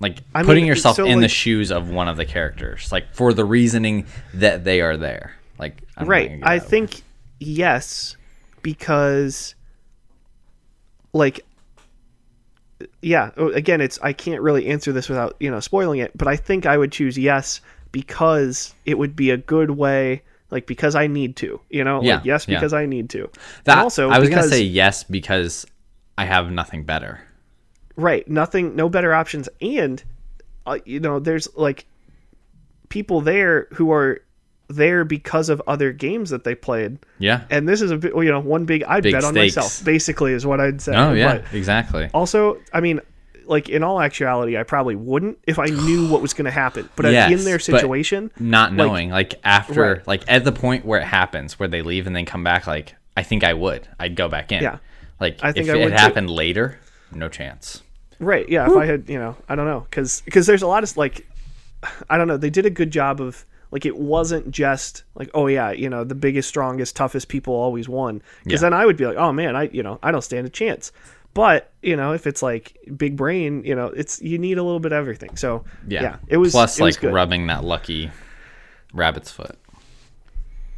Like 0.01 0.19
I 0.35 0.41
mean, 0.41 0.47
putting 0.47 0.67
yourself 0.67 0.97
so, 0.97 1.07
in 1.07 1.21
the 1.21 1.29
shoes 1.29 1.71
of 1.71 1.91
one 1.91 2.09
of 2.09 2.17
the 2.17 2.25
characters, 2.25 2.91
like 2.91 3.15
for 3.15 3.33
the 3.33 3.45
reasoning 3.45 4.07
that 4.35 4.65
they 4.65 4.81
are 4.81 4.97
there. 4.97 5.35
Like 5.59 5.83
I'm 5.97 6.07
Right. 6.07 6.41
I 6.43 6.59
think 6.59 7.03
yes, 7.39 8.17
because 8.63 9.55
like 11.13 11.45
yeah, 13.03 13.31
again 13.37 13.81
it's 13.81 13.99
I 14.03 14.13
can't 14.13 14.43
really 14.43 14.67
answer 14.67 14.93
this 14.93 15.09
without, 15.09 15.37
you 15.39 15.51
know, 15.51 15.61
spoiling 15.61 16.01
it, 16.01 16.17
but 16.17 16.27
I 16.27 16.37
think 16.37 16.67
I 16.67 16.77
would 16.77 16.91
choose 16.91 17.17
yes 17.17 17.61
because 17.93 18.75
it 18.85 18.99
would 18.99 19.15
be 19.15 19.31
a 19.31 19.37
good 19.37 19.71
way 19.71 20.23
like 20.51 20.67
because 20.67 20.95
I 20.95 21.07
need 21.07 21.37
to, 21.37 21.61
you 21.71 21.85
know, 21.85 22.03
Yeah, 22.03 22.17
like 22.17 22.25
yes 22.25 22.49
yeah. 22.49 22.57
because 22.57 22.73
I 22.73 22.87
need 22.87 23.11
to. 23.11 23.31
That 23.65 23.73
and 23.73 23.81
also 23.81 24.11
I 24.11 24.19
was 24.19 24.29
gonna 24.29 24.49
say 24.49 24.63
yes 24.63 25.05
because 25.05 25.67
I 26.19 26.25
have 26.25 26.51
nothing 26.51 26.85
better. 26.85 27.21
Right. 27.97 28.27
Nothing, 28.29 28.75
no 28.77 28.89
better 28.89 29.15
options. 29.15 29.49
And, 29.61 30.03
uh, 30.67 30.79
you 30.85 31.01
know, 31.01 31.19
there's 31.19 31.49
like 31.57 31.87
people 32.89 33.21
there 33.21 33.69
who 33.75 33.93
are 33.93 34.21
there 34.69 35.05
because 35.05 35.49
of 35.49 35.63
other 35.67 35.93
games 35.93 36.31
that 36.31 36.45
they 36.45 36.55
played. 36.55 36.99
Yeah. 37.19 37.45
And 37.51 37.69
this 37.69 37.83
is 37.83 37.91
a 37.93 37.97
you 37.99 38.25
know, 38.31 38.41
one 38.41 38.65
big, 38.65 38.83
I'd 38.85 39.03
Big 39.03 39.13
bet 39.13 39.25
on 39.25 39.35
myself, 39.35 39.85
basically, 39.85 40.33
is 40.33 40.47
what 40.47 40.61
I'd 40.61 40.81
say. 40.81 40.95
Oh 40.95 41.13
yeah, 41.13 41.39
But 41.39 41.55
exactly. 41.55 42.09
also, 42.15 42.61
I 42.73 42.81
mean, 42.81 43.01
like 43.47 43.69
in 43.69 43.83
all 43.83 44.01
actuality, 44.01 44.57
I 44.57 44.63
probably 44.63 44.97
wouldn't 44.97 45.39
if 45.47 45.59
I 45.59 45.67
knew 45.67 46.09
what 46.09 46.23
was 46.23 46.33
going 46.33 46.47
to 46.47 46.51
happen. 46.51 46.89
But 46.97 47.13
Yes, 47.13 47.31
in 47.31 47.45
their 47.45 47.59
situation, 47.59 48.31
Not 48.41 48.73
knowing, 48.73 49.11
like, 49.11 49.35
after, 49.45 49.97
Right. 49.97 50.07
like 50.09 50.25
at 50.29 50.45
the 50.45 50.53
point 50.53 50.87
where 50.87 50.99
it 50.99 51.05
happens, 51.05 51.59
where 51.59 51.69
they 51.69 51.83
leave 51.83 52.07
and 52.07 52.17
then 52.17 52.25
come 52.25 52.43
back, 52.43 52.67
like 52.67 52.95
I 53.17 53.23
think 53.23 53.45
I 53.45 53.53
would. 53.53 53.87
I'd 54.01 54.17
go 54.17 54.29
back 54.29 54.51
in. 54.51 54.63
Yeah. 54.63 54.79
Like 55.21 55.39
I 55.43 55.53
think 55.53 55.69
if 55.69 55.75
I 55.75 55.79
it 55.79 55.85
would 55.85 55.93
had 55.93 55.99
too. 55.99 56.03
happened 56.05 56.31
later, 56.31 56.79
no 57.15 57.29
chance. 57.29 57.83
Right. 58.21 58.49
Yeah. 58.49 58.71
If 58.71 58.77
I 58.77 58.87
had, 58.87 59.09
you 59.09 59.19
know, 59.19 59.37
I 59.49 59.55
don't 59.57 59.67
know, 59.67 59.81
because 59.81 60.23
because 60.25 60.47
there's 60.47 60.62
a 60.62 60.67
lot 60.67 60.83
of 60.85 60.97
like, 60.97 61.27
I 62.09 62.17
don't 62.17 62.29
know. 62.29 62.37
They 62.37 62.51
did 62.51 62.65
a 62.67 62.71
good 62.71 62.91
job 62.91 63.21
of 63.21 63.45
like 63.71 63.85
it 63.85 63.97
wasn't 63.97 64.51
just 64.51 65.03
like, 65.17 65.31
oh 65.35 65.47
yeah, 65.49 65.73
you 65.73 65.89
know, 65.91 66.05
the 66.05 66.15
biggest, 66.15 66.49
strongest, 66.49 66.95
toughest 66.97 67.29
people 67.29 67.55
always 67.55 67.89
won. 67.89 68.23
Because 68.45 68.62
Yeah. 68.62 68.67
then 68.71 68.75
I 68.75 68.87
would 68.87 68.97
be 68.97 69.07
like, 69.07 69.17
oh 69.17 69.33
man, 69.33 69.57
I 69.57 69.65
you 69.73 69.83
know 69.83 69.99
I 70.03 70.12
don't 70.12 70.23
stand 70.23 70.47
a 70.47 70.51
chance. 70.51 70.93
But 71.35 71.73
you 71.83 71.97
know, 71.97 72.12
if 72.12 72.29
it's 72.29 72.41
like 72.43 72.79
big 72.97 73.17
brain, 73.17 73.65
you 73.65 73.75
know, 73.75 73.87
it's 73.87 74.23
you 74.23 74.39
need 74.39 74.59
a 74.59 74.62
little 74.62 74.79
bit 74.79 74.93
of 74.93 74.99
everything. 74.99 75.37
So 75.37 75.65
Yeah. 75.89 76.03
yeah, 76.03 76.17
it 76.29 76.37
was 76.37 76.53
plus 76.53 76.79
it 76.79 76.85
was 76.85 76.95
like 76.95 77.01
good. 77.01 77.12
rubbing 77.12 77.49
that 77.49 77.65
lucky 77.65 78.12
rabbit's 78.93 79.33
foot. 79.33 79.59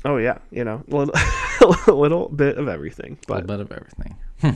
Oh 0.06 0.16
yeah, 0.16 0.38
you 0.50 0.64
know, 0.64 0.82
a 0.90 0.96
little, 0.96 1.14
a 1.88 1.92
little 1.92 2.28
bit 2.30 2.56
of 2.58 2.68
everything. 2.68 3.18
A 3.28 3.32
little 3.32 3.46
bit 3.46 3.60
of 3.60 3.70
everything. 3.72 4.16
Hmm. 4.40 4.50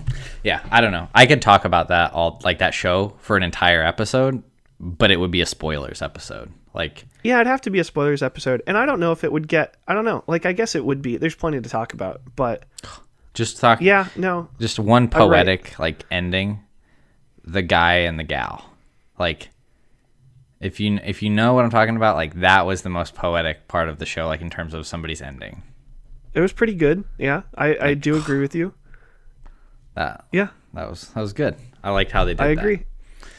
yeah, 0.44 0.60
I 0.70 0.80
don't 0.80 0.92
know. 0.92 1.08
I 1.14 1.26
could 1.26 1.40
talk 1.40 1.64
about 1.64 1.88
that 1.88 2.12
all 2.12 2.40
like 2.44 2.58
that 2.58 2.74
show 2.74 3.14
for 3.20 3.36
an 3.36 3.42
entire 3.42 3.82
episode, 3.82 4.42
but 4.78 5.10
it 5.10 5.16
would 5.18 5.30
be 5.30 5.40
a 5.40 5.46
spoilers 5.46 6.02
episode. 6.02 6.52
Like 6.74 7.06
yeah, 7.24 7.36
it'd 7.36 7.46
have 7.46 7.62
to 7.62 7.70
be 7.70 7.78
a 7.80 7.84
spoilers 7.84 8.22
episode, 8.22 8.62
and 8.66 8.76
I 8.76 8.84
don't 8.86 9.00
know 9.00 9.12
if 9.12 9.24
it 9.24 9.32
would 9.32 9.48
get. 9.48 9.76
I 9.88 9.94
don't 9.94 10.04
know. 10.04 10.22
Like 10.26 10.44
I 10.46 10.52
guess 10.52 10.74
it 10.74 10.84
would 10.84 11.00
be. 11.02 11.16
There's 11.16 11.34
plenty 11.34 11.60
to 11.60 11.68
talk 11.68 11.94
about, 11.94 12.20
but 12.36 12.64
just 13.34 13.58
talk 13.58 13.80
yeah, 13.80 14.08
no, 14.16 14.48
just 14.58 14.78
one 14.78 15.04
Oh, 15.14 15.28
right. 15.28 15.46
poetic 15.46 15.78
like 15.78 16.04
ending 16.10 16.60
the 17.44 17.62
guy 17.62 17.94
and 18.00 18.18
the 18.18 18.22
gal 18.24 18.64
like 19.18 19.48
if 20.60 20.78
you 20.78 21.00
if 21.02 21.22
you 21.22 21.30
know 21.30 21.54
what 21.54 21.64
i'm 21.64 21.70
talking 21.70 21.96
about 21.96 22.14
like 22.16 22.34
that 22.40 22.66
was 22.66 22.82
the 22.82 22.90
most 22.90 23.14
poetic 23.14 23.66
part 23.66 23.88
of 23.88 23.98
the 23.98 24.04
show 24.04 24.26
like 24.26 24.42
in 24.42 24.50
terms 24.50 24.74
of 24.74 24.86
somebody's 24.86 25.22
ending 25.22 25.62
It 26.34 26.40
was 26.40 26.52
pretty 26.52 26.74
good. 26.74 27.02
Yeah, 27.18 27.42
I, 27.56 27.76
I 27.80 27.94
do 27.94 28.16
agree 28.16 28.40
with 28.40 28.54
you. 28.54 28.74
That 29.94 30.24
Yeah, 30.32 30.48
that 30.74 30.88
was 30.88 31.08
that 31.08 31.20
was 31.20 31.32
good. 31.32 31.56
I 31.82 31.90
liked 31.90 32.10
how 32.12 32.24
they 32.24 32.32
did 32.34 32.40
I 32.40 32.54
that. 32.54 32.58
agree. 32.60 32.84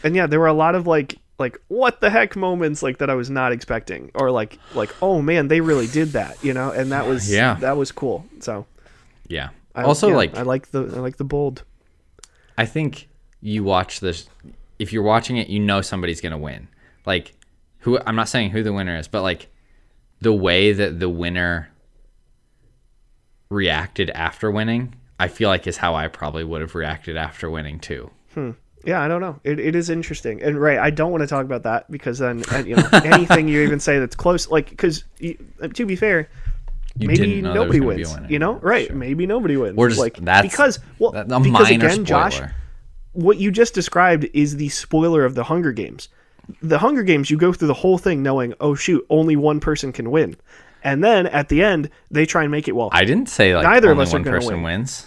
And 0.03 0.15
yeah, 0.15 0.27
there 0.27 0.39
were 0.39 0.47
a 0.47 0.53
lot 0.53 0.75
of 0.75 0.87
like 0.87 1.17
like 1.39 1.59
what 1.69 2.01
the 2.01 2.09
heck 2.09 2.35
moments 2.35 2.83
like 2.83 2.99
that 2.99 3.09
I 3.09 3.15
was 3.15 3.29
not 3.29 3.51
expecting, 3.51 4.11
or 4.13 4.31
like 4.31 4.59
like 4.75 4.93
oh 5.01 5.21
man, 5.21 5.47
they 5.47 5.61
really 5.61 5.87
did 5.87 6.09
that, 6.09 6.43
you 6.43 6.53
know, 6.53 6.71
and 6.71 6.91
that 6.91 7.07
was 7.07 7.31
Yeah. 7.31 7.55
that 7.61 7.77
was 7.77 7.91
cool. 7.91 8.25
So 8.39 8.65
Yeah. 9.27 9.49
I, 9.73 9.83
also, 9.83 10.09
yeah, 10.09 10.15
like 10.15 10.37
I 10.37 10.41
like 10.41 10.71
the 10.71 10.81
I 10.81 10.99
like 10.99 11.17
the 11.17 11.23
bold. 11.23 11.63
I 12.57 12.65
think 12.65 13.07
you 13.39 13.63
watch 13.63 14.01
this 14.01 14.27
if 14.79 14.91
you're 14.91 15.03
watching 15.03 15.37
it, 15.37 15.47
you 15.47 15.59
know 15.59 15.81
somebody's 15.81 16.19
gonna 16.21 16.37
win. 16.37 16.67
Like 17.05 17.33
who 17.79 17.97
I'm 18.05 18.15
not 18.15 18.27
saying 18.29 18.51
who 18.51 18.61
the 18.63 18.73
winner 18.73 18.97
is, 18.97 19.07
but 19.07 19.21
like 19.23 19.47
the 20.19 20.33
way 20.33 20.73
that 20.73 20.99
the 20.99 21.09
winner 21.09 21.69
reacted 23.49 24.09
after 24.11 24.49
winning, 24.51 24.95
I 25.21 25.27
feel 25.27 25.49
like 25.49 25.67
is 25.67 25.77
how 25.77 25.93
I 25.93 26.07
probably 26.07 26.43
would 26.43 26.61
have 26.61 26.73
reacted 26.73 27.15
after 27.15 27.49
winning 27.49 27.79
too. 27.79 28.09
Yeah, 28.83 29.01
I 29.01 29.07
don't 29.07 29.21
know. 29.21 29.39
It, 29.43 29.59
it 29.59 29.75
is 29.75 29.91
interesting, 29.91 30.41
and 30.41 30.59
right, 30.59 30.79
I 30.79 30.89
don't 30.89 31.11
want 31.11 31.21
to 31.21 31.27
talk 31.27 31.45
about 31.45 31.61
that 31.63 31.89
because 31.91 32.17
then 32.17 32.43
uh, 32.51 32.63
you 32.65 32.75
know 32.75 32.89
anything 33.03 33.47
you 33.47 33.61
even 33.61 33.79
say 33.79 33.99
that's 33.99 34.15
close, 34.15 34.49
like 34.49 34.71
because 34.71 35.03
to 35.19 35.85
be 35.85 35.95
fair, 35.95 36.27
You 36.97 37.07
maybe 37.07 37.41
nobody 37.41 37.79
gonna 37.79 37.95
be 37.95 38.03
a 38.03 38.07
wins. 38.09 38.31
You 38.31 38.39
know, 38.39 38.53
right? 38.55 38.87
Sure. 38.87 38.95
Maybe 38.95 39.27
nobody 39.27 39.57
wins. 39.57 39.75
We're 39.77 39.89
just 39.89 40.01
like 40.01 40.17
that's 40.17 40.47
because 40.49 40.79
well, 40.97 41.11
that- 41.11 41.31
a 41.31 41.39
because 41.39 41.69
again, 41.69 42.03
Josh, 42.03 42.41
what 43.13 43.37
you 43.37 43.51
just 43.51 43.75
described 43.75 44.27
is 44.33 44.55
the 44.55 44.69
spoiler 44.69 45.23
of 45.23 45.35
the 45.35 45.43
Hunger 45.43 45.71
Games. 45.71 46.09
The 46.63 46.79
Hunger 46.79 47.03
Games, 47.03 47.29
you 47.29 47.37
go 47.37 47.53
through 47.53 47.67
the 47.67 47.75
whole 47.75 47.99
thing 47.99 48.23
knowing, 48.23 48.55
oh 48.59 48.73
shoot, 48.73 49.05
only 49.11 49.35
one 49.35 49.59
person 49.59 49.93
can 49.93 50.09
win, 50.09 50.35
and 50.83 51.03
then 51.03 51.27
at 51.27 51.49
the 51.49 51.61
end 51.61 51.91
they 52.09 52.25
try 52.25 52.41
and 52.41 52.51
make 52.51 52.67
it 52.67 52.71
well. 52.71 52.89
I 52.91 53.05
didn't 53.05 53.29
say 53.29 53.55
like 53.55 53.63
Neither 53.63 53.91
of 53.91 53.99
us 53.99 54.11
are 54.11 54.15
one 54.15 54.23
gonna 54.23 54.37
person 54.37 54.55
win. 54.55 54.63
wins. 54.63 55.05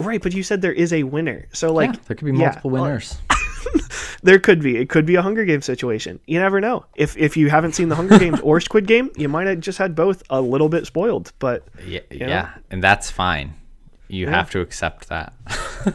Right, 0.00 0.22
but 0.22 0.32
you 0.34 0.42
said 0.42 0.62
there 0.62 0.72
is 0.72 0.92
a 0.92 1.02
winner, 1.02 1.46
so 1.52 1.72
like 1.72 1.94
yeah, 1.94 2.00
there 2.06 2.16
could 2.16 2.24
be 2.24 2.32
yeah, 2.32 2.46
multiple 2.46 2.70
well, 2.70 2.82
winners. 2.84 3.18
There 4.22 4.38
could 4.40 4.60
be. 4.60 4.76
It 4.76 4.88
could 4.88 5.06
be 5.06 5.14
a 5.14 5.22
Hunger 5.22 5.44
Games 5.44 5.64
situation. 5.64 6.18
You 6.26 6.40
never 6.40 6.60
know. 6.60 6.84
If 6.96 7.16
if 7.16 7.36
you 7.36 7.50
haven't 7.50 7.74
seen 7.74 7.88
the 7.88 7.94
Hunger 7.94 8.18
Games 8.24 8.40
or 8.40 8.60
Squid 8.60 8.86
Game, 8.88 9.10
you 9.16 9.28
might 9.28 9.46
have 9.46 9.60
just 9.60 9.78
had 9.78 9.94
both 9.94 10.22
a 10.28 10.40
little 10.40 10.68
bit 10.68 10.86
spoiled. 10.86 11.32
But 11.38 11.64
Yeah, 11.86 12.00
know? 12.10 12.26
yeah, 12.26 12.50
and 12.70 12.82
that's 12.82 13.10
fine. 13.10 13.54
You 14.08 14.26
have 14.26 14.50
to 14.52 14.60
accept 14.60 15.08
that. 15.10 15.34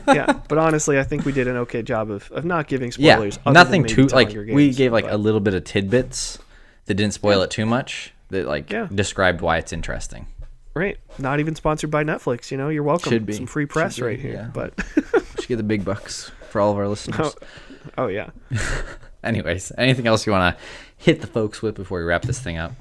yeah, 0.08 0.32
but 0.48 0.58
honestly, 0.58 1.00
I 1.00 1.04
think 1.04 1.26
we 1.26 1.32
did 1.34 1.48
an 1.48 1.58
okay 1.58 1.82
job 1.82 2.12
of, 2.12 2.32
of 2.32 2.46
not 2.46 2.68
giving 2.68 2.92
spoilers. 2.92 3.38
than 3.44 3.54
nothing 3.54 3.84
too 3.86 4.08
to 4.08 4.16
like 4.16 4.28
Hunger 4.34 4.54
we 4.54 4.72
gave 4.72 4.94
like 4.94 5.06
but- 5.06 5.14
a 5.14 5.18
little 5.18 5.40
bit 5.42 5.54
of 5.54 5.64
tidbits 5.66 6.38
that 6.86 6.94
didn't 6.94 7.14
spoil 7.14 7.42
it 7.42 7.50
too 7.52 7.66
much. 7.66 8.14
That 8.30 8.46
like 8.48 8.72
Yeah. 8.72 8.88
described 8.94 9.42
why 9.42 9.58
it's 9.58 9.74
interesting. 9.74 10.28
Right. 10.74 10.98
Not 11.20 11.40
even 11.40 11.56
sponsored 11.56 11.92
by 11.92 12.04
Netflix. 12.04 12.52
You 12.52 12.58
know, 12.58 12.70
you're 12.70 12.84
welcome. 12.84 13.12
Should 13.12 13.26
be. 13.26 13.34
some 13.34 13.46
free 13.48 13.66
press 13.66 13.98
be, 13.98 14.04
right 14.04 14.20
here. 14.20 14.34
yeah. 14.34 14.50
But 14.54 14.74
Should 15.40 15.48
get 15.48 15.56
the 15.58 15.64
big 15.64 15.84
bucks 15.86 16.32
for 16.50 16.62
all 16.62 16.72
of 16.72 16.78
our 16.78 16.88
listeners. 16.88 17.36
oh 17.98 18.08
yeah, 18.08 18.30
Anyways, 19.24 19.72
anything 19.78 20.06
else 20.08 20.26
you 20.26 20.32
want 20.34 20.58
to 20.58 20.64
hit 20.98 21.22
the 21.22 21.28
folks 21.28 21.62
with 21.62 21.76
before 21.76 22.00
we 22.00 22.06
wrap 22.06 22.24
this 22.24 22.40
thing 22.40 22.58
up? 22.58 22.74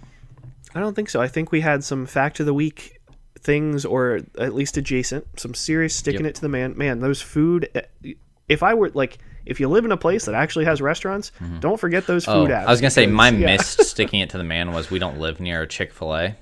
I 0.75 0.81
don't 0.81 0.95
think 0.95 1.09
so. 1.11 1.21
I 1.21 1.29
think 1.29 1.53
we 1.53 1.61
had 1.61 1.85
some 1.85 2.07
fact 2.07 2.41
of 2.41 2.47
the 2.47 2.55
week 2.55 2.99
things, 3.39 3.85
or 3.85 4.21
at 4.39 4.55
least 4.55 4.77
adjacent. 4.77 5.39
Some 5.39 5.55
serious 5.55 5.95
sticking 5.95 6.23
Yep. 6.23 6.31
it 6.31 6.35
to 6.37 6.41
the 6.43 6.49
man. 6.49 6.77
Man, 6.77 7.01
those 7.01 7.21
food. 7.21 7.69
eh, 7.75 8.15
If 8.49 8.63
I 8.63 8.75
were 8.75 8.91
like, 8.91 9.19
if 9.47 9.61
you 9.61 9.69
live 9.69 9.85
in 9.85 9.93
a 9.93 9.97
place 9.97 10.25
that 10.27 10.35
actually 10.35 10.65
has 10.65 10.81
restaurants, 10.81 11.31
don't 11.61 11.79
forget 11.79 12.07
those 12.07 12.27
Oh, 12.27 12.45
food 12.45 12.51
apps. 12.53 12.67
I 12.67 12.71
was 12.71 12.81
gonna 12.81 12.91
say 12.91 13.07
my 13.07 13.29
yeah. 13.31 13.47
missed 13.47 13.83
sticking 13.85 14.21
it 14.21 14.31
to 14.31 14.39
the 14.39 14.45
man 14.45 14.73
was 14.73 14.91
we 14.91 14.99
don't 14.99 15.19
live 15.19 15.41
near 15.41 15.63
a 15.63 15.67
Chick 15.67 15.93
Fil 15.93 16.15
A, 16.17 16.37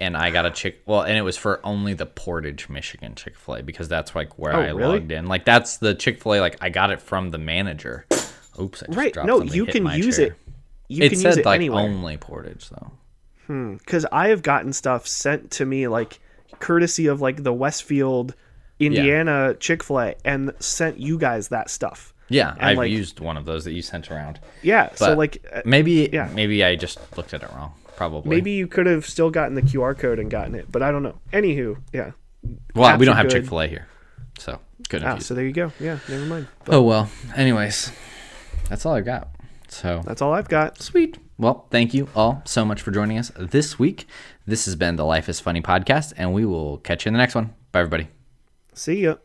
and 0.00 0.16
I 0.16 0.30
got 0.30 0.46
a 0.46 0.50
chick. 0.50 0.80
Well, 0.86 1.02
and 1.02 1.16
it 1.16 1.22
was 1.22 1.36
for 1.36 1.60
only 1.64 1.94
the 1.94 2.06
Portage, 2.06 2.68
Michigan 2.68 3.14
Chick 3.14 3.36
Fil 3.36 3.56
A 3.56 3.62
because 3.62 3.88
that's 3.88 4.14
like 4.14 4.38
where 4.38 4.54
Oh, 4.56 4.60
I 4.60 4.66
really? 4.70 4.98
logged 4.98 5.12
in. 5.12 5.26
Like 5.26 5.44
that's 5.44 5.76
the 5.76 5.94
Chick 5.94 6.20
Fil 6.22 6.34
A. 6.34 6.40
Like 6.40 6.56
I 6.60 6.70
got 6.70 6.90
it 6.90 7.00
from 7.00 7.30
the 7.30 7.38
manager. 7.38 8.06
Oops, 8.60 8.82
I 8.82 8.86
just 8.86 8.98
Right. 8.98 9.16
No, 9.24 9.42
you 9.42 9.66
can 9.66 9.86
use 9.86 10.16
chair. 10.16 10.26
it. 10.26 10.32
You 10.88 11.04
it 11.04 11.10
can 11.10 11.18
said 11.18 11.28
use 11.28 11.36
it 11.38 11.44
like 11.46 11.56
anywhere. 11.56 11.82
only 11.84 12.16
Portage 12.16 12.68
though. 12.70 12.90
Hmm. 13.46 13.74
Because 13.74 14.06
I 14.10 14.28
have 14.28 14.42
gotten 14.42 14.72
stuff 14.72 15.06
sent 15.06 15.50
to 15.52 15.64
me 15.66 15.86
like 15.88 16.18
courtesy 16.58 17.06
of 17.06 17.20
like 17.20 17.42
the 17.44 17.52
Westfield, 17.52 18.34
Indiana 18.78 19.54
Chick 19.60 19.82
Fil 19.84 20.00
A, 20.00 20.14
and 20.24 20.52
sent 20.58 20.98
you 20.98 21.18
guys 21.18 21.48
that 21.48 21.70
stuff. 21.70 22.12
Yeah, 22.28 22.52
And, 22.52 22.62
I've 22.62 22.76
like- 22.78 22.90
used 22.92 23.18
one 23.18 23.36
of 23.36 23.44
those 23.44 23.64
that 23.64 23.72
you 23.72 23.82
sent 23.82 24.08
around. 24.10 24.38
Yeah, 24.62 24.94
so 24.94 25.14
like 25.14 25.44
uh, 25.52 25.62
maybe 25.64 26.08
yeah. 26.12 26.30
maybe 26.32 26.62
I 26.64 26.76
just 26.76 26.98
looked 27.16 27.34
at 27.34 27.42
it 27.42 27.50
wrong. 27.54 27.72
Probably. 28.00 28.30
maybe 28.30 28.52
you 28.52 28.66
could 28.66 28.86
have 28.86 29.04
still 29.04 29.28
gotten 29.28 29.54
the 29.54 29.60
QR 29.60 29.94
code 29.96 30.18
and 30.18 30.30
gotten 30.30 30.54
it, 30.54 30.72
but 30.72 30.82
I 30.82 30.90
don't 30.90 31.02
know. 31.02 31.18
Anywho, 31.34 31.76
yeah. 31.92 32.12
Well, 32.74 32.88
apps 32.90 32.98
we 32.98 33.04
don't 33.04 33.14
have. 33.14 33.28
Chick 33.28 33.44
Fil 33.44 33.60
A 33.60 33.66
here, 33.66 33.88
so 34.38 34.58
couldn't 34.88 35.06
Ah, 35.06 35.18
so 35.18 35.34
there 35.34 35.44
you 35.44 35.52
go. 35.52 35.70
Yeah, 35.78 35.98
never 36.08 36.24
mind. 36.24 36.46
But 36.64 36.76
Oh 36.76 36.82
well. 36.82 37.10
Anyways, 37.36 37.92
that's 38.70 38.86
all 38.86 38.94
I've 38.94 39.04
got. 39.04 39.28
So 39.68 40.00
that's 40.02 40.22
all 40.22 40.32
I've 40.32 40.48
got. 40.48 40.80
Sweet. 40.80 41.18
Well, 41.36 41.66
thank 41.70 41.92
you 41.92 42.08
all 42.16 42.40
so 42.46 42.64
much 42.64 42.80
for 42.80 42.90
joining 42.90 43.18
us 43.18 43.32
this 43.36 43.78
week. 43.78 44.06
This 44.46 44.64
has 44.64 44.76
been 44.76 44.96
the 44.96 45.04
Life 45.04 45.28
is 45.28 45.38
Funny 45.38 45.60
podcast, 45.60 46.14
and 46.16 46.32
we 46.32 46.46
will 46.46 46.78
catch 46.78 47.04
you 47.04 47.10
in 47.10 47.12
the 47.12 47.18
next 47.18 47.34
one. 47.34 47.52
Bye, 47.70 47.80
everybody. 47.80 48.08
See 48.72 49.02
ya. 49.02 49.16